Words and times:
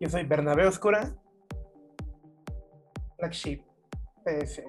Yo 0.00 0.08
soy 0.08 0.24
Bernabé 0.24 0.64
Oscura. 0.66 1.12
Black 3.18 3.32
Sheep 3.32 3.64
PS. 4.24 4.62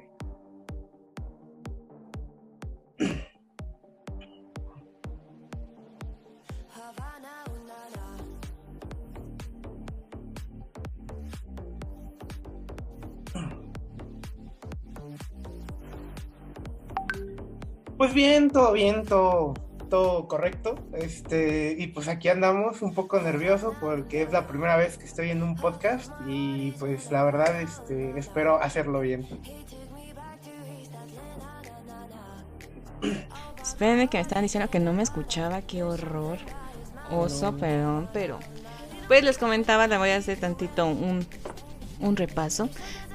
Pues 17.98 18.14
bien, 18.14 18.50
todo 18.50 18.72
correcto. 19.90 20.76
Este, 20.94 21.76
y 21.78 21.88
pues 21.88 22.08
aquí 22.08 22.30
andamos 22.30 22.82
un 22.82 22.94
poco 22.94 23.20
nervioso 23.20 23.74
porque 23.80 24.22
es 24.22 24.32
la 24.32 24.48
primera 24.48 24.78
vez 24.78 24.98
que 24.98 25.06
estoy 25.06 25.30
en 25.32 25.44
un 25.44 25.56
podcast 25.56 26.12
y 26.28 26.72
pues 26.80 27.12
la 27.12 27.24
verdad 27.24 27.62
este, 27.62 28.18
espero 28.18 28.62
hacerlo 28.62 29.02
bien. 29.02 29.28
Espérenme 33.62 34.10
que 34.10 34.18
me 34.18 34.22
estaban 34.22 34.44
diciendo 34.44 34.70
que 34.70 34.80
no 34.80 34.94
me 34.94 35.04
escuchaba, 35.04 35.62
qué 35.62 35.84
horror. 35.84 36.38
Oso, 37.12 37.56
perdón, 37.58 38.10
pero. 38.14 38.40
Pues 39.08 39.24
les 39.24 39.40
comentaba, 39.40 39.88
le 39.88 39.98
voy 39.98 40.12
a 40.12 40.18
hacer 40.18 40.40
tantito 40.40 40.86
un, 40.86 41.26
un 42.00 42.16
repaso 42.16 42.70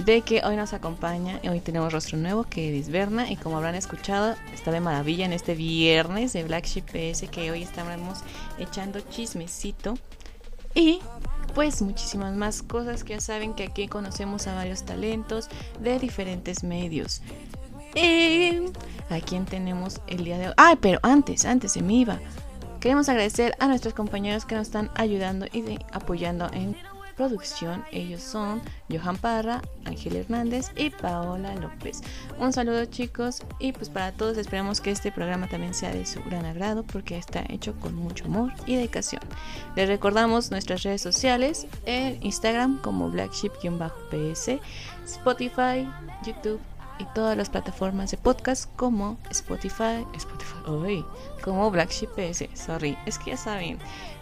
de 0.05 0.23
que 0.23 0.43
hoy 0.45 0.57
nos 0.57 0.73
acompaña, 0.73 1.41
hoy 1.49 1.61
tenemos 1.61 1.93
rostro 1.93 2.19
nuevo 2.19 2.45
que 2.45 2.79
es 2.79 2.89
Berna 2.89 3.31
y 3.31 3.37
como 3.37 3.57
habrán 3.57 3.75
escuchado, 3.75 4.35
está 4.53 4.71
de 4.71 4.81
maravilla 4.81 5.25
en 5.25 5.33
este 5.33 5.55
viernes 5.55 6.33
de 6.33 6.45
Black 6.45 6.67
Sheep 6.67 6.87
PS 6.87 7.29
que 7.31 7.51
hoy 7.51 7.63
estamos 7.63 8.21
echando 8.59 9.01
chismecito 9.01 9.95
y 10.75 11.01
pues 11.55 11.83
muchísimas 11.83 12.35
más 12.35 12.63
cosas 12.63 13.05
que 13.05 13.15
ya 13.15 13.21
saben 13.21 13.55
que 13.55 13.65
aquí 13.65 13.87
conocemos 13.87 14.47
a 14.47 14.55
varios 14.55 14.85
talentos 14.85 15.49
de 15.81 15.99
diferentes 15.99 16.65
medios. 16.65 17.23
Y 17.95 18.73
a 19.09 19.21
quién 19.21 19.45
tenemos 19.45 20.01
el 20.09 20.25
día 20.25 20.37
de 20.37 20.49
hoy. 20.49 20.55
Ay, 20.57 20.77
pero 20.81 20.99
antes, 21.03 21.45
antes 21.45 21.73
se 21.73 21.83
me 21.83 21.95
iba. 21.95 22.19
Queremos 22.81 23.09
agradecer 23.09 23.55
a 23.61 23.69
nuestros 23.69 23.95
compañeros 23.95 24.45
que 24.45 24.57
nos 24.57 24.67
están 24.67 24.91
ayudando 24.97 25.47
y 25.47 25.79
apoyando 25.93 26.51
en 26.53 26.77
producción. 27.17 27.85
Ellos 27.93 28.23
son 28.23 28.63
Johan 28.91 29.17
Parra, 29.17 29.63
Ángel 29.85 30.17
Hernández 30.17 30.71
y 30.77 30.91
Paola 30.91 31.55
López. 31.57 32.03
Un 32.39 32.53
saludo 32.53 32.85
chicos 32.87 33.43
y 33.59 33.73
pues 33.73 33.89
para 33.89 34.13
todos 34.13 34.37
esperamos 34.39 34.81
que 34.81 34.91
este 34.91 35.13
programa 35.13 35.49
también 35.49 35.75
sea 35.75 35.93
de 35.93 36.07
su 36.07 36.23
gran 36.25 36.45
agrado 36.45 36.83
porque 36.83 37.17
está 37.17 37.45
hecho 37.49 37.75
con 37.81 37.95
mucho 37.95 38.25
amor 38.27 38.53
y 38.67 38.77
dedicación. 38.77 39.23
Les 39.77 39.89
recordamos 39.89 40.51
nuestras 40.51 40.83
redes 40.83 41.03
sociales 41.03 41.67
en 41.87 42.23
Instagram 42.23 42.81
como 42.83 43.11
blacksheep-ps, 43.11 44.61
Spotify, 45.05 45.89
YouTube 46.25 46.61
y 46.99 47.05
todas 47.15 47.37
las 47.37 47.51
plataformas 47.51 48.11
de 48.11 48.17
podcast 48.17 48.71
como 48.77 49.19
Spotify, 49.31 50.07
Spotify, 50.15 50.69
uy, 50.69 51.05
como 51.43 51.71
Black 51.71 51.91
Sheep 51.91 52.11
PS, 52.11 52.49
sorry, 52.55 52.97
es 53.07 53.19
que 53.19 53.33
ya 53.33 53.37
saben, 53.37 53.79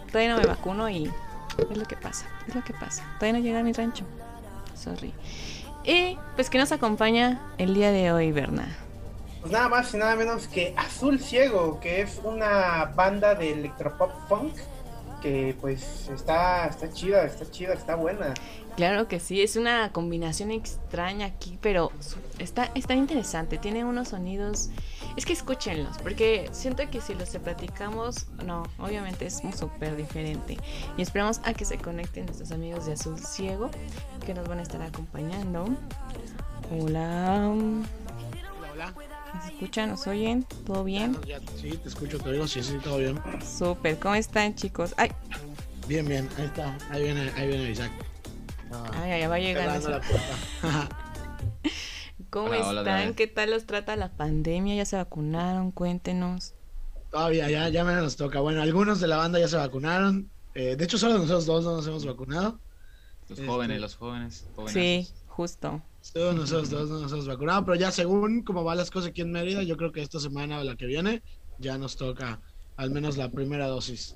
todavía 0.07 0.35
no 0.35 0.41
me 0.41 0.47
vacuno 0.47 0.89
y 0.89 1.11
es 1.57 1.77
lo 1.77 1.85
que 1.85 1.95
pasa, 1.95 2.27
es 2.47 2.55
lo 2.55 2.63
que 2.63 2.73
pasa, 2.73 3.03
todavía 3.19 3.39
no 3.39 3.45
llega 3.45 3.59
a 3.59 3.63
mi 3.63 3.73
rancho, 3.73 4.05
sorry. 4.75 5.13
Y 5.83 6.17
pues 6.35 6.49
que 6.49 6.57
nos 6.57 6.71
acompaña 6.71 7.41
el 7.57 7.73
día 7.73 7.91
de 7.91 8.11
hoy, 8.11 8.31
Berna. 8.31 8.77
Pues 9.41 9.51
nada 9.51 9.67
más 9.67 9.93
y 9.93 9.97
nada 9.97 10.15
menos 10.15 10.47
que 10.47 10.73
Azul 10.77 11.19
Ciego, 11.19 11.79
que 11.81 12.01
es 12.01 12.21
una 12.23 12.85
banda 12.95 13.35
de 13.35 13.51
electropop 13.51 14.11
funk 14.29 14.55
que 15.21 15.55
pues 15.59 16.09
está, 16.09 16.67
está 16.67 16.91
chida, 16.91 17.23
está 17.23 17.49
chida, 17.49 17.73
está 17.73 17.95
buena. 17.95 18.33
Claro 18.75 19.07
que 19.07 19.19
sí, 19.19 19.41
es 19.41 19.55
una 19.55 19.91
combinación 19.91 20.51
extraña 20.51 21.27
aquí, 21.27 21.57
pero 21.61 21.91
está, 22.39 22.71
está 22.75 22.93
interesante. 22.93 23.57
Tiene 23.57 23.85
unos 23.85 24.09
sonidos. 24.09 24.69
Es 25.15 25.25
que 25.25 25.33
escúchenlos, 25.33 25.97
porque 25.99 26.49
siento 26.51 26.89
que 26.89 26.99
si 27.01 27.13
los 27.13 27.29
platicamos, 27.29 28.27
no, 28.45 28.63
obviamente 28.79 29.27
es 29.27 29.41
súper 29.57 29.95
diferente. 29.95 30.57
Y 30.97 31.01
esperamos 31.01 31.39
a 31.43 31.53
que 31.53 31.65
se 31.65 31.77
conecten 31.77 32.25
nuestros 32.25 32.51
amigos 32.51 32.85
de 32.85 32.93
Azul 32.93 33.19
Ciego, 33.19 33.69
que 34.25 34.33
nos 34.33 34.47
van 34.47 34.59
a 34.59 34.63
estar 34.63 34.81
acompañando. 34.81 35.67
Hola. 36.71 37.51
Hola, 38.71 38.93
¿Nos 39.35 39.45
escuchan? 39.45 39.89
¿Nos 39.89 40.07
oyen? 40.07 40.43
¿Todo 40.65 40.83
bien? 40.83 41.15
Ya, 41.27 41.39
sí, 41.61 41.77
te 41.77 41.89
escucho, 41.89 42.17
te 42.17 42.29
oigo, 42.29 42.47
sí, 42.47 42.63
sí, 42.63 42.77
todo 42.83 42.97
bien. 42.97 43.19
Súper, 43.45 43.99
¿cómo 43.99 44.15
están, 44.15 44.55
chicos? 44.55 44.95
Ay, 44.97 45.11
Bien, 45.87 46.07
bien, 46.07 46.29
ahí 46.37 46.45
está, 46.45 46.77
ahí 46.89 47.03
viene, 47.03 47.29
ahí 47.35 47.47
viene 47.47 47.69
Isaac. 47.69 47.91
Ah, 48.71 48.89
ay, 49.01 49.11
ay, 49.11 49.27
va 49.27 49.37
llegando. 49.37 49.99
¿Cómo 52.33 52.47
Hola, 52.47 52.79
están? 52.81 53.13
¿Qué 53.13 53.27
tal 53.27 53.51
los 53.51 53.67
trata 53.67 53.95
la 53.95 54.09
pandemia? 54.09 54.73
¿Ya 54.73 54.85
se 54.85 54.95
vacunaron? 54.95 55.69
Cuéntenos. 55.69 56.55
Todavía, 57.11 57.47
ya, 57.47 57.69
ya 57.69 57.83
menos 57.83 58.01
nos 58.01 58.15
toca. 58.15 58.39
Bueno, 58.39 58.59
algunos 58.63 58.99
de 58.99 59.05
la 59.05 59.17
banda 59.17 59.37
ya 59.39 59.47
se 59.47 59.55
vacunaron. 59.55 60.31
Eh, 60.55 60.75
de 60.75 60.83
hecho, 60.83 60.97
solo 60.97 61.13
nosotros 61.19 61.45
dos 61.45 61.63
no 61.63 61.75
nos 61.75 61.85
hemos 61.85 62.03
vacunado. 62.07 62.59
Los 63.29 63.37
Este- 63.37 63.45
jóvenes, 63.47 63.79
los 63.79 63.95
jóvenes. 63.97 64.47
Sí, 64.65 65.07
justo. 65.27 65.83
Solo 66.01 66.33
nosotros 66.33 66.71
dos 66.71 66.89
no 66.89 67.01
nos 67.01 67.11
hemos 67.11 67.27
vacunado, 67.27 67.65
pero 67.65 67.75
ya 67.75 67.91
según 67.91 68.41
cómo 68.41 68.63
van 68.63 68.77
las 68.77 68.89
cosas 68.89 69.11
aquí 69.11 69.21
en 69.21 69.31
Mérida, 69.31 69.61
yo 69.61 69.77
creo 69.77 69.91
que 69.91 70.01
esta 70.01 70.19
semana 70.19 70.57
o 70.59 70.63
la 70.63 70.75
que 70.75 70.87
viene 70.87 71.21
ya 71.59 71.77
nos 71.77 71.97
toca 71.97 72.41
al 72.77 72.89
menos 72.89 73.15
la 73.15 73.29
primera 73.29 73.67
dosis. 73.67 74.15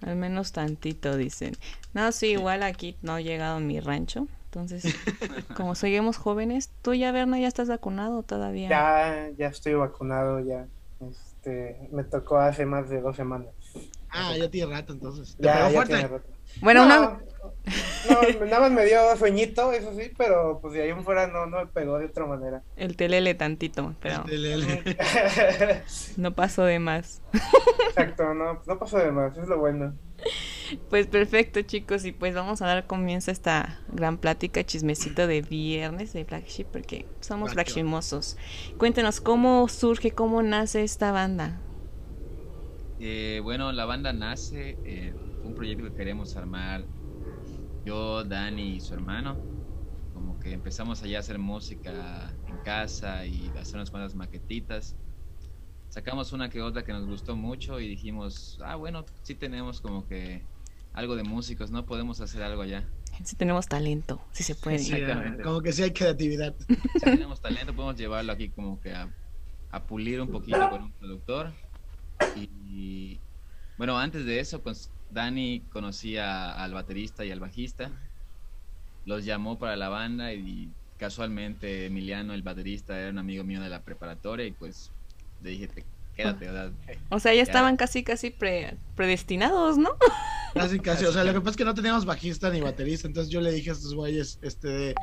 Al 0.00 0.16
menos 0.16 0.52
tantito, 0.52 1.18
dicen. 1.18 1.54
No, 1.92 2.12
sí, 2.12 2.28
igual 2.28 2.62
aquí 2.62 2.96
no 3.02 3.12
ha 3.12 3.20
llegado 3.20 3.60
mi 3.60 3.78
rancho. 3.78 4.26
Entonces, 4.50 4.94
como 5.56 5.74
seguimos 5.74 6.16
jóvenes, 6.16 6.70
¿tú 6.82 6.94
ya, 6.94 7.12
Berna, 7.12 7.38
ya 7.38 7.48
estás 7.48 7.68
vacunado 7.68 8.22
todavía? 8.22 8.68
Ya, 8.68 9.28
ya 9.36 9.48
estoy 9.48 9.74
vacunado, 9.74 10.40
ya. 10.40 10.66
Este, 11.10 11.88
me 11.92 12.02
tocó 12.04 12.38
hace 12.38 12.64
más 12.64 12.88
de 12.88 13.00
dos 13.02 13.14
semanas. 13.16 13.48
Ah, 14.08 14.34
ya 14.38 14.50
tiene 14.50 14.72
rato 14.72 14.94
entonces. 14.94 15.36
¿Te 15.36 15.44
Ya, 15.44 15.52
pegó 15.54 15.68
ya 15.68 15.74
fuerte? 15.74 15.92
tiene 15.94 16.08
rato. 16.08 16.26
Bueno, 16.62 16.86
no, 16.86 16.96
una... 17.00 17.20
no, 18.40 18.46
nada 18.46 18.60
más 18.60 18.70
me 18.72 18.86
dio 18.86 19.14
sueñito, 19.18 19.70
eso 19.72 19.92
sí, 19.94 20.10
pero 20.16 20.58
pues 20.62 20.72
de 20.72 20.82
ahí 20.82 20.88
en 20.90 21.04
fuera 21.04 21.26
no, 21.26 21.44
no 21.46 21.58
me 21.58 21.66
pegó 21.66 21.98
de 21.98 22.06
otra 22.06 22.24
manera. 22.24 22.62
El 22.76 22.96
telele 22.96 23.34
tantito, 23.34 23.94
pero 24.00 24.24
El- 24.28 24.46
el- 24.46 24.96
no 26.16 26.34
pasó 26.34 26.64
de 26.64 26.78
más. 26.78 27.20
Exacto, 27.90 28.32
no, 28.32 28.62
no 28.66 28.78
pasó 28.78 28.96
de 28.96 29.12
más, 29.12 29.36
es 29.36 29.46
lo 29.46 29.58
bueno. 29.58 29.94
Pues 30.90 31.06
perfecto, 31.06 31.62
chicos, 31.62 32.04
y 32.04 32.12
pues 32.12 32.34
vamos 32.34 32.62
a 32.62 32.66
dar 32.66 32.86
comienzo 32.86 33.30
a 33.30 33.32
esta 33.32 33.80
gran 33.88 34.18
plática 34.18 34.64
chismecito 34.64 35.26
de 35.26 35.42
viernes 35.42 36.12
de 36.12 36.24
Black 36.24 36.46
Sheep, 36.46 36.68
porque 36.68 37.06
somos. 37.20 37.54
Sheemosos. 37.54 38.36
Cuéntenos, 38.76 39.20
¿cómo 39.20 39.68
surge, 39.68 40.10
cómo 40.12 40.42
nace 40.42 40.82
esta 40.82 41.12
banda? 41.12 41.60
Eh, 43.00 43.40
bueno, 43.42 43.72
la 43.72 43.84
banda 43.84 44.12
nace, 44.12 44.76
eh, 44.84 45.14
un 45.42 45.54
proyecto 45.54 45.84
que 45.84 45.94
queremos 45.94 46.36
armar 46.36 46.84
yo, 47.84 48.24
Dani 48.24 48.76
y 48.76 48.80
su 48.80 48.94
hermano. 48.94 49.36
Como 50.12 50.38
que 50.40 50.52
empezamos 50.52 51.02
allá 51.02 51.18
a 51.18 51.20
hacer 51.20 51.38
música 51.38 52.34
en 52.46 52.56
casa 52.64 53.24
y 53.24 53.48
hacer 53.58 53.76
unas 53.76 53.90
cuantas 53.90 54.14
maquetitas. 54.14 54.96
Sacamos 55.88 56.32
una 56.32 56.50
que 56.50 56.62
otra 56.62 56.84
que 56.84 56.92
nos 56.92 57.06
gustó 57.06 57.36
mucho 57.36 57.80
y 57.80 57.88
dijimos, 57.88 58.58
ah, 58.62 58.76
bueno, 58.76 59.04
sí 59.22 59.34
tenemos 59.34 59.80
como 59.80 60.06
que 60.06 60.42
algo 60.92 61.16
de 61.16 61.22
músicos, 61.22 61.70
¿no? 61.70 61.86
Podemos 61.86 62.20
hacer 62.20 62.42
algo 62.42 62.62
allá. 62.62 62.84
Si 63.24 63.36
tenemos 63.36 63.66
talento, 63.66 64.20
si 64.32 64.42
se 64.42 64.54
puede. 64.54 64.78
Sí, 64.78 64.94
como 65.42 65.60
que 65.60 65.72
sí 65.72 65.82
hay 65.82 65.92
creatividad. 65.92 66.54
Si 66.94 67.00
tenemos 67.00 67.40
talento, 67.40 67.74
podemos 67.74 67.96
llevarlo 67.96 68.32
aquí 68.32 68.50
como 68.50 68.80
que 68.80 68.92
a, 68.92 69.08
a 69.70 69.82
pulir 69.82 70.20
un 70.20 70.30
poquito 70.30 70.70
con 70.70 70.82
un 70.82 70.92
productor. 70.92 71.52
Y 72.36 73.18
bueno, 73.76 73.98
antes 73.98 74.24
de 74.24 74.40
eso, 74.40 74.60
pues 74.60 74.90
Dani 75.10 75.60
conocía 75.72 76.52
al 76.52 76.74
baterista 76.74 77.24
y 77.24 77.30
al 77.30 77.40
bajista. 77.40 77.90
Los 79.04 79.24
llamó 79.24 79.58
para 79.58 79.76
la 79.76 79.88
banda 79.88 80.32
y 80.34 80.70
casualmente 80.98 81.86
Emiliano, 81.86 82.34
el 82.34 82.42
baterista, 82.42 82.98
era 82.98 83.10
un 83.10 83.18
amigo 83.18 83.44
mío 83.44 83.60
de 83.60 83.68
la 83.68 83.82
preparatoria 83.82 84.46
y 84.46 84.52
pues 84.52 84.90
le 85.42 85.50
dije, 85.50 85.68
"Te- 85.68 85.84
quédate, 86.16 86.48
o 86.48 86.52
sea, 86.52 86.70
O 87.10 87.18
sea, 87.20 87.32
ya 87.32 87.36
Ya. 87.38 87.42
estaban 87.44 87.76
casi, 87.76 88.02
casi 88.02 88.30
pre- 88.30 88.76
predestinados, 88.96 89.78
¿no? 89.78 89.90
Casi, 90.54 90.80
casi. 90.80 91.04
O 91.04 91.12
sea, 91.12 91.22
lo 91.24 91.32
que 91.34 91.40
pasa 91.40 91.50
es 91.50 91.56
que 91.58 91.64
no 91.64 91.74
teníamos 91.74 92.04
bajista 92.06 92.50
ni 92.50 92.60
baterista. 92.60 93.06
Entonces 93.06 93.30
yo 93.30 93.40
le 93.40 93.52
dije 93.52 93.68
a 93.70 93.74
estos 93.74 93.94
güeyes, 93.94 94.38
este, 94.42 94.68
de, 94.68 94.94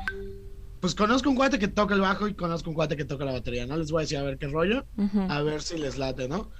pues 0.80 0.94
conozco 0.94 1.30
un 1.30 1.36
cuate 1.36 1.58
que 1.58 1.68
toca 1.68 1.94
el 1.94 2.00
bajo 2.00 2.26
y 2.28 2.34
conozco 2.34 2.68
un 2.68 2.74
cuate 2.74 2.96
que 2.96 3.04
toca 3.04 3.24
la 3.24 3.32
batería, 3.32 3.64
¿no? 3.64 3.76
Les 3.76 3.90
voy 3.90 4.00
a 4.00 4.02
decir 4.02 4.18
a 4.18 4.22
ver 4.24 4.36
qué 4.38 4.48
rollo, 4.48 4.84
a 5.28 5.42
ver 5.42 5.62
si 5.62 5.78
les 5.78 5.96
late, 5.98 6.28
¿no? 6.28 6.50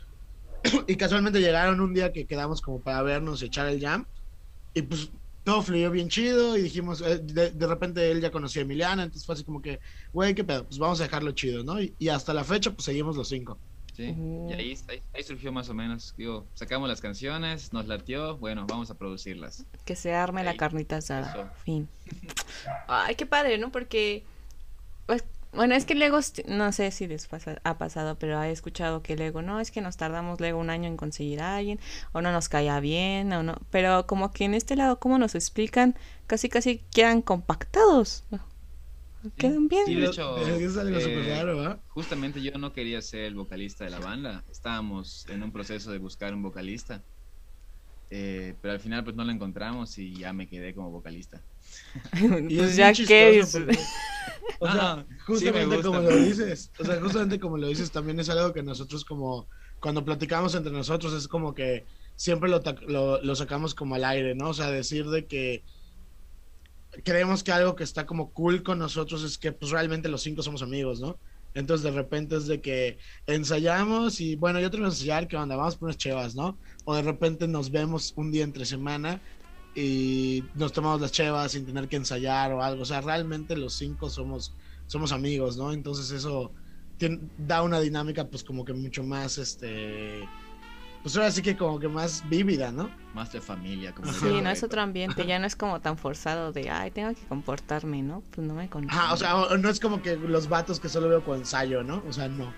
y 0.86 0.96
casualmente 0.96 1.40
llegaron 1.40 1.80
un 1.80 1.92
día 1.92 2.12
que 2.12 2.26
quedamos 2.26 2.62
como 2.62 2.80
para 2.80 3.02
vernos 3.02 3.42
y 3.42 3.46
echar 3.46 3.66
el 3.66 3.80
jam. 3.80 4.06
Y 4.72 4.82
pues 4.82 5.10
todo 5.46 5.62
fluyó 5.62 5.92
bien 5.92 6.08
chido 6.08 6.58
y 6.58 6.62
dijimos, 6.62 7.00
eh, 7.02 7.18
de, 7.22 7.52
de 7.52 7.66
repente 7.68 8.10
él 8.10 8.20
ya 8.20 8.32
conocía 8.32 8.62
a 8.62 8.64
Emiliana, 8.64 9.04
entonces 9.04 9.24
fue 9.24 9.36
así 9.36 9.44
como 9.44 9.62
que, 9.62 9.78
güey, 10.12 10.34
qué 10.34 10.42
pedo, 10.42 10.64
pues 10.64 10.76
vamos 10.76 10.98
a 11.00 11.04
dejarlo 11.04 11.30
chido, 11.30 11.62
¿no? 11.62 11.80
Y, 11.80 11.94
y 12.00 12.08
hasta 12.08 12.34
la 12.34 12.42
fecha, 12.42 12.72
pues 12.72 12.84
seguimos 12.84 13.16
los 13.16 13.28
cinco. 13.28 13.56
Sí, 13.94 14.12
y 14.48 14.52
ahí, 14.52 14.76
ahí, 14.88 15.00
ahí 15.14 15.22
surgió 15.22 15.52
más 15.52 15.68
o 15.68 15.74
menos. 15.74 16.14
Digo, 16.18 16.44
sacamos 16.54 16.88
las 16.88 17.00
canciones, 17.00 17.72
nos 17.72 17.86
latió, 17.86 18.36
bueno, 18.38 18.66
vamos 18.68 18.90
a 18.90 18.94
producirlas. 18.98 19.64
Que 19.84 19.94
se 19.94 20.12
arme 20.14 20.42
la 20.42 20.50
Ahí. 20.50 20.56
carnita 20.56 20.96
asada. 20.96 21.30
Eso. 21.30 21.48
Fin. 21.64 21.88
Ay, 22.88 23.14
qué 23.14 23.24
padre, 23.24 23.56
¿no? 23.56 23.70
Porque. 23.70 24.24
pues, 25.06 25.24
bueno, 25.52 25.74
es 25.74 25.84
que 25.86 25.94
luego, 25.94 26.18
no 26.48 26.72
sé 26.72 26.90
si 26.90 27.06
les 27.06 27.26
pasa- 27.26 27.60
ha 27.64 27.78
pasado, 27.78 28.18
pero 28.18 28.42
he 28.42 28.50
escuchado 28.50 29.02
que 29.02 29.16
luego, 29.16 29.42
no, 29.42 29.60
es 29.60 29.70
que 29.70 29.80
nos 29.80 29.96
tardamos 29.96 30.38
luego 30.40 30.58
un 30.60 30.70
año 30.70 30.88
en 30.88 30.96
conseguir 30.96 31.40
a 31.40 31.56
alguien, 31.56 31.80
o 32.12 32.20
no 32.20 32.32
nos 32.32 32.48
caía 32.48 32.78
bien, 32.80 33.32
o 33.32 33.42
no. 33.42 33.56
Pero 33.70 34.06
como 34.06 34.32
que 34.32 34.44
en 34.44 34.54
este 34.54 34.76
lado, 34.76 34.98
como 34.98 35.18
nos 35.18 35.34
explican, 35.34 35.96
casi 36.26 36.48
casi 36.48 36.78
quedan 36.92 37.22
compactados. 37.22 38.24
Quedan 39.38 39.66
bien. 39.66 39.86
Sí, 39.86 39.94
de 39.94 40.06
hecho, 40.06 40.36
es 40.38 40.76
algo 40.76 40.98
eh, 40.98 41.00
súper 41.00 41.26
raro. 41.28 41.80
Justamente 41.88 42.40
yo 42.42 42.56
no 42.58 42.72
quería 42.72 43.02
ser 43.02 43.22
el 43.24 43.34
vocalista 43.34 43.84
de 43.84 43.90
la 43.90 43.98
banda. 43.98 44.44
Estábamos 44.50 45.26
en 45.28 45.42
un 45.42 45.50
proceso 45.52 45.90
de 45.90 45.98
buscar 45.98 46.32
un 46.32 46.42
vocalista. 46.42 47.02
Eh, 48.10 48.54
pero 48.62 48.72
al 48.74 48.80
final 48.80 49.02
pues 49.02 49.16
no 49.16 49.24
lo 49.24 49.32
encontramos 49.32 49.98
y 49.98 50.14
ya 50.14 50.32
me 50.32 50.46
quedé 50.46 50.74
como 50.74 50.90
vocalista. 50.90 51.40
Y 52.48 52.56
pues 52.56 52.70
es 52.70 52.76
ya 52.76 52.92
que 52.92 53.42
o 53.42 53.46
sea, 53.46 53.66
Ah, 54.60 55.04
sí 55.08 55.16
justamente 55.26 55.82
como 55.82 56.00
lo 56.00 56.16
dices, 56.16 56.70
o 56.78 56.84
sea, 56.84 57.00
justamente 57.02 57.40
como 57.40 57.58
lo 57.58 57.68
dices, 57.68 57.90
también 57.90 58.18
es 58.20 58.28
algo 58.28 58.52
que 58.52 58.62
nosotros 58.62 59.04
como, 59.04 59.48
cuando 59.80 60.04
platicamos 60.04 60.54
entre 60.54 60.72
nosotros, 60.72 61.12
es 61.12 61.28
como 61.28 61.54
que 61.54 61.84
siempre 62.14 62.48
lo, 62.48 62.62
lo, 62.86 63.22
lo 63.22 63.36
sacamos 63.36 63.74
como 63.74 63.94
al 63.94 64.04
aire, 64.04 64.34
¿no? 64.34 64.50
O 64.50 64.54
sea, 64.54 64.70
decir 64.70 65.06
de 65.06 65.26
que 65.26 65.64
creemos 67.04 67.42
que 67.42 67.52
algo 67.52 67.76
que 67.76 67.84
está 67.84 68.06
como 68.06 68.32
cool 68.32 68.62
con 68.62 68.78
nosotros 68.78 69.22
es 69.22 69.36
que 69.38 69.52
pues 69.52 69.70
realmente 69.70 70.08
los 70.08 70.22
cinco 70.22 70.42
somos 70.42 70.62
amigos, 70.62 71.00
¿no? 71.00 71.18
Entonces 71.54 71.84
de 71.84 71.90
repente 71.90 72.36
es 72.36 72.46
de 72.46 72.60
que 72.60 72.98
ensayamos 73.26 74.20
y 74.20 74.36
bueno, 74.36 74.60
yo 74.60 74.70
tengo 74.70 74.84
que 74.84 74.90
ensayar, 74.90 75.26
¿qué 75.26 75.36
onda? 75.36 75.56
Vamos 75.56 75.76
por 75.76 75.86
unas 75.86 75.96
chevas, 75.96 76.34
¿no? 76.34 76.58
O 76.84 76.94
de 76.94 77.02
repente 77.02 77.48
nos 77.48 77.70
vemos 77.70 78.12
un 78.16 78.30
día 78.30 78.44
entre 78.44 78.66
semana 78.66 79.22
y 79.76 80.42
nos 80.54 80.72
tomamos 80.72 81.02
las 81.02 81.12
chevas 81.12 81.52
sin 81.52 81.66
tener 81.66 81.86
que 81.86 81.96
ensayar 81.96 82.50
o 82.52 82.62
algo. 82.62 82.82
O 82.82 82.86
sea, 82.86 83.02
realmente 83.02 83.54
los 83.56 83.74
cinco 83.74 84.08
somos, 84.08 84.54
somos 84.86 85.12
amigos, 85.12 85.58
¿no? 85.58 85.72
Entonces 85.72 86.10
eso 86.10 86.50
da 87.36 87.62
una 87.62 87.78
dinámica 87.78 88.26
pues 88.26 88.42
como 88.42 88.64
que 88.64 88.72
mucho 88.72 89.04
más, 89.04 89.36
este, 89.36 90.26
pues 91.02 91.14
ahora 91.14 91.30
sí 91.30 91.42
que 91.42 91.58
como 91.58 91.78
que 91.78 91.88
más 91.88 92.26
vívida, 92.26 92.72
¿no? 92.72 92.90
Más 93.12 93.30
de 93.32 93.42
familia. 93.42 93.94
Como. 93.94 94.10
Sí, 94.14 94.40
no 94.40 94.48
es 94.48 94.62
otro 94.62 94.80
ambiente, 94.80 95.26
ya 95.26 95.38
no 95.38 95.46
es 95.46 95.54
como 95.54 95.78
tan 95.82 95.98
forzado 95.98 96.52
de, 96.52 96.70
ay, 96.70 96.90
tengo 96.90 97.10
que 97.10 97.26
comportarme, 97.28 98.00
¿no? 98.00 98.22
Pues 98.34 98.46
no 98.46 98.54
me 98.54 98.70
conozco. 98.70 98.96
Ajá, 98.96 99.12
o 99.12 99.16
sea, 99.18 99.58
no 99.58 99.68
es 99.68 99.78
como 99.78 100.00
que 100.00 100.16
los 100.16 100.48
vatos 100.48 100.80
que 100.80 100.88
solo 100.88 101.10
veo 101.10 101.22
con 101.22 101.40
ensayo, 101.40 101.82
¿no? 101.82 102.02
O 102.08 102.14
sea, 102.14 102.28
no. 102.28 102.50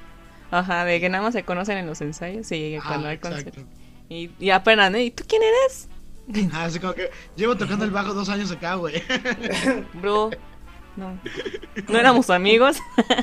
Ajá, 0.53 0.85
de 0.85 1.01
que 1.01 1.09
nada 1.09 1.25
más 1.25 1.35
se 1.35 1.43
conocen 1.43 1.79
en 1.79 1.87
los 1.89 2.01
ensayos 2.01 2.51
y 2.53 2.77
Ajá, 2.77 2.91
cuando 2.91 3.09
hay 3.09 3.17
exacto. 3.17 3.45
conciertos. 3.45 3.65
Y, 4.09 4.31
y 4.39 4.51
apenas, 4.51 4.93
¿no? 4.93 4.99
¿Y 4.99 5.11
tú 5.11 5.25
quién 5.27 5.43
eres? 5.43 5.89
Ah, 6.53 6.65
así 6.65 6.79
como 6.79 6.95
que 6.95 7.11
llevo 7.37 7.57
tocando 7.57 7.85
el 7.85 7.91
bajo 7.91 8.15
dos 8.15 8.29
años 8.29 8.51
acá, 8.51 8.75
güey. 8.75 9.03
Bro, 9.95 10.31
no. 10.97 11.19
¿No 11.89 11.99
éramos 11.99 12.31
amigos? 12.31 12.77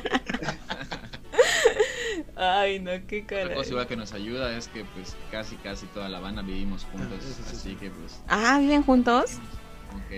Ay, 2.36 2.80
no, 2.80 2.90
qué 3.06 3.22
Otra 3.24 3.42
caray. 3.42 3.54
cosa 3.56 3.70
igual 3.70 3.86
que 3.86 3.96
nos 3.96 4.12
ayuda 4.12 4.56
es 4.56 4.68
que 4.68 4.84
pues 4.84 5.16
casi 5.30 5.56
casi 5.56 5.86
toda 5.86 6.08
la 6.08 6.20
banda 6.20 6.42
vivimos 6.42 6.84
juntos, 6.92 7.18
Ah, 7.20 7.22
sí, 7.22 7.42
así 7.46 7.56
sí. 7.70 7.76
que 7.76 7.90
pues 7.90 8.20
Ah, 8.28 8.58
¿viven 8.60 8.82
juntos? 8.82 9.32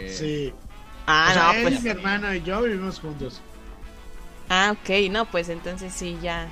Sí. 0.08 0.52
Ah, 1.06 1.28
o 1.30 1.34
sea, 1.34 1.42
no, 1.44 1.52
él, 1.52 1.62
pues. 1.62 1.82
mi 1.82 1.90
hermano 1.90 2.34
y 2.34 2.42
yo 2.42 2.62
vivimos 2.62 2.98
juntos. 3.00 3.40
Ah, 4.48 4.72
ok, 4.74 5.10
no, 5.10 5.26
pues 5.26 5.48
entonces 5.48 5.92
sí, 5.92 6.18
ya. 6.22 6.48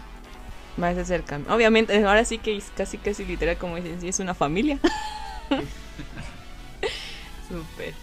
Más 0.77 0.95
de 0.95 1.05
cerca. 1.07 1.41
Obviamente, 1.49 2.05
ahora 2.05 2.25
sí 2.25 2.39
que 2.39 2.57
es 2.59 2.71
casi, 2.77 2.99
casi 2.99 3.25
literal, 3.25 3.57
como 3.57 3.77
dicen, 3.77 4.01
sí, 4.01 4.09
es 4.09 4.21
una 4.21 4.35
familia. 4.35 4.79
Súper. 7.49 7.95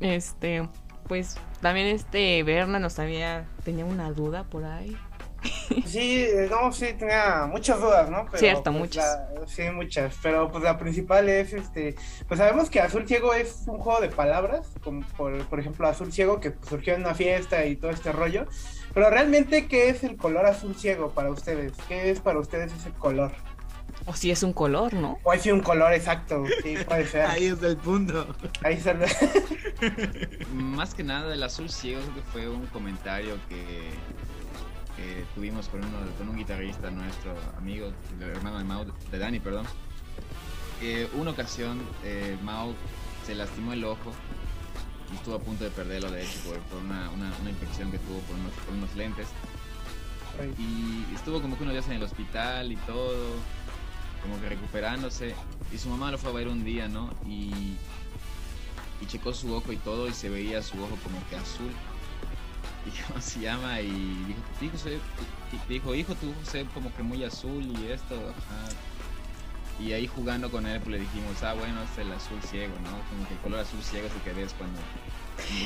Este, 0.00 0.68
pues 1.08 1.36
también 1.60 1.86
este 1.88 2.42
Berna 2.42 2.78
nos 2.78 2.98
había, 2.98 3.46
tenía 3.64 3.84
una 3.84 4.10
duda 4.10 4.44
por 4.44 4.64
ahí. 4.64 4.96
Sí, 5.86 6.24
eh, 6.24 6.48
no, 6.50 6.72
sí, 6.72 6.86
tenía 6.98 7.46
muchas 7.48 7.80
dudas, 7.80 8.10
¿no? 8.10 8.24
Pero, 8.26 8.38
Cierto, 8.38 8.62
pues, 8.64 8.74
muchas. 8.76 9.04
la- 9.04 9.46
sí, 9.46 9.62
muchas. 9.70 10.16
Pero 10.22 10.50
pues 10.50 10.64
la 10.64 10.76
principal 10.78 11.28
es, 11.28 11.52
este, 11.52 11.94
pues 12.26 12.38
sabemos 12.38 12.68
que 12.70 12.80
Azul 12.80 13.06
Ciego 13.06 13.32
es 13.34 13.62
un 13.66 13.78
juego 13.78 14.00
de 14.00 14.08
palabras, 14.08 14.66
como 14.82 15.06
por, 15.16 15.44
por 15.46 15.60
ejemplo 15.60 15.86
Azul 15.86 16.12
Ciego 16.12 16.40
que 16.40 16.54
surgió 16.68 16.94
en 16.94 17.02
una 17.02 17.14
fiesta 17.14 17.64
y 17.64 17.76
todo 17.76 17.90
este 17.92 18.10
rollo. 18.12 18.46
Pero 18.94 19.10
realmente, 19.10 19.66
¿qué 19.68 19.88
es 19.90 20.02
el 20.04 20.16
color 20.16 20.46
azul 20.46 20.74
ciego 20.74 21.10
para 21.10 21.30
ustedes? 21.30 21.72
¿Qué 21.86 22.10
es 22.10 22.20
para 22.20 22.38
ustedes 22.38 22.72
ese 22.72 22.90
color? 22.92 23.30
O 24.08 24.14
si 24.14 24.30
es 24.30 24.42
un 24.44 24.52
color, 24.52 24.94
¿no? 24.94 25.18
O 25.24 25.32
es 25.32 25.44
un 25.46 25.60
color 25.60 25.92
exacto, 25.92 26.44
sí, 26.62 26.76
puede 26.86 27.06
ser. 27.08 27.22
Ahí 27.26 27.46
es 27.46 27.60
el 27.62 27.76
punto. 27.76 28.26
Ahí 28.62 28.80
se 28.80 28.94
lo- 28.94 29.04
más 30.54 30.94
que 30.94 31.02
nada 31.02 31.34
el 31.34 31.42
azul 31.42 31.68
ciego 31.70 32.00
creo 32.02 32.14
que 32.14 32.22
fue 32.30 32.48
un 32.48 32.66
comentario 32.66 33.36
que, 33.48 33.90
que 34.96 35.24
tuvimos 35.34 35.68
con, 35.68 35.80
uno, 35.84 35.98
con 36.18 36.28
un 36.28 36.36
guitarrista 36.36 36.90
nuestro 36.90 37.34
amigo, 37.58 37.92
el 38.20 38.30
hermano 38.30 38.58
de 38.58 38.64
Mao, 38.64 38.84
de 39.10 39.18
Dani, 39.18 39.40
perdón. 39.40 39.66
Que 40.80 41.08
una 41.14 41.30
ocasión 41.32 41.80
eh, 42.04 42.36
Mao 42.44 42.74
se 43.26 43.34
lastimó 43.34 43.72
el 43.72 43.82
ojo 43.84 44.12
y 45.12 45.16
estuvo 45.16 45.34
a 45.34 45.40
punto 45.40 45.64
de 45.64 45.70
perderlo 45.70 46.10
de 46.10 46.22
hecho 46.22 46.38
por, 46.44 46.58
por 46.60 46.78
una, 46.80 47.10
una, 47.10 47.32
una 47.40 47.50
infección 47.50 47.90
que 47.90 47.98
tuvo 47.98 48.18
por 48.20 48.36
unos, 48.36 48.52
por 48.52 48.74
unos 48.74 48.94
lentes. 48.94 49.26
Y 50.58 51.14
estuvo 51.14 51.40
como 51.40 51.56
que 51.56 51.62
unos 51.62 51.72
días 51.72 51.86
en 51.86 51.94
el 51.94 52.02
hospital 52.02 52.70
y 52.70 52.76
todo, 52.76 53.16
como 54.26 54.40
que 54.40 54.48
recuperándose. 54.48 55.34
Y 55.72 55.78
su 55.78 55.88
mamá 55.88 56.10
lo 56.10 56.18
fue 56.18 56.30
a 56.30 56.34
ver 56.34 56.48
un 56.48 56.64
día, 56.64 56.88
¿no? 56.88 57.10
Y, 57.26 57.76
y 59.00 59.06
checó 59.06 59.32
su 59.32 59.54
ojo 59.54 59.72
y 59.72 59.76
todo 59.76 60.08
y 60.08 60.12
se 60.12 60.28
veía 60.28 60.62
su 60.62 60.76
ojo 60.82 60.96
como 61.02 61.18
que 61.28 61.36
azul. 61.36 61.70
Y 62.86 62.90
cómo 63.02 63.20
se 63.20 63.40
llama 63.40 63.80
y 63.80 64.36
dijo, 64.60 64.76
dijo, 64.76 65.68
dijo, 65.68 65.94
hijo, 65.96 66.14
tu 66.14 66.30
ojo 66.30 66.38
se 66.44 66.62
ve 66.62 66.68
como 66.72 66.94
que 66.94 67.02
muy 67.02 67.24
azul 67.24 67.64
y 67.64 67.90
esto, 67.90 68.14
ajá. 68.14 68.68
Y 69.80 69.92
ahí 69.92 70.06
jugando 70.06 70.50
con 70.52 70.66
él, 70.66 70.80
pues 70.80 70.92
le 70.92 71.00
dijimos, 71.00 71.42
ah, 71.42 71.54
bueno, 71.54 71.80
es 71.82 71.98
el 71.98 72.12
azul 72.12 72.40
ciego, 72.42 72.74
¿no? 72.84 72.90
Como 73.10 73.26
que 73.26 73.34
el 73.34 73.40
color 73.40 73.58
azul 73.58 73.82
ciego 73.82 74.06
es 74.06 74.14
el 74.14 74.20
que 74.20 74.32
ves 74.32 74.54
cuando... 74.56 74.78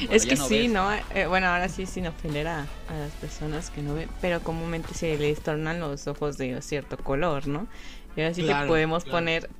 cuando 0.02 0.12
Es 0.14 0.24
que 0.24 0.34
no 0.34 0.48
sí, 0.48 0.62
ves. 0.62 0.70
¿no? 0.72 0.90
Eh, 1.14 1.26
bueno, 1.26 1.48
ahora 1.48 1.68
sí 1.68 1.84
sin 1.84 2.06
ofender 2.06 2.48
a, 2.48 2.62
a 2.88 2.94
las 2.94 3.12
personas 3.20 3.68
que 3.68 3.82
no 3.82 3.94
ven, 3.94 4.08
pero 4.22 4.40
comúnmente 4.40 4.94
se 4.94 5.16
les 5.16 5.42
tornan 5.42 5.78
los 5.78 6.06
ojos 6.08 6.38
de 6.38 6.60
cierto 6.62 6.96
color, 6.96 7.46
¿no? 7.46 7.68
Y 8.16 8.20
ahora 8.20 8.34
sí 8.34 8.42
que 8.42 8.48
Claro, 8.48 8.68
podemos 8.68 9.04
claro. 9.04 9.18
poner 9.18 9.50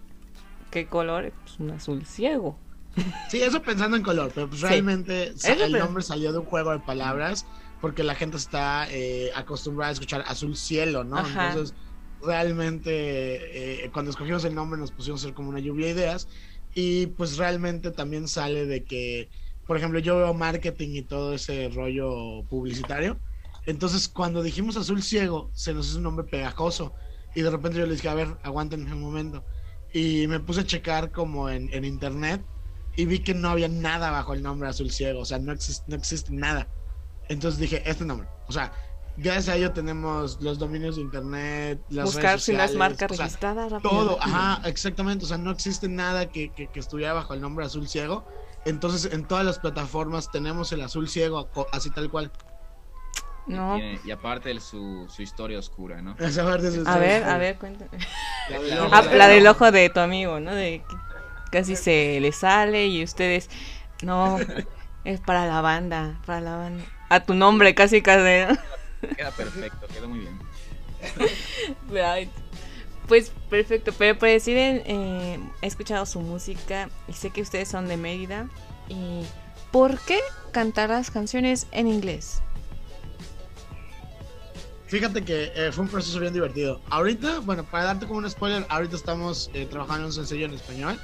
qué 0.71 0.87
color, 0.88 1.33
pues 1.45 1.59
un 1.59 1.71
azul 1.71 2.04
ciego. 2.07 2.59
Sí, 3.30 3.40
eso 3.42 3.62
pensando 3.62 3.97
en 3.97 4.02
color, 4.02 4.33
pero 4.35 4.49
pues 4.49 4.61
realmente 4.61 5.33
el 5.45 5.73
nombre 5.73 6.02
salió 6.02 6.33
de 6.33 6.38
un 6.38 6.47
juego 6.47 6.73
de 6.73 6.80
palabras 6.80 7.47
porque 7.80 8.02
la 8.02 8.14
gente 8.14 8.37
está 8.37 8.88
eh, 8.90 9.30
acostumbrada 9.35 9.90
a 9.90 9.92
escuchar 9.92 10.25
azul 10.26 10.57
cielo, 10.57 11.04
¿no? 11.04 11.19
Ajá. 11.19 11.47
Entonces, 11.47 11.76
realmente 12.21 13.85
eh, 13.85 13.90
cuando 13.92 14.11
escogimos 14.11 14.45
el 14.45 14.54
nombre 14.54 14.78
nos 14.80 14.92
pusimos 14.92 15.23
a 15.23 15.26
hacer 15.26 15.35
como 15.35 15.49
una 15.49 15.61
lluvia 15.61 15.87
de 15.87 15.92
ideas 15.92 16.28
y 16.75 17.07
pues 17.09 17.37
realmente 17.37 17.90
también 17.92 18.28
sale 18.28 18.66
de 18.66 18.85
que, 18.85 19.30
por 19.66 19.76
ejemplo, 19.76 19.99
yo 20.00 20.16
veo 20.19 20.35
marketing 20.35 20.90
y 20.97 21.02
todo 21.02 21.33
ese 21.35 21.69
rollo 21.69 22.45
publicitario. 22.49 23.21
Entonces, 23.64 24.09
cuando 24.09 24.42
dijimos 24.42 24.76
azul 24.76 25.02
ciego, 25.02 25.50
se 25.54 25.73
nos 25.75 25.88
hizo 25.88 25.99
un 25.99 26.04
nombre 26.04 26.26
pegajoso. 26.26 26.95
Y 27.34 27.42
de 27.42 27.50
repente 27.50 27.78
yo 27.78 27.87
les 27.87 27.96
dije, 27.96 28.08
a 28.08 28.14
ver, 28.14 28.37
aguanten 28.42 28.90
un 28.92 29.00
momento. 29.00 29.44
Y 29.92 30.26
me 30.26 30.40
puse 30.40 30.60
a 30.60 30.64
checar 30.64 31.10
como 31.10 31.49
en, 31.49 31.72
en 31.72 31.84
internet 31.84 32.42
y 32.96 33.06
vi 33.06 33.20
que 33.20 33.34
no 33.34 33.49
había 33.49 33.68
nada 33.68 34.10
bajo 34.10 34.34
el 34.34 34.42
nombre 34.42 34.68
azul 34.68 34.90
ciego, 34.90 35.20
o 35.20 35.25
sea, 35.25 35.38
no, 35.38 35.52
existe 35.52 35.84
no 35.88 35.96
existe 35.96 36.32
nada. 36.32 36.68
Entonces 37.28 37.60
dije, 37.60 37.82
este 37.88 38.04
nombre, 38.04 38.28
o 38.49 38.52
sea, 38.52 38.72
gracias 39.16 39.49
a 39.49 39.56
ello 39.56 39.72
tenemos 39.72 40.40
los 40.40 40.58
dominios 40.58 40.96
de 40.96 41.02
internet, 41.02 41.80
las 41.88 42.06
Buscar 42.06 42.32
redes 42.32 42.44
si 42.44 42.52
no 42.52 42.58
es 42.58 42.70
sociales, 42.70 42.78
marca 42.78 43.06
o 43.06 43.14
sea, 43.14 43.25
registrada 43.26 43.68
rápido. 43.68 43.90
todo, 43.90 44.22
ajá, 44.22 44.68
exactamente, 44.68 45.25
o 45.25 45.28
sea, 45.28 45.38
no 45.38 45.50
existe 45.50 45.88
nada 45.88 46.28
que, 46.30 46.52
que, 46.52 46.66
que 46.68 46.80
estuviera 46.80 47.12
bajo 47.12 47.34
el 47.34 47.40
nombre 47.40 47.64
azul 47.64 47.88
ciego. 47.88 48.25
Entonces, 48.66 49.10
en 49.12 49.26
todas 49.26 49.44
las 49.44 49.58
plataformas 49.58 50.30
tenemos 50.30 50.72
el 50.72 50.82
azul 50.82 51.08
ciego, 51.08 51.49
así 51.72 51.90
tal 51.90 52.10
cual. 52.10 52.30
Y, 53.47 53.52
No. 53.54 53.75
tiene- 53.76 54.00
y 54.04 54.11
aparte 54.11 54.50
el- 54.50 54.61
su, 54.61 55.06
su 55.09 55.23
historia 55.23 55.59
oscura, 55.59 56.00
¿no? 56.02 56.14
Esa 56.18 56.44
parte 56.44 56.68
es- 56.68 56.87
A 56.87 56.99
ver, 56.99 57.25
a 57.25 57.38
ver, 57.38 57.56
cuéntame. 57.59 57.90
La 58.50 58.59
del 58.61 58.70
La. 58.70 58.88
Ah, 58.92 59.02
la 59.02 59.28
del 59.28 59.47
ojo 59.47 59.70
de 59.73 59.88
tu 59.90 60.00
amigo, 60.00 60.38
¿no? 60.40 60.54
De 60.54 60.82
que- 60.88 60.97
casi 61.50 61.75
se 61.76 62.18
le 62.20 62.30
sale 62.32 62.87
y 62.87 63.02
ustedes, 63.02 63.50
no, 64.02 64.38
es 65.04 65.20
para 65.20 65.47
la 65.47 65.61
banda, 65.61 66.20
para 66.26 66.40
la 66.40 66.56
banda. 66.56 66.85
A 67.09 67.20
tu 67.20 67.35
nombre, 67.35 67.75
casi 67.75 68.02
casi. 68.02 68.23
Queda 69.16 69.30
perfecto, 69.37 69.87
quedó 69.92 70.09
muy 70.09 70.20
bien. 70.20 70.38
Pues 73.09 73.32
perfecto, 73.49 73.92
pero 73.99 74.16
para 74.18 74.32
decir, 74.32 74.56
eh, 74.56 75.40
he 75.62 75.66
escuchado 75.66 76.06
su 76.06 76.20
música 76.20 76.88
y 77.09 77.12
sé 77.14 77.30
que 77.30 77.42
ustedes 77.42 77.68
son 77.68 77.88
de 77.88 77.97
Mérida. 77.97 78.49
¿Y 78.88 79.25
por 79.73 79.99
qué 80.00 80.20
cantar 80.52 80.90
las 80.90 81.11
canciones 81.11 81.66
en 81.73 81.88
inglés? 81.88 82.40
Fíjate 84.90 85.23
que 85.23 85.52
eh, 85.54 85.70
fue 85.70 85.85
un 85.85 85.88
proceso 85.88 86.18
bien 86.18 86.32
divertido. 86.32 86.80
Ahorita, 86.90 87.38
bueno, 87.38 87.62
para 87.62 87.85
darte 87.85 88.09
como 88.09 88.18
un 88.18 88.28
spoiler, 88.28 88.66
ahorita 88.68 88.97
estamos 88.97 89.49
eh, 89.54 89.64
trabajando 89.66 90.00
en 90.00 90.06
un 90.06 90.12
sencillo 90.12 90.47
en 90.47 90.54
español 90.54 90.99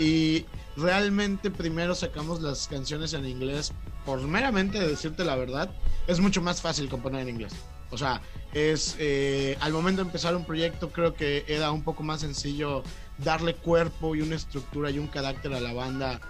y 0.00 0.44
realmente 0.76 1.52
primero 1.52 1.94
sacamos 1.94 2.42
las 2.42 2.66
canciones 2.66 3.12
en 3.12 3.24
inglés 3.24 3.74
por 4.04 4.20
meramente 4.22 4.80
decirte 4.80 5.24
la 5.24 5.36
verdad, 5.36 5.70
es 6.08 6.18
mucho 6.18 6.42
más 6.42 6.60
fácil 6.60 6.88
componer 6.88 7.20
en 7.20 7.28
inglés. 7.28 7.54
O 7.92 7.96
sea, 7.96 8.20
es 8.54 8.96
eh, 8.98 9.56
al 9.60 9.72
momento 9.72 10.02
de 10.02 10.08
empezar 10.08 10.34
un 10.34 10.44
proyecto 10.44 10.90
creo 10.90 11.14
que 11.14 11.44
era 11.46 11.70
un 11.70 11.84
poco 11.84 12.02
más 12.02 12.22
sencillo 12.22 12.82
darle 13.18 13.54
cuerpo 13.54 14.16
y 14.16 14.22
una 14.22 14.34
estructura 14.34 14.90
y 14.90 14.98
un 14.98 15.06
carácter 15.06 15.54
a 15.54 15.60
la 15.60 15.72
banda 15.72 16.20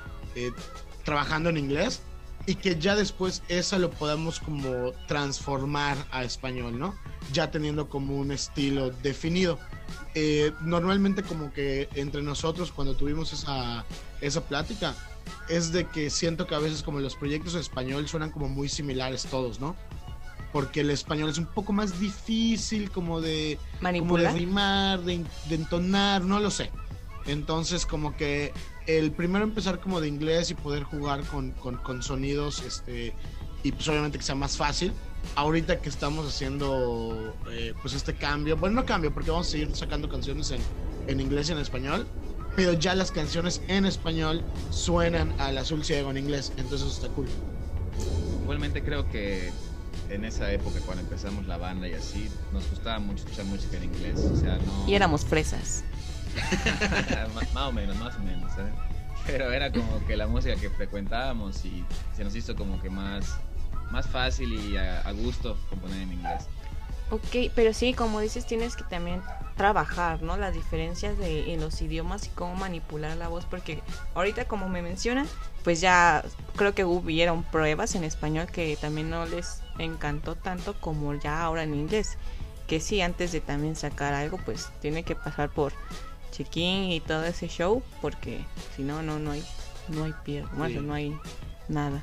trabajando 1.05 1.49
en 1.49 1.57
inglés 1.57 2.03
y 2.47 2.57
que 2.57 2.79
ya 2.79 2.97
después 2.97 3.43
esa 3.49 3.79
lo 3.79 3.91
podamos 3.91 4.41
como 4.41 4.93
transformar 5.07 5.97
a 6.11 6.25
español, 6.25 6.79
¿no? 6.79 6.95
Ya 7.33 7.51
teniendo 7.51 7.89
como 7.89 8.17
un 8.17 8.33
estilo 8.33 8.91
definido. 8.91 9.59
Eh, 10.15 10.53
normalmente 10.61 11.23
como 11.23 11.53
que 11.53 11.89
entre 11.95 12.23
nosotros 12.23 12.73
cuando 12.73 12.97
tuvimos 12.97 13.33
esa, 13.33 13.85
esa 14.21 14.41
plática 14.43 14.95
es 15.49 15.73
de 15.73 15.87
que 15.87 16.11
siento 16.11 16.47
que 16.47 16.55
a 16.55 16.59
veces 16.59 16.83
como 16.83 17.01
los 17.01 17.15
proyectos 17.15 17.55
en 17.55 17.61
español 17.61 18.09
suenan 18.09 18.31
como 18.31 18.49
muy 18.49 18.69
similares 18.69 19.25
todos, 19.31 19.61
¿no? 19.61 19.77
Porque 20.53 20.81
el 20.81 20.91
español 20.91 21.31
es 21.31 21.39
un 21.39 21.47
poco 21.47 21.73
más 21.73 21.99
difícil 21.99 22.91
como 22.91 23.21
de, 23.21 23.59
como 23.81 24.19
de 24.19 24.31
rimar, 24.31 25.01
de, 25.03 25.25
de 25.49 25.55
entonar, 25.55 26.23
no 26.23 26.41
lo 26.41 26.51
sé. 26.51 26.71
Entonces 27.25 27.87
como 27.87 28.17
que 28.17 28.53
el 28.87 29.13
primero 29.13 29.45
empezar 29.45 29.81
como 29.81 30.01
de 30.01 30.09
inglés 30.09 30.51
y 30.51 30.55
poder 30.55 30.83
jugar 30.83 31.23
con, 31.25 31.53
con, 31.53 32.03
sonidos 32.03 32.63
este, 32.63 33.13
y 33.63 33.73
pues 33.73 33.89
obviamente 33.89 34.19
que 34.19 34.25
sea 34.25 34.35
más 34.35 34.57
fácil. 34.57 34.93
Ahorita 35.37 35.81
que 35.81 35.89
estamos 35.89 36.27
haciendo 36.27 37.35
eh, 37.51 37.75
pues 37.81 37.95
este 37.95 38.15
cambio, 38.15 38.57
bueno 38.57 38.77
no 38.77 38.87
cambio 38.87 39.15
porque 39.15 39.31
vamos 39.31 39.47
a 39.49 39.51
seguir 39.51 39.75
sacando 39.77 40.09
canciones 40.09 40.51
en, 40.51 40.61
en 41.07 41.21
inglés 41.21 41.49
y 41.49 41.53
en 41.53 41.59
español, 41.59 42.07
pero 42.57 42.73
ya 42.73 42.95
las 42.95 43.13
canciones 43.13 43.63
en 43.69 43.87
español 43.87 44.43
suenan 44.71 45.33
al 45.41 45.59
azul 45.59 45.85
ciego 45.85 46.11
en 46.11 46.19
inglés, 46.19 46.53
entonces 46.57 46.89
eso 46.89 47.03
está 47.03 47.09
cool. 47.15 47.29
Igualmente 48.43 48.83
creo 48.83 49.09
que 49.11 49.53
en 50.11 50.25
esa 50.25 50.53
época 50.53 50.81
cuando 50.85 51.03
empezamos 51.03 51.47
la 51.47 51.57
banda 51.57 51.89
y 51.89 51.95
así, 51.95 52.29
nos 52.53 52.69
gustaba 52.69 52.99
mucho 52.99 53.25
escuchar 53.25 53.45
música 53.47 53.77
en 53.77 53.85
inglés, 53.85 54.19
o 54.19 54.37
sea, 54.37 54.57
no... 54.57 54.89
Y 54.89 54.95
éramos 54.95 55.25
fresas. 55.25 55.85
más 57.55 57.69
o 57.69 57.73
menos, 57.73 57.97
más 57.97 58.15
o 58.17 58.21
menos. 58.21 58.51
¿eh? 58.59 58.73
Pero 59.27 59.53
era 59.53 59.71
como 59.71 60.05
que 60.07 60.17
la 60.17 60.27
música 60.27 60.57
que 60.57 60.71
frecuentábamos 60.71 61.65
y 61.65 61.85
se 62.17 62.25
nos 62.25 62.35
hizo 62.35 62.57
como 62.57 62.81
que 62.83 62.91
más, 62.91 63.37
más 63.91 64.07
fácil 64.07 64.53
y 64.53 64.77
a, 64.77 65.11
gusto 65.13 65.57
componer 65.71 66.03
en 66.03 66.13
inglés. 66.13 66.45
Ok, 67.11 67.53
pero 67.55 67.75
sí, 67.75 67.93
como 67.93 68.21
dices, 68.21 68.47
tienes 68.47 68.75
que 68.75 68.85
también 68.85 69.21
trabajar, 69.57 70.23
¿no? 70.23 70.39
Las 70.39 70.55
diferencias 70.55 71.19
de 71.19 71.53
en 71.53 71.61
los 71.61 71.83
idiomas 71.83 72.27
y 72.27 72.31
cómo 72.31 72.57
manipular 72.57 73.17
la 73.19 73.29
voz, 73.29 73.45
porque 73.45 73.83
ahorita 74.15 74.47
como 74.47 74.69
me 74.71 74.81
mencionan, 74.81 75.29
pues 75.63 75.81
ya 75.81 76.25
creo 76.57 76.75
que 76.75 76.85
hubieron 76.85 77.43
pruebas 77.45 77.95
en 77.95 78.05
español 78.05 78.47
que 78.47 78.77
también 78.81 79.11
no 79.11 79.27
les 79.27 79.61
encantó 79.79 80.37
tanto 80.37 80.75
como 80.81 81.15
ya 81.15 81.43
ahora 81.43 81.65
en 81.65 81.75
inglés. 81.75 82.17
Que 82.67 82.81
sí, 82.81 83.03
antes 83.03 83.31
de 83.33 83.41
también 83.41 83.77
sacar 83.77 84.15
algo, 84.15 84.39
pues 84.39 84.71
tiene 84.81 85.03
que 85.03 85.15
pasar 85.15 85.51
por 85.51 85.75
check-in 86.33 86.91
y 86.91 86.99
todo 87.01 87.25
ese 87.25 87.47
show, 87.47 87.83
porque 88.01 88.45
si 88.75 88.83
no, 88.83 89.03
no, 89.03 89.21
no 89.21 89.31
hay, 89.31 89.45
no 89.89 90.05
hay 90.05 90.15
pierde, 90.25 90.81
no 90.81 90.95
hay 90.95 91.17
nada. 91.69 92.03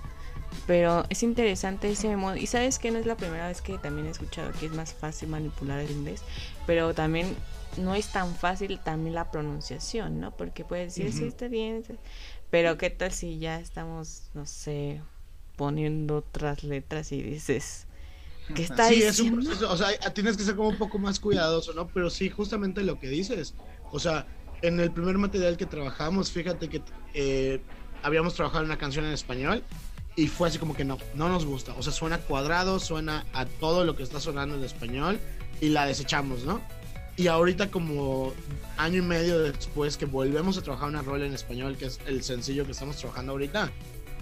Pero 0.66 1.06
es 1.10 1.24
interesante 1.24 1.92
ese 1.92 2.16
modo. 2.16 2.36
Y 2.36 2.48
sabes 2.48 2.80
que 2.80 2.92
no 2.92 3.00
es 3.00 3.06
la 3.06 3.18
primera 3.18 3.48
vez 3.48 3.62
que 3.62 3.78
también 3.78 4.08
he 4.08 4.12
escuchado 4.12 4.52
que 4.60 4.68
es 4.68 4.72
más 4.72 4.94
fácil 4.94 5.30
manipular 5.30 5.80
el 5.80 5.92
inglés, 5.92 6.22
pero 6.66 6.94
también 6.94 7.36
no 7.78 7.96
es 7.96 8.12
tan 8.12 8.36
fácil 8.36 8.80
también 8.80 9.16
la 9.16 9.32
pronunciación, 9.32 10.20
¿no? 10.20 10.32
Porque 10.32 10.64
puedes 10.64 10.96
decir, 10.96 11.14
sí, 11.14 11.26
está 11.26 11.48
bien, 11.48 11.84
pero 12.50 12.78
qué 12.78 12.90
tal 12.90 13.12
si 13.12 13.40
ya 13.40 13.60
estamos, 13.60 14.24
no 14.34 14.46
sé, 14.46 15.02
poniendo 15.56 16.18
otras 16.18 16.64
letras 16.64 17.12
y 17.12 17.22
dices, 17.22 17.86
¿qué 18.56 18.64
está 18.64 18.90
sí, 18.90 19.04
Es 19.04 19.20
un 19.20 19.36
proceso, 19.36 19.72
o 19.72 19.78
sea, 19.78 19.90
tienes 20.14 20.36
que 20.36 20.44
ser 20.44 20.56
como 20.56 20.70
un 20.70 20.78
poco 20.78 20.98
más 20.98 21.20
cuidadoso, 21.20 21.74
¿no? 21.74 21.88
Pero 21.88 22.10
sí, 22.10 22.30
justamente 22.30 22.82
lo 22.84 23.00
que 23.00 23.08
dices, 23.08 23.54
o 23.92 24.00
sea, 24.00 24.28
en 24.62 24.80
el 24.80 24.92
primer 24.92 25.18
material 25.18 25.58
que 25.58 25.66
trabajamos, 25.66 26.32
fíjate 26.32 26.70
que 26.70 26.82
eh, 27.14 27.62
habíamos 28.04 28.34
trabajado 28.34 28.66
una 28.66 28.78
canción 28.78 29.06
en 29.06 29.12
español 29.12 29.64
y 30.16 30.28
fue 30.28 30.50
así 30.50 30.58
como 30.58 30.76
que 30.76 30.84
no, 30.84 30.98
no 31.16 31.30
nos 31.30 31.46
gusta. 31.46 31.74
O 31.78 31.84
sea, 31.84 31.94
suena 31.94 32.18
cuadrado, 32.18 32.80
suena 32.80 33.26
a 33.34 33.46
todo 33.46 33.86
lo 33.86 33.96
que 33.96 34.04
está 34.04 34.20
sonando 34.20 34.56
en 34.56 34.64
español 34.64 35.20
y 35.62 35.70
la 35.70 35.86
desechamos, 35.86 36.44
¿no? 36.44 36.62
Y 37.16 37.28
ahorita 37.28 37.70
como 37.70 38.34
año 38.78 39.00
y 39.00 39.06
medio 39.06 39.40
después 39.40 39.98
que 39.98 40.06
volvemos 40.06 40.58
a 40.58 40.62
trabajar 40.62 40.90
una 40.90 41.02
rol 41.02 41.22
en 41.24 41.34
español, 41.34 41.76
que 41.78 41.86
es 41.86 42.00
el 42.06 42.24
sencillo 42.24 42.66
que 42.66 42.72
estamos 42.72 42.96
trabajando 42.98 43.34
ahorita, 43.34 43.72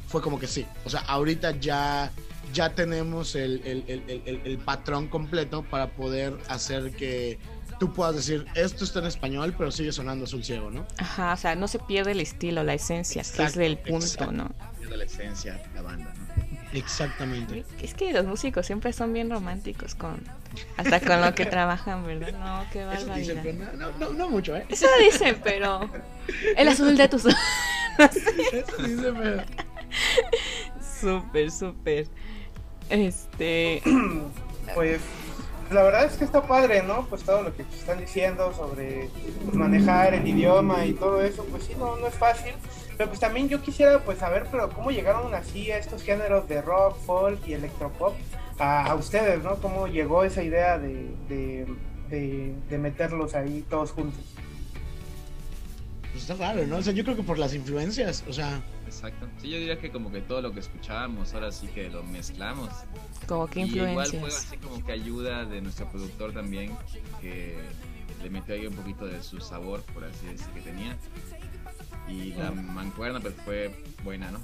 fue 0.08 0.22
como 0.22 0.40
que 0.40 0.48
sí. 0.48 0.66
O 0.84 0.90
sea, 0.90 1.02
ahorita 1.02 1.60
ya, 1.60 2.12
ya 2.54 2.74
tenemos 2.74 3.36
el, 3.36 3.62
el, 3.66 3.84
el, 3.88 4.42
el 4.44 4.58
patrón 4.58 5.08
completo 5.08 5.64
para 5.64 5.92
poder 5.92 6.36
hacer 6.48 6.96
que 6.96 7.38
tú 7.80 7.94
puedas 7.94 8.16
decir, 8.16 8.46
esto 8.56 8.84
está 8.84 9.00
en 9.00 9.06
español, 9.06 9.54
pero 9.58 9.72
sigue 9.72 9.92
sonando 9.92 10.26
azul 10.26 10.44
ciego, 10.44 10.72
¿no? 10.72 10.86
Ajá, 10.98 11.34
o 11.34 11.38
sea, 11.38 11.56
no 11.56 11.68
se 11.68 11.80
pierde 11.80 12.12
el 12.12 12.20
estilo, 12.20 12.64
la 12.64 12.74
esencia, 12.74 13.24
que 13.36 13.44
es 13.44 13.58
el 13.58 13.78
punto, 13.78 14.32
¿no? 14.32 14.52
Pierde 14.80 14.98
la 14.98 15.04
esencia 15.04 15.54
de 15.54 15.76
la 15.76 15.82
banda, 15.82 16.14
¿no? 16.18 16.28
Exactamente. 16.74 17.66
Es 17.82 17.94
que 17.94 18.12
los 18.12 18.26
músicos 18.26 18.66
siempre 18.66 18.92
son 18.94 19.14
bien 19.14 19.30
románticos 19.30 19.96
con 19.96 20.22
hasta 20.76 21.00
con 21.00 21.22
lo 21.22 21.34
que 21.34 21.46
trabajan, 21.46 22.06
¿verdad? 22.06 22.34
No, 22.34 22.66
qué 22.72 22.86
barbaridad. 22.86 23.44
Dicen, 23.44 23.70
no, 23.78 23.92
no, 23.92 24.14
no, 24.14 24.30
mucho, 24.30 24.56
¿eh? 24.56 24.66
Eso 24.70 24.88
dicen, 25.00 25.40
pero 25.44 25.90
el 26.58 26.68
azul 26.68 26.96
de 26.98 27.08
tus 27.08 27.26
ojos. 27.26 27.40
Eso 27.98 28.78
dicen, 28.84 29.16
pero... 29.16 29.44
Súper, 31.00 31.52
súper. 31.52 32.08
Este. 32.90 33.82
Pues 34.74 35.02
la 35.72 35.84
verdad 35.84 36.06
es 36.06 36.14
que 36.14 36.24
está 36.24 36.42
padre, 36.42 36.84
¿no? 36.84 37.06
Pues 37.08 37.24
todo 37.24 37.42
lo 37.44 37.56
que 37.56 37.64
están 37.64 38.00
diciendo 38.00 38.54
sobre 38.54 39.10
manejar 39.54 40.14
el 40.14 40.28
idioma 40.28 40.86
y 40.86 40.94
todo 40.94 41.22
eso, 41.22 41.46
pues 41.46 41.64
sí, 41.64 41.74
no, 41.78 41.98
no 41.98 42.08
es 42.08 42.16
fácil. 42.16 42.54
Pero 42.98 43.10
pues 43.10 43.20
también 43.20 43.48
yo 43.48 43.62
quisiera 43.62 44.00
pues 44.00 44.18
saber, 44.18 44.48
pero 44.50 44.70
cómo 44.70 44.92
llegaron 44.92 45.34
así 45.36 45.72
a 45.72 45.78
estos 45.78 46.02
géneros 46.04 46.48
de 46.48 46.62
rock, 46.62 46.98
folk 47.06 47.48
y 47.48 47.54
electropop 47.54 48.16
a, 48.60 48.96
ustedes, 48.96 49.44
¿no? 49.44 49.56
¿Cómo 49.58 49.88
llegó 49.88 50.24
esa 50.24 50.42
idea 50.42 50.80
de, 50.80 51.12
de, 51.30 52.56
de, 52.70 52.78
meterlos 52.78 53.36
ahí 53.36 53.64
todos 53.70 53.92
juntos? 53.92 54.24
Pues 56.12 56.28
está 56.28 56.34
raro, 56.34 56.66
¿no? 56.66 56.78
O 56.78 56.82
sea, 56.82 56.94
yo 56.94 57.04
creo 57.04 57.16
que 57.16 57.24
por 57.24 57.38
las 57.38 57.54
influencias, 57.54 58.24
o 58.28 58.34
sea... 58.34 58.62
Exacto. 58.88 59.28
Sí, 59.42 59.50
yo 59.50 59.58
diría 59.58 59.78
que 59.78 59.92
como 59.92 60.12
que 60.12 60.22
todo 60.22 60.42
lo 60.42 60.54
que 60.54 60.62
escuchábamos, 60.62 61.34
ahora 61.34 61.52
sí 61.52 61.68
que 61.68 61.90
lo 61.90 62.04
mezclamos. 62.04 62.70
Como 63.28 63.48
que 63.48 63.62
influencias. 63.62 64.14
igual 64.14 64.22
fue 64.22 64.30
así 64.30 64.58
como 64.58 64.86
que 64.86 64.92
ayuda 64.94 65.46
de 65.46 65.62
nuestro 65.62 65.90
productor 65.90 66.34
también, 66.34 66.76
que 67.22 67.58
le 68.24 68.30
metió 68.30 68.56
ahí 68.56 68.66
un 68.66 68.74
poquito 68.74 69.06
de 69.06 69.22
su 69.22 69.42
sabor, 69.42 69.82
por 69.94 70.06
así 70.06 70.26
decir, 70.28 70.48
que 70.54 70.62
tenía. 70.62 70.98
Y 72.08 72.32
la 72.34 72.52
mancuerna 72.52 73.20
pues 73.20 73.34
fue 73.44 73.84
buena, 74.06 74.32
¿no? 74.32 74.40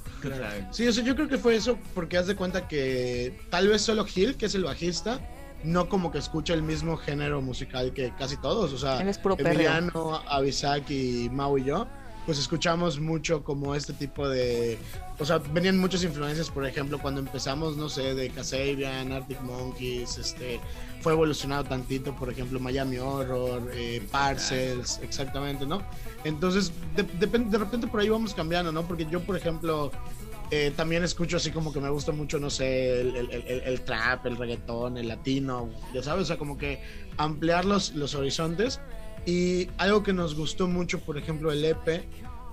sí, 0.71 0.85
o 0.85 0.91
yo 0.91 1.15
creo 1.15 1.29
que 1.29 1.37
fue 1.37 1.55
eso 1.55 1.77
porque 1.95 2.17
haz 2.17 2.27
de 2.27 2.35
cuenta 2.35 2.67
que 2.67 3.39
tal 3.49 3.69
vez 3.69 3.81
solo 3.81 4.03
Gil, 4.03 4.35
que 4.35 4.47
es 4.47 4.55
el 4.55 4.65
bajista, 4.65 5.21
no 5.63 5.87
como 5.87 6.11
que 6.11 6.17
escucha 6.17 6.53
el 6.53 6.61
mismo 6.61 6.97
género 6.97 7.41
musical 7.41 7.93
que 7.93 8.13
casi 8.19 8.35
todos. 8.35 8.73
O 8.73 8.77
sea, 8.77 8.99
Él 8.99 9.07
es 9.07 9.17
puro 9.17 9.37
Emiliano, 9.39 10.21
Avisak 10.27 10.91
y 10.91 11.29
Mau 11.31 11.57
y 11.57 11.63
yo 11.63 11.87
pues 12.25 12.39
escuchamos 12.39 12.99
mucho 12.99 13.43
como 13.43 13.75
este 13.75 13.93
tipo 13.93 14.27
de... 14.27 14.77
O 15.19 15.25
sea, 15.25 15.39
venían 15.39 15.77
muchas 15.77 16.03
influencias, 16.03 16.49
por 16.49 16.65
ejemplo, 16.65 16.97
cuando 16.99 17.19
empezamos, 17.19 17.75
no 17.77 17.89
sé, 17.89 18.13
de 18.13 18.29
Kasabian, 18.29 19.11
Arctic 19.11 19.41
Monkeys, 19.41 20.17
este, 20.17 20.59
fue 21.01 21.13
evolucionado 21.13 21.65
tantito, 21.65 22.15
por 22.15 22.29
ejemplo, 22.29 22.59
Miami 22.59 22.97
Horror, 22.97 23.69
eh, 23.73 24.01
Parcels, 24.09 24.99
exactamente, 25.03 25.65
¿no? 25.65 25.81
Entonces, 26.23 26.71
de, 26.95 27.03
de, 27.03 27.57
repente 27.57 27.87
por 27.87 27.99
ahí 27.99 28.09
vamos 28.09 28.33
cambiando, 28.33 28.71
¿no? 28.71 28.83
Porque 28.83 29.05
yo, 29.05 29.21
por 29.21 29.35
ejemplo, 29.35 29.91
eh, 30.49 30.71
también 30.75 31.03
escucho 31.03 31.37
así 31.37 31.51
como 31.51 31.73
que 31.73 31.81
me 31.81 31.89
gusta 31.89 32.13
mucho, 32.13 32.39
no 32.39 32.49
sé, 32.49 33.01
el, 33.01 33.15
el, 33.15 33.31
el, 33.31 33.61
el, 33.65 33.81
trap, 33.81 34.25
el 34.25 34.37
reggaetón, 34.37 34.97
el 34.97 35.09
latino, 35.09 35.69
ya 35.93 36.01
sabes, 36.01 36.23
o 36.23 36.25
sea, 36.27 36.37
como 36.37 36.57
que 36.57 36.81
ampliar 37.17 37.65
los, 37.65 37.93
los 37.95 38.15
horizontes 38.15 38.79
y 39.25 39.69
algo 39.77 40.03
que 40.03 40.13
nos 40.13 40.35
gustó 40.35 40.67
mucho, 40.67 40.99
por 40.99 41.17
ejemplo, 41.17 41.51
el 41.51 41.63
EP, 41.63 42.03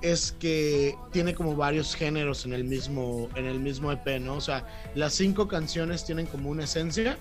es 0.02 0.33
que 0.33 0.97
tiene 1.12 1.35
como 1.35 1.57
varios 1.57 1.95
géneros 1.95 2.47
en 2.47 2.55
el 2.55 2.64
mismo 2.64 3.29
en 3.35 3.47
el 3.47 3.61
mismo 3.61 3.93
EP, 3.93 4.21
¿no? 4.21 4.35
O 4.35 4.40
sea, 4.40 4.67
las 4.95 5.12
cinco 5.12 5.47
canciones 5.47 6.05
tienen 6.05 6.26
como 6.26 6.50
una 6.50 6.64
esencia, 6.64 7.19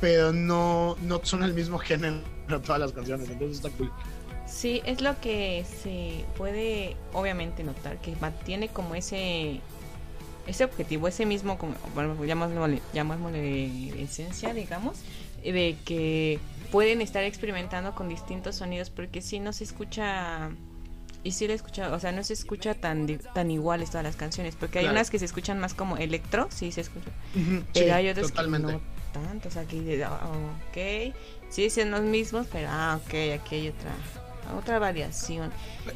pero 0.00 0.32
no 0.32 0.96
no 1.02 1.20
son 1.22 1.42
el 1.42 1.54
mismo 1.54 1.78
género 1.78 2.20
todas 2.64 2.80
las 2.80 2.92
canciones, 2.92 3.30
entonces 3.30 3.56
está 3.64 3.70
cool. 3.78 3.90
Sí, 4.46 4.82
es 4.84 5.00
lo 5.00 5.18
que 5.20 5.64
se 5.82 6.24
puede 6.36 6.96
obviamente 7.12 7.64
notar, 7.64 8.00
que 8.00 8.14
mantiene 8.16 8.68
como 8.68 8.94
ese 8.94 9.60
ese 10.46 10.64
objetivo, 10.64 11.08
ese 11.08 11.26
mismo, 11.26 11.58
como, 11.58 11.74
bueno, 11.94 12.24
llamémosle, 12.24 12.80
llamémosle 12.94 14.02
esencia, 14.02 14.54
digamos, 14.54 14.96
de 15.42 15.76
que 15.84 16.38
pueden 16.70 17.00
estar 17.00 17.24
experimentando 17.24 17.94
con 17.94 18.08
distintos 18.08 18.56
sonidos, 18.56 18.90
porque 18.90 19.22
si 19.22 19.40
no 19.40 19.52
se 19.52 19.64
escucha 19.64 20.50
y 21.24 21.32
sí 21.32 21.46
la 21.46 21.52
he 21.54 21.56
escuchado, 21.56 21.96
o 21.96 22.00
sea, 22.00 22.12
no 22.12 22.22
se 22.22 22.32
escucha 22.32 22.74
tan 22.74 23.06
tan 23.34 23.50
iguales 23.50 23.90
todas 23.90 24.04
las 24.04 24.16
canciones, 24.16 24.54
porque 24.56 24.78
hay 24.78 24.84
Claro. 24.84 24.96
unas 24.96 25.10
que 25.10 25.18
se 25.18 25.24
escuchan 25.24 25.58
más 25.58 25.74
como 25.74 25.96
electro, 25.96 26.48
sí 26.50 26.70
se 26.72 26.82
escucha, 26.82 27.10
pero 27.74 27.86
sí, 27.86 27.90
hay 27.90 28.08
otras 28.08 28.28
totalmente. 28.28 28.66
que 28.68 28.72
no 28.74 28.80
tanto, 29.12 29.48
o 29.48 29.50
sea, 29.50 29.64
dices, 29.64 30.04
ah, 30.06 30.30
ok, 30.70 31.14
sí 31.50 31.70
son 31.70 31.90
los 31.90 32.02
mismos, 32.02 32.46
pero 32.52 32.68
ah, 32.70 33.00
ok, 33.04 33.14
aquí 33.40 33.54
hay 33.56 33.68
otra 33.68 33.90
otra 34.56 34.78
variación. 34.78 35.50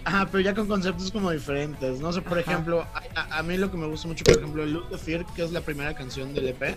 Ajá, 0.04 0.26
pero 0.30 0.40
ya 0.40 0.54
con 0.54 0.66
conceptos 0.66 1.10
como 1.10 1.30
diferentes, 1.30 2.00
¿no? 2.00 2.08
O 2.08 2.12
sea, 2.12 2.22
por 2.22 2.38
Ajá. 2.38 2.50
ejemplo, 2.52 2.82
a, 2.82 3.02
a- 3.18 3.38
a 3.38 3.42
mí 3.42 3.56
lo 3.56 3.70
que 3.70 3.78
me 3.78 3.86
gusta 3.86 4.08
mucho, 4.08 4.24
por 4.26 4.36
ejemplo, 4.36 4.66
Look 4.66 4.90
the 4.90 4.98
Fear, 4.98 5.24
que 5.34 5.42
es 5.44 5.52
la 5.52 5.62
primera 5.62 5.94
canción 5.94 6.34
del 6.34 6.48
EP, 6.48 6.76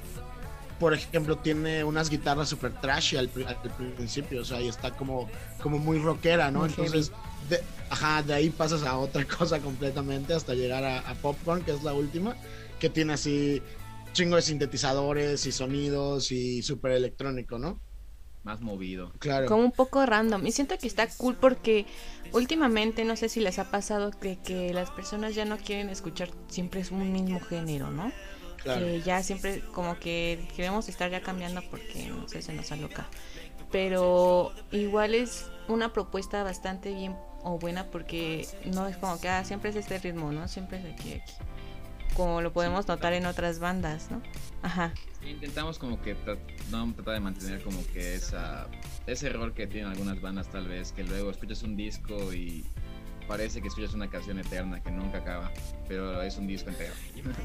por 0.80 0.94
ejemplo, 0.94 1.38
tiene 1.38 1.84
unas 1.84 2.10
guitarras 2.10 2.50
super 2.50 2.74
trashy 2.74 3.18
al, 3.18 3.30
pri- 3.30 3.46
al 3.46 3.58
principio, 3.96 4.42
o 4.42 4.46
sea, 4.46 4.62
y 4.62 4.68
está 4.68 4.92
como, 4.92 5.30
como 5.62 5.78
muy 5.80 6.00
rockera, 6.00 6.52
¿no? 6.52 6.60
Muy 6.60 6.70
Entonces, 6.70 7.12
de, 7.50 7.62
ajá, 7.90 8.22
de 8.24 8.34
ahí 8.34 8.50
pasas 8.50 8.84
a 8.84 8.98
otra 8.98 9.26
cosa 9.38 9.60
completamente 9.60 10.34
hasta 10.34 10.54
llegar 10.54 10.84
a, 10.84 11.00
a 11.00 11.14
Popcorn, 11.16 11.64
que 11.64 11.72
es 11.72 11.84
la 11.84 11.94
última, 11.94 12.36
que 12.80 12.90
tiene 12.90 13.14
así 13.14 13.62
chingo 14.14 14.36
de 14.38 14.42
sintetizadores 14.42 15.46
y 15.46 15.52
sonidos 15.52 16.32
y 16.32 16.62
súper 16.62 16.94
electrónico, 16.94 17.58
¿no? 17.60 17.82
Más 18.44 18.62
movido. 18.62 19.12
Claro. 19.20 19.48
como 19.48 19.64
un 19.64 19.72
poco 19.72 20.06
random. 20.06 20.46
Y 20.46 20.52
siento 20.52 20.78
que 20.78 20.88
está 20.88 21.08
cool 21.18 21.36
porque 21.36 21.86
últimamente 22.32 23.04
no 23.04 23.16
sé 23.16 23.28
si 23.28 23.40
les 23.40 23.58
ha 23.60 23.72
pasado 23.72 24.12
que, 24.12 24.38
que 24.38 24.72
las 24.74 24.92
personas 24.92 25.34
ya 25.36 25.46
no 25.46 25.58
quieren 25.58 25.90
escuchar 25.90 26.30
siempre 26.48 26.82
es 26.82 26.92
un 26.92 27.12
mismo 27.12 27.40
género, 27.40 27.90
¿no? 27.92 28.12
Claro. 28.66 28.86
Ya 28.98 29.24
siempre 29.24 29.62
como 29.72 29.98
que 29.98 30.46
queremos 30.58 30.90
estar 30.90 31.10
ya 31.10 31.22
cambiando 31.22 31.62
porque 31.72 32.08
no 32.10 32.28
sé, 32.28 32.42
se 32.42 32.52
nos 32.54 32.70
aloca. 32.74 33.08
Pero 33.72 34.54
igual 34.72 35.16
es 35.16 35.46
una 35.68 35.94
propuesta 35.94 36.44
bastante 36.44 36.94
bien 36.94 37.16
o 37.44 37.58
buena 37.58 37.86
porque 37.92 38.48
no 38.66 38.88
es 38.88 38.98
como 38.98 39.20
que 39.20 39.30
ah, 39.30 39.44
siempre 39.46 39.70
es 39.70 39.76
este 39.76 39.98
ritmo, 40.00 40.32
¿no? 40.32 40.48
Siempre 40.48 40.80
es 40.80 40.86
aquí, 40.94 41.14
aquí. 41.14 41.34
Como 42.16 42.42
lo 42.42 42.54
podemos 42.54 42.88
notar 42.88 43.14
en 43.14 43.26
otras 43.26 43.60
bandas, 43.60 44.10
¿no? 44.10 44.22
Ajá. 44.62 44.94
Sí, 45.22 45.30
intentamos 45.32 45.78
como 45.80 46.02
que 46.02 46.16
tra- 46.16 46.38
no 46.72 46.94
tratar 46.94 47.16
de 47.16 47.20
mantener 47.20 47.62
como 47.64 47.86
que 47.88 48.16
esa 48.16 48.68
ese 49.08 49.28
error 49.28 49.54
que 49.54 49.68
tienen 49.68 49.92
algunas 49.92 50.22
bandas 50.22 50.50
tal 50.50 50.68
vez 50.68 50.92
que 50.92 51.04
luego 51.04 51.30
escuchas 51.32 51.62
un 51.64 51.76
disco 51.76 52.34
y 52.34 52.66
parece 53.28 53.62
que 53.62 53.68
escuchas 53.68 53.94
una 53.94 54.10
canción 54.10 54.40
eterna 54.40 54.82
que 54.82 54.92
nunca 54.92 55.20
acaba 55.20 55.52
pero 55.88 56.22
es 56.22 56.38
un 56.38 56.48
disco 56.48 56.70
entero 56.70 56.94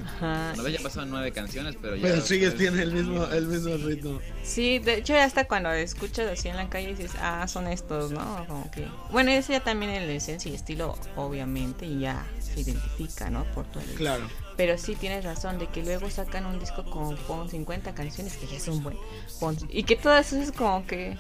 Ajá. 0.04 0.52
vez 0.62 0.74
ya 0.74 0.82
pasaron 0.82 1.10
nueve 1.10 1.32
canciones 1.32 1.76
pero 1.80 1.96
ya 1.96 2.02
Pero 2.02 2.20
sigues, 2.22 2.56
tiene 2.56 2.82
el 2.82 2.92
mismo, 2.92 3.24
el 3.26 3.46
mismo 3.46 3.76
ritmo. 3.76 4.20
Sí, 4.42 4.78
de 4.78 4.94
hecho 4.94 5.14
ya 5.14 5.24
hasta 5.24 5.46
cuando 5.46 5.70
escuchas 5.72 6.30
así 6.30 6.48
en 6.48 6.56
la 6.56 6.68
calle 6.68 6.88
dices, 6.88 7.12
ah, 7.20 7.46
son 7.48 7.66
estos, 7.68 8.10
¿no? 8.10 8.44
Como 8.46 8.70
que... 8.70 8.86
Bueno, 9.10 9.30
ese 9.30 9.52
ya 9.52 9.60
también 9.60 9.92
en 9.92 10.06
la 10.06 10.12
esencia 10.12 10.50
y 10.50 10.54
estilo, 10.54 10.96
obviamente, 11.16 11.86
y 11.86 12.00
ya 12.00 12.26
se 12.40 12.60
identifica, 12.60 13.30
¿no? 13.30 13.44
Por 13.52 13.66
todo 13.66 13.82
el... 13.82 13.94
Claro. 13.94 14.28
Pero 14.56 14.76
sí 14.78 14.94
tienes 14.94 15.24
razón 15.24 15.58
de 15.58 15.66
que 15.68 15.82
luego 15.82 16.10
sacan 16.10 16.46
un 16.46 16.58
disco 16.58 16.84
con, 16.84 17.16
con 17.16 17.48
50 17.48 17.94
canciones 17.94 18.36
que 18.36 18.46
ya 18.46 18.56
es 18.56 18.68
un 18.68 18.82
buen... 18.82 18.96
Y 19.68 19.84
que 19.84 19.96
todas 19.96 20.32
es 20.32 20.52
como 20.52 20.86
que... 20.86 21.16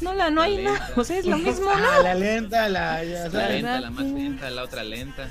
No, 0.00 0.14
la, 0.14 0.30
no 0.30 0.42
hay 0.42 0.62
nada, 0.64 0.90
o 0.96 1.04
sea, 1.04 1.18
es 1.18 1.26
lo 1.26 1.38
mismo, 1.38 1.70
Ah, 1.70 2.00
la 2.02 2.14
lenta, 2.14 2.68
la 2.68 3.02
ya 3.04 3.24
la 3.24 3.30
sabes. 3.30 3.50
lenta 3.62 3.80
la 3.80 3.90
más 3.90 4.04
lenta 4.04 4.50
la 4.50 4.62
otra 4.62 4.84
lenta. 4.84 5.28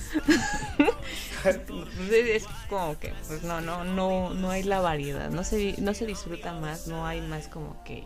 Pues 1.44 1.60
es, 2.12 2.44
es 2.44 2.46
como 2.70 2.98
que, 3.00 3.14
pues 3.28 3.44
no, 3.44 3.62
no, 3.62 3.84
no, 3.84 4.32
no 4.34 4.50
hay 4.52 4.64
la 4.64 4.80
variedad, 4.82 5.30
no 5.30 5.44
se, 5.44 5.58
di- 5.58 5.76
no 5.80 5.94
se 5.94 6.06
disfruta 6.06 6.54
más, 6.54 6.88
no 6.88 7.06
hay 7.06 7.22
más 7.22 7.48
como 7.48 7.82
que, 7.84 8.04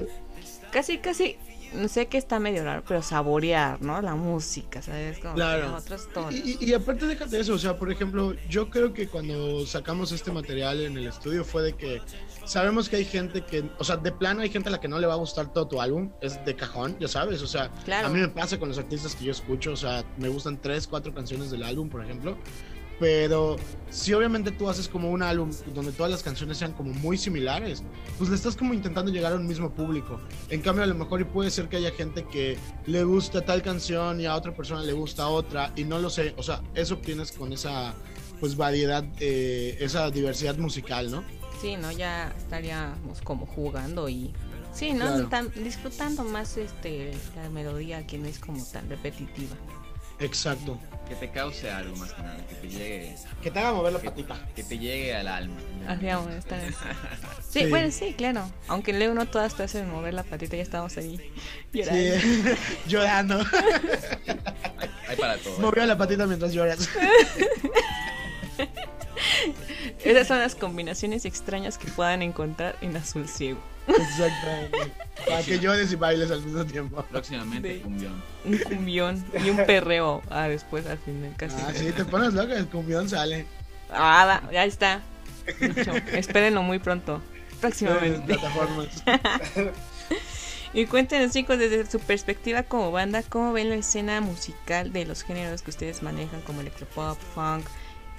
casi, 0.72 0.98
casi, 0.98 1.38
no 1.74 1.88
sé 1.88 2.08
que 2.08 2.18
está 2.18 2.40
medio 2.40 2.64
raro, 2.64 2.84
pero 2.88 3.02
saborear, 3.02 3.82
¿no? 3.82 4.02
La 4.02 4.16
música, 4.16 4.82
¿sabes? 4.82 5.20
Como 5.20 5.36
Claro. 5.36 5.76
otros 5.76 6.08
tonos. 6.14 6.34
Y, 6.34 6.58
y- 6.62 6.70
y 6.70 6.74
aparte 6.74 7.06
déjate 7.06 7.40
eso, 7.40 7.54
o 7.54 7.58
sea, 7.58 7.78
por 7.78 7.92
ejemplo, 7.92 8.34
yo 8.50 8.70
creo 8.70 8.94
que 8.94 9.08
cuando 9.08 9.66
sacamos 9.66 10.12
este 10.12 10.32
material 10.32 10.82
en 10.82 10.98
el 10.98 11.08
estudio 11.08 11.44
fue 11.46 11.64
de 11.64 11.74
que 11.74 12.02
sabemos 12.46 12.90
que 12.90 12.96
hay 12.98 13.06
gente 13.06 13.44
que, 13.46 13.70
o 13.78 13.84
sea, 13.84 13.98
de 13.98 14.12
plano 14.12 14.42
hay 14.42 14.50
gente 14.50 14.70
a 14.70 14.72
la 14.72 14.80
que 14.80 14.88
no 14.88 15.00
le 15.00 15.08
va 15.08 15.14
a 15.14 15.18
gustar 15.18 15.54
todo 15.54 15.68
tu 15.68 15.82
álbum, 15.82 16.12
es 16.22 16.44
de 16.46 16.56
cajón, 16.56 16.98
ya 17.00 17.08
sabes, 17.08 17.42
o 17.42 17.48
sea, 17.48 17.70
Claro. 17.86 18.08
a 18.08 18.10
mí 18.10 18.20
me 18.20 18.30
pasa 18.30 18.58
con 18.60 18.70
los 18.70 18.78
artistas 18.78 19.16
que 19.16 19.26
yo 19.26 19.32
escucho, 19.32 19.72
o 19.74 19.76
sea, 19.78 20.04
me 20.18 20.30
gustan 20.30 20.58
tres, 20.60 20.88
cuatro 20.88 21.14
canciones 21.14 21.52
del 21.52 21.64
álbum, 21.64 21.90
por 21.90 22.04
ejemplo, 22.04 22.38
pero 23.00 23.56
si 23.90 24.14
obviamente 24.14 24.52
tú 24.52 24.70
haces 24.70 24.88
como 24.88 25.10
un 25.10 25.24
álbum 25.24 25.52
donde 25.74 25.92
todas 25.92 26.12
las 26.12 26.22
canciones 26.22 26.58
sean 26.58 26.74
como 26.74 26.94
muy 26.94 27.18
similares, 27.18 27.82
pues 28.18 28.30
le 28.30 28.36
estás 28.36 28.56
como 28.56 28.74
intentando 28.74 29.12
llegar 29.12 29.32
a 29.32 29.36
un 29.36 29.48
mismo 29.48 29.72
público. 29.72 30.20
En 30.50 30.62
cambio, 30.62 30.84
a 30.84 30.88
lo 30.88 30.96
mejor 30.96 31.22
y 31.22 31.24
puede 31.24 31.50
ser 31.50 31.70
que 31.70 31.78
haya 31.78 31.92
gente 31.92 32.26
que 32.26 32.58
le 32.86 33.04
gusta 33.04 33.46
tal 33.46 33.62
canción 33.62 34.20
y 34.20 34.26
a 34.26 34.36
otra 34.36 34.54
persona 34.54 34.84
le 34.84 34.94
gusta 34.94 35.28
otra 35.28 35.72
y 35.76 35.86
no 35.86 35.98
lo 36.00 36.10
sé, 36.10 36.34
o 36.38 36.44
sea, 36.44 36.62
eso 36.76 36.96
obtienes 36.96 37.32
con 37.32 37.54
esa 37.54 37.94
pues 38.40 38.56
variedad, 38.56 39.04
eh, 39.20 39.78
esa 39.80 40.12
diversidad 40.12 40.58
musical, 40.58 41.12
¿no? 41.12 41.24
Sí, 41.62 41.76
¿no? 41.76 41.92
Ya 41.92 42.34
estaríamos 42.38 43.22
como 43.22 43.46
jugando 43.46 44.08
y... 44.08 44.32
Sí, 44.72 44.94
¿no? 44.94 45.06
Claro. 45.08 45.28
Tan- 45.28 45.52
disfrutando 45.62 46.24
más 46.24 46.56
este 46.56 47.12
la 47.36 47.50
melodía 47.50 48.06
que 48.06 48.18
no 48.18 48.28
es 48.28 48.40
como 48.40 48.64
tan 48.66 48.88
repetitiva. 48.88 49.56
Exacto. 50.20 50.78
Que 51.10 51.16
te 51.16 51.30
cause 51.32 51.70
algo 51.72 51.96
más 51.98 52.14
que 52.14 52.22
nada 52.22 52.38
que 52.48 52.56
te 52.56 52.68
llegue 52.70 53.16
Que 53.42 53.52
te 53.52 53.60
haga 53.60 53.74
mover 53.74 53.94
la 53.94 54.00
patita. 54.00 54.38
que 54.56 54.64
te 54.64 54.78
llegue 54.78 55.16
al 55.16 55.28
alma 55.28 55.56
Así 55.88 56.06
vamos 56.06 56.28
a 56.28 56.38
estar 56.38 56.60
así. 56.60 56.76
Sí, 57.50 57.60
Sí. 57.62 57.66
bueno, 57.66 57.92
sí, 57.92 58.14
claro. 58.16 58.50
Aunque 58.68 58.94
luego 58.94 59.16
no 59.16 59.26
todas 59.26 59.56
te 59.56 59.64
hacen 59.64 59.90
mover 59.90 60.14
la 60.14 60.22
patita, 60.24 60.56
ya 60.56 60.62
estamos 60.62 60.96
ahí 60.98 61.20
llorando. 61.74 62.20
Sí, 62.20 62.40
llorando. 62.88 63.40
hay 65.08 65.16
para 65.18 65.36
todo 65.38 65.56
¿eh? 65.56 65.60
Movió 65.60 65.86
la 65.88 65.98
patita 65.98 66.28
mientras 66.28 66.54
lloras. 66.54 66.88
Esas 70.04 70.28
son 70.28 70.40
las 70.40 70.56
combinaciones 70.56 71.26
extrañas 71.26 71.78
que 71.78 71.88
puedan 71.92 72.22
encontrar 72.22 72.78
en 72.82 72.96
Azul 72.96 73.28
Ciego. 73.28 73.60
Exactamente. 73.88 74.92
Para 75.28 75.42
que 75.44 75.60
llores 75.60 75.92
y 75.92 75.96
bailes 75.96 76.30
al 76.32 76.42
mismo 76.44 76.66
tiempo. 76.66 77.04
próximamente 77.10 77.82
cumbión 77.82 78.22
Un 78.46 78.58
cumbión 78.60 79.26
y 79.44 79.50
un 79.50 79.58
perreo. 79.58 80.22
Ah, 80.30 80.48
después 80.48 80.86
al 80.86 81.00
final 81.00 81.34
casi. 81.38 81.56
Ah, 81.60 81.72
sí, 81.74 81.92
te 81.92 82.06
pones 82.06 82.34
loca, 82.34 82.56
el 82.56 82.68
cumbión 82.68 83.10
sale. 83.10 83.46
Ah, 83.92 84.42
va, 84.44 84.52
ya 84.52 84.66
está. 84.66 85.02
Dicho. 85.60 85.92
Espérenlo 86.14 86.62
muy 86.62 86.80
pronto. 86.80 87.22
Próximamente. 87.60 88.22
plataformas. 88.22 89.04
Y 90.72 90.86
cuéntenos, 90.86 91.32
chicos, 91.32 91.58
desde 91.58 91.90
su 91.90 92.00
perspectiva 92.00 92.62
como 92.62 92.92
banda, 92.92 93.24
¿cómo 93.24 93.54
ven 93.54 93.70
la 93.70 93.76
escena 93.76 94.22
musical 94.22 94.94
de 94.94 95.06
los 95.06 95.24
géneros 95.24 95.64
que 95.64 95.72
ustedes 95.72 96.04
manejan, 96.04 96.42
como 96.42 96.62
electropop, 96.62 97.18
funk, 97.34 97.66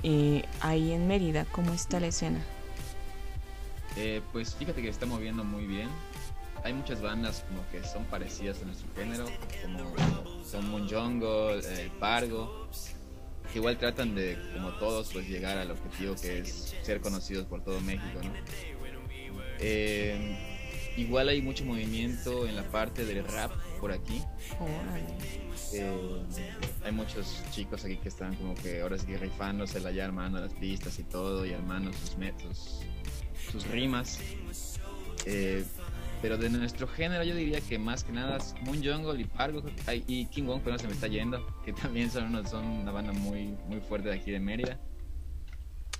eh, 0.02 0.44
ahí 0.60 0.92
en 0.92 1.06
Mérida? 1.06 1.44
¿Cómo 1.52 1.72
está 1.72 2.00
la 2.00 2.08
escena? 2.08 2.40
Eh, 3.96 4.20
pues 4.32 4.54
fíjate 4.54 4.80
que 4.80 4.88
se 4.88 4.92
está 4.92 5.06
moviendo 5.06 5.44
muy 5.44 5.66
bien. 5.66 5.88
Hay 6.62 6.74
muchas 6.74 7.00
bandas 7.00 7.44
como 7.48 7.68
que 7.70 7.82
son 7.86 8.04
parecidas 8.04 8.60
a 8.62 8.66
nuestro 8.66 8.88
género, 8.94 9.24
como 9.62 10.44
son 10.44 10.70
Moon 10.70 10.88
Jungle, 10.88 11.60
eh, 11.64 11.90
Pargo, 11.98 12.68
que 13.50 13.58
igual 13.58 13.78
tratan 13.78 14.14
de, 14.14 14.38
como 14.54 14.70
todos, 14.74 15.10
pues 15.12 15.26
llegar 15.26 15.56
al 15.56 15.70
objetivo 15.70 16.14
que 16.16 16.40
es 16.40 16.74
ser 16.82 17.00
conocidos 17.00 17.46
por 17.46 17.64
todo 17.64 17.80
México, 17.80 18.20
¿no? 18.22 18.30
Eh, 19.58 20.92
igual 20.96 21.28
hay 21.28 21.40
mucho 21.40 21.64
movimiento 21.64 22.46
en 22.46 22.56
la 22.56 22.64
parte 22.64 23.04
del 23.04 23.24
rap 23.24 23.52
por 23.80 23.92
aquí. 23.92 24.22
Órale. 24.58 25.49
Hay 26.84 26.92
muchos 26.92 27.42
chicos 27.52 27.84
aquí 27.84 27.96
que 27.96 28.08
están 28.08 28.34
como 28.36 28.54
que 28.54 28.80
ahora 28.82 28.98
sí 28.98 29.06
que 29.06 29.18
rifándosela 29.18 29.90
ya 29.92 30.04
armando 30.04 30.40
las 30.40 30.52
pistas 30.54 30.98
y 30.98 31.04
todo 31.04 31.44
y 31.46 31.52
armando 31.52 31.92
sus 31.92 32.16
métodos, 32.16 32.80
sus 33.52 33.66
rimas. 33.68 34.18
Eh, 35.26 35.64
pero 36.22 36.36
de 36.36 36.50
nuestro 36.50 36.86
género 36.86 37.24
yo 37.24 37.34
diría 37.34 37.60
que 37.60 37.78
más 37.78 38.04
que 38.04 38.12
nada 38.12 38.36
es 38.38 38.54
Moon 38.62 38.82
Jungle 38.84 39.20
y 39.20 39.24
Pargo 39.24 39.62
y 40.06 40.26
King 40.26 40.44
Wong, 40.44 40.60
pero 40.62 40.72
no 40.72 40.78
se 40.78 40.86
me 40.86 40.92
está 40.92 41.06
yendo, 41.06 41.46
que 41.64 41.72
también 41.72 42.10
son, 42.10 42.24
unos- 42.26 42.50
son 42.50 42.64
una 42.66 42.92
banda 42.92 43.12
muy, 43.12 43.54
muy 43.68 43.80
fuerte 43.80 44.08
de 44.10 44.16
aquí 44.16 44.30
de 44.30 44.40
Mérida, 44.40 44.78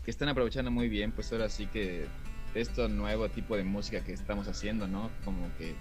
que 0.05 0.11
están 0.11 0.29
aprovechando 0.29 0.71
muy 0.71 0.89
bien 0.89 1.13
pues 1.13 1.33
ahora 1.33 1.49
sí 1.49 1.67
que 1.67 2.07
esto 2.55 2.89
nuevo 2.89 3.29
tipo 3.29 3.57
de 3.57 3.65
música 3.65 4.03
que 4.03 4.13
estamos 4.13 4.47
haciendo, 4.49 4.87
¿no? 4.89 5.11
Como 5.25 5.49
que 5.57 5.75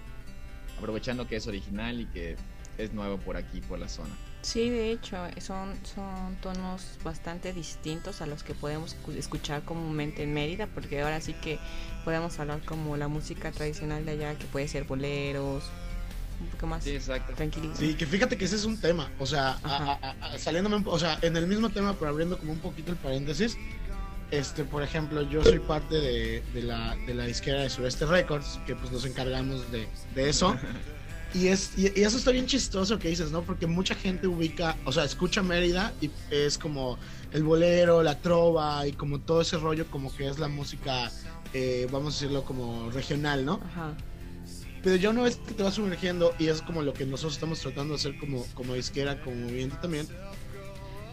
aprovechando 0.78 1.26
que 1.26 1.36
es 1.36 1.46
original 1.46 2.00
y 2.00 2.06
que 2.06 2.36
es 2.82 2.92
nuevo 2.92 3.18
por 3.18 3.36
aquí, 3.36 3.60
por 3.60 3.78
la 3.78 3.88
zona. 3.88 4.10
Sí, 4.42 4.70
de 4.70 4.90
hecho, 4.90 5.16
son, 5.38 5.74
son 5.84 6.34
tonos 6.42 6.82
bastante 7.04 7.52
distintos 7.52 8.22
a 8.22 8.26
los 8.26 8.42
que 8.42 8.54
podemos 8.54 8.94
cu- 8.94 9.12
escuchar 9.12 9.62
comúnmente 9.62 10.22
en 10.22 10.32
Mérida, 10.32 10.66
porque 10.66 11.02
ahora 11.02 11.20
sí 11.20 11.34
que 11.34 11.58
podemos 12.04 12.38
hablar 12.38 12.60
como 12.64 12.96
la 12.96 13.08
música 13.08 13.52
tradicional 13.52 14.04
de 14.06 14.12
allá, 14.12 14.34
que 14.36 14.46
puede 14.46 14.66
ser 14.66 14.84
boleros, 14.84 15.64
un 16.40 16.46
poco 16.46 16.66
más 16.68 16.84
Sí, 16.84 16.90
exacto. 16.94 17.34
tranquilito. 17.34 17.74
Sí, 17.76 17.94
que 17.94 18.06
fíjate 18.06 18.38
que 18.38 18.46
ese 18.46 18.56
es 18.56 18.64
un 18.64 18.78
tema, 18.80 19.10
o 19.18 19.26
sea, 19.26 19.58
a- 19.62 19.98
a- 20.00 20.32
a- 20.34 20.38
saliéndome, 20.38 20.82
o 20.86 20.98
sea, 20.98 21.18
en 21.20 21.36
el 21.36 21.46
mismo 21.46 21.68
tema, 21.68 21.92
pero 21.98 22.10
abriendo 22.10 22.38
como 22.38 22.52
un 22.52 22.60
poquito 22.60 22.92
el 22.92 22.96
paréntesis, 22.96 23.58
este, 24.30 24.64
por 24.64 24.82
ejemplo, 24.82 25.20
yo 25.22 25.44
soy 25.44 25.58
parte 25.58 25.96
de, 25.96 26.42
de 26.54 26.62
la, 26.62 26.96
de 27.06 27.12
la 27.12 27.26
disquera 27.26 27.60
de 27.60 27.68
Sureste 27.68 28.06
Records, 28.06 28.58
que 28.66 28.74
pues 28.74 28.90
nos 28.90 29.04
encargamos 29.04 29.70
de, 29.70 29.86
de 30.14 30.30
eso, 30.30 30.56
y, 31.34 31.48
es, 31.48 31.72
y, 31.76 31.98
y 31.98 32.02
eso 32.02 32.18
está 32.18 32.30
bien 32.30 32.46
chistoso 32.46 32.98
que 32.98 33.08
dices, 33.08 33.30
¿no? 33.30 33.42
Porque 33.42 33.66
mucha 33.66 33.94
gente 33.94 34.26
ubica, 34.26 34.76
o 34.84 34.92
sea, 34.92 35.04
escucha 35.04 35.42
Mérida 35.42 35.92
y 36.00 36.10
es 36.30 36.58
como 36.58 36.98
el 37.32 37.42
bolero, 37.42 38.02
la 38.02 38.20
trova 38.20 38.86
y 38.86 38.92
como 38.92 39.20
todo 39.20 39.40
ese 39.42 39.56
rollo 39.56 39.86
como 39.90 40.14
que 40.14 40.28
es 40.28 40.38
la 40.38 40.48
música, 40.48 41.10
eh, 41.52 41.86
vamos 41.90 42.14
a 42.14 42.16
decirlo 42.20 42.44
como 42.44 42.90
regional, 42.90 43.44
¿no? 43.44 43.60
Ajá. 43.72 43.94
Pero 44.82 44.96
ya 44.96 45.10
una 45.10 45.22
vez 45.22 45.36
que 45.36 45.52
te 45.52 45.62
vas 45.62 45.74
sumergiendo, 45.74 46.34
y 46.38 46.48
es 46.48 46.62
como 46.62 46.82
lo 46.82 46.94
que 46.94 47.04
nosotros 47.04 47.34
estamos 47.34 47.60
tratando 47.60 47.94
de 47.94 48.00
hacer 48.00 48.18
como, 48.18 48.46
como 48.54 48.74
disquera, 48.74 49.20
como 49.22 49.36
movimiento 49.36 49.76
también, 49.76 50.08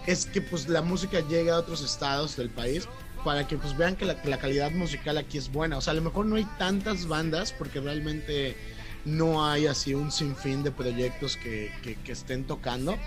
es 0.06 0.26
que 0.26 0.42
pues 0.42 0.70
la 0.70 0.82
música 0.82 1.20
llegue 1.28 1.52
a 1.52 1.58
otros 1.58 1.84
estados 1.84 2.38
del 2.38 2.50
país 2.50 2.88
para 3.26 3.46
que 3.46 3.58
pues 3.58 3.76
vean 3.76 3.98
que 3.98 4.06
la, 4.06 4.22
que 4.22 4.30
la 4.30 4.38
calidad 4.40 4.72
musical 4.72 5.18
aquí 5.18 5.38
es 5.38 5.52
buena. 5.52 5.78
O 5.78 5.82
sea, 5.82 5.92
a 5.92 5.96
lo 5.96 6.02
mejor 6.02 6.26
no 6.26 6.38
hay 6.38 6.46
tantas 6.58 7.08
bandas 7.08 7.52
porque 7.52 7.82
realmente 7.82 8.56
no 9.08 9.46
hay 9.46 9.68
así 9.68 9.94
un 9.94 10.12
sinfín 10.12 10.64
de 10.64 10.72
proyectos 10.72 11.38
que, 11.38 11.72
que, 12.04 12.12
estén 12.12 12.44
tocando. 12.46 12.98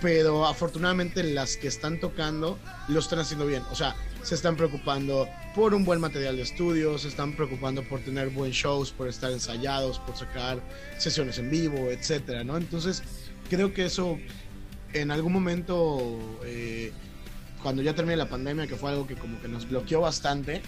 Pero 0.00 0.46
afortunadamente 0.46 1.22
las 1.22 1.56
que 1.56 1.68
están 1.68 2.00
tocando 2.00 2.58
lo 2.88 2.98
están 2.98 3.20
haciendo 3.20 3.46
bien. 3.46 3.62
O 3.70 3.74
sea, 3.74 3.94
se 4.22 4.34
están 4.34 4.56
preocupando 4.56 5.28
por 5.54 5.72
un 5.72 5.84
buen 5.84 6.00
material 6.00 6.36
de 6.36 6.42
estudio, 6.42 6.98
se 6.98 7.08
están 7.08 7.36
preocupando 7.36 7.82
por 7.88 8.00
tener 8.00 8.30
buen 8.30 8.50
shows, 8.50 8.90
por 8.90 9.08
estar 9.08 9.30
ensayados, 9.30 9.98
por 10.00 10.16
sacar 10.16 10.60
sesiones 10.98 11.38
en 11.38 11.50
vivo, 11.50 11.90
etcétera, 11.90 12.42
¿no? 12.42 12.56
Entonces, 12.56 13.02
creo 13.48 13.72
que 13.72 13.84
eso 13.84 14.18
en 14.92 15.10
algún 15.10 15.32
momento, 15.32 16.38
eh, 16.44 16.92
cuando 17.62 17.82
ya 17.82 17.94
termine 17.94 18.16
la 18.16 18.28
pandemia, 18.28 18.66
que 18.66 18.76
fue 18.76 18.90
algo 18.90 19.06
que 19.06 19.14
como 19.14 19.40
que 19.40 19.48
nos 19.48 19.68
bloqueó 19.68 20.00
bastante, 20.00 20.62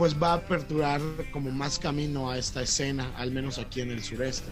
pues 0.00 0.16
va 0.16 0.30
a 0.30 0.36
aperturar 0.36 1.02
como 1.30 1.50
más 1.50 1.78
camino 1.78 2.30
a 2.30 2.38
esta 2.38 2.62
escena, 2.62 3.12
al 3.18 3.32
menos 3.32 3.58
aquí 3.58 3.82
en 3.82 3.90
el 3.90 4.02
sureste. 4.02 4.48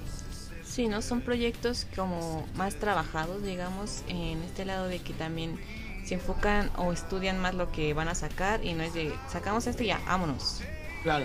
Sí, 0.63 0.89
¿no? 0.89 1.01
Son 1.01 1.23
proyectos 1.23 1.87
como 1.97 2.47
más 2.55 2.75
trabajados, 2.75 3.43
digamos, 3.43 4.03
en 4.09 4.43
este 4.43 4.67
lado 4.67 4.89
de 4.89 4.99
que 4.99 5.15
también 5.15 5.59
se 6.05 6.17
enfocan 6.17 6.71
o 6.77 6.93
estudian 6.93 7.39
más 7.39 7.55
lo 7.55 7.73
que 7.73 7.95
van 7.95 8.09
a 8.09 8.15
sacar 8.15 8.63
y 8.63 8.75
no 8.75 8.83
es 8.83 8.93
de 8.93 9.11
sacamos 9.33 9.67
esto 9.67 9.83
y 9.85 9.87
ya, 9.87 9.99
vámonos. 10.07 10.61
Claro. 11.03 11.25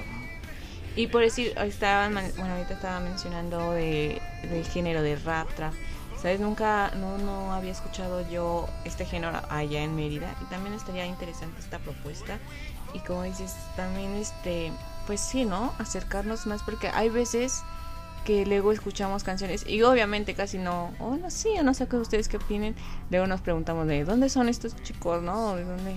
Y 0.95 1.07
por 1.07 1.21
decir, 1.21 1.53
estaban, 1.57 2.13
bueno, 2.13 2.53
ahorita 2.53 2.75
estaba 2.75 3.01
mencionando 3.01 3.73
de, 3.73 4.21
del 4.49 4.63
género 4.63 5.01
de 5.01 5.17
rap, 5.17 5.53
trap. 5.53 5.73
¿Sabes? 6.21 6.39
Nunca, 6.39 6.91
no, 6.95 7.17
no 7.17 7.53
había 7.53 7.73
escuchado 7.73 8.25
yo 8.31 8.69
este 8.85 9.03
género 9.03 9.41
allá 9.49 9.83
en 9.83 9.93
Mérida 9.97 10.33
y 10.41 10.45
también 10.45 10.73
estaría 10.73 11.05
interesante 11.05 11.59
esta 11.59 11.79
propuesta. 11.79 12.39
Y 12.93 12.99
como 12.99 13.23
dices, 13.23 13.55
también, 13.75 14.13
este, 14.15 14.71
pues 15.07 15.19
sí, 15.21 15.45
¿no? 15.45 15.73
Acercarnos 15.79 16.45
más 16.45 16.61
porque 16.63 16.87
hay 16.89 17.09
veces 17.09 17.61
que 18.25 18.45
luego 18.45 18.71
escuchamos 18.71 19.23
canciones 19.23 19.65
y 19.67 19.81
obviamente 19.81 20.33
casi 20.33 20.57
no, 20.57 20.93
o 20.99 21.17
no, 21.17 21.29
sí, 21.29 21.49
o 21.59 21.63
no 21.63 21.73
sé 21.73 21.87
qué 21.87 21.97
ustedes 21.97 22.29
qué 22.29 22.37
opinen. 22.37 22.75
Luego 23.09 23.27
nos 23.27 23.41
preguntamos 23.41 23.85
de 23.87 24.05
dónde 24.05 24.29
son 24.29 24.47
estos 24.47 24.75
chicos, 24.83 25.21
¿no? 25.21 25.55
¿De 25.55 25.63
dónde? 25.65 25.95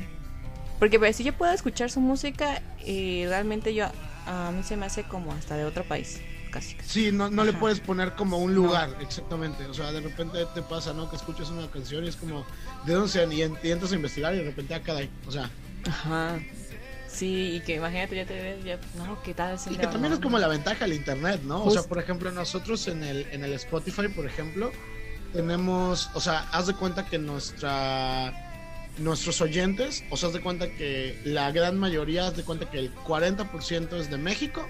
Porque 0.80 0.98
pues 0.98 1.16
si 1.16 1.22
yo 1.24 1.32
puedo 1.32 1.52
escuchar 1.52 1.90
su 1.90 2.00
música 2.00 2.60
y 2.84 3.24
realmente 3.26 3.74
yo, 3.74 3.86
a 4.26 4.50
mí 4.50 4.62
se 4.64 4.76
me 4.76 4.86
hace 4.86 5.04
como 5.04 5.32
hasta 5.32 5.56
de 5.56 5.64
otro 5.64 5.84
país, 5.84 6.20
casi. 6.50 6.76
Sí, 6.84 7.12
no, 7.12 7.30
no 7.30 7.44
le 7.44 7.52
puedes 7.52 7.78
poner 7.80 8.14
como 8.16 8.38
un 8.38 8.54
lugar, 8.54 8.90
exactamente. 9.00 9.64
O 9.66 9.72
sea, 9.74 9.92
de 9.92 10.00
repente 10.00 10.44
te 10.54 10.62
pasa, 10.62 10.92
¿no? 10.92 11.08
Que 11.08 11.16
escuchas 11.16 11.48
una 11.50 11.70
canción 11.70 12.04
y 12.04 12.08
es 12.08 12.16
como, 12.16 12.44
¿de 12.84 12.92
dónde 12.94 13.08
sean? 13.08 13.32
Y, 13.32 13.42
en- 13.42 13.56
y 13.62 13.70
entras 13.70 13.92
a 13.92 13.94
investigar 13.94 14.34
y 14.34 14.38
de 14.38 14.44
repente 14.44 14.74
acá 14.74 14.86
caray. 14.86 15.10
O 15.28 15.30
sea, 15.32 15.48
Ajá. 15.88 16.38
Sí, 17.16 17.56
y 17.56 17.60
que 17.60 17.76
imagínate, 17.76 18.14
ya 18.14 18.26
te 18.26 18.34
ves, 18.34 18.62
ya, 18.62 18.78
no, 18.98 19.22
¿qué 19.22 19.32
tal 19.32 19.58
y 19.70 19.76
que 19.76 19.86
también 19.86 20.12
es 20.12 20.18
como 20.18 20.38
la 20.38 20.48
ventaja 20.48 20.84
del 20.84 20.92
internet, 20.92 21.40
¿no? 21.44 21.64
O 21.64 21.70
sea, 21.70 21.82
por 21.82 21.98
ejemplo, 21.98 22.30
nosotros 22.30 22.86
en 22.88 23.02
el, 23.02 23.26
en 23.32 23.42
el 23.42 23.54
Spotify, 23.54 24.08
por 24.08 24.26
ejemplo, 24.26 24.70
tenemos, 25.32 26.10
o 26.12 26.20
sea, 26.20 26.40
haz 26.52 26.66
de 26.66 26.74
cuenta 26.74 27.06
que 27.06 27.18
nuestra 27.18 28.34
nuestros 28.98 29.40
oyentes, 29.40 30.04
o 30.10 30.16
sea, 30.18 30.28
haz 30.28 30.34
de 30.34 30.42
cuenta 30.42 30.68
que 30.68 31.18
la 31.24 31.50
gran 31.52 31.78
mayoría, 31.78 32.26
haz 32.26 32.36
de 32.36 32.44
cuenta 32.44 32.70
que 32.70 32.78
el 32.78 32.94
40% 32.94 33.98
es 33.98 34.10
de 34.10 34.18
México 34.18 34.66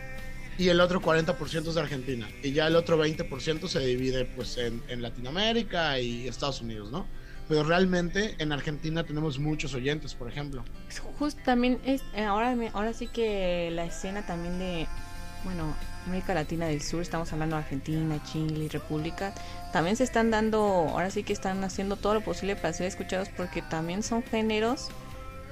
y 0.57 0.69
el 0.69 0.81
otro 0.81 1.01
40% 1.01 1.69
es 1.69 1.75
de 1.75 1.81
Argentina. 1.81 2.29
Y 2.45 2.53
ya 2.53 2.69
el 2.69 2.77
otro 2.77 2.97
20% 2.97 3.67
se 3.67 3.81
divide 3.81 4.25
pues 4.25 4.57
en, 4.57 4.85
en 4.87 5.03
Latinoamérica 5.03 5.99
y 5.99 6.29
Estados 6.29 6.61
Unidos, 6.61 6.93
¿no? 6.93 7.07
Pero 7.49 7.63
realmente 7.63 8.35
en 8.39 8.53
Argentina 8.53 9.05
tenemos 9.05 9.39
muchos 9.39 9.75
oyentes, 9.75 10.15
por 10.15 10.29
ejemplo. 10.29 10.65
Justo 11.19 11.41
también 11.45 11.79
es 11.85 12.03
eh, 12.15 12.25
ahora 12.25 12.57
ahora 12.73 12.93
sí 12.93 13.07
que 13.07 13.71
la 13.73 13.85
escena 13.85 14.27
también 14.27 14.59
de 14.59 14.87
bueno 15.45 15.75
América 16.07 16.35
Latina 16.35 16.67
del 16.67 16.83
Sur 16.83 17.03
estamos 17.03 17.33
hablando 17.33 17.57
de 17.57 17.63
Argentina 17.63 18.21
Chile 18.25 18.65
y 18.65 18.69
República 18.69 19.33
también 19.73 19.97
se 19.97 20.05
están 20.05 20.31
dando 20.31 20.59
ahora 20.59 21.11
sí 21.11 21.23
que 21.23 21.33
están 21.33 21.63
haciendo 21.65 21.97
todo 21.97 22.15
lo 22.15 22.21
posible 22.21 22.57
para 22.57 22.73
ser 22.73 22.87
escuchados 22.87 23.29
porque 23.29 23.63
también 23.63 24.03
son 24.03 24.23
géneros 24.23 24.89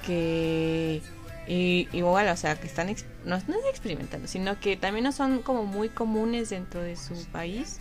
que 0.06 1.00
y, 1.46 1.88
igual 1.92 2.28
o 2.28 2.36
sea 2.36 2.56
que 2.56 2.66
están 2.66 2.94
no, 3.24 3.38
no 3.46 3.54
experimentando 3.70 4.28
sino 4.28 4.58
que 4.60 4.76
también 4.76 5.04
no 5.04 5.12
son 5.12 5.42
como 5.42 5.64
muy 5.64 5.88
comunes 5.88 6.50
dentro 6.50 6.80
de 6.82 6.96
su 6.96 7.14
país 7.26 7.80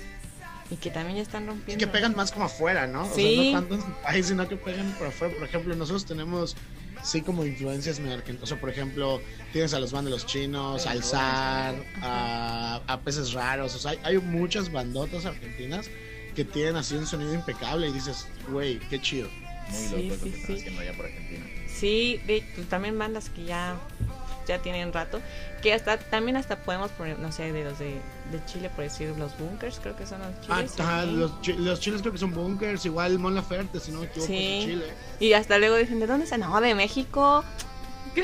y 0.74 0.78
que 0.78 0.90
también 0.90 1.18
ya 1.18 1.22
están 1.22 1.44
Y 1.44 1.48
rompiendo 1.48 1.80
que 1.86 1.92
pegan 1.92 2.16
más 2.16 2.32
como 2.32 2.46
afuera, 2.46 2.88
¿no? 2.88 3.06
Sí. 3.14 3.38
O 3.40 3.44
sea, 3.44 3.52
no 3.52 3.60
tanto 3.60 3.76
en 3.76 3.82
su 3.82 4.02
país, 4.02 4.26
sino 4.26 4.48
que 4.48 4.56
pegan 4.58 4.92
por 4.98 5.08
afuera. 5.08 5.34
Por 5.36 5.44
ejemplo, 5.48 5.76
nosotros 5.76 6.06
tenemos, 6.06 6.56
sí, 7.04 7.22
como 7.22 7.46
influencias. 7.46 8.02
O 8.42 8.46
sea, 8.48 8.60
por 8.60 8.70
ejemplo, 8.70 9.22
tienes 9.52 9.74
a 9.76 9.80
los 9.80 9.92
bandos 9.92 10.26
chinos, 10.26 10.88
al 10.88 11.04
zar, 11.04 11.76
a, 12.02 12.82
a 12.88 13.00
peces 13.02 13.34
raros. 13.34 13.76
O 13.76 13.80
sea, 13.80 13.92
hay, 13.92 14.00
hay 14.04 14.18
muchas 14.18 14.72
bandotas 14.72 15.26
argentinas 15.26 15.90
que 16.36 16.44
tienen 16.44 16.76
así 16.76 16.96
un 16.96 17.06
sonido 17.06 17.34
impecable 17.36 17.88
y 17.88 17.92
dices, 17.92 18.28
güey, 18.50 18.80
qué 18.90 19.00
chido. 19.00 19.30
Muy 19.70 19.78
Sí, 19.78 20.10
loco 20.10 20.16
sí, 20.24 20.26
lo 20.26 20.32
que 20.32 20.40
están 20.40 20.46
sí. 20.48 20.54
haciendo 20.54 20.82
allá 20.82 20.94
por 20.98 21.06
Argentina. 21.06 21.46
Sí, 21.68 22.20
de, 22.26 22.44
pues, 22.56 22.68
también 22.68 22.98
bandas 22.98 23.30
que 23.30 23.44
ya 23.46 23.80
ya 24.48 24.60
tienen 24.60 24.92
rato, 24.94 25.20
que 25.62 25.74
hasta 25.74 25.98
también 25.98 26.38
hasta 26.38 26.58
podemos 26.58 26.92
poner, 26.92 27.20
no 27.20 27.32
sé, 27.32 27.52
de 27.52 27.64
los 27.64 27.80
de, 27.80 28.02
de 28.32 28.46
Chile, 28.46 28.70
por 28.76 28.84
decir, 28.84 29.14
los 29.18 29.38
bunkers, 29.38 29.80
creo 29.82 29.96
que 29.96 30.06
son 30.06 30.20
los 30.20 30.30
Ah, 30.50 30.58
chiles. 30.58 30.80
ajá, 30.80 31.04
¿sí? 31.06 31.12
los, 31.12 31.42
chi- 31.42 31.54
los 31.54 31.80
chiles 31.80 32.02
creo 32.02 32.14
que 32.14 32.20
son 32.20 32.32
bunkers, 32.34 32.86
igual 32.86 33.18
Mon 33.20 33.36
Laferte, 33.36 33.80
si 33.80 33.92
no 33.92 34.00
me 34.00 34.06
equivoco, 34.08 34.28
Sí. 34.28 34.36
es 34.38 34.66
de 34.66 34.72
Chile. 34.74 34.86
Y 35.20 35.34
hasta 35.34 35.58
luego 35.58 35.76
dicen, 35.78 36.00
¿de 36.00 36.08
dónde 36.08 36.26
están? 36.26 36.42
No, 36.42 36.60
de 36.62 36.76
México. 36.76 37.44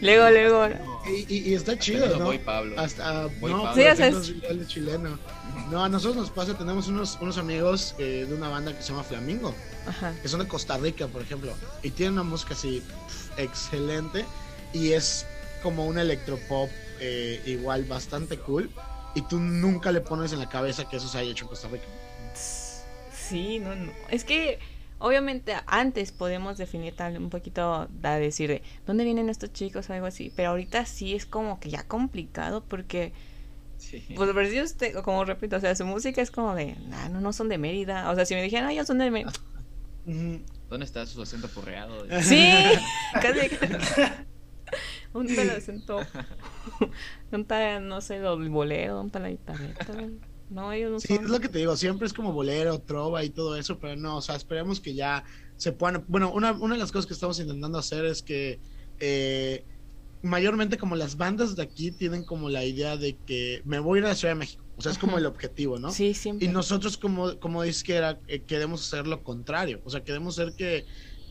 Luego, 0.00 0.30
luego. 0.30 0.68
Y, 1.06 1.34
y- 1.34 1.50
y 1.50 1.54
está 1.54 1.78
chido, 1.78 2.04
Hasta 2.06 2.18
¿no? 2.18 2.24
Voy 2.24 2.38
Pablo. 2.38 2.80
Hasta, 2.80 3.26
Voy 3.40 3.52
no, 3.52 3.62
Pablo. 3.64 3.74
Sí, 3.82 3.88
o 3.88 3.96
sea, 3.96 4.06
tengo 4.06 4.20
es- 4.20 4.28
igual 4.30 4.58
de 4.58 4.66
chileno. 4.66 5.18
No, 5.70 5.84
a 5.84 5.88
nosotros 5.88 6.16
nos 6.16 6.30
pasa, 6.30 6.56
tenemos 6.56 6.88
unos, 6.88 7.18
unos 7.20 7.38
amigos 7.38 7.94
eh, 7.98 8.26
de 8.28 8.34
una 8.34 8.48
banda 8.48 8.74
que 8.76 8.82
se 8.82 8.88
llama 8.90 9.04
Flamingo, 9.04 9.54
Ajá. 9.86 10.12
que 10.20 10.28
son 10.28 10.40
de 10.40 10.48
Costa 10.48 10.76
Rica, 10.78 11.06
por 11.06 11.22
ejemplo, 11.22 11.52
y 11.82 11.90
tienen 11.90 12.14
una 12.14 12.22
música 12.24 12.54
así 12.54 12.82
pf, 13.06 13.42
excelente 13.42 14.24
y 14.72 14.92
es 14.92 15.26
como 15.62 15.86
un 15.86 15.98
electropop 15.98 16.70
eh, 17.00 17.40
igual 17.46 17.84
bastante 17.84 18.38
cool 18.38 18.70
y 19.14 19.22
tú 19.22 19.38
nunca 19.38 19.92
le 19.92 20.00
pones 20.00 20.32
en 20.32 20.38
la 20.38 20.48
cabeza 20.48 20.88
que 20.88 20.96
eso 20.96 21.08
se 21.08 21.18
haya 21.18 21.30
hecho 21.30 21.44
en 21.44 21.48
Costa 21.48 21.68
Rica. 21.68 21.84
Sí, 23.12 23.58
no, 23.58 23.74
no. 23.74 23.92
Es 24.08 24.24
que 24.24 24.58
obviamente 24.98 25.54
antes 25.66 26.12
podemos 26.12 26.58
definir 26.58 26.94
tal 26.94 27.16
un 27.18 27.30
poquito, 27.30 27.88
da 28.00 28.16
decir 28.16 28.48
de 28.48 28.62
dónde 28.86 29.04
vienen 29.04 29.28
estos 29.28 29.52
chicos 29.52 29.88
o 29.88 29.92
algo 29.92 30.06
así, 30.06 30.32
pero 30.34 30.50
ahorita 30.50 30.86
sí 30.86 31.14
es 31.14 31.26
como 31.26 31.60
que 31.60 31.70
ya 31.70 31.82
complicado 31.84 32.62
porque 32.64 33.12
Sí. 33.78 34.00
Pues 34.14 34.30
por 34.30 34.46
si 34.46 34.60
usted, 34.60 34.94
como 35.02 35.24
repito, 35.24 35.56
o 35.56 35.60
sea, 35.60 35.74
su 35.74 35.84
música 35.84 36.22
es 36.22 36.30
como 36.30 36.54
de, 36.54 36.76
nah, 36.86 37.08
no, 37.08 37.20
no 37.20 37.32
son 37.32 37.48
de 37.48 37.58
Mérida. 37.58 38.08
O 38.10 38.14
sea, 38.14 38.24
si 38.24 38.34
me 38.34 38.40
dijeran, 38.40 38.68
ah, 38.68 38.72
ellos 38.72 38.86
son 38.86 38.98
de 38.98 39.10
Mérida. 39.10 39.32
¿Dónde 40.70 40.86
está 40.86 41.04
su 41.04 41.20
acento 41.20 41.48
porreado? 41.48 42.06
Sí, 42.22 42.48
casi. 43.14 43.50
Un 45.14 45.26
tal 45.34 45.50
acento. 45.56 46.00
Un 47.30 47.44
tal, 47.44 47.88
no 47.88 48.00
sé, 48.00 48.16
el 48.16 48.48
bolero, 48.50 49.00
un 49.00 49.10
tal 49.10 49.22
la 49.22 49.30
guitarreta. 49.30 49.94
No, 50.48 50.72
ellos 50.72 50.90
no 50.92 51.00
Sí, 51.00 51.16
son. 51.16 51.24
es 51.24 51.30
lo 51.30 51.40
que 51.40 51.48
te 51.48 51.58
digo, 51.58 51.76
siempre 51.76 52.06
es 52.06 52.12
como 52.12 52.32
bolero, 52.32 52.78
trova 52.80 53.24
y 53.24 53.30
todo 53.30 53.56
eso, 53.56 53.78
pero 53.78 53.96
no, 53.96 54.18
o 54.18 54.22
sea, 54.22 54.36
esperemos 54.36 54.80
que 54.80 54.94
ya 54.94 55.24
se 55.56 55.72
puedan... 55.72 56.04
Bueno, 56.08 56.30
una, 56.32 56.52
una 56.52 56.74
de 56.74 56.80
las 56.80 56.92
cosas 56.92 57.06
que 57.06 57.14
estamos 57.14 57.40
intentando 57.40 57.78
hacer 57.78 58.04
es 58.04 58.22
que 58.22 58.60
eh, 58.98 59.64
mayormente 60.22 60.76
como 60.78 60.94
las 60.96 61.16
bandas 61.16 61.56
de 61.56 61.62
aquí 61.62 61.90
tienen 61.90 62.24
como 62.24 62.50
la 62.50 62.64
idea 62.64 62.96
de 62.96 63.16
que 63.24 63.62
me 63.64 63.78
voy 63.78 63.98
a 63.98 64.00
ir 64.00 64.04
a 64.06 64.08
la 64.10 64.14
Ciudad 64.14 64.34
de 64.34 64.38
México 64.40 64.64
O 64.76 64.82
sea, 64.82 64.92
es 64.92 64.98
como 64.98 65.16
el 65.18 65.26
objetivo, 65.26 65.78
¿no? 65.78 65.90
Sí, 65.90 66.12
siempre. 66.14 66.46
Y 66.46 66.50
nosotros 66.50 66.98
como, 66.98 67.38
como 67.40 67.62
disquera 67.62 68.20
eh, 68.28 68.42
queremos 68.42 68.82
hacer 68.86 69.06
lo 69.06 69.22
contrario. 69.22 69.80
O 69.84 69.90
sea, 69.90 70.04
queremos 70.04 70.38
hacer 70.38 70.54
que 70.54 70.84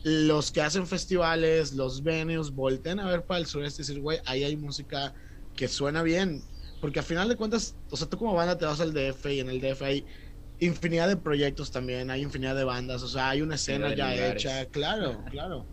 los 0.04 0.50
que 0.50 0.62
hacen 0.62 0.86
festivales, 0.86 1.72
los 1.72 2.02
venues, 2.02 2.50
volteen 2.52 3.00
a 3.00 3.06
ver 3.06 3.24
para 3.24 3.40
el 3.40 3.46
sureste 3.46 3.82
y 3.82 3.86
decir, 3.86 4.00
güey, 4.00 4.18
ahí 4.26 4.44
hay 4.44 4.56
música 4.56 5.14
que 5.54 5.68
suena 5.68 6.02
bien. 6.02 6.42
Porque 6.80 6.98
al 6.98 7.04
final 7.04 7.28
de 7.28 7.36
cuentas, 7.36 7.76
o 7.90 7.96
sea, 7.96 8.08
tú 8.08 8.18
como 8.18 8.34
banda 8.34 8.58
te 8.58 8.64
vas 8.64 8.80
al 8.80 8.92
DF 8.92 9.26
y 9.26 9.40
en 9.40 9.48
el 9.48 9.60
DF 9.60 9.82
hay 9.82 10.06
infinidad 10.58 11.08
de 11.08 11.16
proyectos 11.16 11.70
también, 11.70 12.10
hay 12.10 12.22
infinidad 12.22 12.56
de 12.56 12.64
bandas, 12.64 13.02
o 13.02 13.08
sea, 13.08 13.30
hay 13.30 13.42
una 13.42 13.54
escena 13.56 13.94
ya 13.94 14.10
lugares. 14.10 14.44
hecha, 14.44 14.66
claro, 14.66 15.24
claro. 15.30 15.68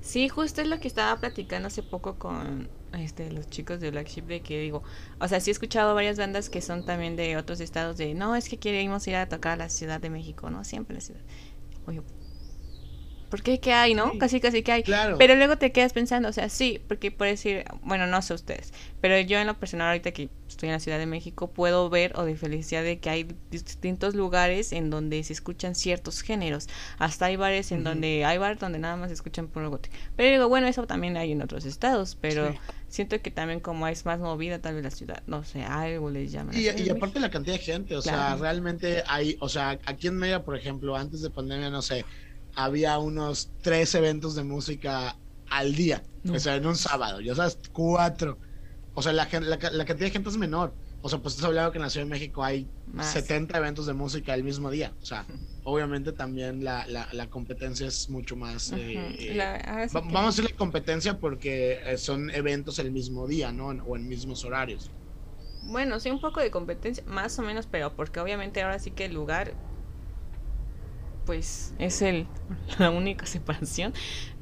Sí, 0.00 0.28
justo 0.28 0.60
es 0.60 0.68
lo 0.68 0.80
que 0.80 0.88
estaba 0.88 1.20
platicando 1.20 1.68
hace 1.68 1.82
poco 1.82 2.18
con 2.18 2.68
este 2.92 3.30
los 3.30 3.48
chicos 3.48 3.80
de 3.80 3.90
Black 3.90 4.08
Sheep 4.08 4.26
de 4.26 4.42
que 4.42 4.60
digo, 4.60 4.82
o 5.20 5.28
sea, 5.28 5.40
sí 5.40 5.50
he 5.50 5.52
escuchado 5.52 5.94
varias 5.94 6.18
bandas 6.18 6.50
que 6.50 6.60
son 6.60 6.84
también 6.84 7.16
de 7.16 7.36
otros 7.36 7.60
estados 7.60 7.96
de, 7.96 8.14
no, 8.14 8.34
es 8.36 8.48
que 8.48 8.58
queremos 8.58 9.06
ir 9.06 9.14
a 9.16 9.28
tocar 9.28 9.52
a 9.52 9.56
la 9.56 9.68
Ciudad 9.68 10.00
de 10.00 10.10
México, 10.10 10.50
¿no? 10.50 10.64
Siempre 10.64 10.94
la 10.96 11.00
ciudad. 11.00 11.22
Oye, 11.86 12.02
¿por 13.32 13.42
qué? 13.42 13.60
¿Qué 13.60 13.72
hay, 13.72 13.94
no? 13.94 14.10
Sí. 14.12 14.18
Casi, 14.18 14.40
casi 14.40 14.62
que 14.62 14.72
hay. 14.72 14.82
Claro. 14.82 15.16
Pero 15.18 15.36
luego 15.36 15.56
te 15.56 15.72
quedas 15.72 15.94
pensando, 15.94 16.28
o 16.28 16.32
sea, 16.34 16.50
sí, 16.50 16.78
porque 16.86 17.10
por 17.10 17.26
decir, 17.26 17.64
bueno, 17.82 18.06
no 18.06 18.20
sé 18.20 18.34
ustedes, 18.34 18.74
pero 19.00 19.18
yo 19.18 19.38
en 19.38 19.46
lo 19.46 19.54
personal 19.58 19.88
ahorita 19.88 20.10
que 20.12 20.28
estoy 20.46 20.68
en 20.68 20.74
la 20.74 20.80
Ciudad 20.80 20.98
de 20.98 21.06
México 21.06 21.50
puedo 21.50 21.88
ver 21.88 22.12
o 22.16 22.26
diferenciar 22.26 22.84
de 22.84 22.98
que 22.98 23.08
hay 23.08 23.26
distintos 23.50 24.14
lugares 24.14 24.72
en 24.72 24.90
donde 24.90 25.24
se 25.24 25.32
escuchan 25.32 25.74
ciertos 25.74 26.20
géneros. 26.20 26.68
Hasta 26.98 27.24
hay 27.24 27.36
bares 27.36 27.72
en 27.72 27.84
donde 27.84 28.26
hay 28.26 28.36
bares 28.36 28.58
donde 28.58 28.78
nada 28.78 28.96
más 28.96 29.08
se 29.08 29.14
escuchan 29.14 29.48
puro 29.48 29.70
gótico. 29.70 29.96
Pero 30.14 30.30
digo, 30.30 30.48
bueno, 30.50 30.66
eso 30.66 30.86
también 30.86 31.16
hay 31.16 31.32
en 31.32 31.40
otros 31.40 31.64
estados, 31.64 32.18
pero 32.20 32.52
Sí. 32.52 32.58
siento 32.88 33.18
que 33.22 33.30
también 33.30 33.60
como 33.60 33.88
es 33.88 34.04
más 34.04 34.18
movida 34.18 34.58
tal 34.58 34.74
vez 34.74 34.84
la 34.84 34.90
ciudad, 34.90 35.22
no 35.26 35.42
sé, 35.42 35.62
algo 35.62 36.10
les 36.10 36.30
llama. 36.32 36.52
la 36.52 36.58
Y, 36.58 36.64
de 36.64 36.82
y 36.82 36.90
aparte 36.90 37.18
la 37.18 37.30
cantidad 37.30 37.54
de 37.56 37.62
gente, 37.62 37.96
o 37.96 38.02
sea, 38.02 38.36
realmente 38.36 39.02
hay, 39.06 39.38
o 39.40 39.48
sea, 39.48 39.78
aquí 39.86 40.08
en 40.08 40.16
Mérida, 40.18 40.44
por 40.44 40.54
ejemplo, 40.54 40.94
antes 40.96 41.22
de 41.22 41.30
pandemia, 41.30 41.70
no 41.70 41.80
sé, 41.80 42.04
había 42.54 42.98
unos 42.98 43.54
tres 43.60 43.94
eventos 43.94 44.34
de 44.34 44.44
música 44.44 45.18
al 45.46 45.74
día, 45.74 46.02
No. 46.22 46.34
o 46.34 46.38
sea, 46.38 46.56
en 46.56 46.66
un 46.66 46.76
sábado, 46.76 47.20
ya 47.20 47.34
sabes, 47.34 47.58
cuatro. 47.72 48.40
O 48.94 49.02
sea, 49.02 49.12
la, 49.12 49.28
la, 49.32 49.40
la 49.72 49.84
cantidad 49.84 50.06
de 50.08 50.10
gente 50.10 50.28
es 50.30 50.36
menor. 50.36 50.76
O 51.00 51.08
sea, 51.08 51.18
pues 51.20 51.34
estás 51.34 51.46
hablando 51.48 51.72
que 51.72 51.78
en 51.78 51.82
la 51.82 51.90
Ciudad 51.90 52.06
de 52.06 52.10
México 52.10 52.44
hay 52.44 52.72
Más. 52.86 53.12
70 53.12 53.58
eventos 53.58 53.86
de 53.86 53.92
música 53.94 54.34
el 54.34 54.44
mismo 54.44 54.70
día. 54.70 54.96
O 55.00 55.04
sea, 55.04 55.26
obviamente 55.64 56.12
también 56.12 56.62
la, 56.62 56.86
la, 56.86 57.08
la 57.12 57.28
competencia 57.28 57.86
es 57.88 58.08
mucho 58.08 58.36
más... 58.36 58.70
Eh, 58.72 59.32
La- 59.34 59.54
va- 59.54 59.88
que- 59.88 59.98
Vamos 60.12 60.22
a 60.24 60.26
decirle 60.42 60.54
competencia 60.56 61.18
porque 61.18 61.80
eh, 61.84 61.98
son 61.98 62.30
eventos 62.30 62.78
el 62.78 62.92
mismo 62.92 63.26
día, 63.26 63.50
¿no? 63.52 63.68
O 63.68 63.96
en 63.96 64.06
mismos 64.06 64.44
horarios. 64.44 64.94
Bueno, 65.60 66.00
sí, 66.00 66.10
un 66.10 66.20
poco 66.20 66.40
de 66.40 66.50
competencia, 66.50 67.04
más 67.06 67.38
o 67.38 67.42
menos, 67.42 67.66
pero 67.66 67.94
porque 67.94 68.20
obviamente 68.20 68.62
ahora 68.62 68.78
sí 68.78 68.90
que 68.92 69.04
el 69.04 69.14
lugar, 69.14 69.56
pues, 71.24 71.74
es 71.78 72.02
el 72.02 72.26
la 72.78 72.90
única 72.90 73.26
separación. 73.26 73.92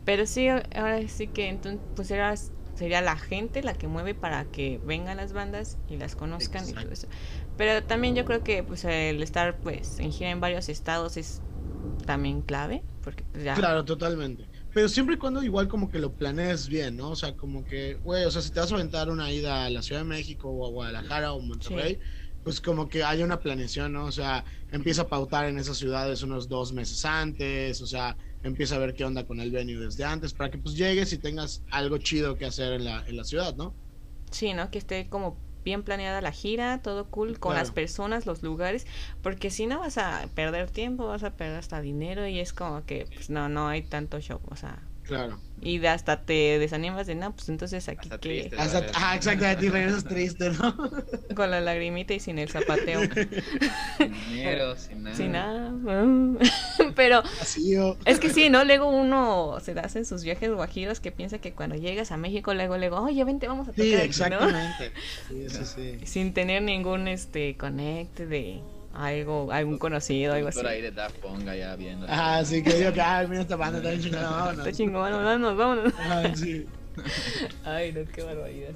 Pero 0.05 0.27
sí, 0.27 0.49
ahora 0.49 1.07
sí 1.09 1.27
que 1.29 1.49
entonces, 1.49 1.81
pues 1.95 2.11
era, 2.11 2.35
sería 2.75 3.01
la 3.01 3.17
gente 3.17 3.63
la 3.63 3.75
que 3.75 3.87
mueve 3.87 4.15
para 4.15 4.45
que 4.45 4.81
vengan 4.85 5.19
las 5.19 5.33
bandas 5.33 5.79
y 5.89 5.97
las 5.97 6.17
conozcan 6.17 6.69
y 6.69 6.73
todo 6.73 6.91
eso. 6.91 7.09
Pero 7.57 7.83
también 7.85 8.15
yo 8.15 8.25
creo 8.25 8.43
que 8.43 8.63
pues 8.63 8.85
el 8.85 9.23
estar 9.23 9.59
pues 9.59 9.99
en 9.99 10.13
gira 10.13 10.31
en 10.31 10.41
varios 10.41 10.69
estados 10.69 11.17
es 11.17 11.43
también 12.07 12.43
clave, 12.43 12.83
porque 13.03 13.25
pues 13.31 13.45
ya... 13.45 13.55
Claro, 13.55 13.85
totalmente. 13.85 14.49
Pero 14.73 14.89
siempre 14.89 15.17
y 15.17 15.19
cuando 15.19 15.43
igual 15.43 15.69
como 15.69 15.91
que 15.91 15.99
lo 15.99 16.13
planees 16.13 16.69
bien, 16.69 16.97
¿no? 16.97 17.11
O 17.11 17.17
sea, 17.17 17.37
como 17.37 17.65
que, 17.65 17.95
güey, 17.95 18.25
o 18.25 18.31
sea, 18.31 18.41
si 18.41 18.51
te 18.51 18.61
vas 18.61 18.71
a 18.71 18.77
aventar 18.77 19.11
una 19.11 19.33
ida 19.33 19.65
a 19.65 19.71
la 19.71 19.83
Ciudad 19.83 20.03
de 20.03 20.09
México 20.09 20.49
o 20.49 20.67
a 20.67 20.71
Guadalajara 20.71 21.33
o 21.33 21.41
Monterrey, 21.41 21.99
pues 22.43 22.61
como 22.61 22.89
que 22.89 23.03
haya 23.05 23.25
una 23.25 23.41
planeación, 23.41 23.93
¿no? 23.93 24.07
O 24.07 24.13
sea, 24.13 24.45
empieza 24.71 25.03
a 25.03 25.09
pautar 25.09 25.47
en 25.47 25.59
esas 25.59 25.77
ciudades 25.79 26.23
unos 26.23 26.49
dos 26.49 26.73
meses 26.73 27.05
antes, 27.05 27.81
o 27.83 27.87
sea, 27.87 28.17
empieza 28.43 28.77
a 28.77 28.79
ver 28.79 28.95
qué 28.95 29.05
onda 29.05 29.27
con 29.27 29.41
el 29.41 29.51
venue 29.53 29.77
desde 29.79 30.05
antes, 30.05 30.35
para 30.35 30.51
que 30.51 30.59
pues 30.59 30.75
llegues 30.77 31.13
y 31.13 31.19
tengas 31.21 31.65
algo 31.71 31.99
chido 31.99 32.37
que 32.37 32.47
hacer 32.47 32.73
en 32.75 32.85
la, 32.85 33.05
en 33.07 33.17
la 33.17 33.25
ciudad, 33.25 33.55
¿no? 33.57 33.77
Sí, 34.31 34.53
¿no? 34.55 34.71
Que 34.71 34.79
esté 34.79 35.09
como 35.09 35.45
bien 35.65 35.83
planeada 35.85 36.21
la 36.23 36.33
gira, 36.33 36.81
todo 36.83 37.11
cool, 37.11 37.39
con 37.39 37.51
Claro. 37.53 37.61
las 37.61 37.71
personas, 37.73 38.27
los 38.27 38.43
lugares, 38.43 38.87
porque 39.21 39.51
si 39.51 39.67
no 39.67 39.81
vas 39.81 39.99
a 39.99 40.31
perder 40.35 40.71
tiempo, 40.71 41.07
vas 41.07 41.23
a 41.25 41.37
perder 41.37 41.59
hasta 41.59 41.81
dinero 41.81 42.27
y 42.27 42.39
es 42.41 42.53
como 42.53 42.85
que, 42.87 43.11
pues 43.15 43.29
no, 43.31 43.49
no 43.49 43.69
hay 43.69 43.83
tanto 43.83 44.21
show, 44.21 44.41
o 44.51 44.57
sea, 44.57 44.91
Claro. 45.03 45.43
Y 45.63 45.79
de 45.79 45.89
hasta 45.89 46.25
te 46.25 46.59
desanimas 46.59 47.07
de, 47.07 47.15
no, 47.15 47.33
pues 47.35 47.49
entonces 47.49 47.89
aquí 47.89 48.09
Hasta 48.09 48.19
que 48.19 48.29
triste. 48.29 48.57
Hasta, 48.57 48.87
ah, 48.95 49.17
exactamente, 49.17 49.67
y 49.67 49.69
regresas 49.69 50.05
triste, 50.05 50.51
¿no? 50.51 50.77
con 51.37 51.51
la 51.51 51.61
lagrimita 51.61 52.15
y 52.15 52.21
sin 52.21 52.39
el 52.39 52.49
zapateo, 52.49 53.01
Sin 53.99 54.13
dinero, 54.15 54.77
sin 54.77 55.03
nada. 55.03 55.17
sin 55.17 55.33
nada, 55.33 55.73
pero 56.97 57.23
Vacío. 57.23 57.97
es 58.05 58.19
que 58.19 58.31
sí, 58.31 58.49
¿no? 58.51 58.65
Luego 58.65 58.89
uno 58.89 59.59
se 59.61 59.75
da 59.75 59.89
en 59.95 60.05
sus 60.05 60.25
viajes 60.25 60.51
guajiros 60.53 61.01
que 61.01 61.13
piensa 61.13 61.39
que 61.39 61.53
cuando 61.53 61.77
llegas 61.77 62.11
a 62.13 62.17
México, 62.17 62.55
luego, 62.55 62.77
luego, 62.79 63.01
oye, 63.03 63.23
vente, 63.25 63.47
vamos 63.49 63.69
a 63.69 63.73
tocar 63.73 63.85
Sí, 63.87 63.95
aquí", 63.95 63.99
¿no? 64.01 64.05
exactamente. 64.05 64.93
Sí, 65.29 65.49
sí, 65.49 65.65
sí. 65.65 66.07
Sin 66.07 66.33
tener 66.35 66.63
ningún, 66.63 67.09
este, 67.09 67.57
conecte 67.57 68.27
de 68.27 68.61
algo, 69.01 69.51
algún 69.53 69.79
conocido, 69.79 70.35
algo 70.35 70.49
así. 70.49 70.59
Por 70.59 70.69
ahí 70.69 70.83
de 70.83 70.91
Daft 70.91 71.17
Punk 71.19 71.49
allá 71.49 71.77
viendo. 71.77 72.07
Ah, 72.09 72.43
sí, 72.45 72.63
que 72.63 72.75
digo 72.75 72.93
que, 72.93 73.01
ay, 73.01 73.27
mira 73.27 73.43
esta 73.43 73.57
banda, 73.57 73.79
está 73.79 73.91
bien 73.91 74.03
chingada, 74.03 74.31
vámonos. 74.31 74.67
Está 74.67 74.73
chingón, 74.73 75.13
vámonos, 75.13 75.57
vámonos. 75.57 75.95
Ah, 75.99 76.23
sí. 76.35 76.67
Ay, 77.65 77.93
no, 77.93 78.01
qué 78.13 78.23
barbaridad. 78.23 78.75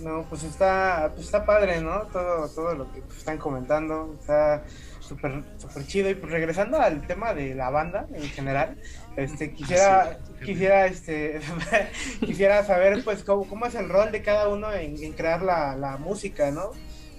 No, 0.00 0.26
pues 0.28 0.42
está, 0.42 1.10
pues 1.14 1.26
está 1.26 1.44
padre, 1.44 1.80
¿no? 1.80 2.02
Todo, 2.12 2.48
todo 2.48 2.74
lo 2.74 2.92
que 2.92 3.00
pues, 3.00 3.18
están 3.18 3.38
comentando, 3.38 4.14
está 4.20 4.64
súper 5.00 5.42
súper 5.56 5.86
chido. 5.86 6.10
Y 6.10 6.14
pues 6.14 6.32
regresando 6.32 6.78
al 6.78 7.06
tema 7.06 7.32
de 7.32 7.54
la 7.54 7.70
banda 7.70 8.06
en 8.12 8.24
general, 8.24 8.76
este 9.16 9.52
quisiera, 9.52 10.18
quisiera, 10.44 10.86
este, 10.86 11.40
quisiera 12.20 12.64
saber 12.64 13.04
pues 13.04 13.22
cómo, 13.22 13.48
cómo 13.48 13.66
es 13.66 13.74
el 13.74 13.88
rol 13.88 14.12
de 14.12 14.22
cada 14.22 14.48
uno 14.48 14.72
en, 14.72 15.02
en 15.02 15.12
crear 15.12 15.42
la, 15.42 15.76
la 15.76 15.96
música, 15.96 16.50
¿no? 16.50 16.72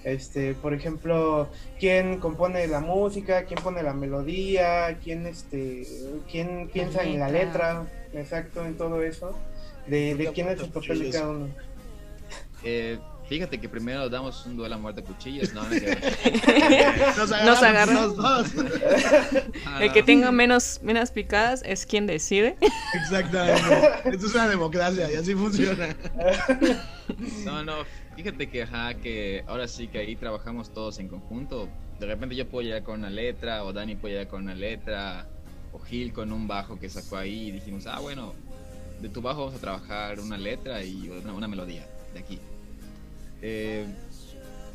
Este, 0.04 0.54
por 0.54 0.74
ejemplo, 0.74 1.48
quién 1.78 2.18
compone 2.18 2.66
la 2.66 2.80
música, 2.80 3.44
quién 3.44 3.60
pone 3.62 3.82
la 3.82 3.92
melodía, 3.92 4.98
quién 5.02 5.26
este, 5.26 5.86
quién 6.30 6.70
piensa 6.72 7.02
en 7.02 7.18
la 7.18 7.28
letra, 7.28 7.86
exacto, 8.12 8.64
en 8.64 8.76
todo 8.76 9.02
eso. 9.02 9.36
De, 9.86 10.14
de 10.14 10.32
quién 10.32 10.48
es 10.48 10.60
el 10.60 10.68
papel 10.68 11.00
de 11.00 11.10
cada 11.10 11.28
uno. 11.30 11.48
Eh, 12.62 12.98
fíjate 13.28 13.60
que 13.60 13.68
primero 13.68 14.08
damos 14.08 14.44
un 14.46 14.56
duelo 14.56 14.74
a 14.74 14.78
muerte 14.78 15.00
a 15.00 15.04
cuchillos. 15.04 15.52
No. 15.54 15.62
Nos 17.46 17.60
los 17.90 18.16
dos. 18.16 18.48
Ah, 19.66 19.78
El 19.80 19.92
que 19.92 20.02
tenga 20.02 20.32
menos, 20.32 20.80
menos 20.82 21.10
picadas 21.10 21.62
es 21.64 21.86
quien 21.86 22.06
decide. 22.06 22.56
Exactamente. 22.94 23.62
Esto 24.04 24.26
es 24.26 24.34
una 24.34 24.48
democracia 24.48 25.10
y 25.12 25.16
así 25.16 25.34
funciona. 25.34 25.88
No, 27.42 27.64
no, 27.64 27.72
fíjate 28.18 28.50
que, 28.50 28.64
ajá, 28.64 28.94
que 28.94 29.44
ahora 29.46 29.68
sí 29.68 29.86
que 29.86 29.98
ahí 29.98 30.16
trabajamos 30.16 30.72
todos 30.72 30.98
en 30.98 31.06
conjunto. 31.06 31.68
De 32.00 32.06
repente 32.06 32.34
yo 32.34 32.48
puedo 32.48 32.64
llegar 32.66 32.82
con 32.82 32.98
una 32.98 33.10
letra, 33.10 33.62
o 33.62 33.72
Dani 33.72 33.94
puede 33.94 34.14
llegar 34.14 34.26
con 34.26 34.42
una 34.42 34.56
letra, 34.56 35.28
o 35.72 35.78
Gil 35.78 36.12
con 36.12 36.32
un 36.32 36.48
bajo 36.48 36.80
que 36.80 36.88
sacó 36.88 37.16
ahí 37.16 37.46
y 37.46 37.50
dijimos, 37.52 37.86
ah, 37.86 38.00
bueno, 38.00 38.34
de 39.00 39.08
tu 39.08 39.22
bajo 39.22 39.44
vamos 39.44 39.54
a 39.54 39.60
trabajar 39.60 40.18
una 40.18 40.36
letra 40.36 40.82
y 40.82 41.08
una, 41.08 41.32
una 41.32 41.46
melodía 41.46 41.86
de 42.12 42.18
aquí. 42.18 42.40
Eh, 43.40 43.86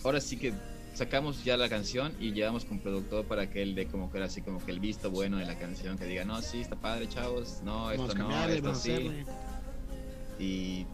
ahora 0.05 0.21
sí 0.21 0.37
que 0.37 0.53
sacamos 0.93 1.43
ya 1.43 1.57
la 1.57 1.67
canción 1.67 2.13
y 2.21 2.31
llevamos 2.31 2.63
con 2.63 2.79
productor 2.79 3.25
para 3.25 3.49
que 3.49 3.61
él 3.61 3.75
dé 3.75 3.87
como 3.87 4.09
que 4.09 4.19
era 4.19 4.27
así 4.27 4.41
como 4.41 4.63
que 4.63 4.71
el 4.71 4.79
visto 4.79 5.11
bueno 5.11 5.35
de 5.35 5.45
la 5.45 5.59
canción, 5.59 5.97
que 5.97 6.05
diga, 6.05 6.23
no, 6.23 6.41
sí, 6.41 6.61
está 6.61 6.77
padre, 6.77 7.09
chavos, 7.09 7.59
no, 7.61 7.87
Vamos 7.87 7.93
esto 7.93 8.03
a 8.03 8.15
no, 8.15 8.19
cambiarle, 8.21 8.55
esto 8.55 8.67
vamos 8.67 8.81
sí 8.81 8.91
hacerle. 8.93 9.25
y 10.39 10.85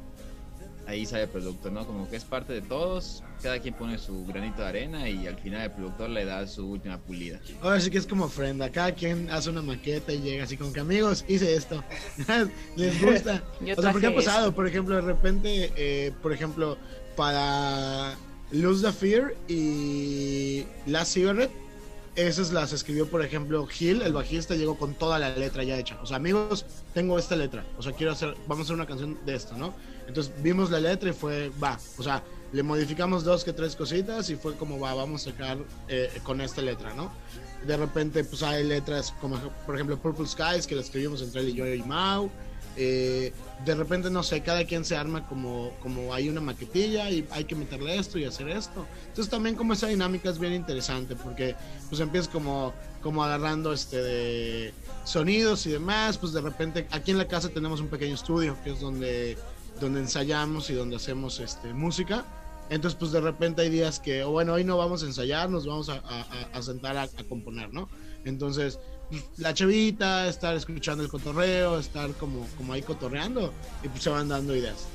ahí 0.90 1.06
sale 1.06 1.24
el 1.24 1.30
producto, 1.30 1.70
¿no? 1.70 1.86
Como 1.86 2.10
que 2.10 2.16
es 2.16 2.24
parte 2.24 2.52
de 2.52 2.62
todos, 2.62 3.24
cada 3.44 3.60
quien 3.60 3.76
pone 3.76 3.98
su 3.98 4.26
granito 4.26 4.62
de 4.62 4.68
arena 4.68 5.08
y 5.08 5.28
al 5.28 5.38
final 5.38 5.62
el 5.62 5.72
productor 5.72 6.10
le 6.10 6.26
da 6.26 6.46
su 6.48 6.68
última 6.68 6.98
pulida. 6.98 7.40
Ahora 7.62 7.80
sí 7.80 7.92
que 7.92 8.00
es 8.00 8.08
como 8.08 8.26
ofrenda. 8.26 8.72
Cada 8.72 8.94
quien 8.94 9.30
hace 9.30 9.50
una 9.52 9.62
maqueta 9.62 10.12
y 10.12 10.20
llega 10.20 10.44
así 10.44 10.58
como 10.58 10.74
que 10.74 10.80
amigos, 10.80 11.24
hice 11.28 11.56
esto. 11.56 11.84
Les 12.76 13.02
gusta. 13.02 13.44
O 13.78 13.82
sea, 13.82 13.92
porque 13.92 14.08
ha 14.08 14.16
pasado, 14.16 14.48
esto. 14.48 14.56
por 14.56 14.68
ejemplo, 14.68 14.96
de 14.96 15.02
repente, 15.02 15.72
eh, 15.76 16.12
por 16.22 16.34
ejemplo, 16.34 16.78
para 17.16 18.16
Lose 18.52 18.86
the 18.86 18.92
Fear 18.92 19.36
y 19.48 20.66
Last 20.86 21.14
Cigarette, 21.14 21.52
esas 22.16 22.52
las 22.52 22.74
escribió, 22.74 23.10
por 23.10 23.24
ejemplo, 23.24 23.66
Gil, 23.68 24.02
el 24.02 24.14
bajista, 24.14 24.56
llegó 24.56 24.78
con 24.78 24.94
toda 24.94 25.20
la 25.20 25.30
letra 25.30 25.64
ya 25.64 25.78
hecha. 25.78 26.00
O 26.02 26.06
sea, 26.06 26.18
amigos, 26.18 26.66
tengo 26.94 27.18
esta 27.18 27.36
letra. 27.36 27.66
O 27.78 27.84
sea, 27.84 27.94
quiero 27.94 28.12
hacer, 28.12 28.36
vamos 28.48 28.60
a 28.60 28.64
hacer 28.64 28.76
una 28.76 28.86
canción 28.86 29.18
de 29.26 29.36
esto, 29.36 29.56
¿no? 29.56 29.74
Entonces 30.10 30.34
vimos 30.44 30.70
la 30.72 30.80
letra 30.80 31.12
y 31.12 31.14
fue, 31.14 31.52
va. 31.64 31.80
O 31.98 32.04
sea, 32.04 32.22
le 32.52 32.64
modificamos 32.64 33.24
dos 33.24 33.44
que 33.44 33.54
tres 33.54 33.76
cositas 33.76 34.30
y 34.30 34.36
fue 34.36 34.56
como, 34.56 34.80
va, 34.80 34.94
vamos 34.94 35.26
a 35.26 35.32
sacar 35.32 35.58
eh, 35.88 36.20
con 36.24 36.42
esta 36.42 36.62
letra, 36.62 36.94
¿no? 36.96 37.12
De 37.66 37.78
repente, 37.78 38.24
pues 38.24 38.42
hay 38.42 38.64
letras 38.64 39.14
como, 39.22 39.38
por 39.66 39.76
ejemplo, 39.76 39.98
Purple 39.98 40.26
Skies, 40.28 40.66
que 40.66 40.76
la 40.76 40.82
escribimos 40.82 41.22
entre 41.22 41.42
él 41.42 41.50
y 41.50 41.54
yo 41.54 41.66
y 41.68 41.84
Mau. 41.84 42.30
eh, 42.76 43.34
de 43.66 43.76
repente, 43.76 44.10
no 44.10 44.24
sé, 44.24 44.42
cada 44.42 44.64
quien 44.66 44.86
se 44.86 44.96
arma 44.96 45.28
como, 45.28 45.72
como 45.82 46.14
hay 46.14 46.30
una 46.30 46.40
maquetilla 46.40 47.10
y 47.12 47.28
hay 47.32 47.44
que 47.44 47.54
meterle 47.56 47.98
esto 47.98 48.18
y 48.18 48.24
hacer 48.24 48.48
esto. 48.50 48.86
Entonces 49.08 49.30
también 49.30 49.56
como 49.56 49.74
esa 49.74 49.88
dinámica 49.88 50.30
es 50.30 50.40
bien 50.40 50.54
interesante 50.54 51.16
porque 51.16 51.56
pues 51.90 52.00
empiezas 52.00 52.30
como, 52.30 52.74
como 53.02 53.22
agarrando 53.22 53.74
este 53.74 54.02
de 54.02 54.74
sonidos 55.04 55.66
y 55.66 55.72
demás, 55.72 56.18
pues 56.18 56.32
de 56.32 56.40
repente 56.40 56.88
aquí 56.92 57.12
en 57.12 57.18
la 57.18 57.28
casa 57.28 57.50
tenemos 57.50 57.82
un 57.82 57.90
pequeño 57.90 58.16
estudio 58.16 58.56
que 58.64 58.72
es 58.72 58.80
donde, 58.80 59.38
donde 59.80 60.00
ensayamos 60.02 60.70
y 60.70 60.74
donde 60.74 60.96
hacemos 60.98 61.40
este, 61.40 61.74
música. 61.74 62.26
Entonces, 62.70 62.98
pues 63.00 63.12
de 63.12 63.22
repente 63.22 63.64
hay 63.64 63.70
días 63.70 64.00
que, 64.00 64.24
oh, 64.24 64.32
bueno, 64.32 64.54
hoy 64.54 64.64
no 64.64 64.78
vamos 64.78 65.02
a 65.04 65.08
ensayar, 65.08 65.50
nos 65.50 65.66
vamos 65.66 65.90
a, 65.90 65.96
a- 66.08 66.50
a- 66.54 66.62
sentar 66.62 66.98
a, 66.98 67.04
a 67.04 67.24
componer, 67.28 67.74
¿no? 67.74 67.90
Entonces, 68.26 68.80
pues, 69.10 69.24
la 69.38 69.54
chavita, 69.56 70.28
estar 70.28 70.56
escuchando 70.56 71.04
el 71.04 71.10
cotorreo, 71.10 71.80
estar 71.80 72.12
como, 72.14 72.46
como 72.58 72.74
ahí 72.74 72.84
cotorreando 72.84 73.52
y 73.84 73.88
pues 73.90 74.04
se 74.04 74.10
van 74.12 74.28
dando 74.28 74.56
ideas. 74.56 74.86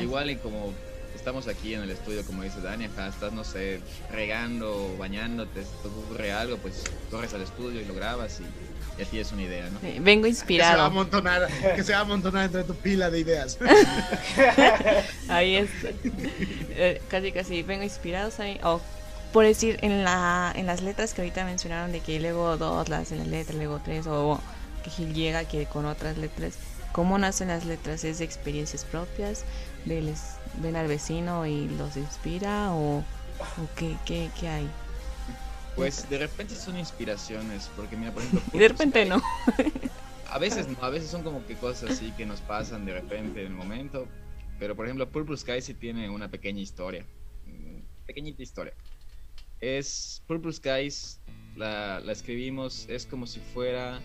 Igual 0.00 0.30
y 0.30 0.36
como 0.36 0.72
estamos 1.14 1.48
aquí 1.48 1.74
en 1.74 1.82
el 1.82 1.90
estudio, 1.90 2.24
como 2.24 2.42
dice 2.42 2.60
Dani, 2.60 2.86
acá 2.86 3.08
estás, 3.08 3.32
no 3.32 3.44
sé, 3.44 3.80
regando, 4.10 4.96
bañándote, 4.98 5.62
si 5.62 5.70
te 5.82 5.88
ocurre 5.88 6.32
algo, 6.32 6.56
pues 6.58 6.84
corres 7.10 7.34
al 7.34 7.42
estudio 7.42 7.80
y 7.80 7.84
lo 7.84 7.94
grabas 7.94 8.40
y, 8.40 9.00
y 9.00 9.02
así 9.02 9.18
es 9.20 9.32
una 9.32 9.42
idea, 9.42 9.68
¿no? 9.70 9.78
Vengo 10.02 10.02
Que 10.02 10.02
se 10.02 10.16
va 10.18 10.26
a 10.26 10.28
inspirado. 10.28 10.82
amontonar, 10.82 11.48
que 11.76 11.82
se 11.84 11.92
va 11.92 11.98
a 11.98 12.02
amontonar 12.02 12.44
entre 12.46 12.64
tu 12.64 12.74
pila 12.74 13.10
de 13.10 13.20
ideas. 13.20 13.58
Ahí 15.28 15.56
está. 15.56 15.88
Eh, 16.70 17.00
casi, 17.08 17.32
casi 17.32 17.62
vengo 17.62 17.82
inspirado, 17.84 18.30
¿saben? 18.30 18.58
O 18.64 18.80
por 19.32 19.44
decir, 19.44 19.78
en, 19.82 20.04
la, 20.04 20.52
en 20.56 20.64
las 20.66 20.80
letras 20.82 21.12
que 21.12 21.20
ahorita 21.20 21.44
mencionaron, 21.44 21.92
de 21.92 22.00
que 22.00 22.18
luego 22.18 22.56
dos 22.56 22.88
las 22.88 23.12
en 23.12 23.18
la 23.18 23.24
letra, 23.26 23.54
luego 23.54 23.80
tres, 23.84 24.06
o 24.06 24.40
que 24.82 24.90
Gil 24.90 25.12
llega 25.12 25.44
que 25.44 25.66
con 25.66 25.84
otras 25.86 26.16
letras. 26.16 26.54
¿Cómo 26.98 27.16
nacen 27.16 27.46
las 27.46 27.64
letras? 27.64 28.02
¿Es 28.02 28.18
de 28.18 28.24
experiencias 28.24 28.84
propias? 28.84 29.44
¿De 29.84 30.02
les, 30.02 30.34
¿Ven 30.60 30.74
al 30.74 30.88
vecino 30.88 31.46
y 31.46 31.68
los 31.68 31.96
inspira? 31.96 32.72
¿O, 32.72 32.98
o 32.98 33.04
qué, 33.76 33.96
qué, 34.04 34.28
qué 34.40 34.48
hay? 34.48 34.68
Pues 35.76 36.10
de 36.10 36.18
repente 36.18 36.56
son 36.56 36.76
inspiraciones, 36.76 37.70
porque 37.76 37.96
mira, 37.96 38.10
por 38.10 38.24
ejemplo... 38.24 38.42
Y 38.52 38.58
de 38.58 38.66
repente 38.66 39.04
no. 39.04 39.22
A 40.28 40.38
veces 40.40 40.66
no, 40.66 40.76
a 40.82 40.90
veces 40.90 41.08
son 41.08 41.22
como 41.22 41.46
que 41.46 41.54
cosas 41.54 41.92
así 41.92 42.10
que 42.16 42.26
nos 42.26 42.40
pasan 42.40 42.84
de 42.84 42.94
repente 42.94 43.42
en 43.42 43.52
el 43.52 43.54
momento. 43.54 44.08
Pero 44.58 44.74
por 44.74 44.86
ejemplo, 44.86 45.08
Purple 45.08 45.36
Sky 45.36 45.62
sí 45.62 45.74
tiene 45.74 46.10
una 46.10 46.28
pequeña 46.28 46.60
historia. 46.60 47.06
mm, 47.46 48.06
Pequeñita 48.06 48.42
historia. 48.42 48.74
Es 49.60 50.20
Purple 50.26 50.52
Skies, 50.52 51.20
la, 51.54 52.00
la 52.00 52.10
escribimos, 52.10 52.86
es 52.88 53.06
como 53.06 53.24
si 53.28 53.38
fuera 53.38 54.00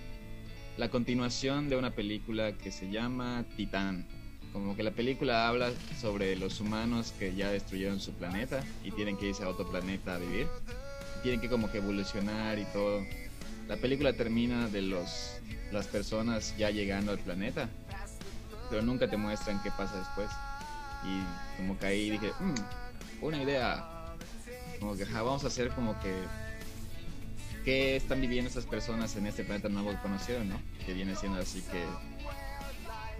la 0.77 0.89
continuación 0.89 1.69
de 1.69 1.75
una 1.75 1.91
película 1.91 2.53
que 2.53 2.71
se 2.71 2.89
llama 2.89 3.45
Titán. 3.55 4.05
Como 4.51 4.75
que 4.75 4.83
la 4.83 4.91
película 4.91 5.47
habla 5.47 5.71
sobre 5.99 6.35
los 6.35 6.59
humanos 6.59 7.13
que 7.17 7.35
ya 7.35 7.49
destruyeron 7.51 7.99
su 7.99 8.13
planeta 8.13 8.63
y 8.83 8.91
tienen 8.91 9.17
que 9.17 9.27
irse 9.27 9.43
a 9.43 9.49
otro 9.49 9.67
planeta 9.67 10.15
a 10.15 10.17
vivir. 10.19 10.47
Tienen 11.21 11.41
que 11.41 11.49
como 11.49 11.71
que 11.71 11.77
evolucionar 11.77 12.59
y 12.59 12.65
todo. 12.65 13.03
La 13.67 13.77
película 13.77 14.13
termina 14.13 14.67
de 14.67 14.81
los 14.81 15.37
las 15.71 15.87
personas 15.87 16.55
ya 16.55 16.69
llegando 16.69 17.11
al 17.11 17.17
planeta, 17.17 17.67
pero 18.69 18.83
nunca 18.83 19.09
te 19.09 19.17
muestran 19.17 19.61
qué 19.63 19.71
pasa 19.71 19.97
después. 19.97 20.29
Y 21.03 21.57
como 21.57 21.77
que 21.79 21.85
ahí 21.87 22.09
dije, 22.11 22.31
"Mm, 22.39 23.25
una 23.25 23.41
idea, 23.41 23.83
como 24.79 24.95
que 24.95 25.03
ajá, 25.03 25.23
vamos 25.23 25.43
a 25.43 25.47
hacer 25.47 25.69
como 25.69 25.99
que 25.99 26.13
qué 27.63 27.95
están 27.95 28.21
viviendo 28.21 28.47
estas 28.47 28.65
personas 28.65 29.15
en 29.15 29.27
este 29.27 29.43
planeta 29.43 29.69
nuevo 29.69 29.91
que 29.91 29.97
conocieron, 29.97 30.49
¿no? 30.49 30.59
Que 30.85 30.93
viene 30.93 31.15
siendo 31.15 31.39
así 31.39 31.61
que 31.61 31.83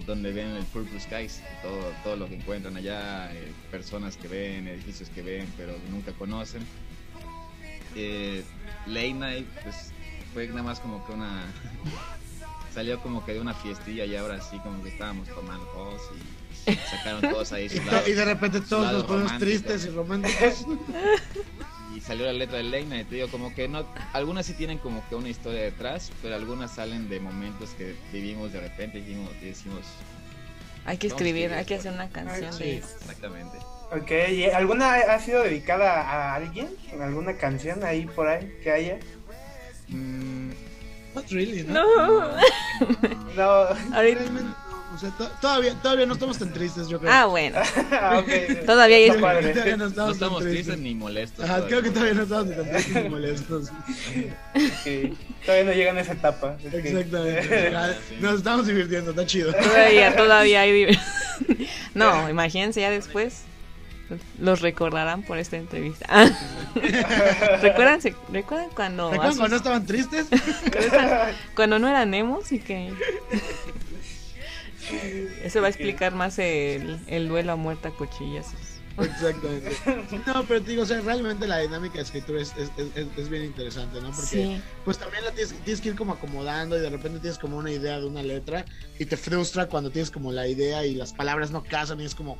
donde 0.05 0.33
ven 0.33 0.47
el 0.49 0.65
purple 0.65 0.99
skies, 0.99 1.41
todo, 1.61 1.93
todo 2.03 2.15
lo 2.15 2.27
que 2.27 2.35
encuentran 2.35 2.75
allá, 2.75 3.31
eh, 3.33 3.51
personas 3.71 4.17
que 4.17 4.27
ven, 4.27 4.67
edificios 4.67 5.09
que 5.09 5.21
ven, 5.21 5.47
pero 5.55 5.73
que 5.73 5.89
nunca 5.89 6.11
conocen. 6.13 6.65
Eh, 7.95 8.43
Late 8.87 9.13
Night, 9.13 9.47
pues 9.61 9.91
fue 10.33 10.47
nada 10.47 10.63
más 10.63 10.79
como 10.79 11.05
que 11.05 11.13
una 11.13 11.43
salió 12.73 12.99
como 13.01 13.23
que 13.23 13.33
de 13.33 13.39
una 13.39 13.53
fiestilla 13.53 14.05
y 14.05 14.15
ahora 14.15 14.41
sí 14.41 14.57
como 14.59 14.81
que 14.83 14.89
estábamos 14.89 15.27
tomando 15.29 15.65
todos 15.67 16.01
y 16.65 16.73
sacaron 16.89 17.21
todos 17.21 17.51
ahí 17.53 17.69
su 17.69 17.83
lado, 17.85 18.07
y 18.07 18.13
de 18.13 18.25
repente 18.25 18.61
todos 18.61 18.91
nos 18.91 19.03
ponemos 19.03 19.37
tristes 19.37 19.85
y 19.85 19.89
románticos. 19.89 20.65
salió 22.05 22.25
la 22.25 22.33
letra 22.33 22.57
de 22.57 22.63
Leina 22.63 22.99
y 22.99 23.03
te 23.05 23.15
digo 23.15 23.29
como 23.29 23.53
que 23.55 23.67
no 23.67 23.85
algunas 24.13 24.45
sí 24.45 24.53
tienen 24.53 24.77
como 24.77 25.07
que 25.07 25.15
una 25.15 25.29
historia 25.29 25.61
detrás 25.61 26.11
pero 26.21 26.35
algunas 26.35 26.75
salen 26.75 27.09
de 27.09 27.19
momentos 27.19 27.71
que 27.71 27.95
vivimos 28.11 28.51
de 28.51 28.59
repente 28.59 28.99
y 28.99 29.01
dijimos, 29.01 29.31
y 29.41 29.45
decimos 29.45 29.79
Hay 30.85 30.97
que 30.97 31.07
escribir, 31.07 31.53
hay 31.53 31.65
que 31.65 31.75
hacer 31.75 31.93
una 31.93 32.09
canción 32.09 32.51
sí. 32.53 32.63
de 32.63 32.77
eso. 32.77 32.87
exactamente 32.99 33.57
Ok, 33.91 34.11
¿y 34.31 34.45
alguna 34.45 34.95
ha 34.95 35.19
sido 35.19 35.43
dedicada 35.43 36.01
a 36.01 36.33
alguien? 36.33 36.67
¿Alguna 36.99 37.37
canción 37.37 37.83
ahí 37.83 38.07
por 38.07 38.27
ahí 38.27 38.51
que 38.63 38.71
haya? 38.71 38.97
Mm, 39.89 40.49
Not 41.13 41.29
really, 41.29 41.63
¿no? 41.63 41.73
No. 41.73 42.27
No. 42.31 42.37
No. 43.35 43.67
O 44.93 44.97
sea, 44.97 45.09
to- 45.11 45.27
todavía, 45.41 45.73
todavía 45.81 46.05
no 46.05 46.13
estamos 46.13 46.37
tan 46.37 46.53
tristes, 46.53 46.87
yo 46.87 46.99
creo. 46.99 47.11
Ah, 47.11 47.25
bueno. 47.25 47.57
Ah. 47.91 48.23
Todavía 48.65 48.97
hay. 48.97 49.07
Todavía 49.09 49.77
no 49.77 49.85
no 49.89 50.11
estamos, 50.11 50.19
tan 50.19 50.49
tristes 50.51 50.77
ni 50.77 50.93
molestos 50.93 51.45
Ajá, 51.45 51.65
creo 51.67 51.81
que 51.81 51.89
todavía 51.89 52.13
no 52.15 52.23
estamos 52.23 52.45
ni 52.47 52.55
tan 52.55 52.69
tristes 52.71 53.03
ni 53.03 53.09
molestos. 53.09 53.69
Todavía 55.45 55.63
no 55.65 55.71
llegan 55.73 55.97
a 55.97 56.01
esa 56.01 56.13
etapa. 56.13 56.57
Es 56.63 56.73
Exactamente. 56.73 57.71
Nos 58.21 58.35
estamos 58.35 58.67
divirtiendo, 58.67 59.11
está 59.11 59.25
chido. 59.25 59.53
Todavía, 59.53 60.15
todavía 60.15 60.61
hay. 60.61 60.97
No, 61.95 62.29
imagínense 62.29 62.81
ya 62.81 62.89
después. 62.89 63.41
Los 64.39 64.61
recordarán 64.61 65.23
por 65.23 65.37
esta 65.39 65.57
entrevista. 65.57 66.05
¿Recuerdan, 67.61 68.01
se- 68.01 68.15
¿Recuerdan 68.31 68.69
cuando, 68.75 69.09
¿Recuerdan 69.11 69.37
cuando 69.37 69.47
no 69.49 69.55
estaban 69.55 69.85
tristes? 69.85 70.27
cuando 71.55 71.79
no 71.79 71.87
eran 71.87 72.13
emos 72.13 72.51
y 72.51 72.59
que... 72.59 72.93
Eso 75.43 75.61
va 75.61 75.67
a 75.67 75.69
explicar 75.69 76.13
más 76.15 76.39
el, 76.39 76.99
el 77.07 77.27
duelo 77.27 77.51
a 77.51 77.55
muerta 77.55 77.89
a 77.89 77.91
cuchillazos. 77.91 78.53
Exactamente. 78.97 79.71
No, 80.27 80.43
pero 80.47 80.61
te 80.61 80.71
digo, 80.71 80.83
o 80.83 80.85
sea, 80.85 81.01
realmente 81.01 81.47
la 81.47 81.59
dinámica 81.59 81.95
de 81.95 82.03
escritura 82.03 82.39
es, 82.41 82.53
es, 82.57 82.69
es, 82.95 83.07
es 83.17 83.29
bien 83.29 83.43
interesante, 83.43 83.99
¿no? 83.99 84.11
Porque 84.11 84.27
Sí. 84.27 84.61
pues 84.85 84.97
también 84.99 85.23
la 85.25 85.31
tienes, 85.31 85.53
tienes 85.63 85.81
que 85.81 85.89
ir 85.89 85.95
como 85.95 86.13
acomodando 86.13 86.77
y 86.77 86.81
de 86.81 86.89
repente 86.89 87.19
tienes 87.19 87.39
como 87.39 87.57
una 87.57 87.71
idea 87.71 87.99
de 87.99 88.05
una 88.05 88.21
letra 88.21 88.65
y 88.99 89.05
te 89.05 89.17
frustra 89.17 89.67
cuando 89.67 89.89
tienes 89.89 90.11
como 90.11 90.31
la 90.31 90.47
idea 90.47 90.85
y 90.85 90.93
las 90.95 91.11
palabras 91.13 91.49
no 91.51 91.63
casan 91.63 91.99
y 92.01 92.05
es 92.05 92.13
como, 92.13 92.37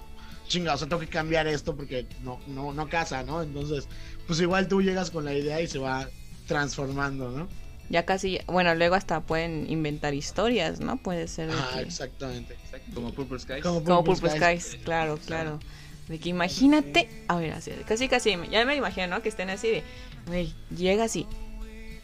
chinga, 0.48 0.76
o 0.76 0.78
sea, 0.78 0.88
tengo 0.88 1.00
que 1.00 1.08
cambiar 1.08 1.48
esto 1.48 1.76
porque 1.76 2.06
no, 2.22 2.40
no, 2.48 2.72
no 2.72 2.88
casa, 2.88 3.24
¿no? 3.24 3.42
Entonces, 3.42 3.88
pues 4.28 4.40
igual 4.40 4.68
tú 4.68 4.82
llegas 4.84 5.10
con 5.10 5.26
la 5.26 5.34
idea 5.34 5.60
y 5.60 5.68
se 5.68 5.80
va 5.80 6.08
transformando, 6.48 7.30
¿no? 7.32 7.48
Ya 7.94 8.06
casi, 8.08 8.40
bueno, 8.48 8.74
luego 8.74 8.96
hasta 8.96 9.22
pueden 9.22 9.70
inventar 9.70 10.16
historias, 10.16 10.80
¿no? 10.80 10.98
Puede 10.98 11.28
ser 11.28 11.50
de 11.50 11.54
Ah, 11.56 11.74
que- 11.76 11.82
exactamente. 11.84 12.56
Exacto, 12.56 12.92
como 12.96 13.14
Purple 13.14 13.38
Skies 13.38 13.62
Como 13.62 13.84
como 13.84 14.04
Purple 14.04 14.30
Purple 14.32 14.48
Skies. 14.48 14.64
Skies, 14.66 14.84
claro, 14.84 15.20
claro. 15.28 15.60
De 16.08 16.20
que 16.20 16.30
imagínate, 16.30 17.08
a 17.28 17.36
ver, 17.36 17.54
así, 17.54 17.70
casi, 17.88 18.08
casi, 18.08 18.36
ya 18.50 18.66
me 18.66 18.76
imagino, 18.76 19.06
¿no? 19.06 19.22
Que 19.22 19.30
estén 19.30 19.52
así 19.52 19.68
de, 19.68 19.84
güey, 20.26 20.56
llega 20.76 21.04
así, 21.04 21.28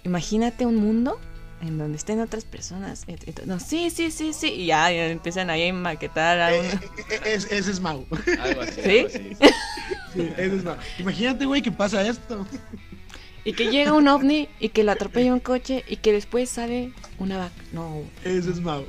imagínate 0.04 0.68
un 0.68 0.76
mundo 0.76 1.20
en 1.64 1.80
donde 1.80 1.98
estén 1.98 2.20
otras 2.22 2.46
personas. 2.46 3.08
No, 3.48 3.60
sí, 3.60 3.90
sí, 3.90 4.12
sí, 4.12 4.32
sí, 4.34 4.48
y 4.54 4.66
ya, 4.68 4.92
ya 4.92 5.08
empiezan 5.08 5.50
ahí 5.50 5.70
a 5.70 5.74
maquetar 5.74 6.40
a 6.40 6.54
Eh, 6.56 6.60
uno. 6.60 6.70
eh, 6.70 6.80
eh, 7.10 7.34
es- 7.34 7.52
ese 7.52 7.72
es 7.72 7.80
Mau. 7.80 8.06
algo 8.40 8.62
así, 8.62 8.80
¿Sí? 8.84 8.90
algo 9.00 9.08
así. 9.08 9.36
Sí, 10.14 10.34
ese 10.38 10.56
es 10.56 10.64
Mau. 10.64 10.76
Imagínate, 11.00 11.46
güey, 11.46 11.64
que 11.64 11.72
pasa 11.72 12.08
esto. 12.08 12.46
Y 13.46 13.54
que 13.54 13.70
llega 13.72 13.94
un 13.94 14.08
ovni 14.08 14.48
y 14.60 14.70
que 14.70 14.84
lo 14.84 14.92
atropella 14.92 15.34
un 15.34 15.40
coche 15.40 15.84
y 15.88 15.96
que 15.98 16.12
después 16.12 16.50
sale 16.50 16.92
una 17.18 17.38
vaca. 17.38 17.54
No, 17.72 18.04
Ese 18.24 18.52
es 18.52 18.60
Mau. 18.60 18.86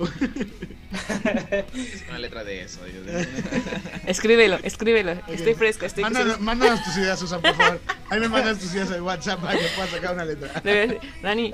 Es 0.93 2.05
una 2.09 2.19
letra 2.19 2.43
de 2.45 2.63
eso 2.63 2.81
Dios 2.85 3.05
mío. 3.07 3.15
escríbelo, 4.07 4.59
escríbelo. 4.63 5.13
Estoy 5.29 5.55
fresco, 5.55 5.87
estoy 5.87 6.03
Mándanos, 6.03 6.41
mándanos 6.41 6.83
tus 6.83 6.97
ideas, 6.97 7.19
Susan, 7.19 7.41
por 7.41 7.55
favor. 7.55 7.81
Ahí 8.11 8.19
me 8.21 8.29
mandas 8.29 8.59
tus 8.59 8.75
ideas 8.75 8.91
en 8.91 9.03
WhatsApp 9.03 9.41
para 9.41 9.59
que 9.59 9.67
puedas 9.77 9.91
sacar 9.91 10.15
una 10.15 10.25
letra. 10.25 10.61
Debe- 10.65 10.99
Dani, 11.23 11.53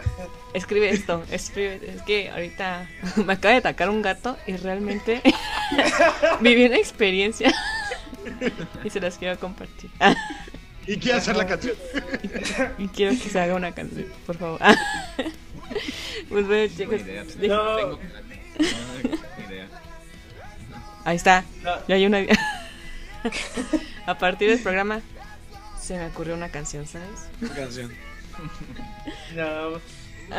escribe 0.54 0.88
esto, 0.90 1.22
escribe, 1.30 1.80
es 1.94 2.02
que 2.02 2.30
ahorita 2.30 2.88
me 3.26 3.32
acaba 3.34 3.52
de 3.52 3.58
atacar 3.58 3.90
un 3.90 4.00
gato 4.00 4.36
y 4.46 4.56
realmente 4.56 5.20
viví 6.40 6.64
una 6.64 6.76
experiencia 6.76 7.52
y 8.84 8.90
se 8.90 9.00
las 9.00 9.18
quiero 9.18 9.38
compartir. 9.38 9.90
Y 10.86 10.96
quiero 10.98 11.18
hacer 11.18 11.36
la 11.36 11.46
canción. 11.46 11.74
y 12.78 12.88
quiero 12.88 13.12
que 13.12 13.28
se 13.28 13.40
haga 13.40 13.54
una 13.54 13.72
canción, 13.72 14.06
por 14.26 14.36
favor. 14.36 14.60
pues 16.28 16.46
bueno, 16.46 16.72
chicos, 16.76 17.00
idea. 17.00 17.24
dije- 17.24 17.48
No. 17.48 17.76
Tengo- 17.76 17.98
idea. 19.48 19.68
ahí 21.04 21.16
está, 21.16 21.44
No. 21.62 21.72
ya 21.88 21.94
hay 21.96 22.06
una 22.06 22.20
A 24.06 24.16
partir 24.18 24.48
del 24.50 24.60
programa 24.60 25.00
se 25.80 25.96
me 25.98 26.06
ocurrió 26.06 26.34
una 26.34 26.48
canción, 26.50 26.86
¿sabes? 26.86 27.28
Canción. 27.54 27.92
No, 29.34 29.80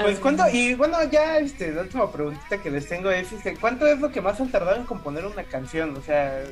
Pues 0.04 0.20
cuánto, 0.20 0.43
y 0.50 0.74
bueno, 0.76 0.98
ya 1.10 1.38
este, 1.39 1.72
la 1.72 1.82
última 1.84 2.12
preguntita 2.12 2.62
que 2.62 2.70
les 2.72 2.88
tengo 2.88 3.10
es, 3.12 3.32
este, 3.32 3.56
¿cuánto 3.56 3.88
es 3.88 4.00
lo 4.00 4.12
que 4.12 4.22
más 4.22 4.39
han 4.41 4.52
tardado 4.52 4.76
en 4.78 4.86
componer 4.86 5.26
una 5.26 5.43
canción? 5.43 5.95
O 5.95 6.02
sea, 6.02 6.43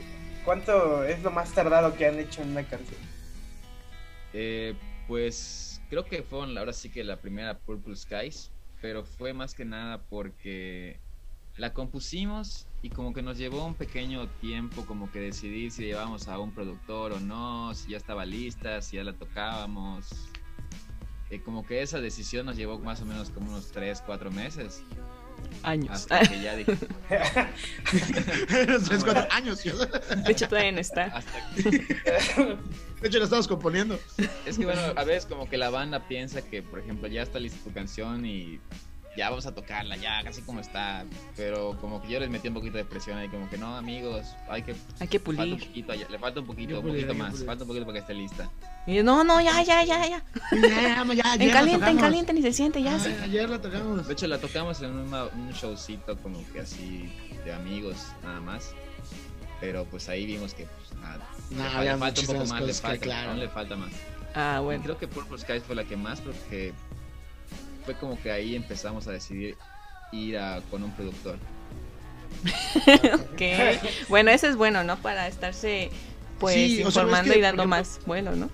¿cuánto 0.46 1.04
es 1.06 1.22
lo 1.24 1.32
más 1.32 1.52
tardado 1.52 1.93
que 1.96 2.06
han 2.08 2.20
hecho 2.20 2.41
en 2.41 2.52
una 2.52 2.64
canción? 2.64 3.00
Eh, 4.38 4.76
pues 5.08 5.82
creo 5.90 6.04
que 6.04 6.22
fue 6.22 6.42
ahora 6.42 6.74
sí 6.74 6.90
que 6.90 7.06
la 7.06 7.22
primera 7.22 7.58
Purple 7.58 7.96
Skies, 7.96 8.52
pero 8.82 9.06
fue 9.06 9.34
más 9.34 9.54
que 9.54 9.64
nada 9.64 10.04
porque 10.10 11.00
la 11.56 11.74
compusimos 11.74 12.68
y 12.82 12.90
como 12.90 13.14
que 13.14 13.22
nos 13.22 13.38
llevó 13.38 13.66
un 13.66 13.76
pequeño 13.76 14.28
tiempo 14.42 14.86
como 14.86 15.10
que 15.10 15.22
decidir 15.22 15.72
si 15.72 15.86
llevábamos 15.86 16.28
a 16.28 16.38
un 16.38 16.54
productor 16.54 17.14
o 17.14 17.20
no, 17.22 17.74
si 17.74 17.92
ya 17.92 17.98
estaba 17.98 18.26
lista, 18.26 18.82
si 18.82 18.98
ya 18.98 19.06
la 19.06 19.14
tocábamos. 19.14 20.30
Eh, 21.30 21.42
como 21.42 21.66
que 21.66 21.82
esa 21.82 22.02
decisión 22.02 22.46
nos 22.46 22.58
llevó 22.58 22.78
más 22.80 23.02
o 23.02 23.06
menos 23.06 23.30
como 23.30 23.52
unos 23.52 23.72
3, 23.72 24.04
4 24.06 24.32
meses. 24.32 24.84
Años. 25.64 25.91
Hasta 25.91 26.20
que 26.22 26.41
ya 26.41 26.56
dije, 26.56 26.78
Los 28.68 28.84
tres, 28.84 29.04
cuatro 29.04 29.28
años. 29.32 29.64
De 29.64 29.72
De 30.16 30.32
hecho, 30.32 30.48
todavía 30.48 30.72
no 30.72 30.80
está. 30.80 31.06
hasta 31.06 31.32
que- 31.56 32.58
hecho, 33.04 33.18
la 33.20 33.24
estamos 33.26 33.48
componiendo. 33.48 34.00
Es 34.46 34.58
que 34.58 34.66
bueno, 34.66 34.82
a 34.96 35.04
veces 35.04 35.26
como 35.26 35.50
que 35.50 35.58
la 35.58 35.70
banda 35.70 36.08
piensa 36.08 36.41
que, 36.41 36.62
por 36.64 36.80
ejemplo, 36.80 37.08
ya 37.08 37.22
está 37.22 37.39
lista 37.39 37.60
tu 37.64 37.72
canción 37.74 38.26
y 38.26 38.60
ya 39.18 39.30
vamos 39.30 39.45
a 39.45 39.53
tocarla, 39.55 39.95
ya 39.97 40.22
casi 40.24 40.41
como 40.41 40.59
está. 40.59 41.05
Pero 41.36 41.78
como 41.80 42.01
que 42.01 42.09
yo 42.09 42.20
les 42.20 42.30
metí 42.30 42.47
un 42.47 42.53
poquito 42.53 42.78
de 42.78 42.86
presión 42.86 43.18
ahí, 43.18 43.28
como 43.30 43.49
que 43.49 43.57
no, 43.57 43.76
amigos, 43.76 44.36
hay 44.49 44.63
que 44.63 44.76
Hay 44.99 45.07
que 45.07 45.20
falta 45.20 45.43
un 45.43 45.49
pulir. 45.51 45.68
poquito, 45.68 45.93
le 45.93 46.20
falta 46.20 46.39
un 46.39 46.45
poquito, 46.47 46.76
un 46.76 46.82
pulir, 46.82 47.05
poquito 47.05 47.13
más, 47.18 47.32
pulir. 47.32 47.45
falta 47.45 47.63
un 47.63 47.68
poquito 47.68 47.86
para 47.86 47.93
que 47.93 47.99
esté 48.01 48.13
lista. 48.13 48.49
Y 48.88 48.95
yo, 48.95 49.03
no, 49.03 49.24
no, 49.24 49.41
ya, 49.41 49.61
ya, 49.63 49.84
ya, 49.84 50.07
ya. 50.07 50.24
Ya, 50.51 51.03
ya, 51.05 51.13
ya, 51.13 51.34
En 51.43 51.49
caliente, 51.51 51.89
en 51.89 51.97
caliente, 51.97 52.34
ni 52.34 52.41
se 52.41 52.53
siente, 52.53 52.84
ya. 52.84 52.95
Ah, 52.95 52.99
sí. 52.99 53.09
Ayer 53.24 53.49
la 53.49 53.59
tocamos. 53.61 54.05
De 54.07 54.13
hecho, 54.13 54.28
la 54.28 54.38
tocamos 54.38 54.82
en 54.82 54.91
una- 54.91 55.26
un 55.26 55.51
showcito 55.53 56.18
como 56.22 56.39
que 56.51 56.59
así 56.59 57.09
de 57.43 57.53
amigos, 57.53 57.95
nada 58.24 58.39
más. 58.41 58.74
Pero 59.61 59.86
pues 59.86 60.09
ahí 60.09 60.26
vimos 60.26 60.53
que 60.53 60.66
pues, 60.66 60.99
nada, 61.01 61.20
No, 61.49 61.82
le, 61.84 61.97
falta 61.97 62.22
un 62.22 62.28
poco 62.28 62.45
más, 62.45 62.61
le 62.61 62.68
que, 62.68 62.74
falta, 62.74 63.03
claro. 63.03 63.30
aún 63.32 63.39
le 63.39 63.49
falta 63.49 63.76
más. 63.76 63.91
Ah, 64.36 64.59
bueno. 64.61 64.84
creo 64.84 64.97
que 64.97 65.07
Purple 65.07 65.38
Skies 65.38 65.63
fue 65.63 65.76
la 65.76 65.86
que 65.86 65.95
más 65.95 66.20
porque 66.20 66.74
fue 67.86 67.94
como 67.96 68.20
que 68.22 68.32
ahí 68.32 68.56
empezamos 68.56 69.08
a 69.08 69.12
decidir 69.12 69.58
ir 70.12 70.38
a, 70.38 70.62
con 70.70 70.84
un 70.84 70.92
productor. 70.92 71.38
Ok. 73.14 73.42
Bueno, 74.10 74.32
eso 74.32 74.48
es 74.48 74.56
bueno, 74.56 74.84
¿no? 74.84 74.98
Para 74.98 75.28
estarse, 75.28 75.90
pues, 76.40 76.56
Sí, 76.56 76.84
o 76.84 76.92
sea, 76.92 77.04
informando 77.04 77.30
es 77.32 77.34
que, 77.34 77.40
y 77.40 77.42
dando 77.42 77.64
por 77.64 77.68
más 77.70 78.00
vuelo, 78.06 78.36
¿no? 78.36 78.50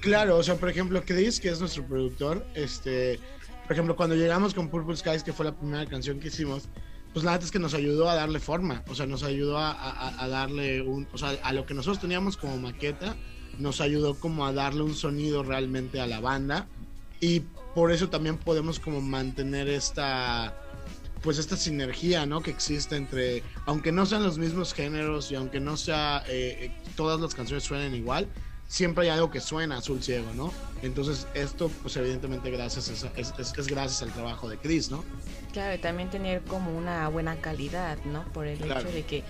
Claro, 0.00 0.36
o 0.38 0.42
sea, 0.42 0.56
por 0.56 0.68
ejemplo, 0.68 1.02
Chris, 1.04 1.40
que 1.40 1.48
es 1.50 1.60
nuestro 1.60 1.84
productor, 1.84 2.46
este, 2.54 3.20
por 3.64 3.72
ejemplo, 3.72 3.96
cuando 3.96 4.16
llegamos 4.16 4.54
con 4.54 4.68
Purple 4.68 4.96
Skies, 4.96 5.22
que 5.22 5.32
fue 5.32 5.44
la 5.46 5.52
primera 5.52 5.84
canción 5.86 6.18
que 6.20 6.28
hicimos, 6.28 6.68
pues 7.12 7.24
la 7.24 7.32
neta 7.32 7.44
es 7.44 7.50
que 7.50 7.58
nos 7.58 7.74
ayudó 7.74 8.08
a 8.08 8.14
darle 8.14 8.40
forma, 8.40 8.82
o 8.88 8.94
sea, 8.94 9.06
nos 9.06 9.22
ayudó 9.22 9.58
a, 9.58 9.72
a- 9.72 10.24
a 10.24 10.28
darle 10.28 10.80
un, 10.82 11.06
o 11.12 11.18
sea, 11.18 11.36
a 11.42 11.52
lo 11.52 11.66
que 11.66 11.74
nosotros 11.74 12.00
teníamos 12.00 12.36
como 12.36 12.56
maqueta, 12.56 13.14
nos 13.58 13.80
ayudó 13.80 14.14
como 14.18 14.46
a 14.46 14.52
darle 14.52 14.82
un 14.82 14.94
sonido 14.94 15.42
realmente 15.42 16.00
a 16.00 16.06
la 16.06 16.20
banda 16.20 16.66
y 17.20 17.42
por 17.74 17.92
eso 17.92 18.08
también 18.08 18.36
podemos 18.36 18.78
como 18.80 19.00
mantener 19.00 19.68
esta 19.68 20.54
pues 21.22 21.36
esta 21.38 21.56
sinergia 21.56 22.24
¿no? 22.24 22.40
que 22.42 22.50
existe 22.50 22.96
entre 22.96 23.42
aunque 23.66 23.92
no 23.92 24.06
sean 24.06 24.22
los 24.22 24.38
mismos 24.38 24.72
géneros 24.72 25.30
y 25.30 25.34
aunque 25.34 25.60
no 25.60 25.76
sea 25.76 26.24
eh, 26.28 26.56
eh, 26.62 26.70
todas 26.96 27.20
las 27.20 27.34
canciones 27.34 27.62
suenen 27.64 27.94
igual 27.94 28.26
siempre 28.68 29.04
hay 29.04 29.10
algo 29.10 29.30
que 29.30 29.40
suena 29.40 29.76
azul 29.78 30.02
ciego 30.02 30.32
no 30.34 30.52
entonces 30.82 31.26
esto 31.34 31.70
pues 31.82 31.94
evidentemente 31.96 32.50
gracias 32.50 32.88
es, 32.88 33.04
es- 33.16 33.34
es 33.58 33.68
gracias 33.68 34.02
al 34.02 34.12
trabajo 34.12 34.48
de 34.48 34.56
Chris 34.58 34.90
no 34.90 35.04
Claro, 35.52 35.74
y 35.74 35.78
también 35.78 36.08
tener 36.10 36.42
como 36.42 36.70
una 36.78 37.08
buena 37.08 37.34
calidad, 37.40 37.98
¿no? 38.04 38.22
Por 38.32 38.46
el 38.46 38.56
Claro. 38.58 38.82
hecho 38.82 38.92
de 38.92 39.02
que 39.02 39.24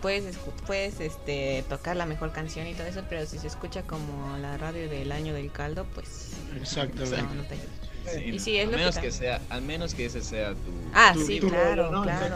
puedes 0.00 0.38
puedes 0.66 1.00
este 1.00 1.62
tocar 1.68 1.96
la 1.96 2.06
mejor 2.06 2.32
canción 2.32 2.66
y 2.66 2.72
todo 2.72 2.86
eso, 2.86 3.02
pero 3.10 3.26
si 3.26 3.38
se 3.38 3.46
escucha 3.48 3.82
como 3.82 4.38
la 4.38 4.56
radio 4.56 4.88
del 4.88 5.12
año 5.12 5.34
del 5.34 5.52
caldo, 5.52 5.86
pues 5.94 6.30
exactamente 6.58 7.22
no, 7.22 7.34
no 7.34 7.42
te 7.42 7.54
ayuda. 7.56 7.66
Sí, 8.12 8.22
Y 8.24 8.32
no. 8.32 8.38
sí, 8.38 8.56
es 8.58 8.62
a 8.68 8.70
lo 8.70 8.70
que 8.72 8.76
menos 8.78 8.96
tam- 8.96 9.00
que 9.02 9.10
sea, 9.12 9.40
al 9.50 9.62
menos 9.62 9.94
que 9.94 10.06
ese 10.06 10.22
sea 10.22 10.50
tu 10.50 10.70
Ah, 10.94 11.12
Tu- 11.14 11.26
sí, 11.26 11.40
tu 11.40 11.48
claro, 11.48 11.90
rollo, 11.90 11.90
¿no? 11.96 12.02
claro. 12.02 12.34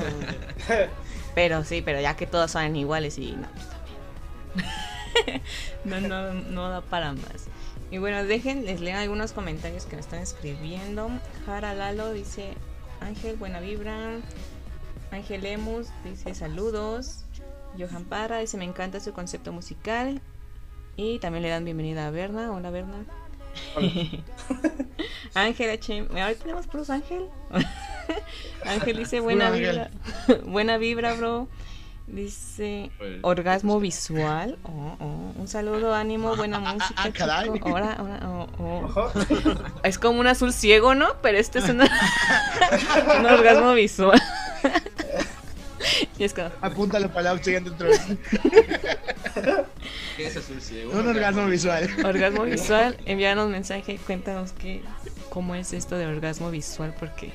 Pero 1.35 1.65
sí, 1.65 1.81
pero 1.81 2.01
ya 2.01 2.17
que 2.17 2.27
todos 2.27 2.51
son 2.51 2.75
iguales 2.75 3.17
y 3.17 3.33
no, 3.33 3.47
pues 3.55 3.67
también. 3.69 5.43
no, 5.85 6.01
no, 6.01 6.33
no 6.35 6.69
da 6.71 6.81
para 6.81 7.13
más. 7.13 7.47
Y 7.93 7.99
bueno, 7.99 8.25
dejen, 8.25 8.65
les 8.67 8.81
leo 8.81 8.99
algunos 8.99 9.33
comentarios 9.33 9.85
que 9.85 9.95
me 9.97 10.01
están 10.03 10.21
escribiendo. 10.21 11.09
Jara 11.47 11.75
Lalo 11.75 12.13
dice, 12.13 12.55
Ángel, 13.01 13.37
buena 13.37 13.61
vibra. 13.61 14.17
Ángel 15.13 15.47
Emus 15.47 15.89
dice 16.05 16.35
saludos. 16.35 17.25
Johan 17.79 18.05
Parra 18.05 18.39
dice, 18.39 18.57
me 18.57 18.65
encanta 18.65 18.99
su 19.01 19.13
concepto 19.13 19.53
musical. 19.53 20.21
Y 20.97 21.19
también 21.21 21.43
le 21.43 21.49
dan 21.49 21.65
bienvenida 21.65 22.09
a 22.09 22.11
Berna. 22.11 22.51
Hola 22.53 22.71
Berna. 22.71 23.05
Ángel 25.35 25.71
H. 25.71 26.07
Ahora 26.11 26.35
tenemos 26.35 26.67
puros 26.67 26.91
Ángel. 26.91 27.25
Ángel 28.67 28.97
dice 28.97 29.21
buena 29.21 29.51
vibra. 29.51 29.91
buena 30.45 30.77
vibra, 30.79 31.15
bro. 31.15 31.49
Dice 32.07 32.91
Pues, 32.99 33.19
orgasmo 33.23 33.79
visual. 33.79 34.59
Oh, 34.65 34.97
oh. 34.99 35.33
Un 35.41 35.47
saludo, 35.47 35.95
ánimo, 35.95 36.35
buena 36.35 36.59
música. 36.59 36.93
ah, 36.97 37.11
caray. 37.13 37.53
chico. 37.53 37.69
Ahora, 37.69 37.93
ahora, 37.93 38.21
oh, 38.29 38.49
oh. 38.59 39.13
Es 39.85 39.97
como 39.99 40.19
un 40.19 40.27
azul 40.27 40.53
ciego, 40.53 40.97
¿no? 40.97 41.07
Pero 41.23 41.39
este 41.39 41.61
es 41.61 41.69
una- 41.69 41.89
un 43.21 43.27
orgasmo 43.27 43.75
visual. 43.75 44.21
y 46.19 46.25
es 46.25 46.35
como, 46.35 46.51
apúntalo 46.61 47.09
para 47.11 47.33
la 47.33 47.43
siguiente 47.43 47.71
entrevista 47.71 48.15
¿Qué 48.41 49.20
es 50.19 50.37
azul 50.37 50.61
ciego? 50.61 50.93
un 50.93 51.07
orgasmo 51.09 51.47
visual 51.47 51.89
orgasmo 52.05 52.45
visual. 52.45 52.97
Envíanos 53.07 53.49
mensaje, 53.51 53.99
cuéntanos 54.07 54.53
qué, 54.53 54.83
cómo 55.31 55.55
es 55.55 55.73
esto 55.73 55.97
de 55.97 56.07
orgasmo 56.07 56.51
visual, 56.51 56.95
porque 56.99 57.33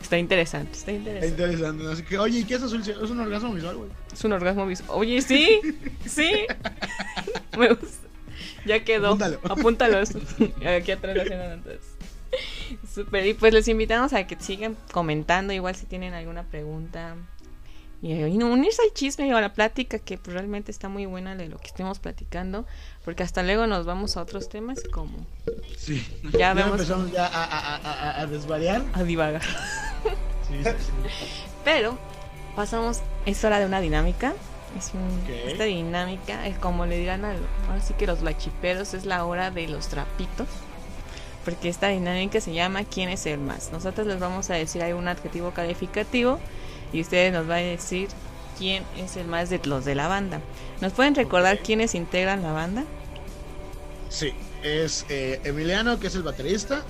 está 0.00 0.18
interesante, 0.18 0.72
está 0.72 0.92
Está 0.92 1.10
interesante. 1.10 1.42
interesante. 1.42 1.84
¿no? 1.84 1.90
Así 1.90 2.02
que, 2.02 2.18
oye, 2.18 2.40
¿y 2.40 2.44
qué 2.44 2.54
es 2.54 2.62
azul 2.62 2.84
ciego? 2.84 3.04
Es 3.04 3.10
un 3.10 3.20
orgasmo 3.20 3.52
visual, 3.52 3.76
güey. 3.76 3.90
Es 4.12 4.24
un 4.24 4.32
orgasmo 4.32 4.66
visual. 4.66 4.90
Oye, 4.92 5.22
sí, 5.22 5.60
sí. 6.06 6.30
Me 7.58 7.68
gusta. 7.68 8.08
Ya 8.66 8.82
quedó. 8.84 9.08
Apúntalo. 9.08 9.40
Apúntalos. 9.44 10.10
Aquí 10.76 10.92
atrás 10.92 11.16
lo 11.16 11.22
hacen 11.22 11.40
antes. 11.40 11.80
Super. 12.92 13.26
Y 13.26 13.34
pues 13.34 13.52
les 13.52 13.68
invitamos 13.68 14.12
a 14.12 14.26
que 14.26 14.36
sigan 14.40 14.76
comentando, 14.92 15.52
igual 15.52 15.76
si 15.76 15.86
tienen 15.86 16.14
alguna 16.14 16.42
pregunta. 16.44 17.14
Y, 18.04 18.12
y 18.12 18.36
no 18.36 18.48
unirse 18.52 18.82
al 18.82 18.92
chisme 18.92 19.32
o 19.34 19.36
a 19.38 19.40
la 19.40 19.54
plática, 19.54 19.98
que 19.98 20.18
pues, 20.18 20.34
realmente 20.34 20.70
está 20.70 20.88
muy 20.90 21.06
buena 21.06 21.34
de 21.36 21.48
lo 21.48 21.56
que 21.58 21.68
estemos 21.68 21.98
platicando. 21.98 22.66
Porque 23.04 23.22
hasta 23.22 23.42
luego 23.42 23.66
nos 23.66 23.86
vamos 23.86 24.16
a 24.18 24.22
otros 24.22 24.48
temas 24.50 24.82
como 24.92 25.26
Sí. 25.78 26.06
ya 26.32 26.38
Ya 26.38 26.54
vemos 26.54 26.72
empezamos 26.72 27.10
ya 27.12 27.26
a, 27.26 27.44
a, 27.44 27.76
a, 27.76 28.10
a- 28.10 28.20
a 28.20 28.26
desvariar. 28.26 28.82
a 28.92 29.02
divagar. 29.02 29.42
Sí, 30.46 30.62
sí, 30.62 30.70
sí. 30.70 31.26
Pero 31.64 31.96
pasamos, 32.54 33.00
es 33.24 33.42
hora 33.44 33.58
de 33.58 33.64
una 33.64 33.80
dinámica. 33.80 34.34
Es 34.78 34.92
un-. 34.92 35.24
Esta 35.48 35.64
dinámica 35.64 36.46
es 36.46 36.58
como 36.58 36.84
le 36.84 36.98
dirán 36.98 37.24
al, 37.24 37.38
ahora 37.66 37.80
sí 37.80 37.94
que 37.94 38.06
los 38.06 38.20
blachiperos, 38.20 38.92
es 38.92 39.06
la 39.06 39.24
hora 39.24 39.50
de 39.50 39.66
los 39.68 39.88
trapitos. 39.88 40.46
Porque 41.46 41.70
esta 41.70 41.88
dinámica 41.88 42.42
se 42.42 42.52
llama 42.52 42.84
¿Quién 42.84 43.08
es 43.08 43.24
el 43.24 43.38
más? 43.40 43.72
Nosotros 43.72 44.06
les 44.06 44.20
vamos 44.20 44.50
a 44.50 44.54
decir 44.54 44.82
algún 44.82 45.08
adjetivo 45.08 45.52
calificativo 45.52 46.38
y 46.94 47.00
ustedes 47.00 47.32
nos 47.32 47.46
van 47.46 47.58
a 47.58 47.62
decir 47.62 48.08
quién 48.56 48.84
es 48.96 49.16
el 49.16 49.26
más 49.26 49.50
de 49.50 49.60
los 49.64 49.84
de 49.84 49.94
la 49.94 50.08
banda. 50.08 50.40
¿Nos 50.80 50.92
pueden 50.92 51.14
recordar 51.14 51.58
quiénes 51.58 51.94
integran 51.94 52.42
la 52.42 52.52
banda? 52.52 52.84
Sí, 54.08 54.32
es 54.62 55.04
eh, 55.08 55.40
Emiliano, 55.44 55.98
que 55.98 56.06
es 56.06 56.14
el 56.14 56.22
baterista, 56.22 56.82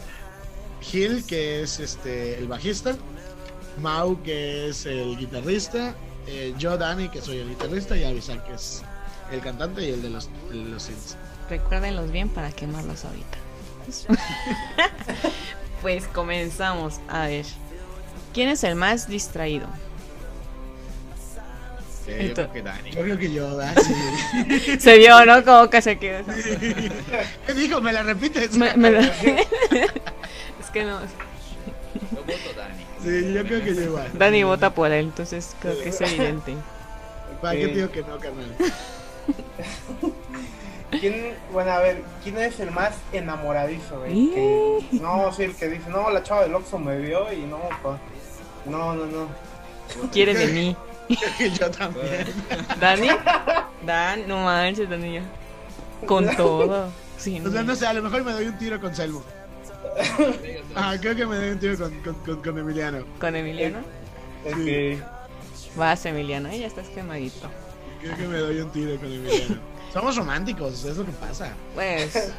Gil, 0.82 1.24
que 1.26 1.62
es 1.62 1.80
este 1.80 2.38
el 2.38 2.46
bajista, 2.46 2.96
Mau, 3.80 4.22
que 4.22 4.68
es 4.68 4.84
el 4.84 5.16
guitarrista, 5.16 5.94
eh, 6.26 6.54
yo, 6.58 6.76
Dani, 6.76 7.08
que 7.08 7.20
soy 7.20 7.38
el 7.38 7.48
guitarrista, 7.48 7.96
y 7.96 8.04
Avisar, 8.04 8.44
que 8.44 8.54
es 8.54 8.82
el 9.32 9.40
cantante 9.40 9.82
y 9.82 9.92
el 9.92 10.02
de 10.02 10.10
los, 10.10 10.28
el 10.50 10.64
de 10.64 10.70
los 10.70 10.82
synths. 10.82 11.16
Recuérdenlos 11.48 12.10
bien 12.10 12.28
para 12.28 12.52
quemarlos 12.52 13.04
ahorita. 13.04 13.38
pues 15.82 16.06
comenzamos. 16.08 17.00
A 17.08 17.26
ver. 17.26 17.46
¿Quién 18.32 18.48
es 18.48 18.64
el 18.64 18.74
más 18.74 19.08
distraído? 19.08 19.66
Yo 22.06 22.34
creo 22.34 22.52
que 22.52 22.62
Dani. 22.62 22.90
Yo 22.90 23.00
creo 23.02 23.18
que 23.18 23.32
yo, 23.32 23.58
sí. 23.82 24.78
Se 24.80 24.98
vio, 24.98 25.24
¿no? 25.24 25.42
Como 25.44 25.70
que 25.70 25.80
se 25.82 25.98
quedó. 25.98 26.24
¿Qué 27.46 27.54
dijo? 27.54 27.80
¿Me 27.80 27.92
la 27.92 28.02
repites? 28.02 28.54
Me- 28.56 28.74
me 28.76 28.90
la- 28.90 29.00
es 30.60 30.70
que 30.72 30.84
no. 30.84 31.00
Yo 31.00 31.06
voto 32.18 32.52
Dani. 32.56 32.84
Sí, 33.02 33.32
yo 33.32 33.44
creo 33.46 33.64
que 33.64 33.74
yo 33.74 33.82
igual. 33.82 34.10
Dani 34.14 34.42
vota 34.44 34.70
por 34.70 34.90
él, 34.92 35.06
entonces 35.06 35.54
creo 35.60 35.78
que 35.82 35.88
es 35.88 36.00
evidente. 36.00 36.54
¿Para 37.40 37.54
qué 37.56 37.68
te 37.68 37.74
digo 37.74 37.90
que 37.90 38.00
no, 38.02 38.18
carnal? 38.18 38.54
¿Quién, 41.00 41.34
bueno, 41.52 41.72
a 41.72 41.78
ver, 41.80 42.02
¿quién 42.22 42.38
es 42.38 42.60
el 42.60 42.70
más 42.70 42.92
enamoradizo, 43.12 43.98
güey? 43.98 44.30
Que- 44.30 44.78
no, 45.00 45.32
sí, 45.32 45.42
el 45.44 45.54
que 45.56 45.68
dice, 45.68 45.90
no, 45.90 46.08
la 46.10 46.22
chava 46.22 46.42
del 46.42 46.54
Oxxo 46.54 46.78
me 46.78 46.98
vio 46.98 47.32
y 47.32 47.38
no, 47.40 47.58
pa. 47.82 47.98
No, 48.66 48.94
no, 48.94 49.06
no. 49.06 49.28
Quiere 50.12 50.34
de 50.34 50.46
mí. 50.48 50.76
Yo 51.58 51.70
también. 51.70 52.26
¿Dani? 52.80 53.08
Dan, 53.86 54.28
no 54.28 54.44
manches, 54.44 54.88
Dani. 54.88 55.20
Con 56.06 56.34
todo. 56.36 56.90
Sí, 57.18 57.40
O 57.44 57.50
sea, 57.50 57.62
no 57.62 57.74
sé, 57.74 57.86
a 57.86 57.92
lo 57.92 58.02
mejor 58.02 58.24
me 58.24 58.32
doy 58.32 58.46
un 58.46 58.58
tiro 58.58 58.80
con 58.80 58.94
Selmo. 58.94 59.22
Ah, 60.76 60.96
creo 61.00 61.14
que 61.14 61.24
me 61.24 61.36
doy 61.36 61.50
un 61.50 61.58
tiro 61.60 61.78
con, 61.78 62.00
con, 62.00 62.14
con, 62.14 62.42
con 62.42 62.58
Emiliano. 62.58 63.04
Con 63.20 63.36
Emiliano. 63.36 63.78
Ok. 64.44 64.98
Vas, 65.76 66.04
Emiliano. 66.04 66.48
Ahí 66.48 66.60
ya 66.60 66.66
estás 66.66 66.88
quemadito. 66.88 67.48
Creo 68.00 68.16
que 68.16 68.26
me 68.26 68.38
doy 68.38 68.58
un 68.58 68.70
tiro 68.70 68.96
con 68.96 69.12
Emiliano. 69.12 69.56
Somos 69.92 70.16
románticos, 70.16 70.84
es 70.84 70.96
lo 70.96 71.06
que 71.06 71.12
pasa. 71.12 71.52
Pues, 71.74 72.32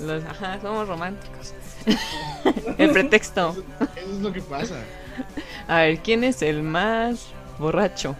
los, 0.00 0.22
ajá, 0.24 0.60
somos 0.60 0.86
románticos. 0.86 1.54
el 2.76 2.90
pretexto. 2.90 3.56
Eso 3.96 4.12
es 4.12 4.18
lo 4.18 4.30
que 4.30 4.42
pasa. 4.42 4.74
A 5.66 5.80
ver, 5.80 6.00
¿quién 6.00 6.24
es 6.24 6.42
el 6.42 6.62
más 6.62 7.28
borracho? 7.58 8.16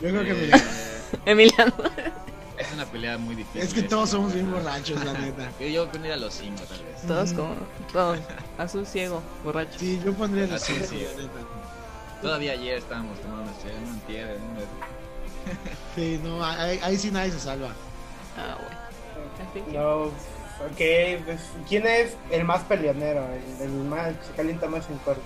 Yo 0.00 0.08
creo 0.08 0.24
que 0.24 0.30
Eh, 0.30 0.34
Emiliano. 0.46 0.62
Emiliano. 1.26 1.72
Es 2.58 2.72
una 2.72 2.86
pelea 2.86 3.18
muy 3.18 3.34
difícil. 3.34 3.60
Es 3.62 3.74
que 3.74 3.80
esta. 3.80 3.90
todos 3.90 4.10
somos 4.10 4.32
bien 4.32 4.50
borrachos, 4.50 5.04
la 5.04 5.12
neta. 5.14 5.50
Yo, 5.60 5.88
pondría 5.90 6.14
a 6.14 6.16
los 6.16 6.34
cinco, 6.34 6.62
tal 6.64 6.78
vez. 6.84 7.02
Todos 7.06 7.32
como, 7.32 7.54
todos. 7.92 8.18
Azul 8.58 8.86
ciego, 8.86 9.22
borracho. 9.44 9.78
Sí, 9.78 10.00
yo 10.04 10.12
pondría 10.14 10.46
los 10.46 10.62
Así, 10.62 10.74
cinco, 10.74 10.86
sí. 10.90 11.06
la 11.16 11.22
neta. 11.22 11.40
Todavía 12.20 12.52
ayer 12.52 12.78
estábamos 12.78 13.18
tomando 13.20 13.50
chelas, 13.60 13.80
no 13.82 13.94
entiendes. 13.94 14.38
Sí, 15.96 16.20
no, 16.22 16.44
ahí, 16.44 16.78
ahí 16.82 16.96
sí 16.96 17.10
nadie 17.10 17.32
se 17.32 17.40
salva. 17.40 17.70
Ah, 18.38 18.56
bueno. 18.60 19.72
No, 19.72 20.02
ok, 20.04 21.24
pues, 21.24 21.40
¿quién 21.68 21.84
es 21.86 22.16
el 22.30 22.44
más 22.44 22.62
peleonero? 22.62 23.26
El, 23.58 23.62
el 23.66 23.70
más, 23.72 24.12
se 24.24 24.32
calienta 24.36 24.68
más 24.68 24.88
en 24.88 24.98
corte. 24.98 25.20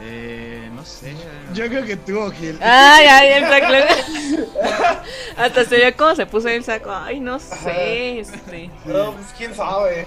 Eh, 0.00 0.70
no 0.74 0.84
sé. 0.84 1.12
Yo 1.54 1.66
creo 1.68 1.84
que 1.84 1.96
tú, 1.96 2.30
Gil. 2.30 2.56
Ay, 2.62 3.06
ay, 3.06 3.28
el 3.32 3.44
saco. 3.48 5.00
Hasta 5.36 5.64
se 5.64 5.76
ve 5.76 5.92
cómo 5.94 6.14
se 6.14 6.26
puso 6.26 6.48
el 6.48 6.62
saco. 6.64 6.90
Ay, 6.92 7.18
no 7.20 7.38
sé. 7.40 8.20
Este, 8.20 8.70
No, 8.84 9.12
pues 9.14 9.26
quién 9.36 9.54
sabe. 9.54 10.06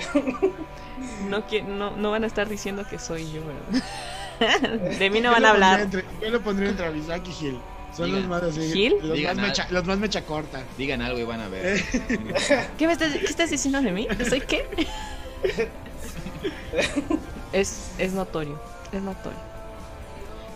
no, 1.28 1.44
no, 1.68 1.92
no 1.98 2.12
van 2.12 2.24
a 2.24 2.28
estar 2.28 2.48
diciendo 2.48 2.86
que 2.90 3.00
soy 3.00 3.30
yo, 3.32 3.42
¿verdad? 3.46 4.90
De 5.00 5.10
mí 5.10 5.20
no 5.20 5.32
van 5.32 5.46
a 5.46 5.50
hablar. 5.52 5.82
entre- 5.82 6.06
yo 6.22 6.30
lo 6.30 6.42
pondría 6.42 6.70
entre 6.70 6.86
Abisak 6.86 7.28
y 7.28 7.32
Gil. 7.32 7.60
Son 7.96 8.06
Digan. 8.06 8.22
los 8.22 8.30
más 8.30 8.44
así. 8.44 8.72
¿Gil? 8.72 8.96
Los, 9.04 9.18
Digan 9.18 9.36
más 9.36 9.48
mecha, 9.48 9.68
los 9.70 9.86
más 9.86 9.98
mecha 9.98 10.22
corta. 10.24 10.64
Digan 10.78 11.02
algo 11.02 11.20
y 11.20 11.24
van 11.26 11.42
a 11.42 11.50
ver. 11.50 11.84
¿Qué, 12.78 12.88
me 12.88 12.94
estás, 12.94 13.12
¿Qué 13.12 13.26
estás 13.26 13.50
diciendo 13.50 13.82
de 13.82 13.92
mí? 13.92 14.08
¿Soy 14.30 14.40
qué? 14.40 14.66
Es, 17.52 17.92
es 17.98 18.14
notorio. 18.14 18.58
Es 18.94 19.02
notorio. 19.02 19.51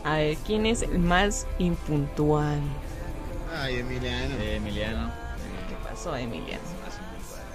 A 0.05 0.17
ver, 0.17 0.37
¿quién 0.45 0.65
es 0.65 0.83
el 0.83 0.99
más 0.99 1.45
impuntual? 1.57 2.59
Ay, 3.59 3.79
Emiliano. 3.79 4.35
Eh, 4.39 4.55
Emiliano. 4.57 5.11
¿Qué 5.67 5.75
pasó, 5.89 6.15
Emiliano? 6.15 6.61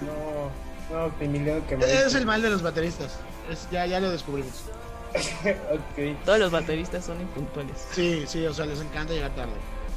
No, 0.01 0.97
no, 1.07 1.17
que 1.17 1.25
Emiliano 1.25 1.65
que 1.67 1.77
me 1.77 1.85
Es 1.85 2.13
el 2.15 2.25
mal 2.25 2.41
de 2.41 2.49
los 2.49 2.61
bateristas. 2.61 3.17
Es- 3.49 3.67
ya, 3.71 3.85
ya 3.85 3.99
lo 3.99 4.11
descubrimos. 4.11 4.65
Ok. 5.43 6.23
Todos 6.25 6.39
los 6.39 6.51
bateristas 6.51 7.05
son 7.05 7.19
impuntuales. 7.21 7.85
Sí, 7.91 8.23
sí, 8.27 8.45
o 8.45 8.53
sea, 8.53 8.65
les 8.65 8.79
encanta 8.81 9.13
llegar 9.13 9.31
tarde. 9.31 9.51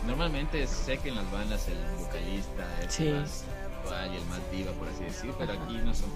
Normalmente 0.07 0.67
sé 0.67 0.99
que 0.99 1.09
en 1.09 1.17
las 1.17 1.31
bandas 1.33 1.67
el 1.69 1.79
vocalista 1.99 2.65
es 2.87 2.95
Sí. 2.95 3.07
el 3.09 3.21
más 3.21 3.45
actual 3.85 4.13
y 4.13 4.17
el 4.17 4.25
más 4.27 4.41
diva, 4.51 4.73
por 4.73 4.89
así 4.89 5.05
decir, 5.05 5.31
pero 5.39 5.53
aquí 5.53 5.75
no 5.85 5.95
somos. 5.95 6.15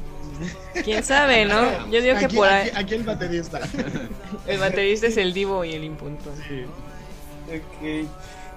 ¿Quién 0.84 1.02
sabe, 1.04 1.44
no? 1.44 1.88
Yo 1.90 2.00
digo 2.02 2.18
que 2.18 2.24
aquí, 2.26 2.36
por 2.36 2.48
ahí 2.48 2.68
aquí, 2.68 2.78
aquí 2.78 2.94
el 2.94 3.02
baterista. 3.04 3.60
el 4.46 4.58
baterista 4.58 5.06
es 5.06 5.16
el 5.16 5.32
divo 5.32 5.64
y 5.64 5.74
el 5.74 5.84
impuntual. 5.84 6.34
Ok. 7.48 8.08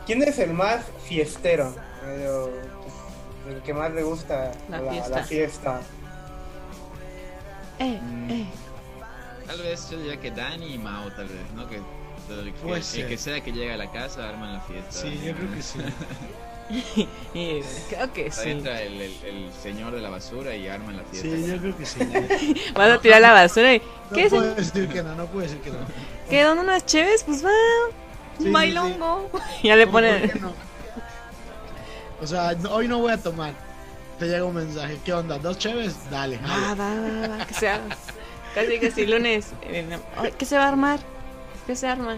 ¿Quién 0.06 0.24
es 0.24 0.40
el 0.40 0.54
más 0.54 0.84
fiestero? 1.06 1.74
Pues, 2.02 3.56
el 3.56 3.62
que 3.64 3.74
más 3.74 3.92
le 3.94 4.04
gusta 4.04 4.52
La 4.70 4.80
la, 4.82 4.92
fiesta. 4.92 5.10
la 5.18 5.24
fiesta. 5.24 5.82
Eh, 7.80 8.00
Mm. 8.02 8.30
eh. 8.32 8.46
Tal 9.48 9.60
vez 9.62 9.90
yo 9.90 9.98
diría 9.98 10.18
que 10.20 10.32
Dani 10.32 10.74
y 10.74 10.78
Mao, 10.78 11.10
tal 11.12 11.28
vez, 11.28 11.52
¿no? 11.56 11.68
Que, 11.68 11.76
el, 11.78 12.54
que, 12.54 13.02
el 13.02 13.08
que 13.08 13.18
sea 13.18 13.42
que 13.42 13.52
llega 13.52 13.74
a 13.74 13.78
la 13.78 13.92
casa 13.92 14.30
arman 14.30 14.54
la 14.54 14.62
fiesta. 14.62 14.92
Sí, 14.92 15.20
yo 15.26 15.34
creo 15.34 15.52
que 15.54 15.62
sí. 15.62 15.80
Y 17.34 17.62
creo 17.90 18.12
que 18.14 18.24
Ahí 18.26 18.32
sí. 18.32 18.50
entra 18.50 18.82
el, 18.82 19.02
el- 19.02 19.18
el 19.26 19.52
señor 19.62 19.94
de 19.94 20.02
la 20.02 20.10
basura 20.10 20.56
y 20.56 20.68
arman 20.68 20.98
la 20.98 21.04
fiesta. 21.04 21.30
Sí, 21.30 21.46
yo 21.48 21.58
creo 21.58 21.78
que 21.78 21.86
sí. 21.86 22.00
Vas 22.76 22.90
a 22.92 23.00
tirar 23.02 23.22
la 23.22 23.32
basura 23.34 23.74
y. 23.76 23.80
No 23.80 24.16
¿Qué 24.16 24.26
es? 24.26 24.32
decir 24.56 24.90
que 24.90 25.02
no, 25.04 25.16
no 25.16 25.26
puedo 25.28 25.44
decir 25.44 25.60
que 25.62 25.70
no. 25.70 25.78
¿Quedan 26.30 26.60
unas 26.60 26.86
chéves? 26.86 27.24
Pues 27.24 27.44
va. 27.46 27.50
Sí, 28.38 28.40
Un 28.40 28.46
sí, 28.46 28.52
bailongo. 28.52 29.30
Ya 29.64 29.76
le 29.76 29.86
¿Cómo, 29.86 30.00
por 30.00 30.02
ponen. 30.10 30.32
no? 30.42 30.54
O 32.22 32.28
sea, 32.28 32.54
no- 32.54 32.72
hoy 32.72 32.88
no 32.88 33.00
voy 33.00 33.12
a 33.12 33.18
tomar. 33.18 33.54
Te 34.20 34.28
llega 34.28 34.44
un 34.46 34.54
mensaje. 34.56 35.00
¿Qué 35.04 35.14
onda? 35.14 35.38
¿Dos 35.40 35.58
cheves? 35.58 35.96
Dale. 36.12 36.38
Va, 36.38 36.48
jale. 36.48 36.76
va, 36.76 37.28
va, 37.30 37.38
va. 37.38 37.46
Que 37.46 37.54
sea. 37.54 37.82
Casi 38.54 38.80
que 38.80 38.92
si 38.92 39.06
lunes. 39.08 39.48
eh, 39.64 39.98
¿Qué 40.38 40.46
se 40.46 40.58
va 40.58 40.66
a 40.66 40.70
armar? 40.70 41.00
¿Qué 41.66 41.76
se 41.76 41.88
arma? 41.88 42.18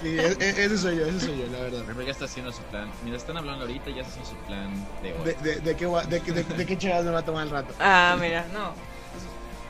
Sí, 0.00 0.16
e- 0.18 0.36
e- 0.38 0.64
ese 0.64 0.78
soy 0.78 0.96
yo, 0.96 1.06
ese 1.06 1.20
soy 1.20 1.38
yo, 1.38 1.46
la 1.48 1.58
verdad. 1.60 1.82
Pero 1.86 2.02
ya 2.02 2.12
está 2.12 2.26
haciendo 2.26 2.52
su 2.52 2.62
plan. 2.64 2.90
Mientras 3.02 3.22
están 3.22 3.36
hablando 3.36 3.62
ahorita, 3.64 3.90
ya 3.90 4.02
está 4.02 4.20
haciendo 4.20 4.30
su 4.30 4.36
plan 4.46 4.86
de 5.02 5.12
hoy. 5.12 5.24
¿De, 5.24 5.34
de, 5.34 5.60
de 5.60 5.76
qué, 5.76 5.86
de, 5.86 6.20
qué- 6.22 6.32
de, 6.32 6.44
de 6.44 6.66
qué 6.66 6.78
cheves 6.78 7.04
me 7.04 7.10
va 7.10 7.18
a 7.20 7.24
tomar 7.24 7.44
el 7.44 7.50
rato? 7.50 7.74
Ah, 7.80 8.16
mira, 8.20 8.46
no. 8.52 8.72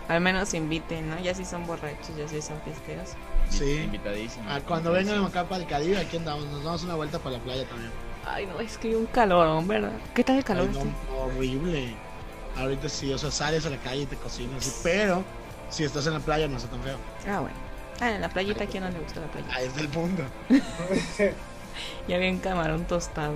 Al 0.08 0.20
menos 0.22 0.54
inviten, 0.54 1.10
¿no? 1.10 1.18
Ya 1.20 1.34
si 1.34 1.44
son 1.44 1.66
borrachos, 1.66 2.16
ya 2.16 2.26
si 2.28 2.40
son 2.40 2.60
fiesteros. 2.62 3.10
Sí. 3.50 3.82
Invitadísimo. 3.84 4.44
Ah, 4.48 4.60
cuando 4.66 4.92
vengan 4.92 5.24
acá 5.24 5.44
para 5.44 5.62
el 5.62 5.68
Caribe, 5.68 5.98
aquí 5.98 6.16
andamos. 6.16 6.44
Nos 6.46 6.64
damos 6.64 6.82
una 6.84 6.94
vuelta 6.94 7.18
para 7.18 7.36
la 7.36 7.42
playa 7.42 7.64
también. 7.66 7.90
Ay, 8.24 8.46
no, 8.46 8.60
es 8.60 8.76
que 8.78 8.88
hay 8.88 8.94
un 8.94 9.06
calorón, 9.06 9.66
¿verdad? 9.68 9.92
¿Qué 10.14 10.24
tal 10.24 10.36
el 10.38 10.44
calor? 10.44 10.68
Ay, 10.70 10.78
no, 11.10 11.22
horrible. 11.24 11.94
Ahorita 12.56 12.88
sí, 12.88 13.12
o 13.12 13.18
sea, 13.18 13.30
sales 13.30 13.64
a 13.66 13.70
la 13.70 13.76
calle 13.78 14.02
y 14.02 14.06
te 14.06 14.16
cocinas. 14.16 14.64
sí, 14.64 14.72
pero 14.82 15.24
si 15.70 15.84
estás 15.84 16.06
en 16.06 16.14
la 16.14 16.20
playa 16.20 16.48
no 16.48 16.56
está 16.56 16.68
tan 16.68 16.82
feo. 16.82 16.96
Ah, 17.26 17.40
bueno. 17.40 17.56
Ah, 18.00 18.10
en 18.12 18.20
la 18.20 18.28
playita, 18.28 18.64
¿a 18.64 18.66
quién 18.66 18.84
no 18.84 18.90
le 18.90 18.98
gusta 19.00 19.20
la 19.20 19.26
playa? 19.26 19.46
Ahí 19.52 19.66
está 19.66 19.80
el 19.80 19.88
punto. 19.88 20.22
Ya 22.08 22.18
bien 22.18 22.38
camarón 22.38 22.86
tostado. 22.86 23.34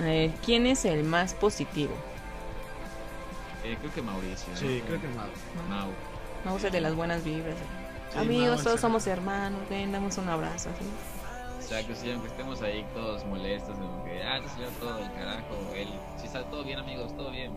A 0.00 0.02
ver, 0.02 0.30
¿quién 0.44 0.66
es 0.66 0.84
el 0.84 1.04
más 1.04 1.34
positivo? 1.34 1.94
Eh, 3.62 3.76
creo 3.80 3.94
que 3.94 4.02
Mauricio. 4.02 4.48
¿no? 4.52 4.56
Sí, 4.58 4.82
creo 4.86 5.00
que 5.00 5.06
más. 5.08 5.28
Mau. 5.68 5.90
Vamos 6.44 6.64
a 6.64 6.70
de 6.70 6.80
las 6.80 6.94
buenas 6.96 7.22
vibras. 7.22 7.54
Sí, 8.12 8.18
Amigos, 8.18 8.56
Mau, 8.56 8.64
todos 8.64 8.80
sí. 8.80 8.82
somos 8.82 9.06
hermanos, 9.06 9.60
ven, 9.70 9.92
damos 9.92 10.18
un 10.18 10.28
abrazo. 10.28 10.70
así. 10.70 10.84
Exacto, 11.64 11.94
sí, 11.94 12.10
aunque 12.10 12.28
estemos 12.28 12.60
ahí 12.62 12.84
todos 12.92 13.24
molestos, 13.26 13.76
como 13.78 14.04
que, 14.04 14.22
ah, 14.22 14.40
te 14.42 14.48
salió 14.48 14.68
todo 14.80 14.98
el 14.98 15.12
carajo, 15.12 15.72
él, 15.74 15.88
sí 16.18 16.26
está 16.26 16.42
todo 16.50 16.64
bien, 16.64 16.78
amigos, 16.78 17.16
todo 17.16 17.30
bien. 17.30 17.52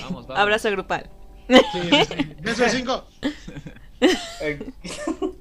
Vamos, 0.00 0.26
vamos. 0.26 0.38
Abrazo 0.38 0.70
grupal. 0.70 1.10
Sí, 1.48 1.56
sí, 1.72 2.04
sí. 2.04 2.36
Beso 2.40 2.62
de 2.62 2.70
cinco. 2.70 3.04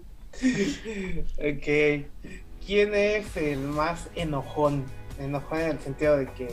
ok. 1.38 2.06
¿Quién 2.66 2.94
es 2.94 3.38
el 3.38 3.60
más 3.60 4.08
enojón? 4.16 4.84
Enojón 5.20 5.60
en 5.60 5.72
el 5.72 5.80
sentido 5.80 6.18
de 6.18 6.28
que. 6.34 6.48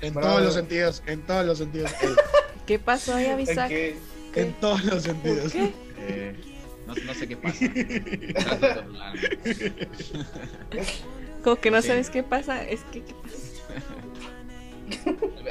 En 0.00 0.14
todos 0.14 0.42
los 0.42 0.54
sentidos, 0.54 1.02
en 1.06 1.20
todos 1.22 1.44
los 1.46 1.58
sentidos. 1.58 1.90
¿Qué 2.66 2.78
pasó 2.78 3.14
ahí, 3.14 3.26
Avisac? 3.26 3.70
Ok. 3.70 4.36
En 4.36 4.52
todos 4.60 4.84
los 4.84 5.02
sentidos. 5.02 5.52
¿Qué? 5.52 5.72
Eh, 5.98 6.34
no, 6.86 6.94
no 6.94 7.14
sé 7.14 7.26
qué 7.28 7.36
pasa. 7.36 7.64
Como 11.42 11.56
que 11.56 11.70
no 11.70 11.80
Sí. 11.82 11.88
sabes 11.88 12.10
qué 12.10 12.22
pasa. 12.22 12.62
Es 12.64 12.80
que, 12.92 13.02
¿qué 13.02 13.14
pasa? 13.14 13.36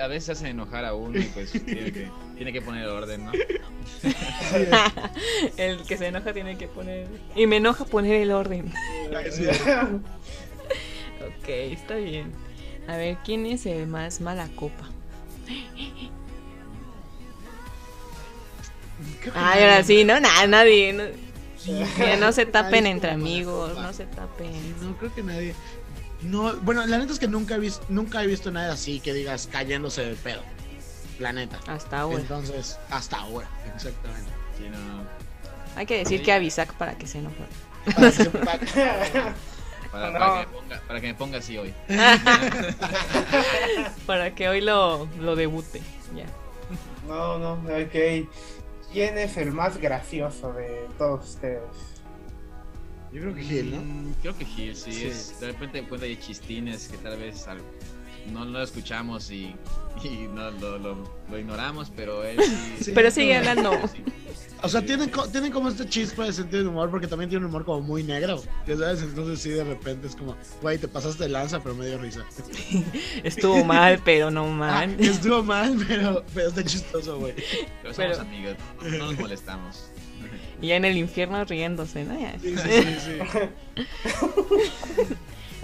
A 0.01 0.07
veces 0.07 0.37
hacen 0.37 0.47
enojar 0.47 0.85
a 0.85 0.93
uno 0.93 1.19
y 1.19 1.23
pues 1.23 1.51
tiene 1.65 1.91
que, 1.91 2.09
tiene 2.35 2.53
que 2.53 2.61
poner 2.61 2.87
orden, 2.87 3.25
¿no? 3.25 3.31
El 5.57 5.83
que 5.83 5.97
se 5.97 6.07
enoja 6.07 6.33
tiene 6.33 6.57
que 6.57 6.67
poner. 6.67 7.07
Y 7.35 7.47
me 7.47 7.57
enoja 7.57 7.85
poner 7.85 8.21
el 8.21 8.31
orden. 8.31 8.71
Ok, 11.25 11.49
está 11.49 11.95
bien. 11.95 12.31
A 12.87 12.97
ver, 12.97 13.17
¿quién 13.23 13.47
es 13.47 13.65
el 13.65 13.87
más 13.87 14.21
mala 14.21 14.47
copa? 14.55 14.87
Ay, 19.33 19.63
ahora 19.63 19.83
sí, 19.83 20.03
¿no? 20.03 20.19
Nah, 20.19 20.45
nadie. 20.45 20.93
No, 20.93 21.03
Sí, 21.65 21.73
no 22.19 22.31
se 22.31 22.45
tapen 22.45 22.85
entre 22.85 23.09
amigos, 23.09 23.75
no 23.75 23.91
se 23.91 24.05
tapen. 24.05 24.51
No, 24.81 24.95
creo 24.97 25.15
que 25.15 25.23
nadie. 25.23 25.55
No, 26.21 26.55
bueno, 26.57 26.85
la 26.87 26.97
neta 26.97 27.13
es 27.13 27.19
que 27.19 27.27
nunca 27.27 27.55
he 27.55 27.59
visto, 27.59 27.85
nunca 27.89 28.23
he 28.23 28.27
visto 28.27 28.51
nada 28.51 28.73
así 28.73 28.99
que 28.99 29.13
digas 29.13 29.47
cayéndose 29.51 30.03
de 30.05 30.15
pedo. 30.15 30.41
La 31.19 31.31
neta. 31.33 31.59
Hasta 31.67 31.99
ahora. 32.01 32.19
Entonces, 32.19 32.77
hasta 32.89 33.17
ahora, 33.19 33.47
exactamente. 33.75 34.31
Sí, 34.57 34.63
no, 34.69 34.77
no. 34.77 35.03
Hay 35.75 35.85
que 35.85 35.97
decir 35.99 36.19
Sí. 36.19 36.25
que 36.25 36.33
Avisac 36.33 36.73
para 36.75 36.97
que 36.97 37.07
se 37.07 37.19
enoje. 37.19 37.35
Para 37.95 38.11
que- 38.11 38.25
para- 38.25 39.35
Para, 39.91 40.11
No. 40.11 40.19
para 40.19 40.33
que 40.33 40.39
me 40.39 40.47
ponga, 40.57 40.81
para 40.87 41.01
que 41.01 41.07
me 41.07 41.15
ponga 41.15 41.37
así 41.37 41.57
hoy. 41.57 41.73
Para 44.05 44.35
que 44.35 44.49
hoy 44.49 44.61
lo, 44.61 45.07
lo 45.19 45.35
debute. 45.35 45.81
Ya. 46.15 46.25
No, 47.07 47.37
no, 47.37 47.53
ok. 47.53 48.27
¿Quién 48.91 49.17
es 49.17 49.37
el 49.37 49.51
más 49.51 49.77
gracioso 49.77 50.53
de 50.53 50.87
todos 50.97 51.29
ustedes? 51.29 51.61
Yo 53.15 53.21
creo 53.21 53.33
que 53.35 53.43
Gil, 53.43 53.71
¿no? 53.71 54.13
Creo 54.21 54.37
que 54.37 54.43
Gil, 54.45 54.75
sí, 54.75 54.91
Sí. 54.91 55.05
Es, 55.05 55.39
de 55.39 55.47
repente 55.47 55.79
encuentra 55.79 56.07
ahí 56.07 56.17
chistines 56.17 56.89
que 56.89 56.97
tal 56.97 57.17
vez 57.17 57.47
al- 57.47 57.61
no 58.33 58.43
no 58.43 58.51
lo 58.59 58.61
escuchamos 58.63 59.29
y, 59.31 59.55
y 60.03 60.27
no, 60.33 60.51
lo, 60.51 60.77
lo, 60.79 60.97
lo 61.29 61.39
ignoramos, 61.39 61.91
pero 61.95 62.23
él 62.25 62.37
sí. 62.43 62.75
Sí. 62.85 62.91
Pero 62.93 63.09
sigue 63.11 63.37
hablando. 63.37 63.71
sí. 63.87 64.03
O 64.63 64.67
sea, 64.69 64.81
Sí. 64.81 64.87
tienen, 64.87 65.09
co- 65.09 65.27
tienen 65.27 65.51
como 65.51 65.69
este 65.69 65.87
chispa 65.87 66.25
de 66.25 66.33
sentido 66.33 66.63
de 66.63 66.69
humor 66.69 66.89
porque 66.89 67.05
también 67.07 67.29
tiene 67.29 67.45
un 67.45 67.49
humor 67.51 67.63
como 67.65 67.81
muy 67.81 68.03
negro. 68.03 68.41
Sabes, 68.65 69.01
entonces 69.03 69.39
sí, 69.39 69.49
de 69.51 69.63
repente 69.63 70.07
es 70.07 70.15
como, 70.15 70.35
güey, 70.61 70.77
te 70.79 70.87
pasaste 70.87 71.23
de 71.23 71.29
lanza, 71.29 71.61
pero 71.61 71.75
me 71.75 71.85
dio 71.85 71.97
risa. 71.99 72.25
Estuvo 73.23 73.63
mal, 73.63 74.01
pero 74.03 74.31
no 74.31 74.45
Ah, 74.45 74.49
mal. 74.87 74.95
estuvo 74.99 75.43
mal, 75.43 75.77
pero, 75.87 76.23
pero 76.33 76.47
está 76.49 76.63
chistoso, 76.63 77.19
güey. 77.19 77.33
Pero 77.81 77.93
somos 77.93 78.17
Pero- 78.17 78.21
amigos, 78.21 78.55
no 78.81 78.97
nos 78.97 79.19
molestamos. 79.19 79.91
Y 80.61 80.67
ya 80.67 80.75
en 80.75 80.85
el 80.85 80.97
infierno 80.97 81.43
riéndose, 81.43 82.05
¿no? 82.05 82.17
Sí, 82.41 82.55
sí, 82.57 82.97
sí. 82.99 83.19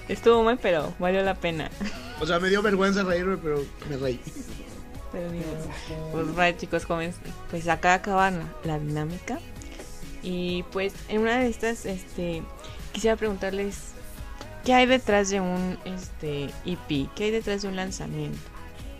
Estuvo 0.07 0.43
mal, 0.43 0.59
pero 0.61 0.93
valió 0.99 1.23
la 1.23 1.35
pena. 1.35 1.69
O 2.19 2.25
sea, 2.25 2.39
me 2.39 2.49
dio 2.49 2.61
vergüenza 2.61 3.03
reírme, 3.03 3.37
pero 3.37 3.63
me 3.89 3.97
reí. 3.97 4.19
Pero 5.11 5.31
digo, 5.31 5.45
pues 6.11 6.35
vaya 6.35 6.57
chicos, 6.57 6.85
jóvenes, 6.85 7.15
pues 7.49 7.67
acá 7.67 7.95
acaba 7.95 8.31
la, 8.31 8.43
la 8.63 8.79
dinámica. 8.79 9.39
Y 10.23 10.63
pues 10.71 10.93
en 11.09 11.21
una 11.21 11.39
de 11.39 11.47
estas, 11.49 11.85
este, 11.85 12.43
quisiera 12.91 13.15
preguntarles 13.15 13.77
qué 14.65 14.73
hay 14.73 14.85
detrás 14.85 15.29
de 15.29 15.41
un 15.41 15.77
este 15.85 16.45
EP, 16.65 17.09
qué 17.15 17.25
hay 17.25 17.31
detrás 17.31 17.63
de 17.63 17.69
un 17.69 17.75
lanzamiento, 17.75 18.39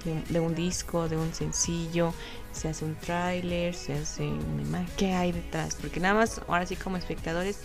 de, 0.03 0.33
de 0.33 0.39
un 0.39 0.55
disco, 0.55 1.07
de 1.07 1.17
un 1.17 1.33
sencillo, 1.33 2.13
se 2.51 2.69
hace 2.69 2.85
un 2.85 2.95
tráiler, 2.95 3.73
se 3.73 3.93
hace 3.93 4.27
una 4.27 4.61
imagen, 4.61 4.87
qué 4.97 5.13
hay 5.13 5.31
detrás, 5.31 5.77
porque 5.79 5.99
nada 5.99 6.15
más 6.15 6.41
ahora 6.47 6.65
sí 6.65 6.75
como 6.75 6.97
espectadores, 6.97 7.61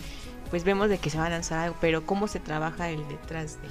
pues 0.49 0.63
vemos 0.63 0.89
de 0.89 0.97
que 0.97 1.09
se 1.09 1.17
va 1.17 1.25
a 1.25 1.29
lanzar 1.29 1.59
algo, 1.59 1.77
pero 1.81 2.05
cómo 2.05 2.27
se 2.27 2.39
trabaja 2.39 2.89
el 2.89 3.05
detrás 3.07 3.59
de. 3.61 3.67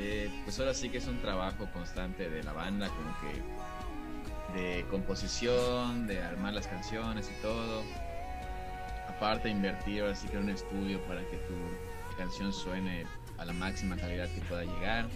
Eh, 0.00 0.30
pues 0.44 0.58
ahora 0.60 0.74
sí 0.74 0.90
que 0.90 0.98
es 0.98 1.06
un 1.06 1.20
trabajo 1.20 1.68
constante 1.72 2.28
de 2.28 2.42
la 2.42 2.52
banda, 2.52 2.88
como 2.88 3.14
que 3.20 4.58
de 4.58 4.84
composición, 4.90 6.06
de 6.06 6.22
armar 6.22 6.54
las 6.54 6.66
canciones 6.66 7.30
y 7.36 7.42
todo. 7.42 7.82
Aparte 9.08 9.48
invertir 9.48 10.02
ahora 10.02 10.14
sí 10.14 10.28
que 10.28 10.36
en 10.36 10.44
un 10.44 10.50
estudio 10.50 11.00
para 11.06 11.20
que 11.22 11.36
tu 11.38 12.16
canción 12.16 12.52
suene 12.52 13.04
a 13.38 13.44
la 13.44 13.52
máxima 13.52 13.96
calidad 13.96 14.28
que 14.28 14.40
pueda 14.42 14.64
llegar. 14.64 15.08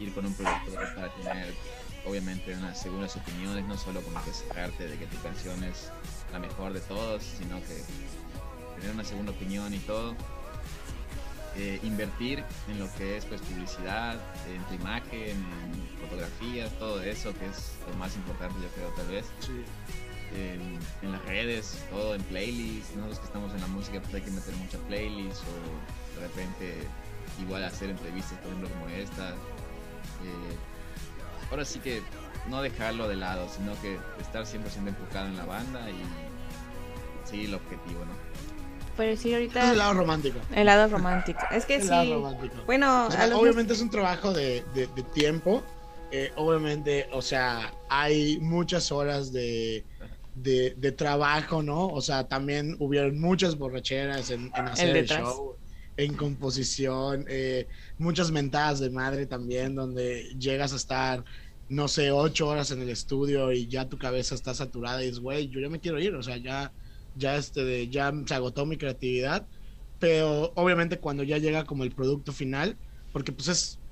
Ir 0.00 0.12
con 0.14 0.26
un 0.26 0.34
productor 0.34 0.94
para 0.94 1.08
tener 1.14 1.54
obviamente 2.06 2.54
unas 2.54 2.80
segundas 2.80 3.16
opiniones, 3.16 3.64
no 3.66 3.76
solo 3.76 4.00
como 4.02 4.22
que 4.24 4.32
cerrarte 4.32 4.88
de 4.88 4.98
que 4.98 5.06
tu 5.06 5.20
canción 5.22 5.62
es 5.64 5.90
la 6.32 6.38
mejor 6.38 6.72
de 6.72 6.80
todos, 6.80 7.22
sino 7.22 7.60
que 7.60 7.82
tener 8.80 8.94
una 8.94 9.04
segunda 9.04 9.32
opinión 9.32 9.72
y 9.74 9.78
todo 9.78 10.16
eh, 11.54 11.78
invertir 11.82 12.42
en 12.68 12.78
lo 12.78 12.90
que 12.94 13.18
es 13.18 13.26
pues 13.26 13.42
publicidad, 13.42 14.18
en 14.48 14.62
tu 14.64 14.74
imagen, 14.82 15.36
en 15.36 15.98
fotografías, 16.00 16.70
todo 16.78 17.02
eso 17.02 17.34
que 17.38 17.44
es 17.46 17.72
lo 17.90 17.94
más 17.96 18.16
importante 18.16 18.58
yo 18.62 18.68
creo 18.68 18.88
tal 18.90 19.08
vez. 19.08 19.26
En, 20.34 20.78
en 21.02 21.12
las 21.12 21.22
redes, 21.26 21.76
todo 21.90 22.14
en 22.14 22.22
playlists, 22.22 22.96
nosotros 22.96 23.18
que 23.18 23.26
estamos 23.26 23.52
en 23.52 23.60
la 23.60 23.66
música 23.66 24.00
pues 24.00 24.14
hay 24.14 24.22
que 24.22 24.30
meter 24.30 24.54
muchas 24.56 24.80
playlists 24.88 25.42
o 25.42 26.20
de 26.20 26.26
repente 26.26 26.88
igual 27.42 27.64
hacer 27.64 27.90
entrevistas 27.90 28.38
por 28.38 28.46
ejemplo 28.46 28.70
como 28.70 28.88
esta. 28.88 29.30
Eh, 29.30 30.56
ahora 31.52 31.64
sí 31.66 31.78
que 31.80 32.02
no 32.48 32.62
dejarlo 32.62 33.06
de 33.08 33.16
lado, 33.16 33.46
sino 33.54 33.78
que 33.82 33.98
estar 34.20 34.44
100% 34.46 34.88
enfocado 34.88 35.26
en 35.28 35.36
la 35.36 35.44
banda 35.44 35.88
y 35.90 37.28
seguir 37.28 37.48
el 37.50 37.54
objetivo, 37.54 38.04
¿no? 38.06 38.12
Pero 38.96 39.16
sí, 39.16 39.28
Es 39.30 39.34
ahorita 39.34 39.70
el 39.72 39.78
lado 39.78 39.94
romántico. 39.94 40.38
el 40.54 40.66
lado 40.66 40.88
romántico. 40.88 41.40
Es 41.50 41.64
que 41.66 41.76
El 41.76 41.82
sí. 41.82 41.88
lado 41.88 42.14
romántico. 42.14 42.54
Bueno, 42.66 43.06
O 43.06 43.10
sea, 43.10 43.22
a 43.22 43.26
los 43.26 43.38
obviamente 43.38 43.74
es 43.74 43.80
un 43.82 43.90
trabajo 43.90 44.32
de, 44.32 44.64
de- 44.74 44.86
de 44.86 45.02
tiempo. 45.02 45.62
Eh, 46.10 46.30
obviamente, 46.36 47.08
o 47.12 47.22
sea, 47.22 47.72
hay 47.88 48.38
muchas 48.40 48.90
horas 48.92 49.32
de, 49.32 49.84
de, 50.34 50.74
de 50.76 50.92
trabajo, 50.92 51.62
¿no? 51.62 51.86
O 51.88 52.00
sea, 52.02 52.28
también 52.28 52.76
hubieron 52.80 53.18
muchas 53.20 53.56
borracheras 53.56 54.30
en, 54.30 54.50
en 54.54 54.68
hacer 54.68 54.94
el, 54.96 55.06
show, 55.06 55.56
en 55.96 56.16
composición, 56.16 57.24
eh, 57.28 57.68
muchas 57.98 58.30
mentadas 58.30 58.80
de 58.80 58.90
madre 58.90 59.26
también, 59.26 59.74
donde 59.74 60.24
llegas 60.38 60.72
a 60.72 60.76
estar, 60.76 61.24
no 61.68 61.88
sé, 61.88 62.10
ocho 62.10 62.48
horas 62.48 62.70
en 62.70 62.82
el 62.82 62.90
estudio 62.90 63.52
y 63.52 63.68
ya 63.68 63.88
tu 63.88 63.98
cabeza 63.98 64.34
está 64.34 64.54
saturada 64.54 65.02
y 65.02 65.06
dices, 65.06 65.20
güey, 65.20 65.48
yo 65.48 65.60
ya 65.60 65.68
me 65.68 65.80
quiero 65.80 65.98
ir, 66.00 66.14
o 66.14 66.22
sea, 66.22 66.36
ya, 66.38 66.72
ya, 67.14 67.36
este, 67.36 67.88
ya 67.90 68.12
se 68.26 68.34
agotó 68.34 68.66
mi 68.66 68.78
creatividad 68.78 69.48
pero 69.98 70.52
obviamente 70.56 70.98
cuando 71.00 71.22
ya 71.22 71.38
llega 71.38 71.64
como 71.64 71.84
el 71.84 71.94
producto 71.94 72.32
final, 72.32 72.78
porque 73.12 73.32
pues 73.32 73.48
es 73.48 73.82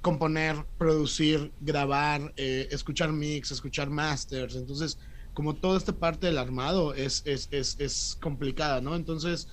componer, 0.00 0.66
producir, 0.76 1.52
grabar, 1.58 2.32
eh, 2.36 2.68
escuchar 2.70 3.12
mix, 3.12 3.50
escuchar 3.50 3.90
masters, 3.90 4.56
entonces 4.56 4.98
como 5.32 5.58
toda 5.58 5.76
esta 5.78 5.92
parte 5.98 6.26
del 6.26 6.38
armado 6.38 6.94
es, 6.94 7.22
es, 7.26 7.48
es, 7.50 7.78
es 7.80 8.16
complicada, 8.20 8.80
¿no? 8.80 8.96
Entonces, 8.96 9.46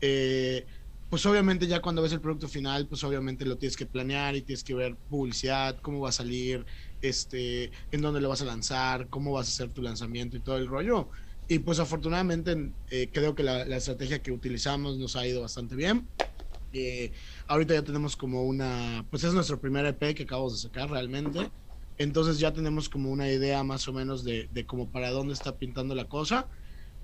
eh, 0.00 0.66
pues 1.12 1.26
obviamente 1.26 1.66
ya 1.66 1.82
cuando 1.82 2.00
ves 2.00 2.14
el 2.14 2.22
producto 2.22 2.48
final, 2.48 2.88
pues 2.88 3.04
obviamente 3.04 3.44
lo 3.44 3.58
tienes 3.58 3.76
que 3.76 3.84
planear 3.84 4.34
y 4.34 4.40
tienes 4.40 4.64
que 4.64 4.72
ver 4.72 4.96
publicidad, 5.10 5.76
cómo 5.82 6.00
va 6.00 6.08
a 6.08 6.12
salir, 6.12 6.64
este, 7.02 7.70
en 7.90 8.00
dónde 8.00 8.22
lo 8.22 8.30
vas 8.30 8.40
a 8.40 8.46
lanzar, 8.46 9.10
cómo 9.10 9.32
vas 9.32 9.46
a 9.46 9.50
hacer 9.50 9.74
tu 9.74 9.82
lanzamiento 9.82 10.38
y 10.38 10.40
todo 10.40 10.56
el 10.56 10.66
rollo. 10.66 11.10
Y 11.46 11.58
pues 11.58 11.80
afortunadamente 11.80 12.72
eh, 12.88 13.10
creo 13.12 13.34
que 13.34 13.42
la, 13.42 13.60
estrategia 13.76 14.22
que 14.22 14.32
utilizamos 14.32 14.96
nos 14.96 15.14
ha 15.14 15.26
ido 15.26 15.42
bastante 15.42 15.76
bien. 15.76 16.08
Eh, 16.72 17.12
ahorita 17.46 17.74
ya 17.74 17.84
tenemos 17.84 18.16
como 18.16 18.44
una, 18.44 19.06
pues 19.10 19.22
es 19.22 19.34
nuestro 19.34 19.60
primer 19.60 19.84
EP 19.84 20.14
que 20.14 20.22
acabamos 20.22 20.54
de 20.54 20.66
sacar 20.66 20.90
realmente. 20.90 21.52
Entonces 21.98 22.38
ya 22.38 22.54
tenemos 22.54 22.88
como 22.88 23.10
una 23.10 23.28
idea 23.30 23.62
más 23.64 23.86
o 23.86 23.92
menos 23.92 24.24
de, 24.24 24.48
de 24.50 24.64
como 24.64 24.90
para 24.90 25.10
dónde 25.10 25.34
está 25.34 25.58
pintando 25.58 25.94
la 25.94 26.08
cosa. 26.08 26.48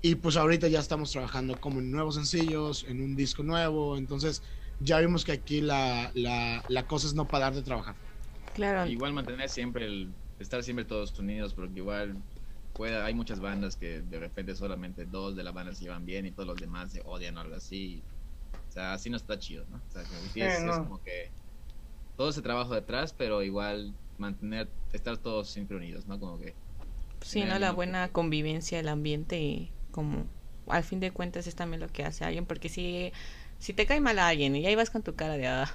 Y 0.01 0.15
pues 0.15 0.37
ahorita 0.37 0.67
ya 0.69 0.79
estamos 0.79 1.11
trabajando 1.11 1.59
como 1.59 1.79
en 1.79 1.91
nuevos 1.91 2.15
sencillos, 2.15 2.83
en 2.85 3.01
un 3.01 3.15
disco 3.15 3.43
nuevo. 3.43 3.97
Entonces 3.97 4.41
ya 4.79 4.99
vimos 4.99 5.25
que 5.25 5.33
aquí 5.33 5.61
la, 5.61 6.11
la, 6.15 6.63
la 6.67 6.87
cosa 6.87 7.07
es 7.07 7.15
no 7.15 7.29
parar 7.29 7.53
de 7.53 7.63
trabajar. 7.63 7.97
Claro, 8.51 8.91
Igual 8.91 9.13
mantener 9.13 9.49
siempre 9.49 9.85
el, 9.85 10.15
estar 10.39 10.63
siempre 10.63 10.85
todos 10.85 11.17
unidos, 11.19 11.53
porque 11.55 11.79
igual 11.79 12.23
puede, 12.75 12.95
hay 13.01 13.13
muchas 13.13 13.39
bandas 13.41 13.77
que 13.77 14.01
de 14.03 14.19
repente 14.19 14.55
solamente 14.55 15.05
dos 15.05 15.35
de 15.35 15.43
la 15.43 15.51
banda 15.51 15.73
se 15.75 15.83
llevan 15.85 16.05
bien 16.05 16.25
y 16.25 16.33
todos 16.33 16.47
los 16.47 16.59
demás 16.59 16.91
se 16.93 17.01
odian 17.05 17.37
o 17.37 17.41
algo 17.41 17.55
así. 17.55 18.07
O 18.69 18.71
sea, 18.71 18.93
así 18.93 19.09
no 19.09 19.17
está 19.17 19.39
chido, 19.39 19.65
¿no? 19.67 19.77
O 19.79 19.83
sea, 19.89 20.07
como 20.07 20.23
que 20.23 20.29
tienes- 20.31 20.55
Sí, 20.57 20.63
no. 20.65 20.71
es 20.71 20.79
como 20.79 21.01
que 21.01 21.35
todo 22.15 22.29
ese 22.29 22.41
trabajo 22.43 22.73
detrás, 22.75 23.13
pero 23.13 23.43
igual 23.43 23.97
mantener, 24.17 24.75
estar 24.91 25.17
todos 25.19 25.51
siempre 25.51 25.77
unidos, 25.77 26.07
¿no? 26.07 26.19
Como 26.19 26.39
que 26.39 26.59
sí, 27.21 27.45
¿no? 27.45 27.59
La 27.59 27.71
buena 27.71 28.11
convivencia, 28.11 28.79
el 28.79 28.87
ambiente, 28.89 29.39
y 29.41 29.78
como 29.91 30.25
al 30.67 30.83
fin 30.83 30.99
de 30.99 31.11
cuentas 31.11 31.47
es 31.47 31.55
también 31.55 31.81
lo 31.81 31.89
que 31.89 32.03
hace 32.05 32.25
alguien, 32.25 32.45
porque 32.45 32.69
si, 32.69 33.11
si 33.59 33.73
te 33.73 33.85
cae 33.85 34.01
mal 34.01 34.19
a 34.19 34.27
alguien 34.29 34.55
y 34.55 34.65
ahí 34.67 34.75
vas 34.75 34.89
con 34.91 35.03
tu 35.03 35.15
cara 35.15 35.37
de 35.37 35.47
ah, 35.47 35.71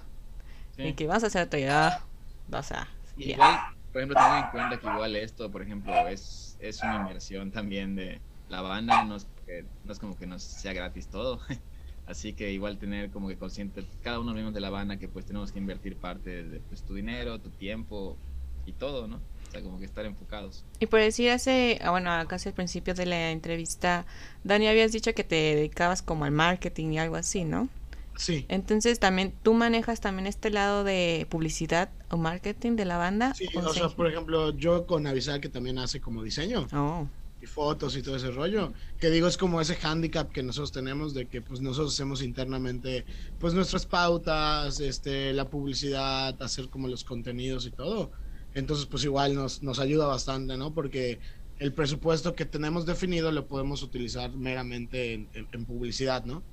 sí. 0.77 0.83
y 0.83 0.95
que 0.95 1.07
vas 1.07 1.25
a 1.25 1.29
hacer 1.29 1.47
otra 1.47 1.89
ah, 1.89 2.07
vas 2.49 2.73
a... 2.73 2.89
ya. 3.17 3.37
Igual, 3.37 3.65
por 3.93 4.01
ejemplo, 4.01 4.17
tengan 4.17 4.45
en 4.45 4.51
cuenta 4.51 4.79
que 4.79 4.87
igual 4.87 5.17
esto, 5.17 5.51
por 5.51 5.63
ejemplo, 5.63 6.09
es, 6.09 6.57
es 6.61 6.83
una 6.83 6.97
inversión 6.97 7.51
también 7.53 7.95
de 7.95 8.23
la 8.49 8.61
banda, 8.61 9.05
no 9.05 9.17
es, 9.17 9.27
que- 9.47 9.67
no 9.83 9.93
es 9.93 9.99
como 9.99 10.17
que 10.17 10.27
nos 10.27 10.43
sea 10.43 10.73
gratis 10.73 11.09
todo. 11.09 11.41
Así 12.07 12.35
que 12.35 12.53
igual 12.53 12.79
tener 12.79 13.11
como 13.11 13.29
que 13.29 13.39
consciente 13.39 13.89
cada 14.03 14.21
uno 14.21 14.35
mismo 14.35 14.53
de 14.53 14.61
la 14.61 14.69
banda 14.71 14.99
que 14.99 15.09
pues 15.09 15.25
tenemos 15.27 15.53
que 15.53 15.59
invertir 15.59 15.99
parte 15.99 16.45
de 16.45 16.61
pues, 16.61 16.85
tu 16.85 16.95
dinero, 16.95 17.41
tu 17.41 17.51
tiempo 17.51 18.19
y 18.67 18.75
todo, 18.75 19.09
¿no? 19.09 19.25
Sea, 19.55 19.63
como 19.63 19.79
que 19.79 19.85
estar 19.85 20.05
enfocados. 20.05 20.65
Y 20.81 20.87
por 20.87 21.01
decir 21.01 21.31
hace, 21.31 21.79
ah, 21.83 21.91
bueno, 21.91 22.11
casi 22.29 22.49
al 22.49 22.55
principio 22.55 22.95
de 22.95 23.07
la 23.07 23.31
entrevista, 23.31 24.05
Dani, 24.43 24.69
habías 24.69 24.93
dicho 24.93 25.15
que 25.15 25.25
te 25.25 25.35
dedicabas 25.35 26.03
como 26.03 26.25
al 26.25 26.33
marketing 26.33 26.93
y 26.93 26.99
algo 26.99 27.17
así, 27.17 27.45
¿no? 27.45 27.69
Sí. 28.17 28.47
Entonces 28.49 29.01
también, 29.01 29.33
¿tú 29.43 29.55
manejas 29.55 30.01
también 30.01 30.27
este 30.27 30.51
lado 30.51 30.85
de 30.85 31.27
publicidad 31.31 31.91
o 32.11 32.17
marketing 32.17 32.77
de 32.77 32.85
la 32.85 32.97
banda? 32.97 33.35
Sí, 33.35 33.49
¿O 33.55 33.61
o 33.61 33.75
sea, 33.75 33.89
por 33.89 34.09
ejemplo, 34.09 34.51
yo 34.57 34.87
con 34.87 35.07
Avisar 35.07 35.41
que 35.41 35.49
también 35.49 35.79
hace 35.79 36.01
como 36.01 36.23
diseño. 36.23 36.67
Oh, 36.73 37.09
y 37.45 37.47
fotos 37.47 37.97
y 37.97 38.03
todo 38.03 38.17
ese 38.17 38.31
rollo. 38.31 38.73
Que 38.99 39.11
digo, 39.11 39.29
es 39.29 39.37
como 39.37 39.61
ese 39.61 39.77
handicap 39.83 40.33
que 40.33 40.43
nosotros 40.43 40.73
tenemos 40.73 41.15
de 41.15 41.27
que 41.27 41.43
pues 41.43 41.61
nosotros 41.61 41.93
hacemos 41.93 42.23
internamente 42.23 43.05
pues 43.39 43.55
nuestras 43.55 43.87
pautas, 43.87 44.81
este, 44.81 45.33
la 45.33 45.49
publicidad, 45.49 46.41
hacer 46.43 46.69
como 46.69 46.89
los 46.89 47.05
contenidos 47.05 47.67
y 47.67 47.71
todo. 47.71 48.11
Entonces 48.55 48.87
pues 48.87 49.05
igual 49.05 49.35
nos, 49.35 49.63
nos 49.63 49.79
ayuda 49.81 50.07
bastante, 50.07 50.57
¿no? 50.57 50.75
Porque 50.75 51.21
el 51.59 51.75
presupuesto 51.75 52.35
que 52.35 52.47
tenemos 52.47 52.87
definido 52.87 53.33
lo 53.33 53.49
podemos 53.49 53.83
utilizar 53.83 54.33
meramente 54.37 55.15
en, 55.15 55.31
en- 55.35 55.49
en 55.53 55.67
publicidad, 55.67 56.25
¿no? 56.25 56.47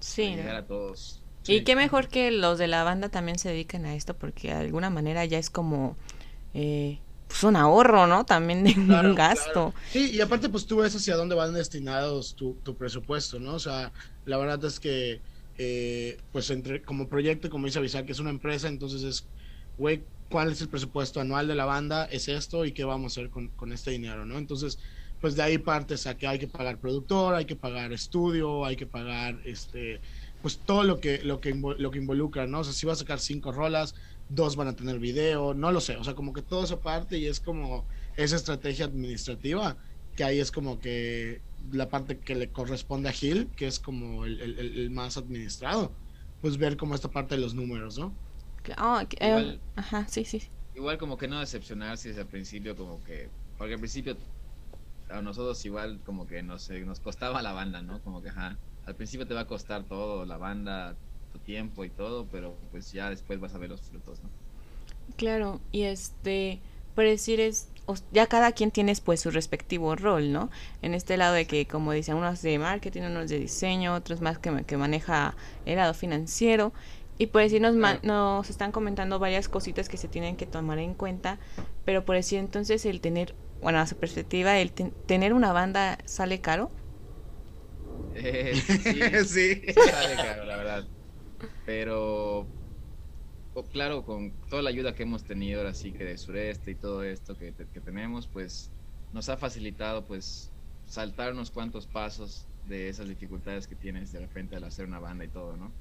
sí, 0.00 0.36
Para 0.36 0.58
a 0.58 0.66
todos. 0.66 1.22
Y 1.46 1.64
qué 1.64 1.76
mejor 1.76 2.08
que 2.08 2.30
los 2.30 2.58
de 2.58 2.68
la 2.68 2.84
banda 2.84 3.08
también 3.08 3.38
se 3.38 3.48
dediquen 3.48 3.86
a 3.86 3.94
esto, 3.94 4.14
porque 4.18 4.48
de 4.48 4.54
alguna 4.54 4.90
manera 4.90 5.24
ya 5.24 5.38
es 5.38 5.48
como 5.50 5.96
eh, 6.54 6.98
pues 7.26 7.42
un 7.44 7.56
ahorro, 7.56 8.06
¿no? 8.06 8.24
También 8.24 8.64
de 8.64 8.74
un 8.76 9.14
gasto. 9.14 9.74
Sí, 9.86 10.10
y 10.12 10.20
aparte 10.20 10.48
pues 10.50 10.66
tú 10.66 10.78
ves 10.78 10.94
hacia 10.94 11.16
dónde 11.16 11.34
van 11.34 11.54
destinados 11.54 12.34
tu, 12.36 12.60
tu 12.62 12.76
presupuesto, 12.76 13.40
¿no? 13.40 13.54
O 13.54 13.58
sea, 13.58 13.92
la 14.24 14.36
verdad 14.36 14.62
es 14.66 14.78
que 14.80 15.22
eh, 15.56 16.18
pues 16.30 16.50
entre 16.50 16.82
como 16.82 17.08
proyecto, 17.08 17.48
como 17.50 17.66
dice 17.66 17.78
Avisar, 17.78 18.04
que 18.04 18.12
es 18.12 18.18
una 18.18 18.30
empresa, 18.30 18.68
entonces 18.68 19.02
es, 19.02 19.30
güey, 19.76 20.06
¿cuál 20.28 20.52
es 20.52 20.60
el 20.60 20.68
presupuesto 20.68 21.20
anual 21.20 21.48
de 21.48 21.54
la 21.54 21.64
banda? 21.64 22.04
Es 22.06 22.28
esto 22.28 22.64
y 22.64 22.72
qué 22.72 22.84
vamos 22.84 23.16
a 23.16 23.20
hacer 23.20 23.30
con, 23.30 23.48
con 23.50 23.72
este 23.72 23.90
dinero, 23.90 24.24
¿no? 24.26 24.38
Entonces, 24.38 24.78
pues 25.20 25.34
de 25.34 25.42
ahí 25.42 25.58
partes 25.58 26.06
a 26.06 26.16
que 26.16 26.26
hay 26.26 26.38
que 26.38 26.48
pagar 26.48 26.80
productor, 26.80 27.34
hay 27.34 27.44
que 27.44 27.56
pagar 27.56 27.92
estudio, 27.92 28.64
hay 28.64 28.76
que 28.76 28.86
pagar 28.86 29.40
este 29.44 30.00
pues 30.40 30.60
todo 30.64 30.84
lo 30.84 31.00
que 31.00 31.22
lo 31.24 31.40
que 31.40 31.54
lo 31.54 31.90
que 31.90 31.98
involucra, 31.98 32.46
¿no? 32.46 32.60
O 32.60 32.64
sea, 32.64 32.72
si 32.72 32.86
va 32.86 32.92
a 32.92 32.96
sacar 32.96 33.18
cinco 33.20 33.52
rolas, 33.52 33.94
dos 34.28 34.56
van 34.56 34.68
a 34.68 34.76
tener 34.76 34.98
video, 34.98 35.54
no 35.54 35.72
lo 35.72 35.80
sé, 35.80 35.96
o 35.96 36.04
sea, 36.04 36.14
como 36.14 36.32
que 36.32 36.42
todo 36.42 36.64
esa 36.64 36.80
parte 36.80 37.18
y 37.18 37.26
es 37.26 37.40
como 37.40 37.88
esa 38.16 38.36
estrategia 38.36 38.84
administrativa 38.86 39.76
que 40.14 40.24
ahí 40.24 40.40
es 40.40 40.50
como 40.50 40.80
que 40.80 41.42
la 41.70 41.88
parte 41.88 42.18
que 42.18 42.34
le 42.34 42.50
corresponde 42.50 43.08
a 43.08 43.12
Gil, 43.12 43.52
que 43.56 43.68
es 43.68 43.78
como 43.78 44.24
el, 44.24 44.90
más 44.90 45.16
administrado, 45.16 45.96
pues 46.40 46.56
ver 46.58 46.76
como 46.76 46.96
esta 46.96 47.08
parte 47.10 47.36
de 47.36 47.40
los 47.40 47.54
números, 47.54 47.98
¿no? 47.98 48.18
Oh, 48.78 49.00
igual, 49.20 49.60
ajá, 49.76 50.06
sí, 50.08 50.24
sí. 50.24 50.42
Igual 50.74 50.98
como 50.98 51.16
que 51.16 51.28
no 51.28 51.40
decepcionarse 51.40 52.08
desde 52.08 52.22
el 52.22 52.26
principio, 52.26 52.76
como 52.76 53.02
que, 53.04 53.28
porque 53.56 53.74
al 53.74 53.80
principio 53.80 54.16
a 55.10 55.22
nosotros 55.22 55.64
igual 55.64 56.00
como 56.04 56.26
que 56.26 56.42
nos, 56.42 56.68
nos 56.70 57.00
costaba 57.00 57.42
la 57.42 57.52
banda, 57.52 57.82
¿no? 57.82 58.00
Como 58.02 58.22
que, 58.22 58.28
ajá, 58.28 58.56
al 58.86 58.94
principio 58.94 59.26
te 59.26 59.34
va 59.34 59.40
a 59.40 59.46
costar 59.46 59.84
todo, 59.84 60.24
la 60.24 60.36
banda, 60.36 60.94
tu 61.32 61.38
tiempo 61.40 61.84
y 61.84 61.90
todo, 61.90 62.26
pero 62.30 62.54
pues 62.70 62.92
ya 62.92 63.10
después 63.10 63.40
vas 63.40 63.54
a 63.54 63.58
ver 63.58 63.70
los 63.70 63.80
frutos, 63.80 64.18
¿no? 64.22 64.28
Claro, 65.16 65.60
y 65.72 65.82
este, 65.82 66.60
por 66.94 67.04
decir 67.04 67.40
es, 67.40 67.68
ya 68.12 68.26
cada 68.26 68.52
quien 68.52 68.70
tiene 68.70 68.94
pues 69.02 69.20
su 69.20 69.30
respectivo 69.30 69.96
rol, 69.96 70.32
¿no? 70.32 70.50
En 70.82 70.94
este 70.94 71.16
lado 71.16 71.34
de 71.34 71.46
que, 71.46 71.66
como 71.66 71.92
dicen, 71.92 72.16
unos 72.16 72.42
de 72.42 72.58
marketing, 72.58 73.02
unos 73.02 73.30
de 73.30 73.38
diseño, 73.38 73.94
otros 73.94 74.20
más 74.20 74.38
que, 74.38 74.64
que 74.64 74.76
maneja 74.76 75.34
el 75.64 75.76
lado 75.76 75.94
financiero. 75.94 76.72
Y 77.18 77.26
por 77.28 77.42
decir, 77.42 77.60
nos, 77.60 77.74
nos 78.02 78.50
están 78.50 78.72
comentando 78.72 79.18
varias 79.18 79.48
cositas 79.48 79.88
que 79.88 79.96
se 79.98 80.08
tienen 80.08 80.36
que 80.36 80.46
tomar 80.46 80.78
en 80.78 80.94
cuenta, 80.94 81.40
pero 81.84 82.04
por 82.04 82.16
decir, 82.16 82.38
entonces 82.38 82.84
el 82.86 83.00
tener 83.00 83.36
bueno, 83.60 83.80
a 83.80 83.86
su 83.86 83.96
perspectiva, 83.96 84.58
el 84.58 84.72
tener 84.72 85.32
una 85.34 85.52
banda 85.52 85.98
sale 86.06 86.40
caro. 86.40 86.72
Eh, 88.10 88.54
sí, 89.26 89.62
sale 89.74 90.16
caro, 90.16 90.44
la 90.44 90.56
verdad. 90.56 90.88
Pero, 91.64 92.52
claro, 93.70 94.04
con 94.04 94.38
toda 94.48 94.62
la 94.62 94.70
ayuda 94.70 94.94
que 94.94 95.02
hemos 95.02 95.24
tenido 95.24 95.60
ahora 95.60 95.74
sí 95.74 95.92
que 95.92 96.04
de 96.04 96.18
sureste 96.18 96.70
y 96.72 96.76
todo 96.76 97.02
esto 97.02 97.36
que, 97.36 97.54
que 97.54 97.80
tenemos, 97.80 98.28
pues 98.28 98.72
nos 99.12 99.28
ha 99.28 99.36
facilitado 99.36 100.06
pues 100.06 100.54
saltar 100.84 101.32
unos 101.32 101.50
cuantos 101.50 101.86
pasos 101.86 102.48
de 102.62 102.88
esas 102.88 103.08
dificultades 103.08 103.66
que 103.66 103.76
tienes 103.76 104.12
de 104.12 104.20
repente 104.20 104.56
al 104.56 104.64
hacer 104.64 104.86
una 104.86 105.00
banda 105.00 105.24
y 105.24 105.30
todo, 105.30 105.56
¿no? 105.56 105.76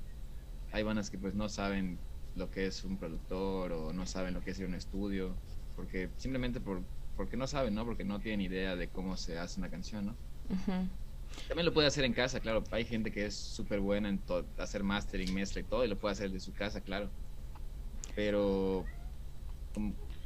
Hay 0.72 0.84
bandas 0.84 1.10
que 1.10 1.18
pues 1.18 1.34
no 1.34 1.50
saben 1.50 1.98
lo 2.36 2.52
que 2.52 2.68
es 2.68 2.84
un 2.84 2.98
productor 2.98 3.72
o 3.72 3.94
no 3.94 4.06
saben 4.06 4.34
lo 4.34 4.42
que 4.42 4.52
es 4.52 4.60
ir 4.60 4.66
a 4.66 4.70
un 4.70 4.76
estudio, 4.76 5.36
porque 5.76 6.10
simplemente 6.18 6.60
por 6.60 6.82
porque 7.18 7.36
no 7.36 7.48
saben, 7.48 7.74
¿no? 7.74 7.84
Porque 7.84 8.06
no 8.06 8.20
tienen 8.20 8.42
idea 8.42 8.76
de 8.76 8.88
cómo 8.90 9.18
se 9.18 9.40
hace 9.40 9.60
una 9.60 9.70
canción, 9.70 10.06
¿no? 10.06 10.16
También 11.48 11.66
lo 11.66 11.74
puede 11.74 11.88
hacer 11.88 12.06
en 12.06 12.14
casa, 12.14 12.40
claro. 12.40 12.64
Hay 12.72 12.86
gente 12.86 13.12
que 13.12 13.26
es 13.26 13.36
súper 13.36 13.80
buena 13.80 14.08
en 14.08 14.22
hacer 14.60 14.84
mastering, 14.84 15.34
mezcla 15.34 15.62
y 15.62 15.64
todo, 15.64 15.84
y 15.84 15.88
lo 15.88 15.98
puede 15.98 16.14
hacer 16.14 16.32
de 16.32 16.40
su 16.40 16.54
casa, 16.54 16.80
claro. 16.80 17.10
Pero... 18.16 18.86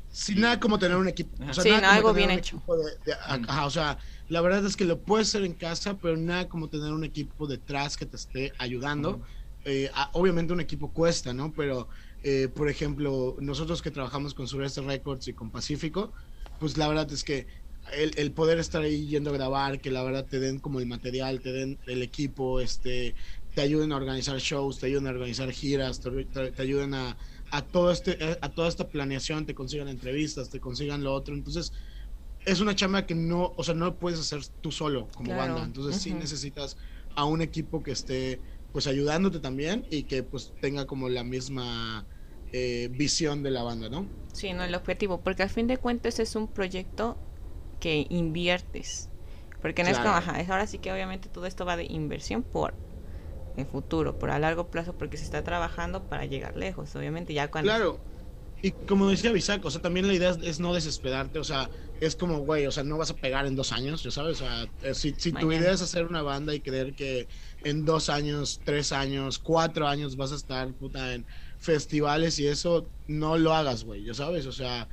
Sin 0.09 0.41
nada 0.41 0.59
como 0.59 0.77
tener 0.77 0.97
un 0.97 1.07
equipo. 1.07 1.41
O 1.41 1.53
sea, 1.53 1.63
sí, 1.63 1.69
algo 1.69 2.13
bien 2.13 2.31
hecho. 2.31 2.61
o 2.67 3.69
sea, 3.69 3.97
la 4.27 4.41
verdad 4.41 4.65
es 4.65 4.75
que 4.75 4.83
lo 4.83 5.01
puedes 5.01 5.29
hacer 5.29 5.45
en 5.45 5.53
casa, 5.53 5.97
pero 5.97 6.17
nada 6.17 6.49
como 6.49 6.67
tener 6.67 6.91
un 6.91 7.05
equipo 7.05 7.47
detrás 7.47 7.95
que 7.95 8.05
te 8.05 8.17
esté 8.17 8.51
ayudando. 8.59 9.21
Eh, 9.65 9.89
obviamente 10.13 10.53
un 10.53 10.61
equipo 10.61 10.91
cuesta, 10.91 11.33
¿no? 11.33 11.53
Pero, 11.53 11.87
eh, 12.23 12.47
por 12.47 12.69
ejemplo, 12.69 13.35
nosotros 13.39 13.81
que 13.81 13.91
trabajamos 13.91 14.33
con 14.33 14.47
Sureste 14.47 14.81
Records 14.81 15.27
y 15.27 15.33
con 15.33 15.51
Pacífico, 15.51 16.13
pues 16.59 16.77
la 16.77 16.87
verdad 16.87 17.11
es 17.11 17.23
que 17.23 17.47
el, 17.93 18.31
poder 18.33 18.59
estar 18.59 18.81
ahí 18.81 19.07
yendo 19.07 19.31
a 19.31 19.33
grabar, 19.33 19.81
que 19.81 19.91
la 19.91 20.03
verdad 20.03 20.27
te 20.27 20.39
den 20.39 20.59
como 20.59 20.79
el 20.79 20.85
material, 20.85 21.41
te 21.41 21.51
den 21.51 21.79
el 21.87 22.03
equipo, 22.03 22.59
este, 22.59 23.15
te 23.55 23.61
ayuden 23.61 23.91
a 23.91 23.97
organizar 23.97 24.37
shows, 24.39 24.79
te 24.79 24.85
ayuden 24.87 25.07
a 25.07 25.11
organizar 25.11 25.51
giras, 25.51 25.99
te, 25.99 26.61
ayuden 26.61 26.93
a, 26.93 27.17
a, 27.51 27.61
todo 27.63 27.91
este, 27.91 28.37
a 28.41 28.49
toda 28.49 28.67
esta 28.67 28.89
planeación, 28.89 29.45
te 29.45 29.55
consigan 29.55 29.87
entrevistas, 29.87 30.49
te 30.49 30.59
consigan 30.59 31.03
lo 31.03 31.13
otro. 31.13 31.33
Entonces, 31.33 31.73
es 32.45 32.59
una 32.59 32.75
chamba 32.75 33.05
que 33.05 33.15
no, 33.15 33.53
o 33.55 33.63
sea, 33.63 33.75
no 33.75 33.97
puedes 33.97 34.19
hacer 34.19 34.41
tú 34.61 34.71
solo 34.71 35.09
como 35.13 35.35
banda. 35.35 35.63
Entonces, 35.63 36.01
sí 36.01 36.13
necesitas 36.13 36.77
a 37.15 37.25
un 37.25 37.41
equipo 37.41 37.83
que 37.83 37.91
esté, 37.91 38.39
pues, 38.71 38.87
ayudándote 38.87 39.39
también 39.39 39.85
y 39.89 40.03
que, 40.03 40.23
pues, 40.23 40.53
tenga 40.59 40.85
como 40.85 41.09
la 41.09 41.23
misma 41.23 42.07
eh, 42.51 42.89
visión 42.91 43.43
de 43.43 43.51
la 43.51 43.63
banda, 43.63 43.89
¿no? 43.89 44.09
Sí, 44.33 44.53
no 44.53 44.63
el 44.63 44.75
objetivo, 44.75 45.21
porque 45.21 45.43
al 45.43 45.49
fin 45.49 45.67
de 45.67 45.77
cuentas 45.77 46.19
es 46.19 46.35
un 46.35 46.47
proyecto 46.47 47.17
que 47.79 48.07
inviertes. 48.09 49.09
Porque 49.61 49.83
no 49.83 49.89
es 49.89 49.99
como, 49.99 50.09
ajá, 50.09 50.39
es 50.39 50.49
ahora 50.49 50.67
sí 50.67 50.79
que 50.79 50.91
obviamente 50.91 51.29
todo 51.29 51.45
esto 51.45 51.65
va 51.65 51.77
de 51.77 51.85
inversión 51.85 52.43
por 52.43 52.73
el 53.57 53.65
futuro, 53.65 54.17
por 54.17 54.31
a 54.31 54.39
largo 54.39 54.69
plazo, 54.69 54.93
porque 54.93 55.17
se 55.17 55.23
está 55.23 55.43
trabajando 55.43 56.07
para 56.07 56.25
llegar 56.25 56.55
lejos, 56.55 56.95
obviamente 56.95 57.33
ya 57.33 57.49
cuando... 57.51 57.69
Claro, 57.69 57.99
y 58.61 58.71
como 58.71 59.09
decía 59.09 59.31
Bisaco, 59.31 59.67
o 59.67 59.71
sea, 59.71 59.81
también 59.81 60.07
la 60.07 60.13
idea 60.13 60.35
es, 60.41 60.59
no 60.59 60.73
desesperarte, 60.73 61.39
o 61.39 61.43
sea, 61.43 61.69
es 61.99 62.15
como, 62.15 62.39
güey, 62.39 62.67
o 62.67 62.71
sea, 62.71 62.83
no 62.83 62.97
vas 62.97 63.11
a 63.11 63.15
pegar 63.15 63.45
en 63.45 63.55
dos 63.55 63.71
años, 63.71 64.03
ya 64.03 64.11
sabes, 64.11 64.41
o 64.41 64.45
sea, 64.45 64.67
eh, 64.81 64.93
si, 64.93 65.13
si 65.17 65.31
tu 65.31 65.51
idea 65.51 65.71
es 65.71 65.81
hacer 65.81 66.05
una 66.05 66.21
banda 66.21 66.53
y 66.53 66.61
creer 66.61 66.93
que 66.95 67.27
en 67.63 67.85
dos 67.85 68.09
años, 68.09 68.61
tres 68.63 68.91
años, 68.91 69.39
cuatro 69.39 69.87
años 69.87 70.15
vas 70.15 70.31
a 70.31 70.35
estar, 70.35 70.71
puta, 70.73 71.13
en 71.13 71.25
festivales 71.59 72.39
y 72.39 72.47
eso, 72.47 72.87
no 73.07 73.37
lo 73.37 73.53
hagas, 73.53 73.83
güey, 73.83 74.03
ya 74.03 74.13
sabes, 74.13 74.45
o 74.45 74.51
sea, 74.51 74.87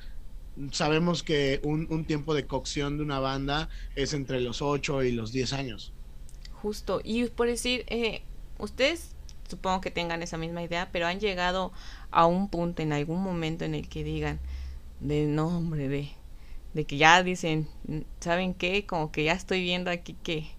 sabemos 0.72 1.22
que 1.22 1.60
un, 1.62 2.04
tiempo 2.04 2.34
de 2.34 2.46
cocción 2.46 2.98
de 2.98 3.04
una 3.04 3.20
banda 3.20 3.68
es 3.94 4.12
entre 4.12 4.40
los 4.40 4.60
8 4.60 5.04
y 5.04 5.12
los 5.12 5.32
10 5.32 5.52
años. 5.52 5.92
Justo, 6.52 7.00
y 7.04 7.24
por 7.26 7.46
decir, 7.46 7.84
eh, 7.88 8.22
ustedes 8.58 9.14
supongo 9.48 9.80
que 9.80 9.90
tengan 9.90 10.22
esa 10.22 10.36
misma 10.36 10.62
idea, 10.62 10.90
pero 10.92 11.06
han 11.06 11.20
llegado 11.20 11.72
a 12.10 12.26
un 12.26 12.48
punto 12.48 12.82
en 12.82 12.92
algún 12.92 13.22
momento 13.22 13.64
en 13.64 13.74
el 13.74 13.88
que 13.88 14.04
digan, 14.04 14.38
de 15.00 15.26
nombre, 15.26 15.88
de, 15.88 16.10
de 16.74 16.84
que 16.84 16.96
ya 16.96 17.22
dicen, 17.22 17.68
¿saben 18.20 18.52
qué? 18.52 18.84
Como 18.84 19.12
que 19.12 19.24
ya 19.24 19.32
estoy 19.32 19.62
viendo 19.62 19.90
aquí 19.90 20.16
que 20.22 20.50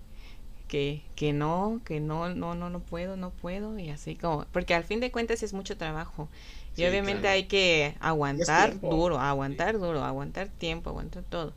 que, 0.70 1.01
que 1.15 1.34
no, 1.34 1.82
que 1.84 1.99
no, 1.99 2.30
no, 2.30 2.55
no, 2.55 2.70
no 2.70 2.80
puedo, 2.80 3.17
no 3.17 3.32
puedo, 3.32 3.78
y 3.78 3.89
así 3.89 4.15
como, 4.15 4.45
porque 4.53 4.74
al 4.74 4.86
fin 4.86 5.01
de 5.01 5.11
cuentas 5.11 5.43
es 5.43 5.51
mucho 5.51 5.76
trabajo. 5.76 6.30
y 6.78 6.86
obviamente 6.86 7.28
hay 7.28 7.47
que 7.47 7.95
aguantar 7.99 8.80
duro, 8.80 9.20
aguantar 9.20 9.80
duro, 9.80 10.03
aguantar 10.03 10.47
tiempo, 10.47 10.91
aguantar 10.91 11.24
todo. 11.24 11.53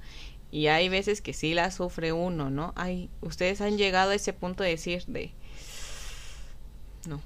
Y 0.51 0.67
hay 0.67 0.89
veces 0.89 1.21
que 1.23 1.33
sí 1.33 1.55
la 1.55 1.71
sufre 1.71 2.13
uno, 2.13 2.51
¿no? 2.51 2.73
Hay, 2.75 3.09
ustedes 3.21 3.61
han 3.61 3.79
llegado 3.79 4.11
a 4.11 4.15
ese 4.15 4.33
punto 4.33 4.65
de 4.65 4.71
decir 4.71 5.05
de 5.07 5.33
no, 7.07 7.21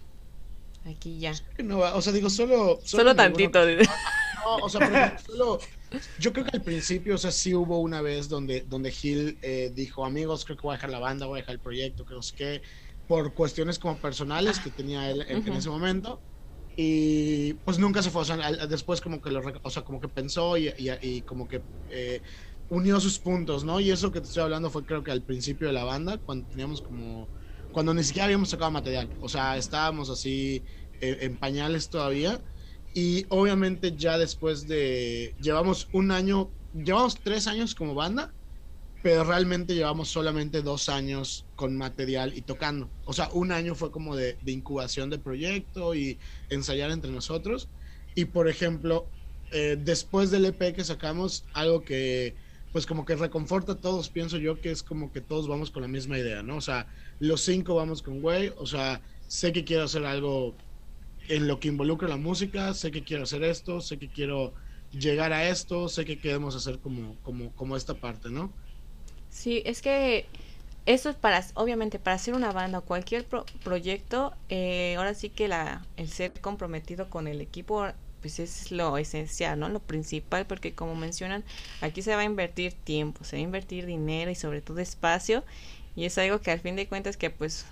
aquí 0.90 1.18
ya. 1.18 1.32
No, 1.58 1.78
o 1.78 2.02
sea, 2.02 2.12
digo, 2.12 2.30
solo... 2.30 2.80
Solo, 2.84 3.14
tantito. 3.14 3.64
no, 4.44 4.56
o 4.62 4.68
sea, 4.68 5.18
solo 5.18 5.58
yo 6.18 6.32
creo 6.32 6.44
que 6.44 6.56
al 6.56 6.62
principio, 6.62 7.14
o 7.14 7.18
sea, 7.18 7.30
sí 7.30 7.54
hubo 7.54 7.80
una 7.80 8.00
vez 8.00 8.28
donde, 8.28 8.62
donde 8.62 8.90
Gil 8.90 9.38
eh, 9.42 9.70
dijo, 9.74 10.04
amigos, 10.04 10.44
creo 10.44 10.56
que 10.56 10.66
voy 10.66 10.74
a 10.74 10.76
dejar 10.76 10.90
la 10.90 10.98
banda, 10.98 11.26
voy 11.26 11.38
a 11.38 11.42
dejar 11.42 11.54
el 11.54 11.60
proyecto, 11.60 12.04
que 12.04 12.14
sé 12.22 12.34
qué, 12.36 12.62
por 13.06 13.34
cuestiones 13.34 13.78
como 13.78 13.98
personales 14.00 14.58
que 14.58 14.70
tenía 14.70 15.10
él 15.10 15.24
en, 15.28 15.46
ese 15.52 15.68
momento. 15.68 16.22
Y 16.76 17.54
pues 17.64 17.78
nunca 17.78 18.02
se 18.02 18.10
fue, 18.10 18.22
o 18.22 18.24
sea, 18.24 18.36
después 18.66 19.00
como 19.00 19.20
que 19.20 19.30
lo, 19.30 19.40
o 19.62 19.70
sea, 19.70 19.82
como 19.82 20.00
que 20.00 20.08
pensó 20.08 20.58
y, 20.58 20.74
y, 20.76 21.22
como 21.22 21.48
que 21.48 21.64
eh, 21.88 22.20
unió 22.68 23.00
sus 23.00 23.18
puntos, 23.18 23.64
¿no? 23.64 23.80
Y 23.80 23.90
eso 23.90 24.12
que 24.12 24.20
te 24.20 24.26
estoy 24.26 24.42
hablando 24.42 24.70
fue 24.70 24.84
creo 24.84 25.02
que 25.02 25.10
al 25.10 25.24
principio 25.24 25.68
de 25.68 25.72
la 25.72 25.84
banda, 25.84 26.18
cuando 26.18 26.46
teníamos 26.48 26.82
como, 26.82 27.30
cuando 27.70 27.94
ni 27.94 28.04
siquiera 28.04 28.26
habíamos 28.26 28.50
sacado 28.50 28.70
material, 28.70 29.10
o 29.20 29.28
sea, 29.28 29.56
estábamos 29.56 30.10
así 30.10 30.66
eh, 31.00 31.18
en 31.20 31.38
pañales 31.38 31.88
todavía 31.88 32.42
y 32.96 33.26
obviamente 33.28 33.94
ya 33.94 34.16
después 34.16 34.66
de, 34.66 35.34
llevamos 35.38 35.86
un 35.92 36.10
año, 36.10 36.50
llevamos 36.72 37.20
tres 37.22 37.46
años 37.46 37.74
como 37.74 37.94
banda, 37.94 38.32
pero 39.02 39.22
realmente 39.22 39.74
llevamos 39.74 40.08
solamente 40.08 40.62
dos 40.62 40.88
años 40.88 41.44
con 41.56 41.76
material 41.76 42.32
y 42.34 42.40
tocando. 42.40 42.88
O 43.04 43.12
sea, 43.12 43.28
un 43.34 43.52
año 43.52 43.74
fue 43.74 43.90
como 43.90 44.16
de, 44.16 44.38
incubación 44.46 45.10
de 45.10 45.18
proyecto 45.18 45.94
y 45.94 46.18
ensayar 46.48 46.90
entre 46.90 47.10
nosotros. 47.10 47.68
Y 48.14 48.24
por 48.24 48.48
ejemplo, 48.48 49.06
eh, 49.52 49.76
después 49.78 50.30
del 50.30 50.46
EP 50.46 50.74
que 50.74 50.82
sacamos, 50.82 51.44
algo 51.52 51.82
que 51.82 52.34
pues 52.72 52.86
como 52.86 53.04
que 53.04 53.14
reconforta 53.14 53.72
a 53.72 53.80
todos, 53.80 54.08
pienso 54.08 54.38
yo 54.38 54.58
que 54.58 54.70
es 54.70 54.82
como 54.82 55.12
que 55.12 55.20
todos 55.20 55.48
vamos 55.48 55.70
con 55.70 55.82
la 55.82 55.88
misma 55.88 56.18
idea, 56.18 56.42
¿no? 56.42 56.56
O 56.56 56.60
sea, 56.62 56.86
los 57.18 57.42
cinco 57.42 57.74
vamos 57.74 58.00
con 58.00 58.22
güey, 58.22 58.54
o 58.56 58.64
sea, 58.64 59.02
sé 59.26 59.52
que 59.52 59.64
quiero 59.64 59.84
hacer 59.84 60.06
algo 60.06 60.56
en 61.28 61.46
lo 61.48 61.58
que 61.60 61.68
involucra 61.68 62.08
la 62.08 62.16
música, 62.16 62.74
sé 62.74 62.90
que 62.90 63.04
quiero 63.04 63.24
hacer 63.24 63.42
esto, 63.44 63.80
sé 63.80 63.98
que 63.98 64.10
quiero 64.10 64.54
llegar 64.90 65.32
a 65.32 65.48
esto, 65.48 65.88
sé 65.88 66.04
que 66.04 66.20
queremos 66.20 66.54
hacer 66.56 66.80
como, 66.80 67.20
como, 67.20 67.54
como 67.54 67.76
esta 67.76 67.98
parte, 68.00 68.30
¿no? 68.30 68.56
Sí, 69.30 69.62
es 69.66 69.82
que 69.82 70.26
eso 70.86 71.10
es 71.10 71.16
para, 71.16 71.44
obviamente, 71.54 71.98
para 71.98 72.16
hacer 72.16 72.34
una 72.34 72.52
banda 72.52 72.78
o 72.78 72.82
cualquier 72.84 73.24
pro- 73.26 73.44
proyecto, 73.62 74.34
eh, 74.48 74.94
ahora 74.96 75.14
sí 75.14 75.30
que 75.30 75.48
la, 75.48 75.86
el 75.96 76.08
ser 76.08 76.32
comprometido 76.40 77.10
con 77.10 77.26
el 77.26 77.40
equipo, 77.40 77.86
pues 78.20 78.38
es 78.38 78.72
lo 78.72 78.96
esencial, 78.98 79.58
¿no? 79.58 79.68
Lo 79.68 79.80
principal, 79.80 80.46
porque 80.46 80.74
como 80.74 80.94
mencionan, 80.94 81.44
aquí 81.80 82.02
se 82.02 82.14
va 82.14 82.22
a 82.22 82.24
invertir 82.24 82.72
tiempo, 82.74 83.24
se 83.24 83.36
va 83.36 83.40
a 83.40 83.44
invertir 83.44 83.86
dinero 83.86 84.30
y 84.30 84.34
sobre 84.34 84.62
todo 84.62 84.78
espacio, 84.80 85.44
y 85.96 86.04
es 86.04 86.16
algo 86.18 86.40
que 86.40 86.50
al 86.52 86.60
fin 86.60 86.76
de 86.76 86.86
cuentas 86.88 87.16
que 87.16 87.30
pues 87.30 87.66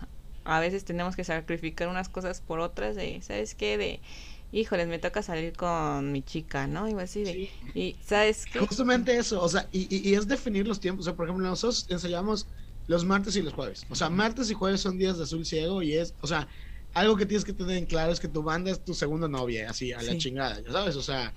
a 0.44 0.60
veces 0.60 0.84
tenemos 0.84 1.16
que 1.16 1.24
sacrificar 1.24 1.88
unas 1.88 2.08
cosas 2.08 2.40
por 2.40 2.60
otras, 2.60 2.96
de, 2.96 3.20
¿sabes 3.22 3.54
qué? 3.54 3.78
De, 3.78 4.02
híjoles, 4.50 4.88
me 4.88 4.98
toca 4.98 5.22
salir 5.22 5.56
con 5.56 6.12
mi 6.12 6.22
chica, 6.22 6.66
¿no? 6.66 6.88
Y 6.88 6.94
así 7.00 7.24
de, 7.24 7.40
y 7.72 7.98
¿sabes 8.02 8.46
qué? 8.46 8.68
Justamente 8.68 9.16
eso, 9.16 9.42
o 9.42 9.48
sea, 9.48 9.68
y, 9.72 9.82
y- 9.94 10.10
y 10.10 10.14
es 10.14 10.28
definir 10.28 10.66
los 10.68 10.78
tiempos. 10.80 11.04
O 11.06 11.10
sea, 11.10 11.16
por 11.16 11.26
ejemplo, 11.26 11.46
nosotros 11.48 11.86
ensayamos 11.88 12.48
los 12.86 13.04
martes 13.04 13.34
y 13.36 13.42
los 13.42 13.52
jueves. 13.52 13.84
O 13.88 13.94
sea, 13.96 14.10
martes 14.10 14.50
y 14.50 14.54
jueves 14.54 14.80
son 14.80 14.96
días 14.98 15.16
de 15.18 15.24
azul 15.24 15.44
ciego 15.44 15.82
y 15.82 15.94
es, 15.94 16.14
o 16.20 16.26
sea, 16.26 16.48
algo 16.92 17.16
que 17.16 17.26
tienes 17.26 17.44
que 17.44 17.52
tener 17.54 17.76
en 17.78 17.86
claro 17.86 18.12
es 18.12 18.20
que 18.20 18.28
tu 18.28 18.42
banda 18.44 18.70
es 18.70 18.84
tu 18.84 18.94
segundo 18.94 19.28
novia, 19.28 19.68
así, 19.70 19.92
a 19.92 20.02
la 20.02 20.14
Sí. 20.14 20.16
chingada, 20.16 20.60
ya 20.62 20.70
sabes, 20.70 20.94
o 20.96 21.02
sea, 21.02 21.34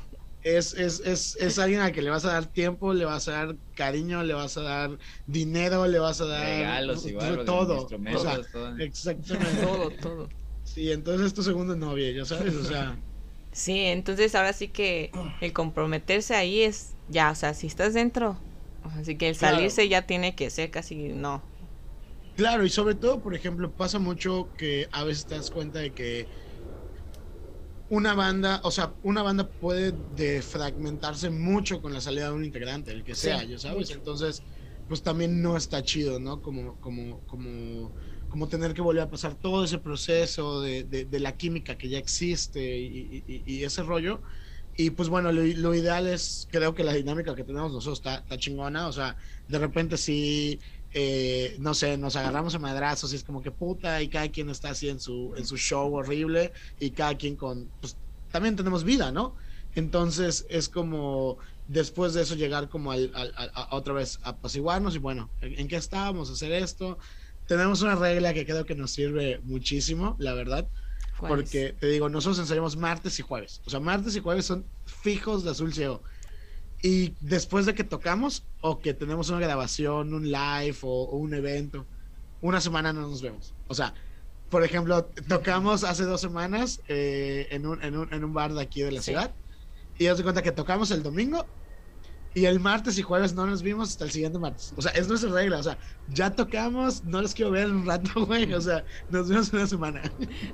es, 0.56 0.74
es, 0.74 1.00
es, 1.02 1.36
es 1.40 1.60
alguien 1.60 1.82
al 1.82 1.92
que 1.92 2.02
le 2.02 2.10
vas 2.10 2.26
a 2.26 2.34
dar 2.34 2.52
tiempo, 2.52 2.94
le 2.94 3.06
vas 3.06 3.28
a 3.28 3.32
dar 3.34 3.58
cariño, 3.74 4.24
le 4.24 4.34
vas 4.34 4.58
a 4.58 4.62
dar 4.62 4.98
dinero, 5.26 5.88
le 5.88 6.00
vas 6.00 6.22
a 6.22 6.26
dar 6.26 6.46
Regalos 6.46 7.06
igual, 7.06 7.44
todo. 7.44 7.98
O 8.08 8.18
sea, 8.18 8.40
todo. 8.52 8.78
exactamente. 8.78 9.60
Todo, 9.60 9.92
todo. 9.98 10.30
Sí, 10.64 10.92
entonces 10.92 11.28
es 11.28 11.34
tu 11.34 11.44
segundo 11.44 11.76
novia, 11.76 12.12
ya 12.12 12.26
sabes, 12.26 12.56
o 12.56 12.64
sea, 12.66 13.02
Sí, 13.52 13.80
entonces 13.86 14.36
ahora 14.36 14.54
sí 14.54 14.70
que 14.70 15.20
el 15.40 15.54
comprometerse 15.54 16.36
ahí 16.36 16.62
es 16.64 16.98
ya, 17.08 17.32
o 17.32 17.36
sea, 17.36 17.54
si 17.54 17.68
estás 17.68 17.94
dentro, 17.94 18.44
así 18.82 19.18
que 19.18 19.30
el 19.30 19.36
Claro. 19.38 19.72
salirse 19.72 19.88
ya 19.90 20.04
tiene 20.06 20.36
que 20.36 20.50
ser 20.50 20.70
casi 20.72 21.10
no. 21.10 21.44
Claro, 22.36 22.64
y 22.66 22.70
sobre 22.70 22.94
todo, 22.96 23.20
por 23.24 23.34
ejemplo, 23.34 23.74
pasa 23.74 23.98
mucho 23.98 24.54
que 24.56 24.88
a 24.92 25.04
veces 25.04 25.26
te 25.26 25.34
das 25.36 25.50
cuenta 25.50 25.80
de 25.80 25.94
que 25.96 26.30
una 27.90 28.14
banda, 28.14 28.62
o 28.64 28.72
sea, 28.72 28.96
una 29.02 29.22
banda 29.24 29.50
puede 29.60 29.94
defragmentarse 29.96 31.30
mucho 31.30 31.82
con 31.82 31.94
la 31.94 32.02
salida 32.02 32.28
de 32.30 32.34
un 32.36 32.46
integrante, 32.46 32.92
el 32.92 33.04
que 33.04 33.16
sea, 33.16 33.44
ya 33.44 33.60
sabes. 33.60 33.92
Entonces, 33.92 34.44
pues 34.88 35.02
también 35.04 35.42
no 35.42 35.58
está 35.58 35.84
chido, 35.84 36.20
¿no? 36.20 36.42
Como, 36.42 36.80
como, 36.80 37.24
como, 37.26 37.94
como 38.28 38.48
tener 38.50 38.74
que 38.74 38.82
volver 38.82 39.04
a 39.04 39.10
pasar 39.10 39.36
todo 39.36 39.64
ese 39.64 39.80
proceso 39.80 40.62
de, 40.62 40.84
de, 40.86 41.06
de 41.06 41.20
la 41.20 41.38
química 41.38 41.78
que 41.78 41.90
ya 41.90 41.98
existe 41.98 42.78
y, 42.78 43.24
y- 43.28 43.44
y 43.46 43.64
ese 43.64 43.84
rollo. 43.84 44.22
Y 44.74 44.92
pues 44.92 45.10
bueno, 45.10 45.32
lo, 45.32 45.42
lo 45.44 45.74
ideal 45.74 46.08
es, 46.08 46.48
creo 46.52 46.74
que 46.76 46.84
la 46.84 46.94
dinámica 46.94 47.34
que 47.36 47.44
tenemos 47.44 47.72
nosotros 47.74 47.98
está, 48.00 48.16
está 48.18 48.38
chingona, 48.38 48.88
o 48.88 48.94
sea, 48.94 49.18
de 49.48 49.58
repente 49.60 49.98
sí 49.98 50.60
eh, 51.00 51.56
no 51.60 51.74
sé, 51.74 51.98
nos 51.98 52.16
agarramos 52.16 52.56
a 52.56 52.60
madrazos 52.60 53.14
y 53.14 53.16
es 53.18 53.24
como 53.24 53.42
que 53.42 53.52
puta, 53.52 54.02
y 54.02 54.10
cada 54.10 54.30
quien 54.30 54.50
está 54.50 54.70
así 54.72 54.90
en 54.90 55.00
su, 55.00 55.34
en 55.38 55.46
su 55.46 55.58
show 55.58 55.94
horrible 55.94 56.52
y 56.80 56.92
cada 56.92 57.16
quien 57.18 57.36
con, 57.38 57.72
pues 57.80 58.00
también 58.32 58.56
tenemos 58.56 58.84
vida, 58.84 59.12
¿no? 59.12 59.36
Entonces 59.74 60.46
es 60.50 60.70
como 60.70 61.38
después 61.68 62.14
de 62.14 62.22
eso 62.24 62.36
llegar 62.36 62.70
como 62.70 62.92
al, 62.92 63.12
al- 63.14 63.34
al- 63.38 63.52
a, 63.54 63.76
otra 63.76 63.94
vez 63.94 64.18
a 64.24 64.30
apaciguarnos 64.32 64.96
y 64.96 65.00
bueno, 65.00 65.32
¿en, 65.42 65.68
qué 65.68 65.76
estábamos? 65.76 66.30
Hacer 66.32 66.52
esto. 66.54 66.98
Tenemos 67.46 67.82
una 67.82 67.96
regla 67.96 68.34
que 68.34 68.46
creo 68.46 68.66
que 68.66 68.76
nos 68.76 68.92
sirve 68.92 69.40
muchísimo, 69.44 70.16
la 70.20 70.34
verdad, 70.34 70.70
porque 71.26 71.74
te 71.80 71.88
digo, 71.88 72.10
nosotros 72.10 72.40
ensayamos 72.40 72.78
martes 72.78 73.20
y 73.20 73.24
jueves. 73.24 73.62
O 73.66 73.70
sea, 73.70 73.80
martes 73.80 74.16
y 74.16 74.20
jueves 74.22 74.46
son 74.46 74.72
fijos 74.86 75.44
de 75.44 75.52
azul 75.52 75.74
ciego. 75.74 76.04
Y 76.82 77.14
después 77.22 77.66
de 77.66 77.74
que 77.74 77.84
tocamos 77.84 78.44
o 78.62 78.80
que 78.80 78.94
tenemos 78.94 79.30
una 79.30 79.40
grabación, 79.40 80.14
un 80.14 80.32
live 80.32 80.78
o, 80.82 81.04
o 81.06 81.18
un 81.18 81.34
evento, 81.34 81.86
una 82.42 82.62
semana 82.62 82.94
no 82.94 83.02
nos 83.02 83.22
vemos. 83.22 83.54
O 83.68 83.74
sea, 83.74 83.94
por 84.50 84.64
ejemplo, 84.64 85.06
tocamos 85.28 85.84
hace 85.84 86.04
dos 86.04 86.22
semanas 86.22 86.82
eh, 86.88 87.48
en, 87.52 87.66
un, 87.66 87.84
en, 87.84 87.98
un, 87.98 88.14
en 88.14 88.24
un 88.24 88.34
bar 88.34 88.54
de 88.54 88.62
aquí 88.62 88.82
de 88.82 88.92
la 88.92 89.02
Sí. 89.02 89.12
ciudad. 89.12 89.32
Y 89.98 90.06
haz 90.08 90.18
de 90.18 90.24
cuenta 90.24 90.44
que 90.44 90.52
tocamos 90.52 90.92
el 90.92 91.02
domingo 91.02 91.46
y 92.36 92.46
el 92.46 92.60
martes 92.60 93.00
y 93.00 93.02
jueves 93.02 93.34
no 93.34 93.48
nos 93.48 93.64
vimos 93.64 93.90
hasta 93.90 94.06
el 94.06 94.12
siguiente 94.12 94.38
martes. 94.38 94.72
O 94.78 94.82
sea, 94.84 94.92
es 94.92 95.08
nuestra 95.08 95.32
regla. 95.32 95.58
O 95.58 95.64
sea, 95.64 95.80
ya 96.14 96.30
tocamos, 96.30 97.04
no 97.04 97.20
los 97.24 97.34
quiero 97.34 97.50
ver 97.50 97.64
en 97.66 97.78
un 97.78 97.86
rato, 97.88 98.26
güey. 98.28 98.54
O 98.54 98.62
sea, 98.62 98.86
nos 99.10 99.28
vemos 99.28 99.52
una 99.52 99.66
semana. 99.66 100.04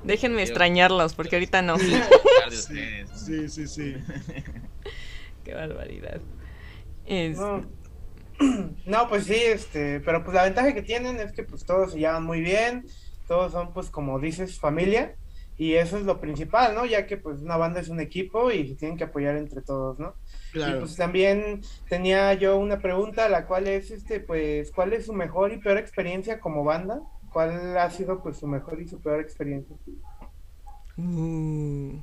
Déjenme 0.02 0.38
Dios. 0.38 0.48
extrañarlos 0.48 1.12
porque 1.12 1.36
ahorita 1.36 1.60
no. 1.60 1.74
Ustedes. 1.74 3.10
Sí, 3.14 3.48
sí, 3.50 3.68
sí. 3.68 3.94
Qué 5.44 5.54
barbaridad. 5.54 6.20
Es- 7.06 7.38
No. 7.38 7.64
No, 8.86 9.08
pues 9.08 9.24
sí, 9.26 9.36
este, 9.36 10.00
pero 10.00 10.24
pues 10.24 10.34
la 10.34 10.42
ventaja 10.44 10.74
que 10.74 10.82
tienen 10.82 11.18
es 11.20 11.32
que 11.32 11.44
pues 11.44 11.64
todos 11.64 11.92
se 11.92 11.98
llevan 12.00 12.24
muy 12.24 12.40
bien, 12.40 12.84
todos 13.28 13.52
son 13.52 13.72
pues 13.72 13.90
como 13.90 14.18
dices 14.18 14.58
familia 14.58 15.14
y 15.56 15.74
eso 15.74 15.96
es 15.98 16.04
lo 16.04 16.20
principal, 16.20 16.74
¿no? 16.74 16.84
Ya 16.84 17.06
que 17.06 17.16
pues 17.16 17.40
una 17.42 17.56
banda 17.56 17.78
es 17.78 17.88
un 17.88 18.00
equipo 18.00 18.50
y 18.50 18.66
se 18.68 18.74
tienen 18.74 18.96
que 18.98 19.04
apoyar 19.04 19.36
entre 19.36 19.62
todos, 19.62 20.00
¿no? 20.00 20.14
Y 20.50 20.52
Claro. 20.54 20.80
pues 20.80 20.96
también 20.96 21.60
tenía 21.88 22.34
yo 22.34 22.56
una 22.58 22.80
pregunta, 22.80 23.28
la 23.28 23.46
cual 23.46 23.68
es 23.68 23.92
este, 23.92 24.18
pues, 24.18 24.72
¿cuál 24.72 24.92
es 24.94 25.06
su 25.06 25.12
mejor 25.12 25.52
y 25.52 25.58
peor 25.58 25.78
experiencia 25.78 26.40
como 26.40 26.64
banda? 26.64 27.00
¿Cuál 27.32 27.78
ha 27.78 27.88
sido 27.90 28.20
pues 28.20 28.38
su 28.38 28.48
mejor 28.48 28.80
y 28.82 28.88
su 28.88 29.00
peor 29.00 29.20
experiencia? 29.20 29.76
Uh, 30.96 31.02
Mm, 31.02 32.02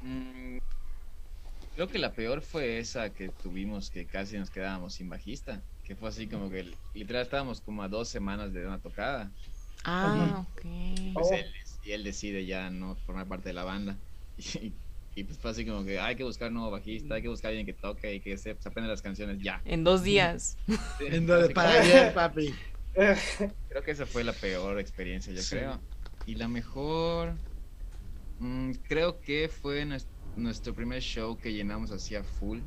Creo 1.82 1.90
que 1.92 1.98
la 1.98 2.14
peor 2.14 2.44
fue 2.44 2.78
esa 2.78 3.12
que 3.12 3.30
tuvimos 3.30 3.90
que 3.90 4.06
casi 4.06 4.38
nos 4.38 4.52
quedábamos 4.52 4.94
sin 4.94 5.10
bajista. 5.10 5.64
Que 5.84 5.96
fue 5.96 6.10
así 6.10 6.28
como 6.28 6.48
que 6.52 6.72
literal 6.94 7.24
estábamos 7.24 7.60
como 7.60 7.82
a 7.82 7.88
dos 7.88 8.08
semanas 8.08 8.54
de 8.54 8.68
una 8.68 8.78
tocada. 8.78 9.32
ah, 9.84 10.46
ok. 10.48 10.62
Pues 11.16 11.28
Oh. 11.32 11.34
él, 11.34 11.46
y 11.84 11.92
él 11.94 12.04
decide 12.04 12.46
ya 12.46 12.70
no 12.70 12.94
formar 13.08 13.28
parte 13.28 13.50
de 13.50 13.54
la 13.54 13.64
banda. 13.64 13.98
Y, 14.38 14.74
y 15.16 15.24
pues 15.24 15.40
fue 15.40 15.50
así 15.50 15.66
como 15.66 15.84
que 15.84 16.00
hay 16.00 16.16
que 16.16 16.24
buscar 16.24 16.50
un 16.50 16.54
nuevo 16.54 16.70
bajista, 16.70 17.16
hay 17.16 17.24
que 17.24 17.30
buscar 17.30 17.48
a 17.48 17.50
alguien 17.50 17.66
que 17.66 17.74
toque 17.74 18.14
y 18.14 18.20
que 18.20 18.38
se, 18.38 18.56
se 18.56 18.70
aprenda 18.70 18.88
las 18.92 19.02
canciones 19.02 19.40
ya. 19.42 19.60
En 19.66 19.84
dos 19.84 20.04
días. 20.04 20.58
En 21.00 21.26
donde 21.26 21.46
Así 21.46 21.54
para 21.56 21.72
ayer, 21.82 22.14
papi. 22.14 22.54
Creo 22.94 23.84
que 23.84 23.90
esa 23.90 24.06
fue 24.06 24.24
la 24.24 24.34
peor 24.34 24.78
experiencia, 24.80 25.34
yo 25.34 25.42
Sí. 25.42 25.56
creo. 25.56 25.82
Y 26.28 26.36
la 26.36 26.48
mejor, 26.48 27.34
mm, 28.38 28.72
creo 28.88 29.20
que 29.20 29.50
fue 29.50 29.84
nues- 29.88 30.06
nuestro 30.36 30.74
primer 30.74 31.02
show 31.02 31.38
que 31.38 31.54
llenamos 31.54 31.92
así 31.92 32.16
a 32.16 32.24
full, 32.24 32.60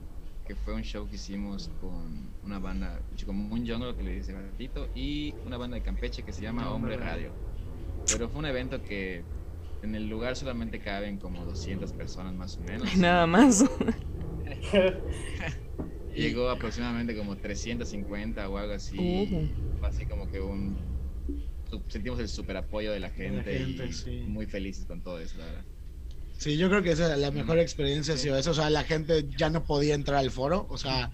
que 0.46 0.54
fue 0.54 0.74
un 0.74 0.82
show 0.82 1.08
que 1.08 1.16
hicimos 1.16 1.70
con 1.80 2.28
una 2.42 2.58
banda, 2.58 3.00
como 3.24 3.52
un 3.54 3.66
jungle 3.66 3.94
que 3.96 4.02
le 4.02 4.16
dice 4.16 4.32
Gatito, 4.32 4.88
y 4.94 5.34
una 5.46 5.56
banda 5.56 5.76
de 5.76 5.82
Campeche 5.82 6.22
que 6.22 6.32
se 6.32 6.42
llama 6.42 6.70
Hombre 6.70 6.96
Radio. 6.96 7.32
Pero 8.06 8.28
fue 8.28 8.40
un 8.40 8.46
evento 8.46 8.82
que 8.82 9.24
en 9.82 9.94
el 9.94 10.08
lugar 10.08 10.36
solamente 10.36 10.78
caben 10.80 11.18
como 11.18 11.44
200 11.44 11.92
personas 11.92 12.34
más 12.34 12.58
o 12.58 12.60
menos. 12.60 12.94
Nada 12.98 13.26
más. 13.26 13.64
Llegó 16.14 16.48
aproximadamente 16.48 17.16
como 17.16 17.36
350 17.36 18.48
o 18.48 18.56
algo 18.56 18.74
así. 18.74 18.96
Uh. 18.98 19.84
Así 19.84 20.06
como 20.06 20.30
que 20.30 20.40
un... 20.40 20.76
Sentimos 21.88 22.20
el 22.20 22.28
super 22.28 22.56
apoyo 22.56 22.92
de 22.92 23.00
la 23.00 23.10
gente, 23.10 23.58
gente, 23.58 23.86
y 23.86 23.92
sí. 23.92 24.24
muy 24.28 24.46
felices 24.46 24.86
con 24.86 25.02
todo 25.02 25.18
eso, 25.18 25.38
la 25.38 25.46
verdad. 25.46 25.64
Sí, 26.36 26.56
yo 26.58 26.68
creo 26.68 26.82
que 26.82 26.90
esa, 26.92 27.16
la 27.16 27.30
mejor 27.30 27.58
experiencia 27.58 28.16
sido 28.18 28.36
eso. 28.36 28.50
O 28.50 28.54
sea, 28.54 28.68
la 28.70 28.84
gente 28.84 29.24
ya 29.34 29.50
no 29.50 29.64
podía 29.66 29.94
entrar 29.94 30.18
al 30.18 30.30
foro. 30.30 30.66
O 30.68 30.76
sea, 30.78 31.10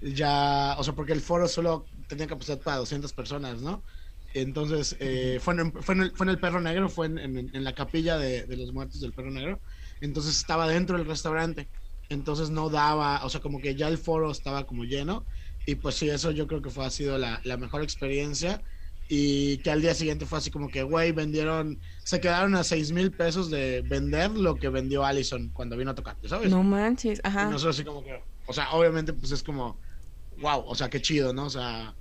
ya. 0.00 0.74
O 0.78 0.84
sea, 0.84 0.94
porque 0.94 1.12
el 1.12 1.20
foro 1.20 1.46
solo 1.48 1.90
tenía 2.08 2.26
capacidad 2.26 2.60
para 2.62 2.78
200 2.78 3.12
personas, 3.12 3.60
¿no? 3.62 3.84
Entonces, 4.34 4.96
eh, 4.98 5.38
fue, 5.40 5.54
en, 5.54 5.72
fue, 5.82 5.94
en 5.94 6.00
el, 6.02 6.16
fue 6.16 6.24
en 6.26 6.30
el 6.30 6.40
Perro 6.40 6.60
Negro, 6.60 6.88
fue 6.88 7.06
en, 7.06 7.18
en- 7.18 7.50
en 7.54 7.64
la 7.64 7.74
capilla 7.74 8.16
de, 8.18 8.46
de 8.46 8.56
los 8.56 8.72
muertos 8.72 9.00
del 9.00 9.12
Perro 9.14 9.30
Negro. 9.30 9.62
Entonces 10.00 10.36
estaba 10.38 10.66
dentro 10.68 10.96
del 10.96 11.06
restaurante. 11.06 11.70
Entonces 12.08 12.50
no 12.50 12.68
daba, 12.70 13.24
o 13.24 13.28
sea, 13.30 13.40
como 13.40 13.60
que 13.60 13.74
ya 13.76 13.88
el 13.88 13.98
foro 13.98 14.30
estaba 14.30 14.66
como 14.66 14.84
lleno. 14.84 15.26
Y 15.64 15.76
pues 15.76 15.96
sí, 15.96 16.08
eso 16.10 16.30
yo 16.32 16.46
creo 16.46 16.62
que 16.62 16.70
fue, 16.70 16.84
ha 16.86 16.90
sido 16.90 17.18
la, 17.18 17.40
la 17.44 17.56
mejor 17.56 17.82
experiencia. 17.82 18.62
Y 19.14 19.58
que 19.58 19.70
al 19.70 19.82
día 19.82 19.94
siguiente 19.94 20.24
fue 20.24 20.38
así 20.38 20.50
como 20.50 20.70
que, 20.70 20.82
güey, 20.82 21.12
vendieron, 21.12 21.78
se 22.02 22.18
quedaron 22.18 22.54
a 22.54 22.64
6 22.64 22.92
mil 22.92 23.12
pesos 23.12 23.50
de 23.50 23.82
vender 23.86 24.30
lo 24.30 24.56
que 24.56 24.70
vendió 24.70 25.04
Allison 25.04 25.50
cuando 25.52 25.76
vino 25.76 25.90
a 25.90 25.94
tocar, 25.94 26.16
¿sabes? 26.24 26.50
No 26.50 26.62
manches. 26.62 27.18
Y 27.18 27.20
Ajá. 27.22 27.44
nosotros 27.44 27.76
así 27.76 27.84
como 27.84 28.02
que, 28.02 28.18
o 28.46 28.52
sea, 28.54 28.70
obviamente 28.72 29.12
pues 29.12 29.30
es 29.32 29.42
como, 29.42 29.78
wow, 30.40 30.64
o 30.66 30.74
sea, 30.74 30.88
qué 30.88 31.02
chido, 31.02 31.34
¿no? 31.34 31.44
O 31.44 31.50
sea, 31.50 31.94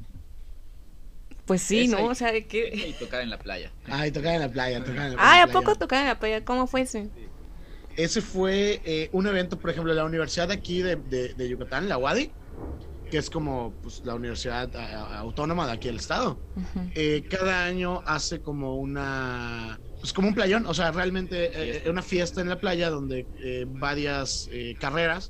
Pues 1.46 1.62
sí, 1.62 1.90
¿no? 1.90 2.00
y- 2.00 2.04
O 2.04 2.16
sea, 2.16 2.32
de 2.32 2.48
que. 2.48 2.70
Y 2.74 2.94
tocar 2.94 3.20
en 3.20 3.30
la 3.30 3.38
playa. 3.40 3.74
ay, 3.88 4.12
tocar 4.12 4.36
en 4.36 4.40
la 4.40 4.50
playa, 4.50 4.80
tocar 4.82 5.08
en 5.12 5.18
la, 5.18 5.32
Ay, 5.34 5.40
en 5.44 5.50
¿a 5.50 5.52
poco 5.52 5.64
playa. 5.64 5.80
tocaron 5.80 6.04
en 6.04 6.08
la 6.14 6.20
playa? 6.20 6.46
¿Cómo 6.46 6.66
fue 6.66 6.82
ese? 6.82 7.10
Ese 7.98 8.22
fue 8.22 8.82
eh, 8.86 9.10
un 9.12 9.28
evento, 9.28 9.60
por 9.60 9.70
ejemplo, 9.70 9.92
de 9.92 9.98
la 9.98 10.06
universidad 10.06 10.48
de 10.48 10.54
aquí 10.54 10.82
de, 10.82 10.96
de, 10.96 11.34
de 11.34 11.50
Yucatán, 11.50 11.90
la 11.90 11.98
UADI, 11.98 12.32
que 13.12 13.18
es 13.18 13.30
como 13.30 13.78
pues, 13.82 14.00
la 14.04 14.16
universidad 14.16 14.74
autónoma 15.18 15.68
de 15.68 15.74
aquí 15.74 15.90
del 15.90 15.98
estado. 15.98 16.42
Eh, 16.96 17.24
cada 17.30 17.66
año 17.66 18.02
hace 18.06 18.42
como 18.42 18.78
una 18.78 19.80
pues 20.00 20.14
como 20.14 20.30
un 20.30 20.34
playón, 20.34 20.66
o 20.66 20.74
sea, 20.74 20.92
realmente 20.92 21.52
eh, 21.54 21.90
una 21.90 22.02
fiesta 22.02 22.42
en 22.42 22.50
la 22.50 22.60
playa 22.60 22.90
donde 22.90 23.28
eh, 23.44 23.66
varias 23.68 24.48
eh, 24.52 24.76
carreras 24.80 25.30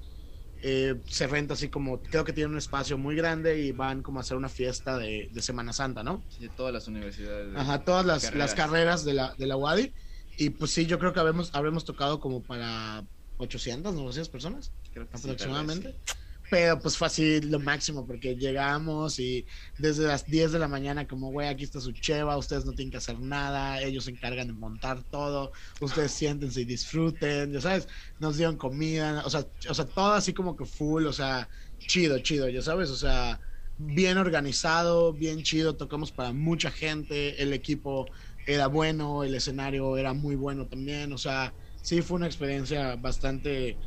eh, 0.63 0.95
se 1.07 1.27
renta 1.27 1.55
así 1.55 1.69
como, 1.69 2.01
creo 2.01 2.23
que 2.23 2.31
tiene 2.31 2.51
un 2.51 2.57
espacio 2.57 2.97
muy 2.97 3.15
grande 3.15 3.59
y 3.59 3.71
van 3.73 4.01
como 4.01 4.19
a 4.19 4.21
hacer 4.21 4.37
una 4.37 4.47
fiesta 4.47 4.97
de, 4.97 5.27
de 5.31 5.41
Semana 5.41 5.73
Santa, 5.73 6.03
¿no? 6.03 6.23
Sí, 6.29 6.43
de 6.43 6.49
todas 6.49 6.71
las 6.71 6.87
universidades. 6.87 7.51
de- 7.51 7.59
Ajá, 7.59 7.83
todas 7.83 8.05
las 8.05 8.23
carreras. 8.23 8.51
las 8.51 8.55
carreras 8.55 9.03
de 9.03 9.13
la, 9.13 9.33
de 9.37 9.47
la 9.47 9.57
UADI. 9.57 9.93
Y 10.37 10.51
pues 10.51 10.71
sí, 10.71 10.85
yo 10.85 10.99
creo 10.99 11.11
que 11.11 11.19
habremos, 11.19 11.49
habremos 11.53 11.83
tocado 11.83 12.19
como 12.19 12.43
para 12.43 13.03
800, 13.37 13.93
900 13.93 14.29
personas 14.29 14.71
Creo 14.93 15.09
que 15.09 15.17
sí, 15.17 15.23
aproximadamente. 15.23 15.99
sí. 16.05 16.13
Pero 16.51 16.77
pues 16.81 16.97
fue 16.97 17.07
así 17.07 17.39
lo 17.39 17.61
máximo, 17.61 18.05
porque 18.05 18.35
llegamos 18.35 19.19
y 19.19 19.47
desde 19.77 20.03
las 20.05 20.25
10 20.25 20.51
de 20.51 20.59
la 20.59 20.67
mañana, 20.67 21.07
como, 21.07 21.31
güey, 21.31 21.47
aquí 21.47 21.63
está 21.63 21.79
su 21.79 21.93
cheva, 21.93 22.37
ustedes 22.37 22.65
no 22.65 22.73
tienen 22.73 22.91
que 22.91 22.97
hacer 22.97 23.17
nada, 23.21 23.81
ellos 23.81 24.03
se 24.03 24.11
encargan 24.11 24.47
de 24.47 24.53
montar 24.53 25.01
todo, 25.05 25.53
ustedes 25.79 26.11
siéntense 26.11 26.59
y 26.61 26.65
disfruten, 26.65 27.53
ya 27.53 27.61
sabes, 27.61 27.87
nos 28.19 28.35
dieron 28.35 28.57
comida, 28.57 29.23
o 29.25 29.29
sea, 29.29 29.45
o 29.69 29.73
sea, 29.73 29.85
todo 29.85 30.11
así 30.11 30.33
como 30.33 30.57
que 30.57 30.65
full, 30.65 31.05
o 31.05 31.13
sea, 31.13 31.47
chido, 31.77 32.19
chido, 32.19 32.49
ya 32.49 32.61
sabes, 32.61 32.89
o 32.89 32.97
sea, 32.97 33.39
bien 33.77 34.17
organizado, 34.17 35.13
bien 35.13 35.43
chido, 35.43 35.77
tocamos 35.77 36.11
para 36.11 36.33
mucha 36.33 36.69
gente, 36.69 37.41
el 37.41 37.53
equipo 37.53 38.11
era 38.45 38.67
bueno, 38.67 39.23
el 39.23 39.35
escenario 39.35 39.95
era 39.97 40.13
muy 40.13 40.35
bueno 40.35 40.67
también, 40.67 41.13
o 41.13 41.17
sea, 41.17 41.55
sí 41.81 42.01
fue 42.01 42.17
una 42.17 42.27
experiencia 42.27 42.97
bastante 42.97 43.79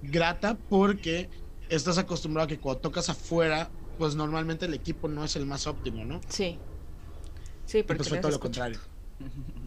grata 0.00 0.58
porque 0.68 1.30
estás 1.68 1.98
acostumbrado 1.98 2.46
a 2.46 2.48
que 2.48 2.58
cuando 2.60 2.80
tocas 2.80 3.08
afuera, 3.08 3.70
pues 3.98 4.14
normalmente 4.14 4.66
el 4.66 4.74
equipo 4.74 5.08
no 5.08 5.24
es 5.24 5.36
el 5.36 5.46
más 5.46 5.66
óptimo, 5.66 6.04
¿no? 6.04 6.20
Sí. 6.28 6.58
Sí, 7.64 7.82
porque 7.82 7.98
pues 7.98 8.08
fue 8.08 8.18
todo 8.18 8.32
lo 8.32 8.40
contrario. 8.40 8.80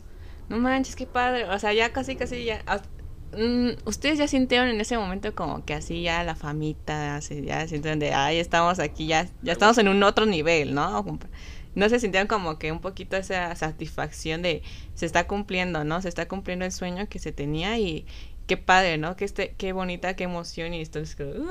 No 0.49 0.57
manches, 0.57 0.95
qué 0.95 1.05
padre. 1.05 1.45
O 1.45 1.59
sea, 1.59 1.73
ya 1.73 1.93
casi, 1.93 2.15
casi 2.15 2.43
ya. 2.43 2.63
mm, 3.33 3.69
Ustedes 3.85 4.17
ya 4.17 4.27
sintieron 4.27 4.67
en 4.69 4.81
ese 4.81 4.97
momento 4.97 5.33
como 5.35 5.63
que 5.63 5.75
así 5.75 6.01
ya 6.01 6.23
la 6.23 6.35
famita, 6.35 7.17
así, 7.17 7.43
ya 7.43 7.67
sintieron 7.67 7.99
de, 7.99 8.13
ay, 8.13 8.39
estamos 8.39 8.79
aquí, 8.79 9.05
ya, 9.07 9.29
ya 9.43 9.53
estamos 9.53 9.77
en 9.77 9.87
un 9.89 10.01
otro 10.03 10.25
nivel, 10.25 10.73
¿no? 10.73 11.05
No 11.75 11.87
se 11.87 11.99
sintieron 11.99 12.27
como 12.27 12.57
que 12.57 12.71
un 12.71 12.81
poquito 12.81 13.15
esa 13.15 13.55
satisfacción 13.55 14.41
de 14.41 14.63
se 14.95 15.05
está 15.05 15.27
cumpliendo, 15.27 15.83
¿no? 15.83 16.01
Se 16.01 16.09
está 16.09 16.27
cumpliendo 16.27 16.65
el 16.65 16.71
sueño 16.71 17.07
que 17.07 17.19
se 17.19 17.31
tenía 17.31 17.77
y 17.77 18.07
qué 18.49 18.57
padre, 18.57 18.97
¿no? 18.97 19.15
Que 19.15 19.25
este, 19.25 19.55
qué 19.57 19.73
bonita, 19.73 20.15
qué 20.17 20.25
emoción 20.25 20.73
y 20.75 20.81
esto 20.81 20.99
es 20.99 21.15
como, 21.15 21.31
"Uh". 21.31 21.45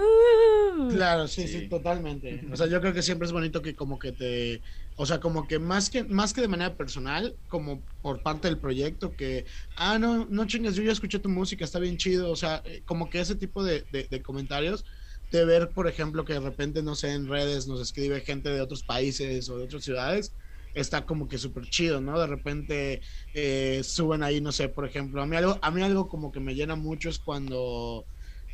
Claro, 0.90 1.28
sí, 1.28 1.46
sí, 1.48 1.60
Sí. 1.60 1.68
totalmente. 1.68 2.46
O 2.48 2.56
sea, 2.56 2.66
yo 2.66 2.80
creo 2.80 2.94
que 2.94 3.02
siempre 3.02 3.26
es 3.26 3.32
bonito 3.32 3.60
que 3.60 3.76
como 3.76 3.98
que 3.98 4.12
te, 4.12 4.62
o 4.96 5.04
sea, 5.04 5.20
como 5.20 5.46
que 5.46 5.58
más 5.58 5.90
que 5.90 6.04
más 6.04 6.32
que 6.32 6.40
de 6.40 6.48
manera 6.48 6.78
personal, 6.78 7.38
como 7.46 7.84
por 8.00 8.22
parte 8.22 8.48
del 8.48 8.58
proyecto 8.58 9.14
que, 9.14 9.44
ah, 9.76 9.98
no, 9.98 10.26
no 10.30 10.46
chingas, 10.46 10.74
yo 10.76 10.82
ya 10.82 10.92
escuché 10.92 11.18
tu 11.18 11.28
música, 11.28 11.64
está 11.66 11.78
bien 11.78 11.98
chido, 11.98 12.30
o 12.30 12.36
sea, 12.36 12.62
eh, 12.64 12.82
como 12.86 13.10
que 13.10 13.20
ese 13.20 13.36
tipo 13.36 13.62
de, 13.62 13.86
de- 13.90 14.08
de 14.10 14.22
comentarios 14.22 14.84
de 15.30 15.44
ver, 15.44 15.72
por 15.74 15.88
ejemplo, 15.88 16.24
que 16.24 16.32
de 16.34 16.40
repente, 16.40 16.82
no 16.82 16.94
sé, 16.94 17.12
en 17.12 17.28
redes 17.28 17.66
nos 17.66 17.82
escribe 17.82 18.22
gente 18.22 18.48
de 18.48 18.62
otros 18.62 18.82
países 18.82 19.48
o 19.50 19.58
de 19.58 19.64
otras 19.64 19.84
ciudades, 19.84 20.34
está 20.74 21.04
como 21.06 21.28
que 21.28 21.38
súper 21.38 21.64
chido, 21.66 22.00
¿no? 22.00 22.18
De 22.18 22.26
repente 22.26 23.00
eh, 23.32 23.82
suben 23.84 24.22
ahí, 24.22 24.40
no 24.40 24.52
sé, 24.52 24.68
por 24.68 24.86
ejemplo, 24.86 25.22
a 25.22 25.26
mí 25.26 25.36
algo, 25.36 25.58
a 25.62 25.70
mí 25.70 25.82
algo 25.82 26.08
como 26.08 26.30
que 26.32 26.40
me 26.40 26.54
llena 26.54 26.76
mucho 26.76 27.08
es 27.08 27.18
cuando, 27.18 28.06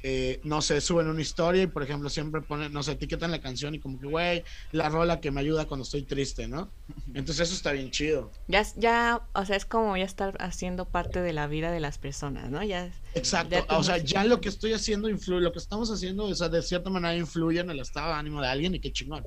eh, 0.03 0.41
no 0.45 0.61
sé, 0.62 0.81
suben 0.81 1.09
una 1.09 1.23
historia 1.23 1.62
y, 1.62 1.67
por 1.67 1.83
ejemplo, 1.83 2.11
siempre 2.11 2.43
ponen, 2.43 2.73
no 2.73 2.83
sé, 2.83 2.93
etiquetan 2.93 3.31
la 3.31 3.41
canción 3.41 3.75
y 3.75 3.81
como 3.81 3.99
que, 3.99 4.07
güey, 4.07 4.45
la 4.73 4.89
rola 4.89 5.21
que 5.21 5.31
me 5.31 5.41
ayuda 5.41 5.67
cuando 5.67 5.85
estoy 5.85 6.05
triste, 6.05 6.47
¿no? 6.47 6.75
Entonces 7.15 7.41
eso 7.41 7.55
está 7.55 7.73
bien 7.73 7.91
chido. 7.91 8.31
Ya, 8.47 8.62
ya, 8.77 9.29
o 9.35 9.45
sea, 9.45 9.57
es 9.57 9.65
como 9.65 9.97
ya 9.97 10.05
estar 10.05 10.37
haciendo 10.41 10.85
parte 10.85 11.23
de 11.23 11.33
la 11.33 11.47
vida 11.47 11.71
de 11.73 11.81
las 11.81 11.99
personas, 11.99 12.51
¿no? 12.51 12.62
Ya, 12.62 12.91
Exacto, 13.15 13.65
Ya 13.69 13.79
o 13.79 13.83
sea, 13.83 13.99
ya 13.99 14.25
lo 14.25 14.41
que 14.41 14.49
estoy 14.49 14.73
haciendo 14.73 15.09
influye, 15.09 15.41
lo 15.41 15.53
que 15.53 15.59
estamos 15.59 15.91
haciendo, 15.91 16.25
o 16.25 16.35
sea, 16.35 16.49
de 16.49 16.62
cierta 16.62 16.91
manera 16.91 17.17
influye 17.17 17.61
en 17.61 17.71
el 17.71 17.81
estado 17.81 18.09
de 18.09 18.15
ánimo 18.15 18.43
de 18.43 18.49
alguien 18.49 18.75
y 18.75 18.81
qué 18.81 18.93
chingón. 18.93 19.25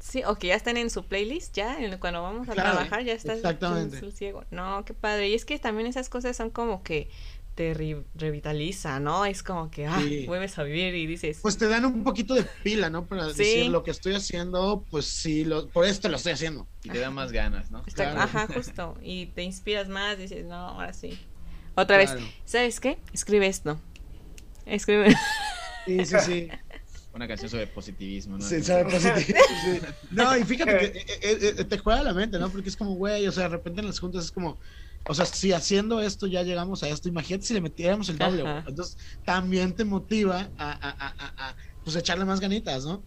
Sí, 0.00 0.22
o 0.24 0.36
que 0.36 0.48
ya 0.48 0.54
están 0.54 0.76
en 0.76 0.90
su 0.90 1.04
playlist, 1.04 1.54
ya, 1.56 1.78
en- 1.78 1.98
cuando 1.98 2.22
vamos 2.22 2.48
a 2.48 2.52
Claro, 2.52 2.70
trabajar 2.72 3.04
ya 3.04 3.12
está 3.14 3.34
exactamente. 3.34 3.98
su 3.98 4.10
ciego. 4.12 4.44
No, 4.50 4.84
qué 4.84 4.94
padre. 4.94 5.28
Y 5.28 5.34
es 5.34 5.44
que 5.44 5.58
también 5.58 5.88
esas 5.88 6.08
cosas 6.08 6.36
son 6.36 6.50
como 6.50 6.82
que 6.82 7.10
te 7.56 7.74
re- 7.74 8.04
revitaliza, 8.14 9.00
¿no? 9.00 9.24
Es 9.24 9.42
como 9.42 9.68
que, 9.72 9.86
ah, 9.86 9.98
Sí. 10.00 10.26
vuelves 10.26 10.56
a 10.60 10.62
vivir 10.62 10.94
y 10.94 11.06
dices, 11.08 11.40
Pues 11.42 11.58
te 11.58 11.66
dan 11.66 11.84
un 11.84 12.04
poquito 12.04 12.34
de 12.34 12.44
pila, 12.62 12.88
¿no? 12.88 13.06
Para 13.06 13.30
Sí. 13.30 13.38
decir 13.38 13.66
lo 13.70 13.82
que 13.82 13.90
estoy 13.90 14.14
haciendo, 14.14 14.84
pues 14.90 15.06
sí, 15.06 15.44
lo, 15.44 15.68
por 15.68 15.84
esto 15.84 16.08
lo 16.08 16.16
estoy 16.16 16.32
haciendo. 16.34 16.68
Y 16.84 16.90
te 16.90 17.00
da 17.00 17.10
más 17.10 17.32
ganas, 17.32 17.72
¿no? 17.72 17.82
está- 17.84 18.12
claro. 18.12 18.20
ajá, 18.20 18.46
justo. 18.54 18.96
Y 19.02 19.26
te 19.26 19.42
inspiras 19.42 19.88
más, 19.88 20.16
dices, 20.18 20.44
no, 20.46 20.54
ahora 20.54 20.92
sí. 20.92 21.18
Otra 21.74 21.96
vez. 21.96 22.14
¿sabes 22.44 22.78
qué? 22.78 22.98
Escribe 23.12 23.48
esto. 23.48 23.80
Escribe. 24.64 25.16
Sí, 25.86 26.04
sí, 26.04 26.16
sí. 26.24 26.48
Una 27.18 27.26
canción 27.26 27.50
sobre 27.50 27.66
positivismo, 27.66 28.38
¿no? 28.38 28.44
Sí, 28.44 28.62
sabe 28.62 28.84
positivo, 28.90 29.38
sí. 29.56 29.80
No, 30.10 30.36
y 30.36 30.44
fíjate 30.44 30.78
que 30.78 30.84
eh, 30.86 31.04
eh, 31.20 31.54
eh, 31.58 31.64
te 31.64 31.78
juega 31.78 32.04
la 32.04 32.14
mente, 32.14 32.38
¿no? 32.38 32.48
Porque 32.52 32.68
es 32.68 32.76
como, 32.76 32.94
güey, 32.94 33.26
o 33.26 33.32
sea, 33.32 33.44
de 33.44 33.48
repente 33.48 33.80
en 33.80 33.88
las 33.88 33.98
juntas 33.98 34.26
es 34.26 34.30
como, 34.30 34.60
o 35.04 35.14
sea, 35.14 35.26
si 35.26 35.52
haciendo 35.52 36.00
esto 36.00 36.28
ya 36.28 36.44
llegamos 36.44 36.84
a 36.84 36.88
esto, 36.88 37.08
imagínate 37.08 37.44
si 37.44 37.54
le 37.54 37.60
metiéramos 37.60 38.08
el 38.08 38.18
doble, 38.18 38.44
güey. 38.44 38.54
Entonces, 38.64 38.96
también 39.24 39.74
te 39.74 39.84
motiva 39.84 40.52
a, 40.56 40.70
a, 40.70 40.90
a, 40.90 41.14
a- 41.18 41.48
a, 41.50 41.56
pues 41.82 41.96
echarle 41.96 42.24
más 42.24 42.38
ganitas, 42.38 42.84
¿no? 42.84 43.04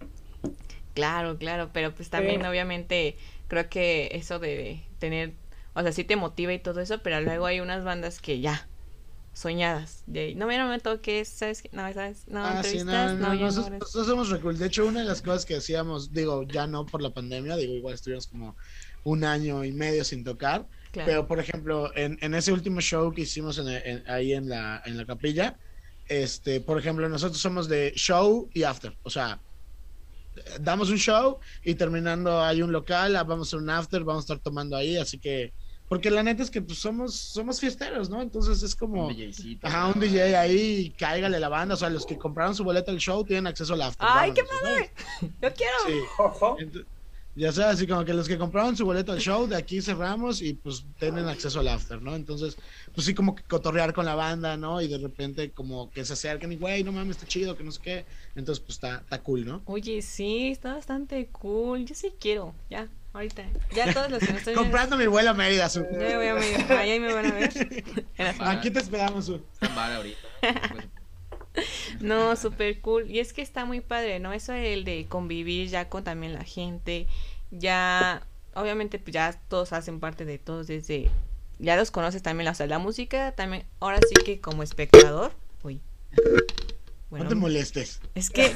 Claro, 0.94 1.38
claro, 1.38 1.72
pero 1.74 1.96
pues 1.96 2.10
también 2.10 2.42
Sí. 2.42 2.48
obviamente 2.48 3.18
creo 3.48 3.70
que 3.70 4.10
eso 4.14 4.40
de 4.40 4.90
tener, 5.00 5.40
o 5.74 5.82
sea, 5.84 5.92
sí 5.94 6.04
te 6.04 6.18
motiva 6.18 6.52
y 6.54 6.60
todo 6.60 6.82
eso, 6.82 7.02
pero 7.02 7.22
luego 7.22 7.46
hay 7.46 7.62
unas 7.62 7.84
bandas 7.86 8.20
que 8.22 8.42
ya, 8.42 8.71
soñadas, 9.34 10.04
de, 10.06 10.36
no, 10.36 10.48
mira, 10.48 10.64
no 10.66 10.70
me 10.70 10.80
toques, 10.80 11.30
¿sabes 11.30 11.62
qué? 11.62 11.70
No, 11.74 11.92
¿sabes? 11.94 12.28
No, 12.28 12.40
Ah, 12.44 12.64
sí, 12.64 12.78
no, 12.80 13.16
no, 13.16 13.16
no, 13.16 13.36
no 13.36 13.52
nosotros 13.52 14.08
somos 14.08 14.30
recul. 14.30 14.58
De 14.58 14.68
hecho, 14.68 14.86
una 14.86 15.00
de 15.00 15.06
las 15.06 15.22
cosas 15.22 15.46
que 15.46 15.56
decíamos, 15.56 16.12
digo, 16.12 16.44
ya 16.44 16.68
no 16.68 16.86
por 16.86 17.02
la 17.02 17.12
pandemia, 17.14 17.56
digo, 17.56 17.74
igual 17.74 17.94
estuvimos 17.94 18.28
como 18.28 18.56
un 19.04 19.24
año 19.24 19.64
y 19.64 19.72
medio 19.72 20.04
sin 20.04 20.24
tocar, 20.24 20.68
Claro. 20.92 21.10
pero 21.10 21.28
por 21.28 21.40
ejemplo, 21.40 21.96
en, 21.96 22.18
en 22.22 22.34
ese 22.36 22.52
último 22.52 22.82
show 22.82 23.14
que 23.14 23.22
hicimos 23.22 23.58
en- 23.58 23.68
en- 23.70 24.04
ahí 24.10 24.34
en 24.34 24.50
la, 24.50 24.82
en 24.86 24.98
la 24.98 25.06
capilla, 25.06 25.58
este, 26.06 26.62
por 26.62 26.78
ejemplo, 26.78 27.08
nosotros 27.08 27.40
somos 27.42 27.68
de 27.70 27.94
show 27.96 28.50
y 28.54 28.64
after, 28.64 28.96
o 29.04 29.10
sea, 29.10 29.42
damos 30.60 30.90
un 30.90 30.98
show 30.98 31.40
y 31.64 31.76
terminando 31.76 32.42
hay 32.42 32.62
un 32.62 32.72
local, 32.72 33.16
ah, 33.16 33.24
vamos 33.24 33.54
a 33.54 33.58
un 33.58 33.70
after, 33.70 34.04
vamos 34.04 34.24
a 34.24 34.26
estar 34.34 34.40
tomando 34.40 34.76
ahí, 34.76 34.98
así 34.98 35.20
que, 35.20 35.54
porque 35.92 36.10
la 36.10 36.24
neta 36.24 36.42
es 36.42 36.50
que 36.50 36.62
pues, 36.62 36.80
somos, 36.80 37.14
somos 37.14 37.60
fiesteros, 37.60 38.10
¿no? 38.10 38.22
Entonces 38.22 38.64
es 38.64 38.78
como... 38.78 39.08
Un 39.08 39.14
DJcito. 39.14 39.68
Ajá, 39.68 39.88
un. 39.88 40.00
DJ 40.00 40.38
ahí, 40.38 40.96
cáigale 40.98 41.38
la 41.38 41.50
banda. 41.50 41.74
O 41.74 41.78
sea, 41.78 41.90
los 41.90 42.06
que 42.06 42.18
compraron 42.18 42.56
su 42.56 42.64
boleta 42.64 42.92
al 42.92 42.98
show 42.98 43.26
tienen 43.26 43.46
acceso 43.46 43.74
al 43.74 43.82
after. 43.82 44.08
¡Ay, 44.10 44.32
qué 44.32 44.42
vámonos, 44.42 44.62
¿sabes? 44.62 44.92
Yo 45.42 45.54
quiero. 45.54 45.78
Sí. 45.86 45.94
Ojo. 46.18 46.58
Ya 47.36 47.52
sabes, 47.52 47.76
así 47.76 47.88
como 47.88 48.06
que 48.06 48.14
los 48.14 48.30
que 48.30 48.38
compraron 48.38 48.78
su 48.78 48.86
boleto 48.86 49.12
al 49.12 49.20
show, 49.20 49.46
de 49.48 49.58
aquí 49.58 49.82
cerramos 49.82 50.42
y 50.42 50.54
pues 50.54 50.86
tienen 50.98 51.28
acceso 51.28 51.60
al 51.60 51.68
after, 51.68 52.02
¿no? 52.02 52.16
Entonces, 52.16 52.56
pues 52.96 53.06
sí, 53.06 53.14
como 53.14 53.36
que 53.36 53.44
cotorrear 53.44 53.94
con 53.94 54.06
la 54.06 54.16
banda, 54.16 54.56
¿no? 54.56 54.80
Y 54.82 54.88
de 54.88 54.98
repente 54.98 55.52
como 55.52 55.92
que 55.92 56.06
se 56.06 56.14
acercan 56.14 56.54
y, 56.54 56.56
güey, 56.56 56.86
no 56.86 56.94
mames, 56.94 57.18
está 57.18 57.28
chido, 57.28 57.58
que 57.58 57.66
no 57.66 57.72
sé 57.74 57.82
qué. 57.82 58.06
Entonces, 58.36 58.64
pues 58.64 58.78
está, 58.78 59.00
está 59.00 59.22
cool, 59.22 59.46
¿no? 59.46 59.62
Oye, 59.66 60.02
sí, 60.02 60.52
está 60.52 60.76
bastante 60.76 61.28
cool. 61.34 61.84
Yo 61.84 61.96
sí 61.96 62.14
quiero, 62.18 62.56
ya, 62.70 62.88
ahorita. 63.14 63.44
Ya 63.74 63.94
todos 63.94 64.10
los 64.10 64.20
que 64.20 64.32
me 64.32 64.38
estoy 64.38 64.54
viendo. 64.54 64.64
Comprando 64.64 64.98
mi 64.98 65.08
vuelo 65.08 65.32
a 65.32 65.34
Mérida, 65.34 65.70
su. 65.70 65.82
Ya 65.82 66.18
voy 66.18 66.28
a 66.28 66.36
medir. 66.36 66.72
Ahí 66.74 67.00
me 67.00 67.14
van 67.14 67.26
a 67.26 67.34
ver. 67.34 67.52
Aquí 68.40 68.72
te 68.72 68.80
esperamos, 68.80 69.26
su. 69.26 69.36
Está 69.36 69.68
en 69.68 69.76
bar 69.76 69.94
ahorita. 69.94 70.20
No, 72.00 72.36
súper 72.36 72.80
cool. 72.82 73.10
Y 73.10 73.20
es 73.20 73.34
que 73.34 73.42
está 73.42 73.66
muy 73.66 73.82
padre, 73.82 74.20
¿no? 74.20 74.34
Eso 74.34 74.54
el 74.54 74.84
de 74.84 75.06
convivir 75.08 75.70
ya 75.70 75.90
con 75.90 76.04
también 76.04 76.34
la 76.34 76.44
gente. 76.44 77.08
Ya, 77.52 78.26
obviamente, 78.54 79.00
pues 79.00 79.14
ya 79.14 79.34
todos 79.48 79.74
hacen 79.74 80.00
parte 80.00 80.26
de 80.26 80.38
todos 80.38 80.68
desde. 80.68 81.10
Ya 81.60 81.76
los 81.76 81.92
conoces 81.92 82.24
también, 82.24 82.50
o 82.50 82.56
sea, 82.56 82.66
la 82.68 82.80
música 82.80 83.34
también. 83.34 83.66
Ahora 83.80 84.00
sí 84.00 84.24
que 84.24 84.40
como 84.40 84.64
espectador. 84.64 85.32
Uy. 85.64 85.80
Bueno, 87.12 87.26
no 87.26 87.30
te 87.30 87.36
molestes. 87.36 88.00
es 88.16 88.30
que 88.32 88.52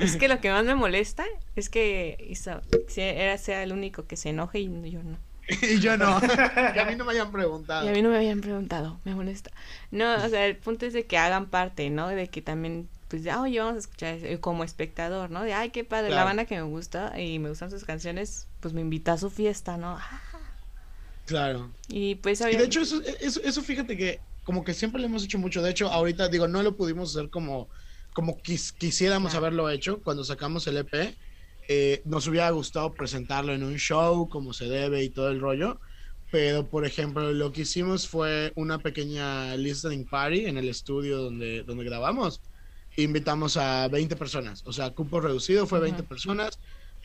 es 0.00 0.16
que 0.16 0.28
lo 0.28 0.40
que 0.40 0.50
más 0.50 0.64
me 0.64 0.74
molesta 0.74 1.24
es 1.56 1.68
que 1.68 2.16
Isa- 2.30 2.62
era 2.96 3.36
sea 3.36 3.62
el 3.62 3.72
único 3.72 4.06
que 4.06 4.16
se 4.16 4.30
enoje 4.30 4.60
y 4.60 4.90
yo 4.90 5.02
no. 5.02 5.18
y 5.62 5.78
yo 5.80 5.96
no. 5.98 6.18
que 6.20 6.80
a 6.80 6.86
mí 6.86 6.94
no 6.96 7.04
me 7.04 7.12
hayan 7.12 7.30
preguntado. 7.32 7.84
Y 7.84 7.88
a 7.88 7.92
mí 7.92 8.00
no 8.00 8.08
me 8.10 8.16
habían 8.16 8.40
preguntado, 8.40 9.00
me 9.04 9.14
molesta. 9.14 9.50
No, 9.90 10.14
o 10.24 10.28
sea, 10.28 10.46
el 10.46 10.56
punto 10.56 10.86
es 10.86 10.92
de 10.94 11.04
que 11.04 11.18
hagan 11.18 11.50
parte, 11.50 11.90
¿no? 11.90 12.08
De 12.08 12.28
que 12.28 12.40
también, 12.40 12.88
pues, 13.08 13.26
ah, 13.26 13.42
oye, 13.42 13.58
vamos 13.58 13.74
a 13.74 13.78
escuchar 13.80 14.14
eso", 14.14 14.26
y 14.28 14.38
como 14.38 14.64
espectador, 14.64 15.30
¿no? 15.30 15.42
De, 15.42 15.52
ay, 15.52 15.70
qué 15.70 15.82
padre, 15.84 16.10
la 16.10 16.24
banda 16.24 16.44
que 16.46 16.54
me 16.54 16.62
gusta 16.62 17.20
y 17.20 17.38
me 17.40 17.48
gustan 17.50 17.70
sus 17.70 17.84
canciones, 17.84 18.46
pues 18.60 18.72
me 18.72 18.80
invita 18.80 19.12
a 19.14 19.18
su 19.18 19.30
fiesta, 19.30 19.76
¿no? 19.76 19.98
Ah, 20.00 20.20
Claro. 21.26 21.70
Y 21.88 22.16
pues, 22.16 22.40
Y 22.40 22.56
de 22.56 22.64
hecho, 22.64 22.80
eso, 22.80 23.00
eso, 23.20 23.40
eso 23.42 23.62
fíjate 23.62 23.96
que 23.96 24.20
como 24.44 24.62
que 24.64 24.74
siempre 24.74 25.00
lo 25.00 25.06
hemos 25.06 25.24
hecho 25.24 25.38
mucho. 25.38 25.62
De 25.62 25.70
hecho, 25.70 25.88
ahorita 25.90 26.28
digo, 26.28 26.46
no 26.48 26.62
lo 26.62 26.76
pudimos 26.76 27.16
hacer 27.16 27.30
como, 27.30 27.68
como 28.14 28.36
quis- 28.42 28.72
quisiéramos 28.76 29.32
Claro. 29.32 29.46
haberlo 29.46 29.70
hecho 29.70 30.02
cuando 30.02 30.22
sacamos 30.24 30.66
el 30.66 30.76
EP. 30.78 31.16
Eh, 31.68 32.02
nos 32.04 32.26
hubiera 32.28 32.50
gustado 32.50 32.94
presentarlo 32.94 33.52
en 33.54 33.62
un 33.64 33.76
show 33.78 34.28
como 34.28 34.52
se 34.52 34.66
debe 34.66 35.02
y 35.02 35.10
todo 35.10 35.30
el 35.30 35.40
rollo. 35.40 35.80
pero 36.30 36.68
por 36.68 36.84
ejemplo 36.84 37.32
lo 37.32 37.52
que 37.52 37.60
hicimos 37.62 38.08
fue 38.08 38.50
una 38.56 38.78
pequeña 38.80 39.56
listening 39.56 40.04
party 40.04 40.46
en 40.46 40.58
el 40.58 40.68
estudio 40.68 41.18
donde, 41.18 41.62
donde 41.62 41.84
grabamos. 41.84 42.40
Invitamos 42.96 43.56
a 43.56 43.86
20 43.88 44.16
personas, 44.16 44.62
o 44.66 44.72
sea, 44.72 44.90
cupo 44.90 45.20
reducido 45.20 45.64
fue 45.66 45.78
20 45.78 46.02
Ujú. 46.02 46.08
personas. 46.08 46.58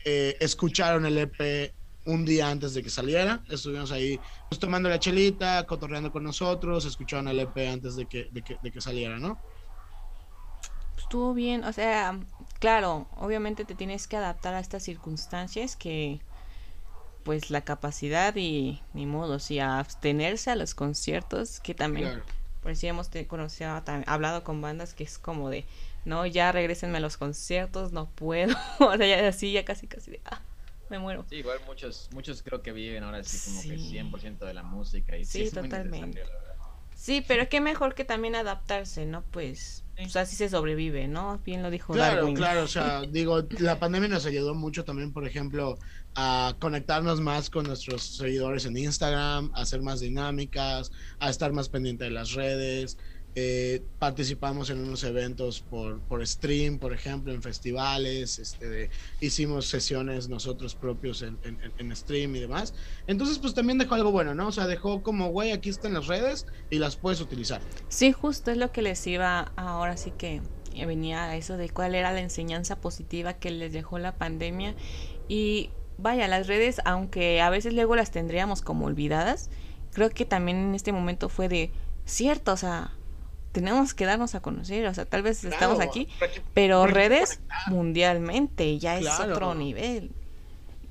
Eh, 0.04 0.36
escucharon 0.40 1.06
el 1.06 1.16
EP 1.18 1.72
un 2.04 2.24
día 2.24 2.50
antes 2.50 2.74
de 2.74 2.82
que 2.82 2.90
saliera. 2.90 3.42
Estuvimos 3.48 3.92
ahí 3.92 4.18
pues, 4.48 4.58
tomando 4.58 4.88
la 4.88 4.98
chelita, 4.98 5.66
cotorreando 5.66 6.10
con 6.12 6.24
nosotros, 6.24 6.84
escucharon 6.84 7.28
el 7.28 7.40
EP 7.40 7.68
antes 7.68 7.96
de 7.96 8.06
que, 8.06 8.28
de 8.30 8.42
que, 8.42 8.58
de 8.62 8.70
que 8.72 8.80
saliera, 8.80 9.18
¿no? 9.18 9.38
Estuvo 10.96 11.34
bien, 11.34 11.64
o 11.64 11.72
sea, 11.72 12.20
claro, 12.60 13.08
obviamente 13.16 13.64
te 13.64 13.74
tienes 13.74 14.06
que 14.06 14.16
adaptar 14.16 14.54
a 14.54 14.60
estas 14.60 14.82
circunstancias 14.84 15.76
que 15.76 16.20
pues 17.22 17.50
la 17.50 17.62
capacidad 17.62 18.34
y 18.36 18.80
ni 18.94 19.06
modo, 19.06 19.38
sí, 19.38 19.58
a 19.58 19.78
abstenerse 19.78 20.50
a 20.50 20.56
los 20.56 20.74
conciertos, 20.74 21.60
que 21.60 21.74
también 21.74 22.08
Claro. 22.08 22.24
por 22.62 22.76
si 22.76 22.86
hemos 22.86 23.10
conocido, 23.28 23.82
hablado 24.06 24.44
con 24.44 24.60
bandas 24.60 24.94
que 24.94 25.04
es 25.04 25.18
como 25.18 25.50
de, 25.50 25.66
no, 26.04 26.26
ya 26.26 26.52
regresenme 26.52 26.98
a 26.98 27.00
los 27.00 27.16
conciertos, 27.16 27.92
no 27.92 28.10
puedo, 28.10 28.54
o 28.80 28.96
sea, 28.96 29.06
ya 29.06 29.28
así, 29.28 29.52
ya 29.52 29.64
casi, 29.64 29.86
casi 29.86 30.12
de, 30.12 30.20
ah, 30.24 30.40
me 30.90 30.98
muero. 30.98 31.24
Sí, 31.28 31.36
igual 31.36 31.58
muchos, 31.66 32.08
muchos 32.12 32.42
creo 32.42 32.62
que 32.62 32.72
viven 32.72 33.02
ahora 33.04 33.18
así 33.18 33.38
como 33.50 33.62
que 33.62 33.78
Sí. 33.78 33.90
100% 33.90 34.44
de 34.46 34.54
la 34.54 34.62
música 34.62 35.16
y 35.16 35.24
Sí, 35.24 35.42
es 35.42 35.54
muy 35.54 35.68
totalmente. 35.68 36.06
necesario, 36.18 36.24
la 36.24 36.40
verdad. 36.40 36.56
Sí, 36.94 37.24
pero 37.26 37.48
qué 37.48 37.60
mejor 37.62 37.94
que 37.94 38.04
también 38.04 38.34
adaptarse, 38.34 39.06
¿no? 39.06 39.24
Pues, 39.30 39.84
Sí. 39.96 40.02
pues 40.04 40.16
así 40.16 40.36
se 40.36 40.48
sobrevive, 40.50 41.08
¿no? 41.08 41.38
Bien 41.38 41.62
lo 41.62 41.70
dijo 41.70 41.92
Claro, 41.94 42.16
Darwin. 42.16 42.34
claro, 42.36 42.64
o 42.64 42.68
sea, 42.68 43.00
digo, 43.10 43.42
la 43.58 43.78
pandemia 43.78 44.08
nos 44.08 44.26
ayudó 44.26 44.54
mucho 44.54 44.84
también, 44.84 45.12
por 45.12 45.26
ejemplo, 45.26 45.78
a 46.14 46.56
conectarnos 46.60 47.20
más 47.20 47.48
con 47.48 47.64
nuestros 47.66 48.02
seguidores 48.02 48.66
en 48.66 48.76
Instagram, 48.76 49.50
a 49.54 49.60
hacer 49.62 49.80
más 49.80 50.00
dinámicas, 50.00 50.90
a 51.20 51.30
estar 51.30 51.52
más 51.52 51.68
pendiente 51.70 52.04
de 52.04 52.10
las 52.10 52.32
redes. 52.32 52.98
Eh, 53.34 53.84
participamos 53.98 54.70
en 54.70 54.80
unos 54.80 55.04
eventos 55.04 55.62
por, 55.62 56.02
por 56.04 56.26
stream, 56.26 56.78
por 56.80 56.92
ejemplo, 56.92 57.32
en 57.32 57.42
festivales, 57.42 58.38
este, 58.38 58.68
de- 58.68 58.90
hicimos 59.20 59.66
sesiones 59.68 60.28
nosotros 60.28 60.74
propios 60.74 61.22
en, 61.22 61.38
en- 61.42 61.60
en 61.76 61.96
stream 61.96 62.34
y 62.36 62.40
demás. 62.40 62.74
Entonces, 63.06 63.38
pues 63.38 63.54
también 63.54 63.78
dejó 63.78 63.94
algo 63.94 64.10
bueno, 64.10 64.34
¿no? 64.34 64.48
O 64.48 64.52
sea, 64.52 64.66
dejó 64.66 65.02
como, 65.02 65.28
güey, 65.30 65.52
aquí 65.52 65.68
están 65.68 65.94
las 65.94 66.06
redes 66.08 66.44
y 66.68 66.78
las 66.78 66.96
puedes 66.96 67.20
utilizar. 67.20 67.62
Sí, 67.88 68.12
justo 68.12 68.50
es 68.50 68.56
lo 68.56 68.72
que 68.72 68.82
les 68.82 69.06
iba 69.06 69.52
ahora 69.56 69.96
sí 69.96 70.12
que 70.12 70.42
venía 70.72 71.24
a 71.24 71.36
eso 71.36 71.56
de 71.56 71.70
cuál 71.70 71.94
era 71.94 72.12
la 72.12 72.20
enseñanza 72.20 72.80
positiva 72.80 73.34
que 73.34 73.50
les 73.50 73.72
dejó 73.72 73.98
la 73.98 74.18
pandemia 74.18 74.76
y 75.28 75.70
vaya, 75.96 76.28
las 76.28 76.46
redes, 76.46 76.80
aunque 76.84 77.40
a 77.40 77.50
veces 77.50 77.74
luego 77.74 77.96
las 77.96 78.10
tendríamos 78.10 78.62
como 78.62 78.86
olvidadas, 78.86 79.50
creo 79.90 80.10
que 80.10 80.24
también 80.24 80.56
en 80.58 80.74
este 80.74 80.92
momento 80.92 81.28
fue 81.28 81.48
de 81.48 81.72
cierto, 82.04 82.52
o 82.52 82.56
sea, 82.56 82.99
tenemos 83.52 83.94
que 83.94 84.06
darnos 84.06 84.34
a 84.34 84.40
conocer, 84.40 84.86
o 84.86 84.94
sea, 84.94 85.04
tal 85.04 85.22
vez 85.22 85.44
estamos 85.44 85.80
aquí, 85.80 86.08
pero 86.54 86.86
redes 86.86 87.40
mundialmente 87.66 88.78
ya 88.78 88.96
es 88.98 89.02
Claro. 89.06 89.32
otro 89.32 89.54
nivel. 89.54 90.12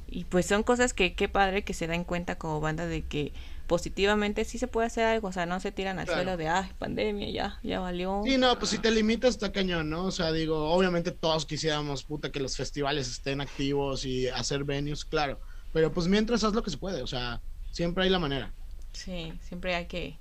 Y 0.07 0.25
pues 0.25 0.47
son 0.47 0.63
cosas 0.63 0.93
que 0.93 1.13
qué 1.15 1.29
padre 1.29 1.63
que 1.63 1.73
se 1.73 1.85
dan 1.87 2.03
cuenta 2.03 2.35
como 2.35 2.59
banda 2.59 2.87
de 2.87 3.05
que 3.05 3.33
positivamente 3.67 4.43
sí 4.43 4.57
se 4.57 4.67
puede 4.67 4.87
hacer 4.87 5.05
algo, 5.05 5.27
o 5.27 5.31
sea, 5.31 5.45
no 5.45 5.59
se 5.59 5.71
tiran 5.71 5.99
al 5.99 6.05
Claro. 6.05 6.23
suelo 6.23 6.37
de, 6.37 6.47
ay, 6.47 6.71
pandemia, 6.79 7.29
ya, 7.29 7.59
ya 7.61 7.79
valió. 7.79 8.23
Sí, 8.25 8.37
no, 8.37 8.57
pues 8.57 8.71
si 8.71 8.79
te 8.79 8.89
limitas 8.89 9.31
está 9.31 9.51
cañón, 9.51 9.89
¿no? 9.91 10.05
O 10.05 10.11
sea, 10.11 10.31
digo, 10.31 10.71
obviamente 10.71 11.11
todos 11.11 11.45
quisiéramos, 11.45 12.03
puta, 12.03 12.31
que 12.31 12.39
los 12.39 12.57
festivales 12.57 13.07
estén 13.07 13.39
activos 13.41 14.03
y 14.05 14.27
hacer 14.27 14.63
venues, 14.63 15.05
claro. 15.05 15.39
Pero 15.71 15.91
pues 15.93 16.07
mientras 16.07 16.43
haz 16.43 16.53
lo 16.53 16.63
que 16.63 16.71
se 16.71 16.79
puede, 16.79 17.03
o 17.03 17.07
sea, 17.07 17.39
siempre 17.71 18.03
hay 18.05 18.09
la 18.09 18.17
manera. 18.17 18.51
Sí, 18.93 19.31
siempre 19.47 19.75
hay 19.75 19.85
que 19.85 20.17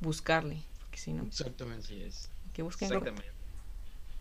buscarle, 0.00 0.64
porque 0.98 1.10
si 1.10 1.12
no, 1.12 1.24
Exactamente. 1.24 1.84
Así 1.84 2.02
es. 2.02 2.30
que 2.52 2.62
busquen. 2.62 2.86
Exactamente. 2.86 3.30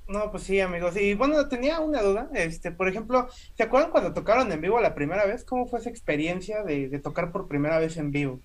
No, 0.07 0.32
pues 0.32 0.43
sí, 0.43 0.59
amigos. 0.61 0.95
Y 0.95 1.15
bueno, 1.15 1.47
tenía 1.49 1.80
una 1.80 2.01
duda. 2.01 2.30
Este, 2.34 2.71
por 2.71 2.88
ejemplo, 2.88 3.28
¿se 3.57 3.63
acuerdan 3.63 3.91
cuando 3.91 4.13
tocaron 4.13 4.51
en 4.51 4.61
vivo 4.61 4.80
la 4.80 4.95
primera 4.95 5.25
vez? 5.25 5.43
¿Cómo 5.43 5.67
fue 5.67 5.80
esa 5.80 5.89
experiencia 5.89 6.63
de, 6.63 6.88
de 6.88 6.99
tocar 6.99 7.32
por 7.32 7.47
primera 7.47 7.78
vez 7.78 7.97
en 7.97 8.11
vivo? 8.11 8.39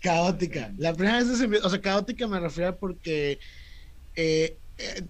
Caótica. 0.00 0.72
La 0.78 0.94
primera 0.94 1.18
vez, 1.18 1.28
es 1.28 1.40
en 1.40 1.50
vivo, 1.50 1.66
o 1.66 1.70
sea, 1.70 1.80
caótica 1.80 2.28
me 2.28 2.38
refiero 2.38 2.76
porque 2.76 3.40
eh, 4.14 4.56
eh, 4.78 5.02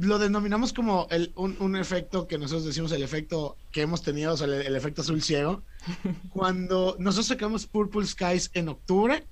lo 0.00 0.18
denominamos 0.18 0.72
como 0.72 1.06
el, 1.10 1.30
un, 1.36 1.56
un 1.60 1.76
efecto 1.76 2.26
que 2.26 2.38
nosotros 2.38 2.64
decimos 2.64 2.90
el 2.90 3.04
efecto 3.04 3.56
que 3.70 3.82
hemos 3.82 4.02
tenido, 4.02 4.32
o 4.32 4.36
sea, 4.36 4.48
el, 4.48 4.54
el 4.54 4.74
efecto 4.74 5.02
azul 5.02 5.22
ciego. 5.22 5.62
Cuando 6.32 6.96
nosotros 6.98 7.26
sacamos 7.26 7.66
Purple 7.66 8.06
Skies 8.06 8.50
en 8.54 8.70
octubre 8.70 9.24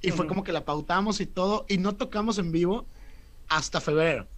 y 0.00 0.10
fue 0.12 0.26
como 0.26 0.44
que 0.44 0.52
la 0.52 0.64
pautamos 0.64 1.20
y 1.20 1.26
todo 1.26 1.66
y 1.68 1.78
no 1.78 1.96
tocamos 1.96 2.38
en 2.38 2.52
vivo 2.52 2.86
hasta 3.48 3.80
febrero 3.80 4.28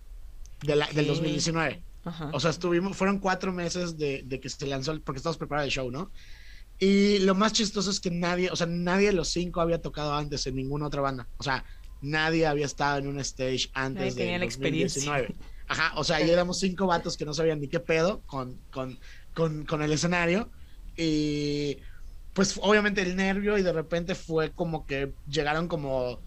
de 0.63 0.77
la- 0.77 0.87
del 0.89 1.07
Ok. 1.07 1.11
2019. 1.17 1.85
Ajá. 2.05 2.31
O 2.33 2.41
sea, 2.41 2.51
estuvimos, 2.51 2.97
fueron 2.97 3.19
cuatro 3.19 3.53
meses 3.53 3.99
de, 3.99 4.23
de 4.25 4.41
que 4.41 4.49
se 4.49 4.67
lanzó, 4.67 4.99
porque 5.03 5.19
estábamos 5.19 5.39
preparando 5.39 5.67
el 5.67 5.71
show, 5.73 5.91
¿no? 5.91 6.11
Y 6.79 7.19
lo 7.21 7.35
más 7.35 7.53
chistoso 7.53 7.91
es 7.91 8.01
que 8.01 8.11
nadie, 8.11 8.51
o 8.51 8.57
sea, 8.57 8.66
nadie 8.66 9.09
de 9.09 9.12
los 9.12 9.28
cinco 9.28 9.61
había 9.61 9.82
tocado 9.82 10.15
antes 10.15 10.47
en 10.47 10.55
ninguna 10.57 10.87
otra 10.87 11.03
banda. 11.03 11.28
O 11.37 11.43
sea, 11.43 11.62
nadie 12.01 12.47
había 12.47 12.65
estado 12.65 12.99
en 12.99 13.07
un 13.09 13.20
stage 13.20 13.69
antes 13.74 14.01
Nadie 14.01 14.11
de 14.12 14.16
tenía 14.16 14.39
la 14.39 14.45
experiencia. 14.47 15.03
2019. 15.12 15.37
Ajá, 15.69 15.93
o 15.97 16.05
sea, 16.05 16.20
ya 16.20 16.32
éramos 16.32 16.59
cinco 16.59 16.87
vatos 16.87 17.16
que 17.19 17.27
no 17.27 17.35
sabían 17.35 17.61
ni 17.61 17.69
qué 17.69 17.81
pedo 17.81 18.23
con, 18.24 18.59
con, 18.70 18.99
con, 19.35 19.66
con 19.66 19.82
el 19.82 19.93
escenario. 19.93 20.51
Y 20.97 21.77
pues 22.41 22.59
obviamente 22.62 23.03
el 23.03 23.17
nervio 23.17 23.59
y 23.59 23.62
de 23.62 23.73
repente 23.73 24.15
fue 24.15 24.53
como 24.55 24.87
que 24.87 25.15
llegaron 25.27 25.69
como, 25.69 26.23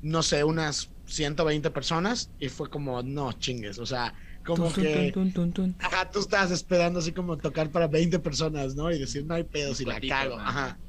no 0.00 0.22
sé, 0.22 0.44
unas 0.44 0.94
120 1.06 1.70
personas 1.72 2.32
y 2.38 2.48
fue 2.48 2.70
como, 2.70 3.02
no 3.02 3.32
chingues, 3.32 3.78
o 3.78 3.86
sea, 3.86 4.14
como 4.44 4.70
Tun, 4.70 4.76
que... 4.76 5.12
tun, 5.12 5.12
tun, 5.12 5.32
tun, 5.32 5.52
tun. 5.52 5.70
Ajá, 5.78 6.10
tú 6.10 6.20
estabas 6.20 6.52
esperando 6.52 7.00
así 7.00 7.12
como 7.12 7.40
tocar 7.40 7.70
para 7.72 7.88
20 7.88 8.18
personas, 8.20 8.76
¿no? 8.76 8.90
Y 8.92 8.98
decir, 9.00 9.26
no 9.26 9.34
hay 9.34 9.44
pedo 9.44 9.74
si 9.74 9.84
la 9.86 10.00
cago. 10.04 10.36
Ajá. 10.38 10.80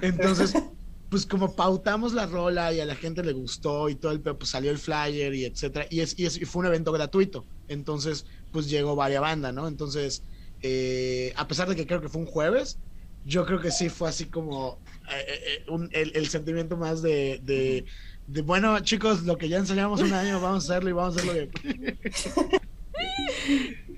Entonces, 0.00 0.60
pues 1.08 1.26
como 1.26 1.54
pautamos 1.56 2.12
la 2.12 2.26
rola 2.26 2.72
y 2.72 2.80
a 2.80 2.86
la 2.86 2.96
gente 2.96 3.22
le 3.22 3.32
gustó 3.32 3.88
y 3.88 3.96
todo 3.96 4.12
el 4.12 4.22
pedo, 4.22 4.38
pues 4.38 4.50
salió 4.50 4.70
el 4.70 4.78
flyer 4.78 5.34
y 5.34 5.44
etcétera. 5.44 5.86
Y, 5.90 6.00
es, 6.00 6.18
y, 6.18 6.26
es- 6.26 6.36
y 6.40 6.44
fue 6.44 6.60
un 6.60 6.66
evento 6.66 6.92
gratuito. 6.92 7.48
Entonces, 7.66 8.24
pues 8.50 8.68
llegó 8.68 8.96
varias 8.96 9.20
bandas, 9.22 9.54
¿no? 9.54 9.68
Entonces, 9.68 10.24
eh, 10.60 11.32
a 11.36 11.46
pesar 11.48 11.68
de 11.68 11.76
que 11.76 11.86
creo 11.86 12.00
que 12.00 12.08
fue 12.08 12.20
un 12.22 12.26
jueves, 12.26 12.80
yo 13.24 13.44
creo 13.46 13.60
que 13.60 13.70
sí 13.70 13.88
fue 13.88 14.08
así 14.08 14.26
como 14.26 14.78
eh, 15.10 15.24
eh, 15.28 15.40
eh, 15.46 15.64
un- 15.70 15.88
el, 15.92 16.12
el 16.14 16.28
sentimiento 16.28 16.76
más 16.76 17.02
de, 17.02 17.40
de, 17.42 17.84
de, 18.26 18.42
bueno, 18.42 18.78
chicos, 18.80 19.22
lo 19.24 19.36
que 19.38 19.48
ya 19.48 19.58
enseñamos 19.58 20.00
un 20.02 20.12
año, 20.12 20.40
vamos 20.40 20.68
a 20.68 20.72
hacerlo 20.74 20.90
y 20.90 20.92
vamos 20.92 21.16
a 21.16 21.20
hacerlo 21.20 21.32
bien. 21.34 21.98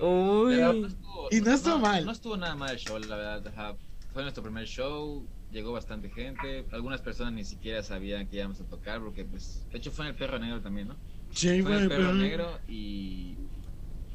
Uy. 0.01 0.57
No 0.61 0.87
estuvo- 0.87 1.29
Y 1.31 1.41
no 1.41 1.53
estuvo 1.53 1.79
mal. 1.79 2.05
No 2.05 2.13
estuvo 2.13 2.37
nada 2.37 2.55
mal 2.55 2.71
el 2.73 2.79
show, 2.79 2.99
la 2.99 3.17
verdad. 3.17 3.47
ajá. 3.49 3.77
Fue 4.13 4.23
nuestro 4.23 4.43
primer 4.43 4.67
show, 4.67 5.27
llegó 5.51 5.73
bastante 5.73 6.09
gente. 6.11 6.67
Algunas 6.73 7.01
personas 7.03 7.33
ni 7.35 7.45
siquiera 7.45 7.83
sabían 7.83 8.27
que 8.29 8.37
íbamos 8.37 8.61
a 8.61 8.65
tocar, 8.65 9.01
porque, 9.01 9.25
pues, 9.25 9.67
de 9.71 9.79
hecho, 9.79 9.91
fue 9.91 10.07
en 10.07 10.11
el 10.13 10.17
Perro 10.17 10.39
Negro 10.39 10.61
también, 10.63 10.89
¿no? 10.89 10.97
Sí, 11.33 11.61
Fue 11.63 11.73
en 11.77 11.83
el 11.83 11.89
Perro 11.89 12.15
Negro 12.15 12.59
y 12.69 13.37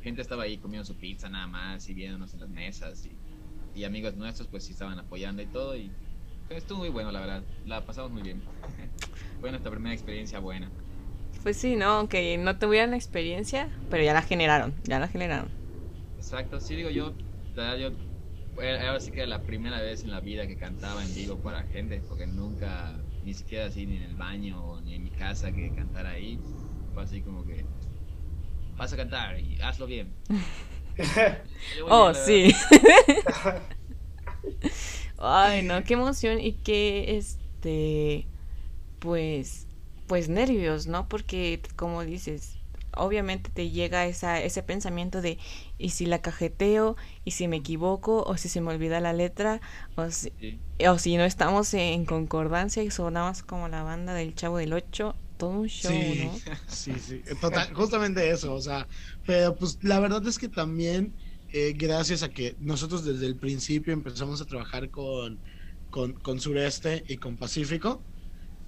gente 0.01 0.21
estaba 0.21 0.43
ahí 0.43 0.57
comiendo 0.57 0.85
su 0.85 0.95
pizza 0.97 1.29
nada 1.29 1.45
más 1.47 1.87
y 1.87 1.93
viéndonos 1.93 2.33
en 2.33 2.39
las 2.39 2.49
mesas. 2.49 3.05
Y, 3.05 3.09
y 3.73 3.83
amigos 3.83 4.15
nuestros, 4.15 4.47
pues, 4.49 4.65
sí 4.65 4.73
estaban 4.73 4.99
apoyando 4.99 5.41
y 5.41 5.47
todo. 5.47 5.75
Y 5.75 5.91
estuvo 6.49 6.79
muy 6.79 6.89
bueno, 6.89 7.11
la 7.11 7.19
verdad. 7.21 7.43
La 7.65 7.85
pasamos 7.85 8.11
muy 8.11 8.21
bien. 8.21 8.41
fue 9.39 9.49
nuestra 9.49 9.71
primera 9.71 9.93
experiencia 9.93 10.39
buena. 10.39 10.71
Pues 11.43 11.57
sí, 11.57 11.75
no, 11.75 11.85
aunque 11.85 12.37
no 12.37 12.57
tuvieran 12.57 12.91
la 12.91 12.97
experiencia, 12.97 13.69
pero 13.89 14.03
ya 14.03 14.13
la 14.13 14.21
generaron, 14.21 14.75
ya 14.83 14.99
la 14.99 15.07
generaron. 15.07 15.51
Exacto, 16.17 16.59
sí 16.59 16.75
digo 16.75 16.89
yo, 16.89 17.15
la 17.55 17.73
verdad, 17.73 17.77
yo 17.77 17.97
ahora 18.87 18.99
sí 18.99 19.11
que 19.11 19.21
era 19.21 19.27
la 19.27 19.43
primera 19.43 19.81
vez 19.81 20.03
en 20.03 20.11
la 20.11 20.19
vida 20.19 20.45
que 20.45 20.55
cantaba 20.55 21.03
en 21.03 21.13
vivo 21.15 21.39
para 21.41 21.63
gente, 21.63 22.03
porque 22.07 22.27
nunca, 22.27 23.03
ni 23.23 23.33
siquiera 23.33 23.65
así, 23.65 23.85
ni 23.87 23.97
en 23.97 24.03
el 24.03 24.15
baño 24.15 24.81
ni 24.81 24.95
en 24.95 25.03
mi 25.03 25.11
casa 25.11 25.51
que 25.51 25.71
cantara 25.73 26.11
ahí, 26.11 26.39
fue 26.93 27.03
así 27.03 27.21
como 27.21 27.43
que 27.45 27.65
vas 28.77 28.93
a 28.93 28.97
cantar 28.97 29.39
y 29.39 29.57
hazlo 29.61 29.87
bien. 29.87 30.13
Oh, 31.89 32.13
sí. 32.13 32.53
Ay, 35.17 35.63
no, 35.63 35.83
qué 35.83 35.93
emoción 35.93 36.39
y 36.39 36.53
qué, 36.53 37.17
este, 37.17 38.25
pues, 38.99 39.67
pues 40.07 40.29
nervios, 40.29 40.87
¿no? 40.87 41.07
Porque, 41.07 41.61
como 41.75 42.03
dices, 42.03 42.57
obviamente 42.95 43.49
te 43.51 43.69
llega 43.69 44.05
esa, 44.05 44.41
ese 44.41 44.63
pensamiento 44.63 45.21
de, 45.21 45.37
¿y 45.77 45.89
si 45.91 46.05
la 46.05 46.21
cajeteo? 46.21 46.95
¿Y 47.25 47.31
si 47.31 47.47
me 47.47 47.57
equivoco? 47.57 48.23
¿O 48.23 48.37
si 48.37 48.49
se 48.49 48.61
me 48.61 48.71
olvida 48.71 48.99
la 48.99 49.13
letra? 49.13 49.61
¿O 49.95 50.09
si, 50.11 50.31
Sí. 50.39 50.59
o 50.87 50.97
si 50.99 51.17
no 51.17 51.23
estamos 51.25 51.73
en 51.73 52.05
concordancia 52.05 52.83
y 52.83 52.91
sonamos 52.91 53.43
como 53.43 53.67
la 53.69 53.83
banda 53.83 54.13
del 54.13 54.35
Chavo 54.35 54.57
del 54.57 54.73
Ocho? 54.73 55.15
Todo 55.41 55.61
un 55.61 55.67
show, 55.67 55.91
Sí, 55.91 56.15
¿no? 56.15 56.39
sí, 56.67 56.99
sí, 56.99 57.23
total, 57.41 57.73
justamente 57.73 58.29
eso, 58.29 58.53
o 58.53 58.61
sea, 58.61 58.87
pero 59.25 59.55
pues 59.55 59.77
la 59.81 59.99
verdad 59.99 60.25
es 60.27 60.37
que 60.37 60.49
también 60.49 61.15
eh, 61.51 61.73
gracias 61.75 62.21
a 62.21 62.29
que 62.29 62.55
nosotros 62.59 63.03
desde 63.03 63.25
el 63.25 63.39
principio 63.39 63.91
empezamos 63.93 64.39
a 64.41 64.45
trabajar 64.45 64.91
con, 64.91 65.41
con, 65.89 66.13
con 66.13 66.39
Sureste 66.39 67.03
y 67.07 67.17
con 67.17 67.37
Pacífico, 67.37 68.05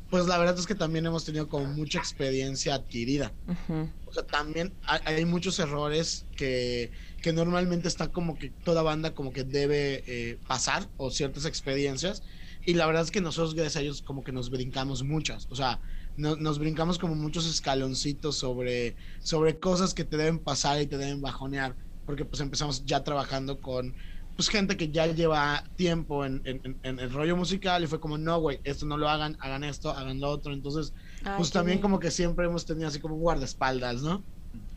pues 0.09 0.27
la 0.27 0.37
verdad 0.39 0.57
es 0.59 0.67
que 0.67 0.75
también 0.75 1.05
hemos 1.05 1.25
tenido 1.25 1.47
como 1.47 1.65
mucha 1.67 1.99
experiencia 1.99 2.75
adquirida. 2.75 3.35
Ujú. 3.47 3.89
O 4.05 4.11
sea, 4.13 4.25
también 4.25 4.77
hay, 4.83 4.99
hay 5.05 5.25
muchos 5.25 5.57
errores 5.59 6.27
que, 6.35 6.91
que 7.21 7.33
normalmente 7.33 7.87
está 7.87 8.09
como 8.11 8.37
que 8.37 8.51
toda 8.63 8.83
banda 8.83 9.13
como 9.13 9.31
que 9.33 9.43
debe 9.43 10.03
eh, 10.07 10.39
pasar 10.47 10.91
o 10.97 11.09
ciertas 11.11 11.45
experiencias. 11.45 12.21
Y 12.65 12.75
la 12.75 12.85
verdad 12.85 13.03
es 13.03 13.11
que 13.11 13.21
nosotros 13.21 13.55
gracias 13.55 13.77
a 13.77 13.81
ellos 13.81 14.01
como 14.03 14.23
que 14.23 14.31
nos 14.31 14.49
brincamos 14.49 15.03
muchas. 15.03 15.47
O 15.49 15.55
sea, 15.55 15.81
no- 16.15 16.35
nos 16.35 16.59
brincamos 16.59 16.99
como 16.99 17.15
muchos 17.15 17.45
escaloncitos 17.49 18.37
sobre, 18.37 18.95
sobre 19.21 19.59
cosas 19.59 19.93
que 19.93 20.05
te 20.05 20.17
deben 20.17 20.43
pasar 20.43 20.81
y 20.81 20.87
te 20.87 20.97
deben 20.97 21.21
bajonear. 21.21 21.75
Porque 22.05 22.25
pues 22.25 22.41
empezamos 22.41 22.85
ya 22.85 23.03
trabajando 23.03 23.59
con 23.61 23.93
pues 24.35 24.49
gente 24.49 24.75
que 24.77 24.91
ya 24.91 25.05
lleva 25.07 25.63
tiempo 25.75 26.25
en, 26.25 26.41
en- 26.45 26.59
en- 26.63 26.79
en 26.83 26.99
el 26.99 27.11
rollo 27.11 27.37
musical 27.37 27.83
y 27.83 27.87
fue 27.87 27.99
como, 27.99 28.17
no, 28.17 28.39
güey, 28.39 28.59
esto 28.63 28.85
no 28.85 28.97
lo 28.97 29.07
hagan, 29.07 29.35
hagan 29.39 29.63
esto, 29.63 29.91
hagan 29.91 30.19
lo 30.19 30.29
otro. 30.29 30.53
Entonces, 30.53 30.91
Ay, 31.25 31.35
pues 31.35 31.51
también 31.51 31.77
bien. 31.77 31.81
como 31.81 31.99
que 31.99 32.09
siempre 32.11 32.45
hemos 32.47 32.65
tenido 32.65 32.87
así 32.87 32.99
como 32.99 33.15
guardaespaldas, 33.15 34.01
¿no? 34.01 34.25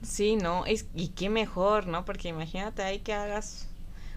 Sí, 0.03 0.37
no, 0.37 0.65
es, 0.67 0.89
y 0.95 1.09
qué 1.11 1.29
mejor, 1.29 1.87
¿no? 1.87 2.05
Porque 2.05 2.29
imagínate 2.29 2.83
ahí 2.83 3.01
que 3.01 3.13
hagas 3.13 3.69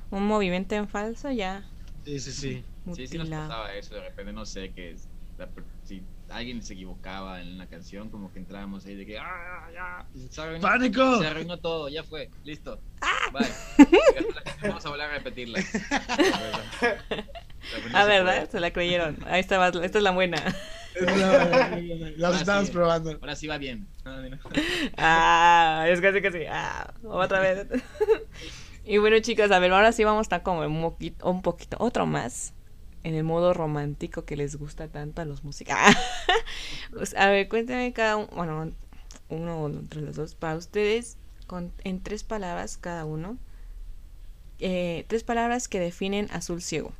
un 0.10 0.26
movimiento 0.28 0.76
en 0.76 0.88
falso 0.88 1.32
ya 1.32 1.66
Sí, 2.06 2.20
sí, 2.20 2.32
sí. 2.34 2.66
Sí, 2.92 3.08
sí 3.08 3.18
nos 3.18 3.30
pasaba 3.30 3.74
eso, 3.76 3.94
de 3.96 4.02
repente 4.02 4.34
no 4.34 4.46
sé 4.46 4.74
que 4.74 4.92
es- 4.92 5.10
la 5.38 5.52
alguien 6.32 6.62
se 6.62 6.74
equivocaba 6.74 7.42
en 7.42 7.56
una 7.56 7.68
canción, 7.68 8.10
como 8.10 8.32
que 8.32 8.40
entrábamos 8.40 8.86
ahí 8.86 8.96
de 8.96 9.06
que 9.06 9.18
¡ah, 9.18 9.70
ya! 9.74 10.06
Se 10.30 10.42
arruinó, 10.42 10.62
¡Pánico! 10.62 11.20
se 11.20 11.28
arruinó 11.28 11.58
todo, 11.58 11.90
ya 11.90 12.04
fue, 12.04 12.30
listo. 12.44 12.80
¡Ah! 13.02 13.32
Bye. 13.32 13.88
Vamos 14.62 14.86
a 14.86 14.90
volver 14.90 15.06
a 15.06 15.14
repetirla. 15.14 15.60
Ah, 17.94 18.06
¿verdad? 18.06 18.50
Se 18.50 18.60
la 18.62 18.72
creyeron. 18.72 19.18
Ahí 19.28 19.42
está, 19.42 19.68
esta 19.68 19.98
es 19.98 20.04
la 20.04 20.12
buena. 20.12 20.38
Las 20.96 22.24
Ahora 22.24 22.40
estamos 22.40 22.68
sí. 22.68 22.72
probando. 22.72 23.12
Ahora 23.12 23.36
sí 23.36 23.48
va 23.48 23.58
bien. 23.58 23.88
No, 24.06 24.22
no, 24.22 24.30
no. 24.30 24.38
Ah, 24.98 25.86
es 25.90 26.00
casi 26.00 26.22
casi. 26.22 26.46
Ah, 26.50 26.94
otra 27.04 27.42
vez. 27.42 27.68
Y 28.86 28.98
bueno, 28.98 29.20
chicos, 29.20 29.52
a 29.52 29.60
ver, 29.60 29.72
ahora 29.72 29.92
sí 29.92 30.04
vamos 30.04 30.20
a 30.20 30.22
estar 30.24 30.42
como 30.42 30.62
un 30.62 30.82
poquito, 30.82 31.30
un 31.30 31.42
poquito, 31.42 31.78
otro 31.80 32.06
más, 32.06 32.54
en 33.04 33.16
el 33.16 33.24
modo 33.24 33.54
romántico 33.54 34.26
que 34.26 34.36
les 34.36 34.56
gusta 34.56 34.88
tanto 34.88 35.22
a 35.22 35.26
los 35.26 35.44
músicos. 35.44 35.76
Pues, 36.92 37.16
a 37.16 37.30
ver, 37.30 37.48
cuéntame 37.48 37.94
cada 37.94 38.18
uno, 38.18 38.28
bueno, 38.36 38.72
uno 39.30 39.68
entre 39.68 40.02
los 40.02 40.16
dos, 40.16 40.34
para 40.36 40.56
ustedes, 40.56 41.18
con, 41.46 41.72
en 41.84 42.02
tres 42.02 42.24
palabras 42.24 42.78
cada 42.78 43.06
uno, 43.06 43.38
eh, 44.60 45.06
tres 45.08 45.24
palabras 45.24 45.68
que 45.68 45.80
definen 45.80 46.28
azul 46.32 46.62
ciego. 46.62 46.94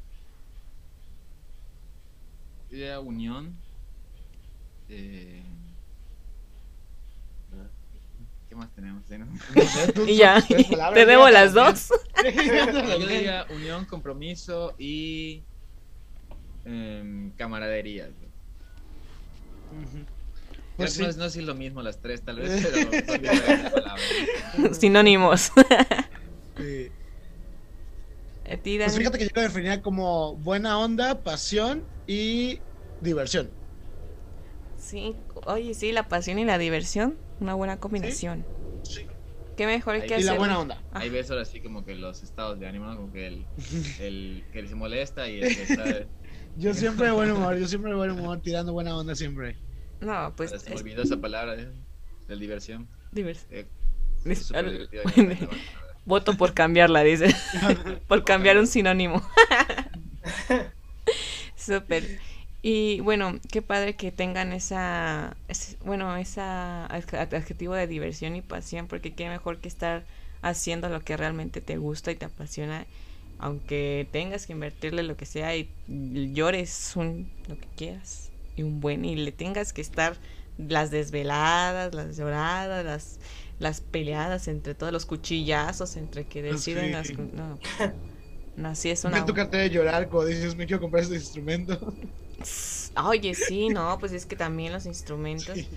Idea 2.72 3.00
unión. 3.00 3.56
Eh, 4.90 5.42
¿Qué 8.48 8.56
más 8.56 8.70
tenemos? 8.74 9.04
eh? 9.12 9.20
Y 10.08 10.16
ya, 10.18 10.42
te 10.94 11.06
debo 11.06 11.30
las 11.30 11.54
dos. 11.54 11.90
Yo 12.24 13.00
diría 13.08 13.46
unión, 13.50 13.86
compromiso 13.86 14.74
y 14.78 15.44
em, 16.70 17.32
camaradería. 17.32 18.10
Pues 20.78 20.98
no, 20.98 21.04
sí. 21.06 21.10
es- 21.10 21.18
no 21.18 21.26
es 21.26 21.36
lo 21.38 21.56
mismo 21.56 21.82
las 21.82 22.00
tres, 22.00 22.22
tal 22.22 22.38
vez, 22.40 22.66
pero. 22.66 22.90
Sinónimos. 24.74 25.52
Sí. 26.58 26.90
Pues 28.64 28.98
fíjate 28.98 29.20
que 29.20 29.26
yo 29.26 29.30
lo 29.36 29.42
definiría 29.44 29.82
como 29.82 30.36
buena 30.38 30.80
onda, 30.80 31.22
pasión 31.22 31.84
y 32.08 32.60
diversión. 33.00 33.52
Sí, 34.76 35.16
oye, 35.46 35.76
sí, 35.76 35.92
la 35.92 36.08
pasión 36.08 36.40
y 36.40 36.46
la 36.46 36.58
diversión, 36.58 37.16
una 37.40 37.54
buena 37.54 37.78
combinación. 37.80 38.44
Sí. 38.82 39.06
Qué 39.56 39.68
mejor 39.68 39.96
Ahí- 39.96 40.08
que 40.08 40.20
Y 40.20 40.24
la 40.24 40.34
buena 40.34 40.58
onda. 40.60 40.82
Ahí 40.94 41.10
ves 41.10 41.30
ahora 41.30 41.46
sí 41.46 41.62
como 41.62 41.86
que 41.86 41.94
los 41.94 42.24
estados 42.24 42.60
de 42.60 42.66
ánimo, 42.68 42.86
¿no? 42.88 42.96
Como 42.96 43.14
que 43.14 43.28
el, 43.28 43.46
el 44.00 44.44
que 44.52 44.68
se 44.68 44.74
molesta 44.74 45.30
y 45.30 45.42
el 45.42 45.56
que 45.56 45.64
está... 45.64 45.84
Yo 46.58 46.74
siempre 46.74 47.06
de 47.08 47.12
buen 47.14 47.32
humor, 47.32 47.58
yo 47.58 47.68
siempre 47.68 47.92
de 47.92 47.98
buen 47.98 48.12
humor, 48.12 48.42
tirando 48.42 48.74
buena 48.74 48.96
onda 48.96 49.16
siempre. 49.16 49.56
No, 50.02 50.34
pues 50.36 50.52
se 50.52 50.70
me 50.70 50.76
es 50.76 50.82
olvidó 50.82 51.04
esa 51.04 51.18
palabra 51.18 51.56
¿eh? 51.56 51.70
de 52.28 52.36
diversión. 52.36 52.88
divers- 53.14 53.46
Eh, 53.50 53.66
dis- 54.26 54.32
es 54.32 54.46
súper 54.48 54.66
al-. 54.66 54.90
Voto 56.06 56.36
por 56.36 56.54
cambiarla, 56.54 57.02
dice. 57.04 57.34
por 58.08 58.24
cambiar 58.24 58.58
un 58.58 58.68
sinónimo. 58.68 59.22
Súper. 61.56 62.20
Y 62.62 63.00
bueno, 63.02 63.40
qué 63.52 63.62
padre 63.62 63.96
que 63.96 64.12
tengan 64.12 64.52
esa, 64.52 65.38
bueno, 65.86 66.18
esa 66.18 66.88
adj- 66.90 67.34
adjetivo 67.34 67.74
de 67.74 67.88
diversión 67.88 68.36
y 68.36 68.42
pasión, 68.42 68.88
porque 68.88 69.14
qué 69.14 69.30
mejor 69.30 69.60
que 69.60 69.70
estar 69.70 70.04
haciendo 70.42 70.90
lo 70.90 71.02
que 71.02 71.16
realmente 71.16 71.62
te 71.62 71.78
gusta 71.78 72.12
y 72.12 72.16
te 72.16 72.26
apasiona, 72.26 72.86
aunque 73.40 74.08
tengas 74.12 74.46
que 74.46 74.54
invertirle 74.54 75.04
lo 75.04 75.18
que 75.18 75.26
sea 75.26 75.56
y 75.56 75.74
llores 75.88 76.94
un, 76.96 77.32
lo 77.48 77.58
que 77.58 77.68
quieras 77.76 78.32
y 78.56 78.64
un 78.64 78.82
buen 78.82 79.06
y 79.06 79.16
le 79.16 79.32
tengas 79.32 79.74
que 79.74 79.82
estar 79.82 80.18
las 80.58 80.92
desveladas, 80.92 81.94
las 81.96 82.18
lloradas, 82.18 82.86
las 82.86 83.20
las 83.60 83.82
peleadas 83.82 84.48
entre 84.48 84.74
todos 84.76 84.94
los 84.94 85.06
cuchillazos 85.06 85.98
entre 85.98 86.26
que 86.28 86.42
deciden 86.42 86.88
Sí. 86.88 86.92
las 86.92 87.12
no, 87.18 87.60
no 88.56 88.70
así 88.70 88.90
es 88.90 89.04
una 89.06 89.26
toca 89.26 89.46
de 89.46 89.70
llorar 89.70 90.10
cuando 90.10 90.30
dices, 90.30 90.56
me 90.56 90.66
quiero 90.66 90.82
comprar 90.82 91.04
este 91.04 91.16
instrumento. 91.16 91.80
Oye, 93.06 93.34
sí, 93.36 93.70
no, 93.70 93.98
pues 94.00 94.12
es 94.14 94.26
que 94.26 94.36
también 94.36 94.74
los 94.74 94.86
instrumentos 94.86 95.58
Sí. 95.58 95.68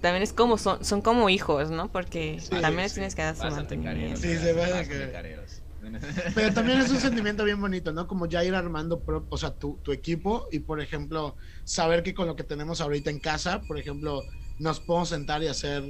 también 0.00 0.22
es 0.22 0.32
como 0.32 0.58
son 0.58 0.84
son 0.84 1.02
como 1.02 1.28
hijos, 1.28 1.70
¿no? 1.70 1.90
Porque 1.90 2.38
Sí, 2.40 2.50
también 2.50 2.84
les 2.84 2.92
sí. 2.92 2.94
tienes 2.94 3.14
que 3.14 3.22
dar 3.22 3.36
su 3.36 3.48
mantenimiento. 3.48 4.20
careros, 4.20 4.20
Sí, 4.20 4.36
se 4.38 4.52
va 4.52 4.64
a 4.64 4.68
pásate, 4.70 4.88
caer. 4.88 5.12
careros. 5.12 5.62
Pero 6.34 6.52
también 6.54 6.80
es 6.80 6.90
un 6.90 7.00
sentimiento 7.00 7.44
bien 7.44 7.60
bonito, 7.60 7.92
¿no? 7.92 8.06
Como 8.06 8.26
ya 8.26 8.44
ir 8.44 8.54
armando, 8.54 9.00
pro- 9.00 9.26
o 9.30 9.38
sea, 9.38 9.50
tu, 9.50 9.78
tu 9.82 9.92
equipo 9.92 10.46
y, 10.50 10.60
por 10.60 10.80
ejemplo, 10.80 11.36
saber 11.64 12.02
que 12.02 12.14
con 12.14 12.26
lo 12.26 12.36
que 12.36 12.44
tenemos 12.44 12.80
ahorita 12.80 13.10
en 13.10 13.18
casa, 13.20 13.60
por 13.62 13.78
ejemplo, 13.78 14.24
nos 14.58 14.80
podemos 14.80 15.08
sentar 15.10 15.42
y 15.42 15.46
hacer 15.48 15.84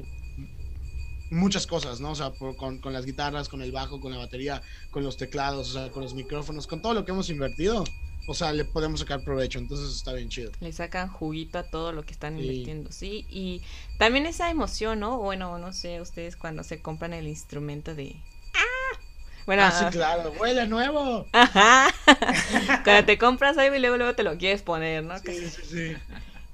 muchas 1.31 1.66
cosas, 1.66 2.01
¿no? 2.01 2.12
O 2.12 2.15
sea, 2.15 2.31
por- 2.33 2.57
con, 2.57 2.79
con 2.79 2.93
las 2.93 3.05
guitarras, 3.05 3.49
con 3.49 3.61
el 3.62 3.73
bajo, 3.73 4.01
con 4.01 4.12
la 4.12 4.19
batería, 4.19 4.62
con 4.91 5.05
los 5.05 5.16
teclados, 5.16 5.70
o 5.70 5.73
sea, 5.75 5.91
con 5.91 6.03
los 6.03 6.15
micrófonos, 6.15 6.66
con 6.66 6.81
todo 6.81 6.95
lo 6.95 7.05
que 7.05 7.12
hemos 7.12 7.29
invertido, 7.29 7.85
o 8.27 8.35
sea, 8.35 8.53
le 8.53 8.65
podemos 8.65 9.01
sacar 9.01 9.23
provecho, 9.23 9.59
entonces 9.59 9.95
está 9.95 10.12
bien 10.12 10.29
chido. 10.29 10.53
Le 10.61 10.73
sacan 10.73 11.09
juguito 11.09 11.59
a 11.59 11.62
todo 11.65 11.93
lo 11.93 12.03
que 12.03 12.12
están 12.12 12.37
Sí. 12.37 12.43
invirtiendo, 12.43 12.93
sí, 12.93 13.27
y 13.31 13.62
también 13.99 14.27
esa 14.27 14.51
emoción, 14.51 15.01
¿no? 15.01 15.19
Bueno, 15.19 15.59
no 15.59 15.73
sé, 15.73 16.01
ustedes 16.01 16.37
cuando 16.37 16.62
se 16.62 16.81
compran 16.81 17.12
el 17.12 17.27
instrumento 17.29 17.95
de. 17.95 18.16
Bueno, 19.49 19.62
Ah, 19.65 19.70
sí, 19.70 19.87
claro, 19.97 20.31
huele 20.39 20.66
nuevo. 20.66 21.25
Ajá. 21.33 21.89
Cuando 22.85 23.07
te 23.07 23.16
compras 23.16 23.57
algo 23.57 23.75
y 23.77 23.79
luego, 23.79 23.97
luego 23.97 24.15
te 24.15 24.23
lo 24.23 24.37
quieres 24.37 24.61
poner, 24.61 25.03
¿no? 25.03 25.19
Sí, 25.20 25.49
sí, 25.49 25.62
sí. 25.65 25.97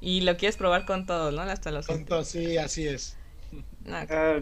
Y 0.00 0.20
lo 0.20 0.36
quieres 0.36 0.56
probar 0.56 0.84
con 0.86 1.04
todo, 1.04 1.32
¿no? 1.32 1.42
Hasta 1.42 1.72
los... 1.72 1.88
Con 1.88 2.04
todo, 2.04 2.22
sí, 2.22 2.56
así 2.56 2.86
es. 2.86 3.16
No, 3.84 3.96
Ah, 3.96 4.36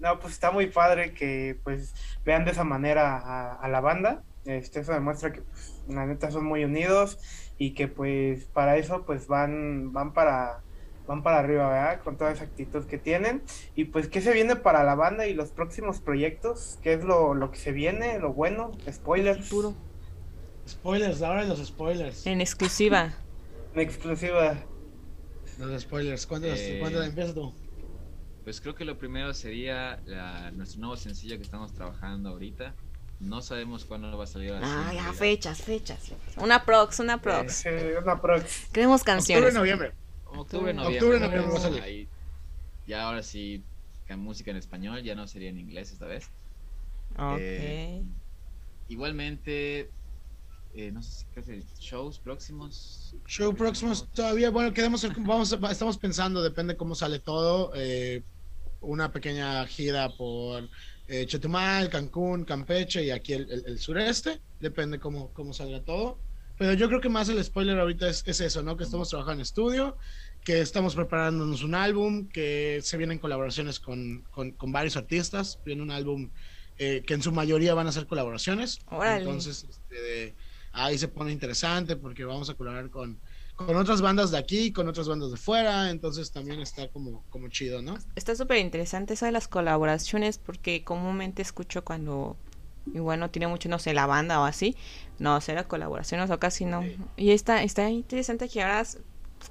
no, 0.00 0.18
pues 0.18 0.32
está 0.32 0.50
muy 0.50 0.66
padre 0.66 1.12
que 1.14 1.56
pues 1.62 1.94
vean 2.24 2.44
de 2.44 2.50
esa 2.50 2.64
manera 2.64 3.16
a, 3.16 3.52
a 3.54 3.68
la 3.68 3.80
banda. 3.80 4.24
Este, 4.44 4.80
eso 4.80 4.92
demuestra 4.92 5.32
que 5.32 5.42
pues, 5.42 5.74
la 5.88 6.04
neta 6.04 6.32
son 6.32 6.46
muy 6.46 6.64
unidos 6.64 7.18
y 7.58 7.74
que 7.74 7.86
pues 7.86 8.44
para 8.46 8.76
eso 8.76 9.04
pues 9.06 9.28
van, 9.28 9.92
van 9.92 10.12
para 10.12 10.62
van 11.08 11.22
para 11.24 11.40
arriba, 11.40 11.68
¿verdad? 11.70 12.00
Con 12.04 12.16
toda 12.16 12.30
esa 12.30 12.44
actitud 12.44 12.84
que 12.84 12.98
tienen. 12.98 13.42
Y 13.74 13.86
pues, 13.86 14.06
¿qué 14.08 14.20
se 14.20 14.32
viene 14.32 14.54
para 14.54 14.84
la 14.84 14.94
banda 14.94 15.26
y 15.26 15.34
los 15.34 15.50
próximos 15.50 16.00
proyectos? 16.00 16.78
¿Qué 16.82 16.92
es 16.92 17.02
lo, 17.02 17.34
lo 17.34 17.50
que 17.50 17.58
se 17.58 17.72
viene? 17.72 18.18
¿Lo 18.20 18.32
bueno? 18.34 18.70
¿Spoilers? 18.88 19.48
Futuro. 19.48 19.74
Spoilers, 20.68 21.22
ahora 21.22 21.44
los 21.44 21.64
spoilers. 21.66 22.26
En 22.26 22.40
exclusiva. 22.40 23.12
En 23.74 23.80
exclusiva. 23.80 24.56
Los 25.58 25.82
spoilers, 25.82 26.26
¿cuándo, 26.26 26.48
Eh, 26.48 26.78
¿cuándo 26.80 27.02
empiezas 27.02 27.34
tú? 27.34 27.52
Pues 28.42 28.60
creo 28.62 28.74
que 28.74 28.84
lo 28.84 28.96
primero 28.98 29.34
sería 29.34 30.00
la- 30.06 30.50
nuestro 30.52 30.80
nuevo 30.80 30.96
sencillo 30.96 31.36
que 31.36 31.42
estamos 31.42 31.74
trabajando 31.74 32.30
ahorita. 32.30 32.74
No 33.20 33.42
sabemos 33.42 33.84
cuándo 33.84 34.16
va 34.16 34.24
a 34.24 34.26
salir. 34.26 34.52
así, 34.52 34.64
Ah, 34.66 34.90
ya, 34.94 35.12
fechas, 35.12 35.60
fechas. 35.62 36.12
Una 36.38 36.64
prox, 36.64 36.98
una 37.00 37.20
prox. 37.20 37.66
Eh, 37.66 37.94
una 38.02 38.20
prox. 38.20 38.68
Queremos 38.72 39.00
Octubre, 39.02 39.16
canciones. 39.16 39.54
noviembre. 39.54 39.92
Octubre, 40.28 40.72
noviembre. 40.74 41.16
Octubre, 41.16 41.20
noviembre 41.20 41.52
va 41.52 41.58
a 41.58 41.60
salir. 41.62 41.82
Ahí, 41.82 42.08
ya 42.86 43.02
ahora 43.04 43.22
sí, 43.22 43.64
música 44.16 44.50
en 44.50 44.56
español, 44.56 45.02
ya 45.02 45.14
no 45.14 45.26
sería 45.26 45.50
en 45.50 45.58
inglés 45.58 45.92
esta 45.92 46.06
vez. 46.06 46.30
Ok. 47.16 47.38
Eh, 47.40 48.04
Igualmente, 48.90 49.92
eh, 50.72 50.90
no 50.92 51.02
sé 51.02 51.12
si 51.12 51.24
creo 51.26 51.44
que 51.44 51.62
shows 51.78 52.18
próximos. 52.20 53.14
Show 53.26 53.54
próximos 53.54 54.08
todavía, 54.12 54.48
bueno, 54.50 54.72
queremos, 54.72 55.06
vamos, 55.18 55.52
a- 55.52 55.70
estamos 55.70 55.98
pensando, 55.98 56.42
depende 56.42 56.74
cómo 56.76 56.94
sale 56.94 57.18
todo, 57.20 57.72
eh, 57.74 58.24
una 58.80 59.12
pequeña 59.12 59.66
gira 59.66 60.08
por 60.16 60.70
eh, 61.06 61.26
Chetumal, 61.26 61.90
Cancún, 61.90 62.44
Campeche 62.44 63.04
y 63.04 63.10
aquí 63.10 63.34
el, 63.34 63.50
el- 63.50 63.64
el 63.66 63.78
sureste, 63.78 64.40
depende 64.58 64.98
cómo, 64.98 65.32
cómo 65.34 65.52
salga 65.52 65.84
todo. 65.84 66.22
Pero 66.58 66.72
yo 66.74 66.88
creo 66.88 67.00
que 67.00 67.08
más 67.08 67.28
el 67.28 67.42
spoiler 67.42 67.78
ahorita 67.78 68.08
es, 68.08 68.24
es 68.26 68.40
eso, 68.40 68.62
¿no? 68.62 68.76
Que 68.76 68.84
estamos 68.84 69.08
trabajando 69.08 69.40
en 69.40 69.42
estudio, 69.42 69.96
que 70.44 70.60
estamos 70.60 70.94
preparándonos 70.96 71.62
un 71.62 71.74
álbum, 71.74 72.28
que 72.28 72.80
se 72.82 72.96
vienen 72.96 73.18
colaboraciones 73.18 73.78
con, 73.78 74.24
con, 74.30 74.50
con 74.52 74.72
varios 74.72 74.96
artistas. 74.96 75.60
Viene 75.64 75.82
un 75.82 75.92
álbum 75.92 76.30
eh, 76.78 77.02
que 77.06 77.14
en 77.14 77.22
su 77.22 77.32
mayoría 77.32 77.74
van 77.74 77.86
a 77.86 77.92
ser 77.92 78.06
colaboraciones. 78.06 78.80
Órale. 78.90 79.24
Entonces, 79.24 79.66
este, 79.68 80.34
ahí 80.72 80.98
se 80.98 81.08
pone 81.08 81.32
interesante 81.32 81.96
porque 81.96 82.24
vamos 82.24 82.50
a 82.50 82.54
colaborar 82.54 82.90
con, 82.90 83.18
con 83.54 83.76
otras 83.76 84.00
bandas 84.00 84.30
de 84.30 84.38
aquí, 84.38 84.72
con 84.72 84.88
otras 84.88 85.08
bandas 85.08 85.30
de 85.30 85.36
fuera. 85.36 85.90
Entonces 85.90 86.30
también 86.30 86.60
está 86.60 86.88
como, 86.88 87.24
como 87.30 87.48
chido, 87.48 87.82
¿no? 87.82 87.98
Está 88.16 88.34
súper 88.34 88.58
interesante 88.58 89.14
eso 89.14 89.26
de 89.26 89.32
las 89.32 89.48
colaboraciones 89.48 90.38
porque 90.38 90.82
comúnmente 90.82 91.42
escucho 91.42 91.84
cuando 91.84 92.36
igual 92.94 93.20
no 93.20 93.30
tiene 93.30 93.46
mucho, 93.48 93.68
no 93.68 93.78
sé, 93.78 93.94
la 93.94 94.06
banda 94.06 94.40
o 94.40 94.44
así. 94.44 94.76
No, 95.18 95.40
será 95.40 95.64
colaboraciones 95.68 96.30
o 96.30 96.38
casi 96.38 96.64
no. 96.64 96.82
Y 97.16 97.30
está, 97.32 97.62
está 97.62 97.88
interesante 97.90 98.48
que 98.48 98.62
ahora 98.62 98.84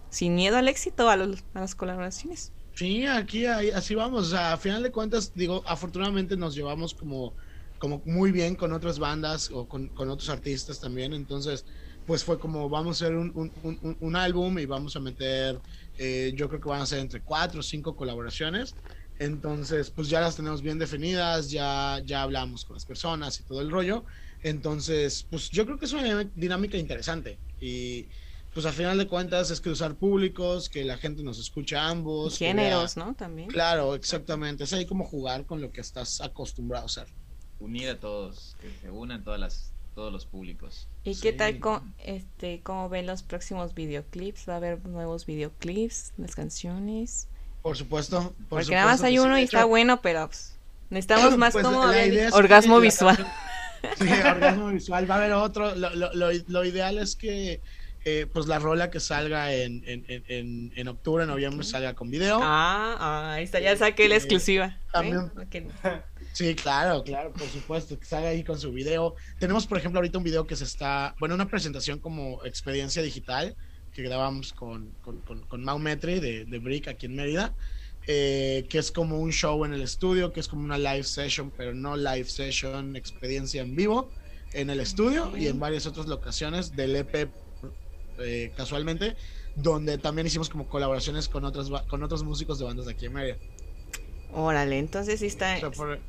sin 0.10 0.36
miedo 0.36 0.58
al 0.58 0.68
éxito 0.68 1.10
a, 1.10 1.16
los- 1.18 1.44
a 1.54 1.62
las 1.62 1.76
colaboraciones. 1.76 2.54
Sí, 2.74 3.06
aquí 3.08 3.46
ahí- 3.46 3.72
así 3.72 3.96
vamos. 3.96 4.28
O 4.28 4.30
sea, 4.30 4.54
a 4.54 4.58
final 4.58 4.84
de 4.84 4.92
cuentas, 4.92 5.32
digo, 5.34 5.64
afortunadamente 5.66 6.38
nos 6.38 6.54
llevamos 6.56 6.94
como, 6.94 7.36
como 7.78 8.02
muy 8.06 8.32
bien 8.32 8.56
con 8.56 8.72
otras 8.72 9.00
bandas 9.00 9.50
o 9.52 9.68
con, 9.68 9.90
con 9.90 10.10
otros 10.10 10.30
artistas 10.30 10.80
también. 10.80 11.14
Entonces, 11.14 11.66
pues 12.06 12.24
fue 12.24 12.40
como 12.40 12.70
vamos 12.70 13.02
a 13.02 13.06
hacer 13.06 13.18
un, 13.18 13.32
un- 13.36 13.52
un- 13.64 13.98
un 14.00 14.16
álbum 14.16 14.60
y 14.60 14.66
vamos 14.66 14.96
a 14.96 15.00
meter, 15.00 15.62
eh, 15.98 16.34
yo 16.36 16.48
creo 16.50 16.62
que 16.62 16.70
van 16.70 16.82
a 16.82 16.86
ser 16.86 17.00
entre 17.00 17.22
cuatro 17.24 17.60
o 17.62 17.64
cinco 17.64 17.96
colaboraciones. 17.96 18.78
Entonces, 19.20 19.90
pues 19.90 20.10
ya 20.10 20.22
las 20.22 20.36
tenemos 20.36 20.62
bien 20.62 20.78
definidas, 20.78 21.50
ya, 21.50 22.02
ya 22.06 22.22
hablamos 22.22 22.66
con 22.66 22.76
las 22.76 22.86
personas 22.86 23.40
y 23.40 23.44
todo 23.44 23.62
el 23.62 23.72
rollo. 23.72 24.06
Entonces, 24.44 25.26
pues 25.30 25.50
yo 25.50 25.66
creo 25.66 25.80
que 25.80 25.86
es 25.86 25.94
una 25.94 26.24
dinámica 26.36 26.78
interesante. 26.78 27.40
Y 27.60 28.08
pues 28.54 28.66
al 28.66 28.74
final 28.74 28.98
de 28.98 29.08
cuentas 29.08 29.52
es 29.52 29.60
que 29.60 29.70
usar 29.70 29.96
públicos, 29.96 30.70
que 30.70 30.84
la 30.84 30.98
gente 30.98 31.24
nos 31.24 31.40
escucha 31.40 31.84
a 31.84 31.90
ambos. 31.90 32.38
Géneros, 32.38 32.98
¿no? 32.98 33.16
También. 33.16 33.50
Claro, 33.50 33.96
exactamente. 33.96 34.64
Es 34.64 34.74
ahí 34.74 34.86
como 34.86 35.06
jugar 35.06 35.46
con 35.46 35.62
lo 35.62 35.72
que 35.72 35.82
estás 35.82 36.22
acostumbrado 36.22 36.84
a 36.84 36.86
hacer. 36.86 37.08
Unir 37.60 37.90
a 37.90 38.00
todos, 38.00 38.56
que 38.62 38.72
se 38.82 38.92
unan 38.92 39.24
todas 39.24 39.40
las, 39.40 39.74
todos 39.96 40.14
los 40.14 40.28
públicos. 40.28 40.88
¿Y 41.04 41.16
qué 41.16 41.34
tal 41.34 41.60
con 41.60 41.96
este 42.04 42.62
cómo 42.62 42.88
ven 42.88 43.08
los 43.08 43.24
próximos 43.24 43.74
videoclips? 43.74 44.48
¿Va 44.48 44.54
a 44.54 44.58
haber 44.58 44.86
nuevos 44.86 45.26
videoclips, 45.26 46.14
las 46.18 46.36
canciones? 46.36 47.28
Por 47.68 47.76
supuesto. 47.78 48.34
por 48.48 48.60
Porque 48.62 48.72
nada 48.76 48.86
más 48.86 49.04
hay 49.04 49.20
uno 49.20 49.38
y 49.38 49.42
hecho, 49.44 49.58
está 49.58 49.66
bueno, 49.66 50.02
pero 50.02 50.28
pues, 50.28 50.56
necesitamos 50.90 51.38
más 51.38 51.52
pues, 51.52 51.66
como 51.66 51.84
la 51.84 51.90
habían 51.92 52.06
idea 52.14 52.14
dicho, 52.14 52.28
es 52.28 52.32
que 52.34 52.38
orgasmo 52.40 52.76
la 52.78 52.82
visual. 52.82 53.16
canción- 53.18 53.48
Sí, 54.00 54.28
orgasmo 54.28 54.68
visual. 54.70 55.10
Va 55.12 55.16
a 55.16 55.18
haber 55.18 55.34
otro. 55.34 55.76
Lo, 55.76 55.90
lo- 55.94 56.14
lo- 56.14 56.32
lo 56.48 56.66
ideal 56.66 56.98
es 56.98 57.16
que 57.18 57.62
eh, 58.06 58.26
pues 58.32 58.48
la 58.48 58.58
rola 58.58 58.90
que 58.90 59.00
salga 59.02 59.54
en, 59.54 59.84
en, 59.86 60.06
en- 60.08 60.24
en, 60.30 60.74
en 60.76 60.88
octubre, 60.88 61.26
noviembre, 61.26 61.66
salga 61.66 61.94
con 61.94 62.10
video. 62.10 62.40
Ah, 62.42 62.96
ah, 63.00 63.34
ahí 63.34 63.44
está, 63.44 63.60
ya 63.60 63.76
saqué 63.76 64.08
la 64.08 64.16
Eh, 64.16 64.18
exclusiva. 64.20 64.78
también- 64.94 65.30
¿Ven? 65.36 65.68
Ok. 65.84 66.02
Sí, 66.34 66.56
claro, 66.56 67.04
claro, 67.04 67.34
por 67.34 67.48
supuesto, 67.50 68.00
que 68.00 68.06
salga 68.06 68.30
ahí 68.30 68.44
con 68.44 68.58
su 68.60 68.72
video. 68.72 69.16
Tenemos, 69.40 69.68
por 69.68 69.78
ejemplo, 69.78 69.98
ahorita 70.00 70.20
un 70.20 70.24
video 70.24 70.48
que 70.48 70.56
se 70.56 70.64
está, 70.64 71.16
bueno, 71.20 71.36
una 71.36 71.48
presentación 71.48 72.00
como 72.00 72.46
experiencia 72.46 73.02
digital 73.02 73.56
que 73.98 74.04
grabamos 74.04 74.54
con, 74.54 74.92
con, 75.02 75.22
con, 75.22 75.42
con 75.48 75.64
Mau 75.64 75.80
Metri 75.80 76.20
de, 76.20 76.46
de 76.46 76.60
Brick 76.60 76.88
aquí 76.88 77.08
en 77.08 77.16
Mérida, 77.16 77.56
eh, 78.06 78.64
que 78.70 78.78
es 78.78 78.92
como 78.92 79.20
un 79.20 79.32
show 79.32 79.66
en 79.66 79.74
el 79.74 79.82
estudio, 79.82 80.32
que 80.32 80.40
es 80.40 80.48
como 80.48 80.64
una 80.64 80.78
live 80.78 81.04
session, 81.04 81.52
pero 81.58 81.74
no 81.74 81.98
live 81.98 82.26
session, 82.26 82.96
experiencia 82.96 83.64
en 83.64 83.76
vivo 83.76 84.12
en 84.54 84.70
el 84.70 84.80
estudio 84.82 85.36
y 85.36 85.48
en 85.48 85.60
varias 85.60 85.88
otras 85.88 86.06
locaciones 86.06 86.76
del 86.76 86.96
EP 86.96 87.28
eh, 88.20 88.52
casualmente, 88.56 89.16
donde 89.56 89.98
también 89.98 90.28
hicimos 90.28 90.48
como 90.48 90.68
colaboraciones 90.70 91.28
con 91.28 91.44
otros, 91.44 91.72
con 91.90 92.04
otros 92.04 92.24
músicos 92.24 92.60
de 92.60 92.66
bandas 92.66 92.86
de 92.86 92.92
aquí 92.92 93.08
en 93.08 93.14
Mérida. 93.14 93.38
Órale, 94.32 94.78
entonces 94.78 95.20
sí 95.22 95.26
está, 95.26 95.58
O 95.58 95.60
sea, 95.60 95.72
por- 95.72 96.00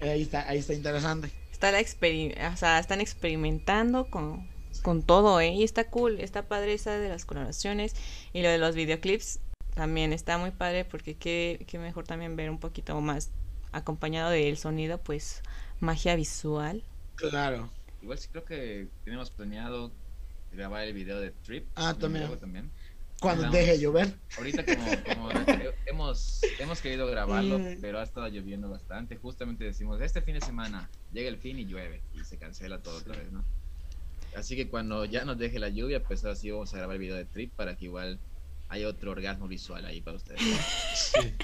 ahí, 0.00 0.22
está, 0.22 0.48
ahí 0.48 0.58
está 0.58 0.74
interesante. 0.74 1.30
está 1.52 1.70
la 1.70 1.80
o 1.80 2.56
sea, 2.56 2.80
están 2.80 3.00
experimentando 3.00 4.06
con, 4.06 4.48
con 4.78 5.02
todo, 5.02 5.40
¿eh? 5.40 5.48
Y 5.50 5.64
está 5.64 5.88
cool, 5.90 6.20
está 6.20 6.48
padre 6.48 6.74
esa 6.74 6.98
de 6.98 7.08
las 7.08 7.24
colaboraciones 7.24 7.94
y 8.32 8.42
lo 8.42 8.48
de 8.48 8.58
los 8.58 8.74
videoclips 8.74 9.40
también 9.74 10.12
está 10.12 10.38
muy 10.38 10.50
padre 10.50 10.84
porque 10.84 11.16
qué, 11.16 11.64
qué 11.68 11.78
mejor 11.78 12.04
también 12.06 12.34
ver 12.36 12.50
un 12.50 12.58
poquito 12.58 13.00
más 13.00 13.30
acompañado 13.72 14.30
del 14.30 14.56
sonido, 14.58 14.98
pues 14.98 15.42
magia 15.80 16.16
visual. 16.16 16.82
Claro. 17.16 17.70
Igual 18.02 18.18
sí 18.18 18.28
creo 18.30 18.44
que 18.44 18.88
tenemos 19.04 19.30
planeado 19.30 19.92
grabar 20.52 20.84
el 20.84 20.94
video 20.94 21.20
de 21.20 21.30
Trip. 21.30 21.66
Ah, 21.74 21.94
también. 21.98 22.28
Cuando 23.20 23.50
deje 23.50 23.72
de 23.72 23.80
llover. 23.80 24.14
Ahorita 24.36 24.64
como, 24.64 24.84
como 25.14 25.30
he- 25.32 25.74
hemos, 25.86 26.40
hemos 26.60 26.80
querido 26.80 27.06
grabarlo, 27.08 27.58
pero 27.80 27.98
ha 27.98 28.04
estado 28.04 28.28
lloviendo 28.28 28.70
bastante. 28.70 29.16
Justamente 29.16 29.64
decimos, 29.64 30.00
este 30.00 30.22
fin 30.22 30.34
de 30.34 30.40
semana 30.40 30.88
llega 31.12 31.28
el 31.28 31.36
fin 31.36 31.58
y 31.58 31.64
llueve 31.66 32.02
y 32.14 32.24
se 32.24 32.38
cancela 32.38 32.80
todo 32.80 32.98
otra 32.98 33.16
vez, 33.16 33.32
¿no? 33.32 33.44
Así 34.38 34.56
que 34.56 34.68
cuando 34.68 35.04
ya 35.04 35.24
nos 35.24 35.36
deje 35.38 35.58
la 35.58 35.68
lluvia, 35.68 36.02
pues 36.02 36.24
ahora 36.24 36.36
sí 36.36 36.50
vamos 36.50 36.72
a 36.72 36.78
grabar 36.78 36.94
el 36.96 37.00
video 37.00 37.16
de 37.16 37.24
Trip 37.24 37.52
para 37.54 37.76
que 37.76 37.86
igual 37.86 38.18
haya 38.68 38.86
otro 38.88 39.10
orgasmo 39.12 39.48
visual 39.48 39.84
ahí 39.84 40.00
para 40.00 40.16
ustedes. 40.16 40.40
Sí, 40.94 41.34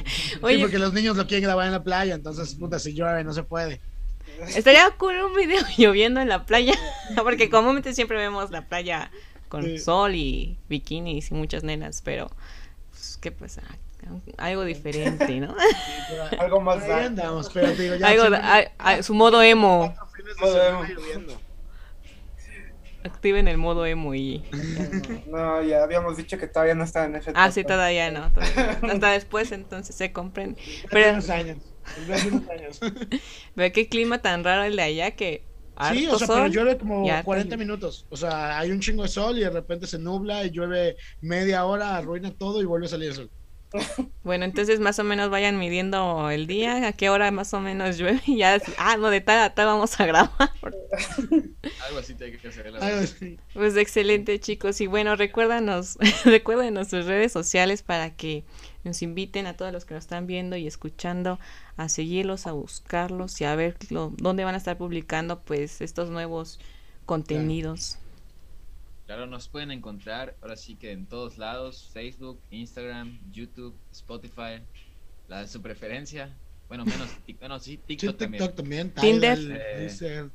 Oye, 0.43 0.59
porque 0.59 0.79
los 0.79 0.93
niños 0.93 1.17
lo 1.17 1.27
quieren 1.27 1.45
grabar 1.45 1.67
en 1.67 1.73
la 1.73 1.83
playa, 1.85 2.15
entonces, 2.15 2.55
puta, 2.57 2.79
si 2.79 2.93
llueve 2.95 3.23
no 3.25 3.33
se 3.33 3.43
puede. 3.45 3.81
estaría 4.55 4.91
cool 4.99 5.15
un 5.23 5.35
video 5.35 5.63
lloviendo 5.79 6.21
en 6.21 6.29
la 6.29 6.45
playa, 6.45 6.75
porque 7.23 7.49
comúnmente 7.51 7.95
siempre 7.95 8.17
vemos 8.17 8.51
la 8.51 8.69
playa 8.69 9.11
con 9.49 9.63
Sí. 9.65 9.79
sol 9.79 10.15
y 10.15 10.59
bikinis 10.69 11.31
y 11.31 11.35
muchas 11.35 11.63
nenas, 11.63 12.01
pero 12.05 12.31
pues, 12.91 13.19
¿qué 13.21 13.31
pasa? 13.33 13.63
Algo 14.37 14.65
diferente, 14.65 15.41
¿no? 15.41 15.55
Algo 16.39 16.61
más 16.61 16.83
andamos, 16.85 17.49
pero 17.55 17.73
te 17.73 17.83
digo, 17.83 17.95
ya 17.97 18.09
Algo, 18.09 18.25
a- 18.37 18.65
a- 18.79 19.03
su 19.03 19.15
modo 19.15 19.41
emo. 19.43 19.95
cuatro 19.97 20.07
fines 20.15 20.37
de 20.37 20.41
Modo 20.43 20.53
semana 20.87 20.89
emo. 21.15 21.41
Activen 23.05 23.49
el 23.49 23.59
modo 23.59 23.87
emo 23.87 24.15
y... 24.15 24.45
No, 25.27 25.63
ya 25.63 25.83
habíamos 25.83 26.17
dicho 26.17 26.39
que 26.39 26.49
todavía 26.49 26.75
no 26.75 26.85
estaba 26.85 27.07
en 27.07 27.17
ese 27.17 27.33
Ah, 27.35 27.51
sí, 27.51 27.65
todavía 27.65 28.11
no. 28.11 28.33
todavía 28.33 28.79
no. 28.83 28.89
Hasta 28.89 29.11
después 29.13 29.53
entonces 29.53 29.97
se 29.97 30.13
compren. 30.13 30.59
Hace 30.89 30.89
Pero, 30.91 31.11
unos 31.11 31.31
años. 31.31 31.59
Hace 32.13 32.29
unos 32.29 32.49
años. 32.49 32.81
ve 33.55 33.73
qué 33.73 33.89
clima 33.89 34.23
tan 34.23 34.45
raro 34.45 34.65
el 34.65 34.77
de 34.77 34.83
allá 34.83 35.11
que... 35.17 35.51
Sí, 35.81 36.07
o 36.07 36.15
sea, 36.17 36.29
pero 36.31 36.45
sol 36.45 36.51
llueve 36.51 36.79
como 36.79 37.05
y 37.05 37.11
harta 37.11 37.25
40 37.25 37.57
lluvia. 37.57 37.57
minutos. 37.57 38.07
O 38.11 38.17
sea, 38.17 38.59
hay 38.59 38.71
un 38.71 38.81
chingo 38.81 39.03
de 39.03 39.09
sol 39.09 39.37
y 39.39 39.43
de 39.43 39.51
repente 39.51 39.87
se 39.87 39.99
nubla 39.99 40.45
y 40.45 40.51
llueve 40.51 40.97
media 41.21 41.65
hora, 41.65 41.97
arruina 41.97 42.33
todo 42.37 42.63
y 42.63 42.65
vuelve 42.65 42.87
a 42.87 42.91
salir 42.91 43.09
el 43.11 43.15
sol. 43.15 43.33
Bueno, 44.23 44.45
entonces 44.47 44.81
más 44.81 44.99
o 44.99 45.05
menos 45.05 45.29
vayan 45.29 45.59
midiendo 45.59 46.31
el 46.31 46.47
día, 46.47 46.87
a 46.89 46.93
qué 46.93 47.11
hora 47.11 47.31
más 47.31 47.53
o 47.53 47.61
menos 47.61 47.99
llueve 47.99 48.23
y 48.27 48.39
ya, 48.39 48.59
ah, 48.79 48.97
no, 48.97 49.11
de 49.11 49.21
tal 49.21 49.39
a 49.41 49.55
tal 49.55 49.67
vamos 49.67 50.01
a 50.01 50.07
grabar. 50.07 50.31
Algo 51.87 51.99
así 51.99 52.15
tiene 52.15 52.39
que 52.39 52.49
hacer. 52.49 52.73
Pues 53.53 53.77
excelente 53.77 54.41
chicos 54.41 54.81
y 54.81 54.87
bueno, 54.87 55.15
recuérdanos, 55.17 55.99
recuérdenos 56.25 56.89
sus 56.89 57.05
redes 57.07 57.33
sociales 57.33 57.83
para 57.83 58.11
que 58.17 58.45
nos 58.83 59.03
inviten 59.03 59.47
a 59.47 59.57
todos 59.57 59.73
los 59.73 59.85
que 59.85 59.95
nos 59.95 60.05
están 60.05 60.27
viendo 60.27 60.57
y 60.57 60.67
escuchando 60.67 61.39
a 61.77 61.89
seguirlos, 61.89 62.47
a 62.47 62.53
buscarlos 62.53 63.41
y 63.41 63.45
a 63.45 63.55
ver 63.57 63.77
lo- 63.91 64.13
dónde 64.17 64.45
van 64.45 64.55
a 64.55 64.59
estar 64.59 64.77
publicando 64.79 65.41
pues 65.43 65.81
estos 65.81 66.11
nuevos 66.11 66.59
contenidos. 67.07 67.99
Claro, 67.99 68.04
nos 69.09 69.49
pueden 69.49 69.71
encontrar 69.71 70.35
ahora 70.41 70.57
sí 70.57 70.77
que 70.77 70.93
en 70.93 71.07
todos 71.07 71.39
lados, 71.39 71.91
Facebook, 71.93 72.41
Instagram, 72.51 73.19
YouTube, 73.31 73.75
Spotify, 73.93 74.63
la 75.29 75.41
de 75.43 75.49
su 75.49 75.61
preferencia. 75.61 76.35
Bueno, 76.69 76.85
menos, 76.85 77.09
bueno, 77.41 77.59
sí, 77.59 77.73
Sí, 77.73 77.81
TikTok, 77.87 78.17
TikTok 78.19 78.55
también. 78.55 78.91
también. 78.91 79.21
Tinder. 79.21 79.39
Eh. 79.41 80.29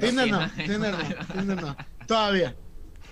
Tinder 0.00 0.28
no, 0.30 0.50
Tinder 0.56 0.92
no, 0.92 1.26
Tinder 1.34 1.62
no. 1.62 1.76
Todavía. 2.06 2.54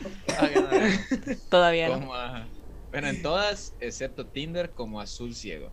Todavía 1.51 1.89
no. 1.89 1.95
Como 1.95 2.15
a- 2.15 2.47
bueno, 2.91 3.09
en 3.09 3.23
todas, 3.23 3.75
excepto 3.81 4.27
Tinder, 4.27 4.71
como 4.71 5.01
azul 5.01 5.35
ciego. 5.35 5.71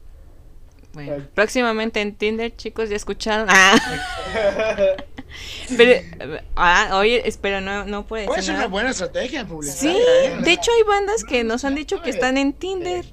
Bueno, 0.93 1.25
próximamente 1.33 2.01
en 2.01 2.15
Tinder, 2.15 2.55
chicos, 2.55 2.89
ya 2.89 2.95
escucharon. 2.95 3.47
Ah, 3.49 3.75
pero, 5.75 6.01
ah, 6.55 6.91
oye, 6.93 7.27
espera, 7.27 7.61
no, 7.61 7.85
no 7.85 8.05
puede 8.07 8.25
Puede 8.25 8.41
ser 8.41 8.45
ser 8.53 8.55
una 8.55 8.67
buena 8.67 8.89
estrategia 8.91 9.45
publicar. 9.45 9.75
Sí, 9.77 9.95
de 10.43 10.51
hecho 10.51 10.71
hay 10.71 10.83
bandas 10.83 11.23
que 11.23 11.43
nos 11.43 11.65
han 11.65 11.75
dicho 11.75 12.01
que 12.01 12.09
están 12.09 12.37
en 12.37 12.53
Tinder. 12.53 13.05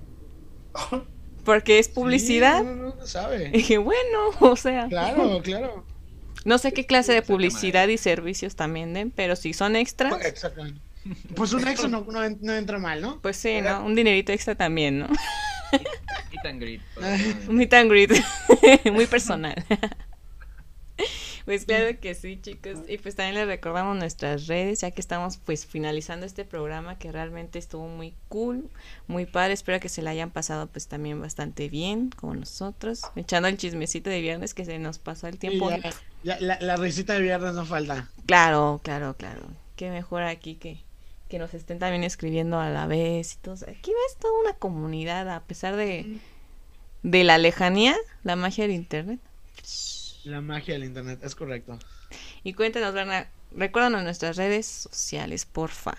Porque 1.45 1.79
es 1.79 1.89
publicidad. 1.89 2.63
no, 2.63 2.75
no, 2.75 2.95
no 2.97 3.07
sabe. 3.07 3.49
Y 3.49 3.59
dije, 3.59 3.79
bueno, 3.79 4.01
o 4.41 4.57
sea, 4.57 4.89
Claro, 4.89 5.43
claro. 5.43 5.85
no 6.47 6.57
sé 6.59 6.73
qué 6.73 6.87
clase 6.87 7.13
de 7.13 7.21
publicidad 7.23 7.87
y 7.89 7.99
servicios 7.99 8.57
también 8.57 8.95
den, 8.95 9.11
pero 9.11 9.37
si 9.37 9.53
son 9.53 9.77
extras, 9.77 10.15
Exactamente. 10.25 10.81
Pues 11.37 11.53
un 11.53 11.69
extra 11.69 11.87
no, 11.87 12.07
no, 12.11 12.25
en- 12.25 12.39
no 12.41 12.55
entra 12.55 12.79
mal, 12.79 13.03
¿no? 13.03 13.21
pues 13.21 13.37
sí, 13.37 13.61
¿no? 13.61 13.85
Un 13.85 13.95
dinerito 13.95 14.33
extra 14.33 14.55
también, 14.55 15.01
¿no? 15.01 15.09
Meet 16.31 16.47
and 16.47 16.61
greet. 16.63 16.81
Un 17.47 17.57
meet 17.57 17.75
and 17.75 17.91
greet 17.91 18.11
muy 18.91 19.05
personal. 19.07 19.55
Pues 21.45 21.67
claro 21.67 21.99
que 22.01 22.15
sí, 22.15 22.39
chicos. 22.41 22.79
Y 22.89 22.97
pues 22.97 23.17
también 23.17 23.35
les 23.35 23.47
recordamos 23.47 23.97
nuestras 23.97 24.47
redes, 24.47 24.81
ya 24.81 24.91
que 24.93 25.01
estamos 25.01 25.37
pues 25.37 25.67
finalizando 25.67 26.25
este 26.25 26.47
programa 26.47 26.99
que 26.99 27.13
realmente 27.13 27.59
estuvo 27.59 27.87
muy 27.87 28.15
cool, 28.29 28.71
muy 29.09 29.27
padre. 29.27 29.53
Espero 29.53 29.79
que 29.79 29.91
se 29.91 30.01
la 30.01 30.11
hayan 30.11 30.31
pasado 30.31 30.69
pues 30.69 30.89
también 30.89 31.21
bastante 31.21 31.69
bien, 31.69 32.11
como 32.11 32.35
nosotros, 32.35 33.03
echando 33.15 33.49
el 33.49 33.59
chismecito 33.59 34.09
de 34.09 34.23
viernes 34.23 34.55
que 34.55 34.65
se 34.65 34.79
nos 34.79 34.99
pasó 34.99 35.29
el 35.29 35.39
tiempo. 35.39 35.71
Ya, 36.23 36.39
la, 36.41 36.59
la 36.61 36.77
risita 36.77 37.13
de 37.13 37.21
viernes 37.21 37.53
no 37.53 37.67
falta. 37.67 38.09
Claro, 38.25 38.81
claro, 38.83 39.15
claro. 39.15 39.43
Qué 39.77 39.91
mejor 39.91 40.23
aquí 40.23 40.55
que, 40.55 40.83
que 41.29 41.39
nos 41.39 41.53
estén 41.53 41.79
también 41.79 42.05
escribiendo 42.05 42.59
a 42.59 42.71
la 42.71 42.87
vez 42.87 43.35
y 43.35 43.37
todo. 43.37 43.55
Aquí 43.69 43.91
ves 43.91 44.17
toda 44.19 44.41
una 44.41 44.55
comunidad, 44.55 45.29
a 45.29 45.41
pesar 45.41 45.77
de, 45.77 46.21
de 47.03 47.25
la 47.25 47.37
lejanía, 47.37 47.95
la 48.23 48.35
magia 48.35 48.65
del 48.65 48.77
internet. 48.77 49.21
La 50.25 50.41
magia 50.41 50.75
del 50.75 50.85
internet, 50.85 51.21
es 51.23 51.35
correcto. 51.35 51.79
Y 52.43 52.55
cuéntanos, 52.55 52.95
Berna, 52.95 53.29
recuérdanos 53.55 54.03
nuestras 54.03 54.37
redes 54.37 54.67
sociales, 54.67 55.45
porfa. 55.45 55.95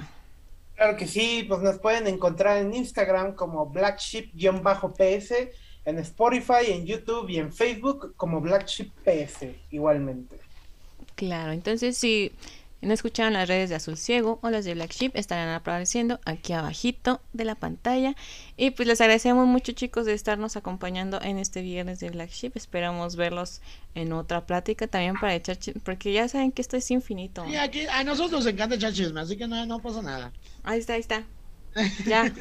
Claro 0.76 0.98
que 0.98 1.08
sí, 1.08 1.46
pues 1.48 1.62
nos 1.62 1.80
pueden 1.80 2.08
encontrar 2.08 2.58
en 2.58 2.74
Instagram 2.74 3.34
como 3.34 3.70
blackship-ps, 3.70 5.32
en 5.86 6.00
Spotify, 6.00 6.70
en 6.72 6.86
YouTube 6.86 7.30
y 7.30 7.38
en 7.38 7.54
Facebook 7.54 8.14
como 8.18 8.42
blackship-ps 8.42 9.46
igualmente. 9.72 10.38
Claro, 11.16 11.54
entonces 11.54 11.98
si 11.98 12.34
no 12.82 12.94
escucharon 12.94 13.34
las 13.34 13.48
redes 13.48 13.70
de 13.70 13.76
Azul 13.76 13.98
Ciego 13.98 14.40
o 14.44 14.50
las 14.50 14.64
de 14.66 14.74
Black 14.76 14.92
Sheep 14.92 15.16
estarán 15.16 15.50
apareciendo 15.50 16.20
aquí 16.26 16.54
abajito 16.54 17.22
de 17.34 17.46
la 17.46 17.56
pantalla. 17.56 18.16
Y 18.58 18.72
pues 18.72 18.88
les 18.88 19.02
agradecemos 19.02 19.48
mucho 19.48 19.72
chicos 19.72 20.06
de 20.06 20.14
estarnos 20.14 20.56
acompañando 20.56 21.20
en 21.22 21.40
este 21.40 21.62
viernes 21.62 22.00
de 22.00 22.12
Black 22.12 22.30
Sheep. 22.30 22.56
Esperamos 22.56 23.16
verlos 23.16 23.62
en 23.96 24.14
otra 24.14 24.46
plática 24.46 24.88
también 24.88 25.16
para 25.20 25.34
echar 25.34 25.58
chi- 25.58 25.74
porque 25.84 26.14
ya 26.14 26.28
saben 26.28 26.52
que 26.52 26.62
esto 26.62 26.78
es 26.78 26.92
infinito. 26.92 27.44
Y 27.48 27.56
aquí, 27.56 27.88
a 27.88 28.04
nosotros 28.04 28.44
nos 28.44 28.46
encanta 28.46 28.76
echar 28.76 28.94
chisme, 28.94 29.20
así 29.22 29.36
que 29.38 29.48
no, 29.48 29.66
no 29.66 29.80
pasa 29.82 30.02
nada. 30.02 30.32
Ahí 30.64 30.80
está, 30.80 30.94
ahí 30.94 31.00
está. 31.02 31.24
Ya. 32.06 32.32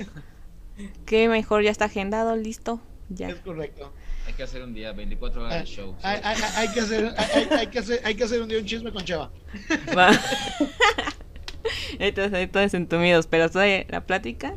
Qué 1.06 1.28
mejor, 1.28 1.62
ya 1.62 1.70
está 1.70 1.86
agendado, 1.86 2.36
listo. 2.36 2.80
Ya. 3.08 3.28
Es 3.28 3.36
correcto. 3.36 3.92
Hay 4.26 4.32
que 4.32 4.42
hacer 4.42 4.62
un 4.62 4.72
día 4.74 4.92
24 4.92 5.42
horas 5.44 5.60
de 5.60 5.66
show. 5.66 5.94
hay- 6.02 6.20
hay- 6.24 6.42
hay 6.56 6.68
que 6.72 6.80
hacer, 6.80 7.14
hay, 7.16 7.30
hay- 7.34 7.58
hay 7.58 7.66
que 7.68 7.78
hacer, 7.78 8.00
hay 8.04 8.14
que 8.14 8.24
hacer 8.24 8.40
un 8.42 8.48
día 8.48 8.58
un 8.58 8.64
chisme 8.64 8.92
con 8.92 9.04
Cheva. 9.04 9.30
Va. 9.96 10.10
Entonces, 11.98 12.32
ahí 12.34 12.46
todos 12.46 12.74
entumidos, 12.74 13.26
pero 13.26 13.50
todavía 13.50 13.84
la 13.88 14.04
plática 14.06 14.54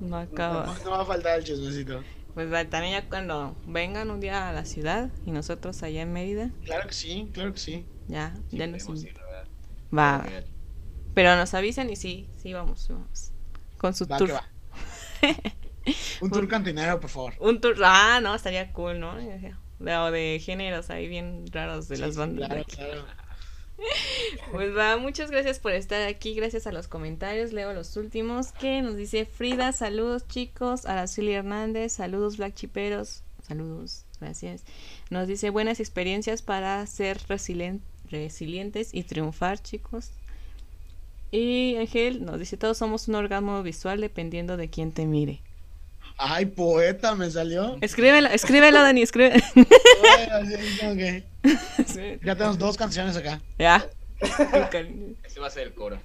no 0.00 0.16
acaba. 0.16 0.66
No, 0.66 0.84
no 0.84 0.90
va 0.92 1.02
a 1.02 1.04
faltar 1.04 1.38
el 1.38 1.44
chismecito. 1.44 2.02
Pues 2.34 2.52
va, 2.52 2.64
también 2.64 2.92
ya 3.02 3.08
cuando 3.08 3.56
vengan 3.66 4.10
un 4.10 4.20
día 4.20 4.48
a 4.48 4.52
la 4.52 4.64
ciudad 4.64 5.10
y 5.26 5.32
nosotros 5.32 5.82
allá 5.82 6.02
en 6.02 6.12
Mérida, 6.12 6.50
Claro 6.64 6.86
que 6.86 6.94
sí, 6.94 7.28
claro 7.34 7.52
que 7.52 7.58
sí. 7.58 7.84
ya, 8.06 8.34
Sí, 8.50 8.58
ya 8.58 8.66
nos 8.68 8.88
ir. 9.02 9.14
Va, 9.96 10.20
Porque 10.22 10.44
pero 11.14 11.34
nos 11.34 11.52
avisan 11.54 11.90
y 11.90 11.96
sí, 11.96 12.28
sí 12.36 12.52
vamos, 12.52 12.86
vamos. 12.88 13.32
Con 13.76 13.92
su 13.94 14.06
Va 14.06 14.18
tour. 14.18 14.28
que 14.28 14.34
va. 14.34 14.48
Un 16.20 16.30
tour 16.30 16.46
cantinero, 16.48 17.00
por 17.00 17.10
favor. 17.10 17.34
Un 17.40 17.60
tour, 17.60 17.76
ah, 17.84 18.20
no, 18.22 18.34
estaría 18.34 18.72
cool, 18.72 18.98
¿no? 19.00 19.14
De, 19.16 19.96
o 19.96 20.10
de 20.10 20.40
géneros 20.44 20.90
ahí 20.90 21.06
bien 21.08 21.44
raros 21.52 21.88
de 21.88 21.96
Sí, 21.96 22.02
las 22.02 22.16
bandas. 22.16 22.48
Claro, 22.48 22.64
claro. 22.64 23.04
Pues 24.50 24.76
va, 24.76 24.96
muchas 24.96 25.30
gracias 25.30 25.60
por 25.60 25.70
estar 25.72 26.02
aquí, 26.08 26.34
gracias 26.34 26.66
a 26.66 26.72
los 26.72 26.88
comentarios, 26.88 27.52
leo 27.52 27.72
los 27.72 27.96
últimos 27.96 28.50
que 28.50 28.82
nos 28.82 28.96
dice 28.96 29.24
Frida, 29.24 29.70
saludos 29.72 30.26
chicos, 30.26 30.84
Araceli 30.84 31.32
Hernández, 31.32 31.92
saludos 31.92 32.38
Black 32.38 32.54
Chiperos, 32.54 33.22
saludos, 33.46 34.04
gracias. 34.20 34.64
Nos 35.10 35.28
dice 35.28 35.50
buenas 35.50 35.78
experiencias 35.78 36.42
para 36.42 36.84
ser 36.86 37.18
resilien- 37.28 37.80
resilientes 38.10 38.92
y 38.92 39.04
triunfar 39.04 39.62
chicos. 39.62 40.10
Y 41.30 41.76
Ángel 41.76 42.24
nos 42.24 42.40
dice 42.40 42.56
todos 42.56 42.78
somos 42.78 43.06
un 43.06 43.14
orgasmo 43.14 43.62
visual 43.62 44.00
dependiendo 44.00 44.56
de 44.56 44.70
quién 44.70 44.90
te 44.92 45.06
mire. 45.06 45.40
Ay, 46.18 46.46
poeta, 46.46 47.14
me 47.14 47.30
salió. 47.30 47.78
Escríbelo, 47.80 48.28
escríbelo 48.28 48.82
Dani, 48.82 49.02
escribe. 49.02 49.42
Sí, 51.86 52.18
Ya 52.24 52.34
tenemos 52.34 52.58
dos 52.58 52.76
canciones 52.76 53.16
acá. 53.16 53.40
ya. 53.58 53.86
Ese 55.24 55.40
va 55.40 55.46
a 55.46 55.50
ser 55.50 55.68
el 55.68 55.74
coro. 55.74 56.00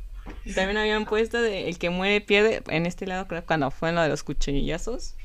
También 0.56 0.78
habían 0.78 1.06
puesto 1.06 1.42
de 1.42 1.68
el 1.68 1.78
que 1.80 1.90
muere 1.90 2.22
pierde 2.22 2.62
en 2.70 2.86
este 2.86 3.08
lado 3.08 3.28
creo 3.28 3.44
cuando 3.46 3.72
fue 3.72 3.90
en 3.90 3.96
lo 3.96 4.02
de 4.04 4.10
los 4.10 4.24
cuchillazos. 4.24 5.16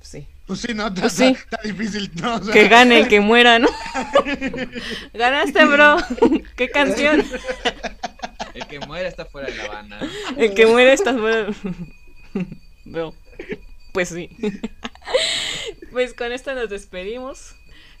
Sí. 0.00 0.26
Pues 0.46 0.60
sí, 0.60 0.72
no, 0.74 0.86
está, 0.88 1.02
Pues 1.02 1.12
sí. 1.12 1.24
está- 1.26 1.56
está 1.56 1.68
difícil. 1.68 2.10
No, 2.20 2.36
o 2.36 2.42
sea, 2.42 2.52
Que 2.54 2.66
gane 2.68 2.98
el 3.00 3.08
que 3.08 3.20
muera, 3.20 3.58
¿no? 3.58 3.68
Ganaste, 5.12 5.64
bro. 5.66 5.98
¿Qué 6.56 6.70
canción? 6.70 7.22
El 8.54 8.66
que 8.66 8.80
muere 8.80 9.06
está 9.08 9.26
fuera 9.26 9.48
de 9.50 9.56
la 9.56 9.68
banda. 9.68 9.98
El 10.36 10.54
que 10.54 10.66
muere 10.66 10.94
está 10.94 11.12
fuera. 11.14 11.48
Bro. 12.86 13.14
Pues 13.92 14.08
sí. 14.10 14.30
Pues 15.92 16.12
con 16.14 16.32
esto 16.32 16.54
nos 16.54 16.68
despedimos. 16.70 17.54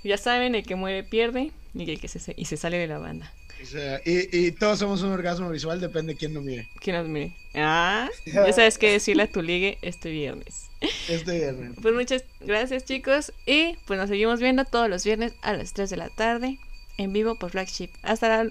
Ya 0.04 0.18
saben, 0.18 0.54
el 0.54 0.62
que 0.64 0.74
muere 0.76 1.02
pierde 1.02 1.50
y 1.74 1.90
el 1.90 2.00
que 2.00 2.06
se, 2.08 2.34
y 2.36 2.44
se 2.44 2.56
sale 2.56 2.76
de 2.78 2.86
la 2.86 2.98
banda. 2.98 3.32
o 3.62 3.66
sea, 3.66 4.00
y, 4.04 4.36
y 4.46 4.52
todos 4.52 4.78
somos 4.78 5.02
un 5.02 5.10
orgasmo 5.10 5.50
visual, 5.50 5.80
depende 5.80 6.12
de 6.12 6.18
quién 6.18 6.34
nos 6.34 6.44
mire. 6.44 6.68
¿Quién 6.80 6.96
nos 6.96 7.08
mire? 7.08 7.34
Ah, 7.54 8.08
ya 8.26 8.52
sabes 8.52 8.78
qué 8.78 8.92
decirle 8.92 9.24
a 9.24 9.26
tu 9.32 9.42
ligue 9.42 9.78
este 9.82 10.10
viernes. 10.10 10.66
Este 11.08 11.32
viernes. 11.38 11.72
Pues 11.82 11.92
muchas 11.94 12.24
gracias 12.40 12.84
chicos 12.84 13.32
y 13.46 13.74
pues 13.86 13.98
nos 13.98 14.08
seguimos 14.08 14.38
viendo 14.38 14.64
todos 14.64 14.88
los 14.88 15.02
viernes 15.04 15.32
a 15.42 15.52
las 15.54 15.72
3 15.72 15.90
de 15.90 15.96
la 15.96 16.08
tarde 16.10 16.56
en 16.98 17.12
vivo 17.12 17.34
por 17.36 17.50
Flagship. 17.50 17.88
Hasta 18.02 18.28
la- 18.44 18.50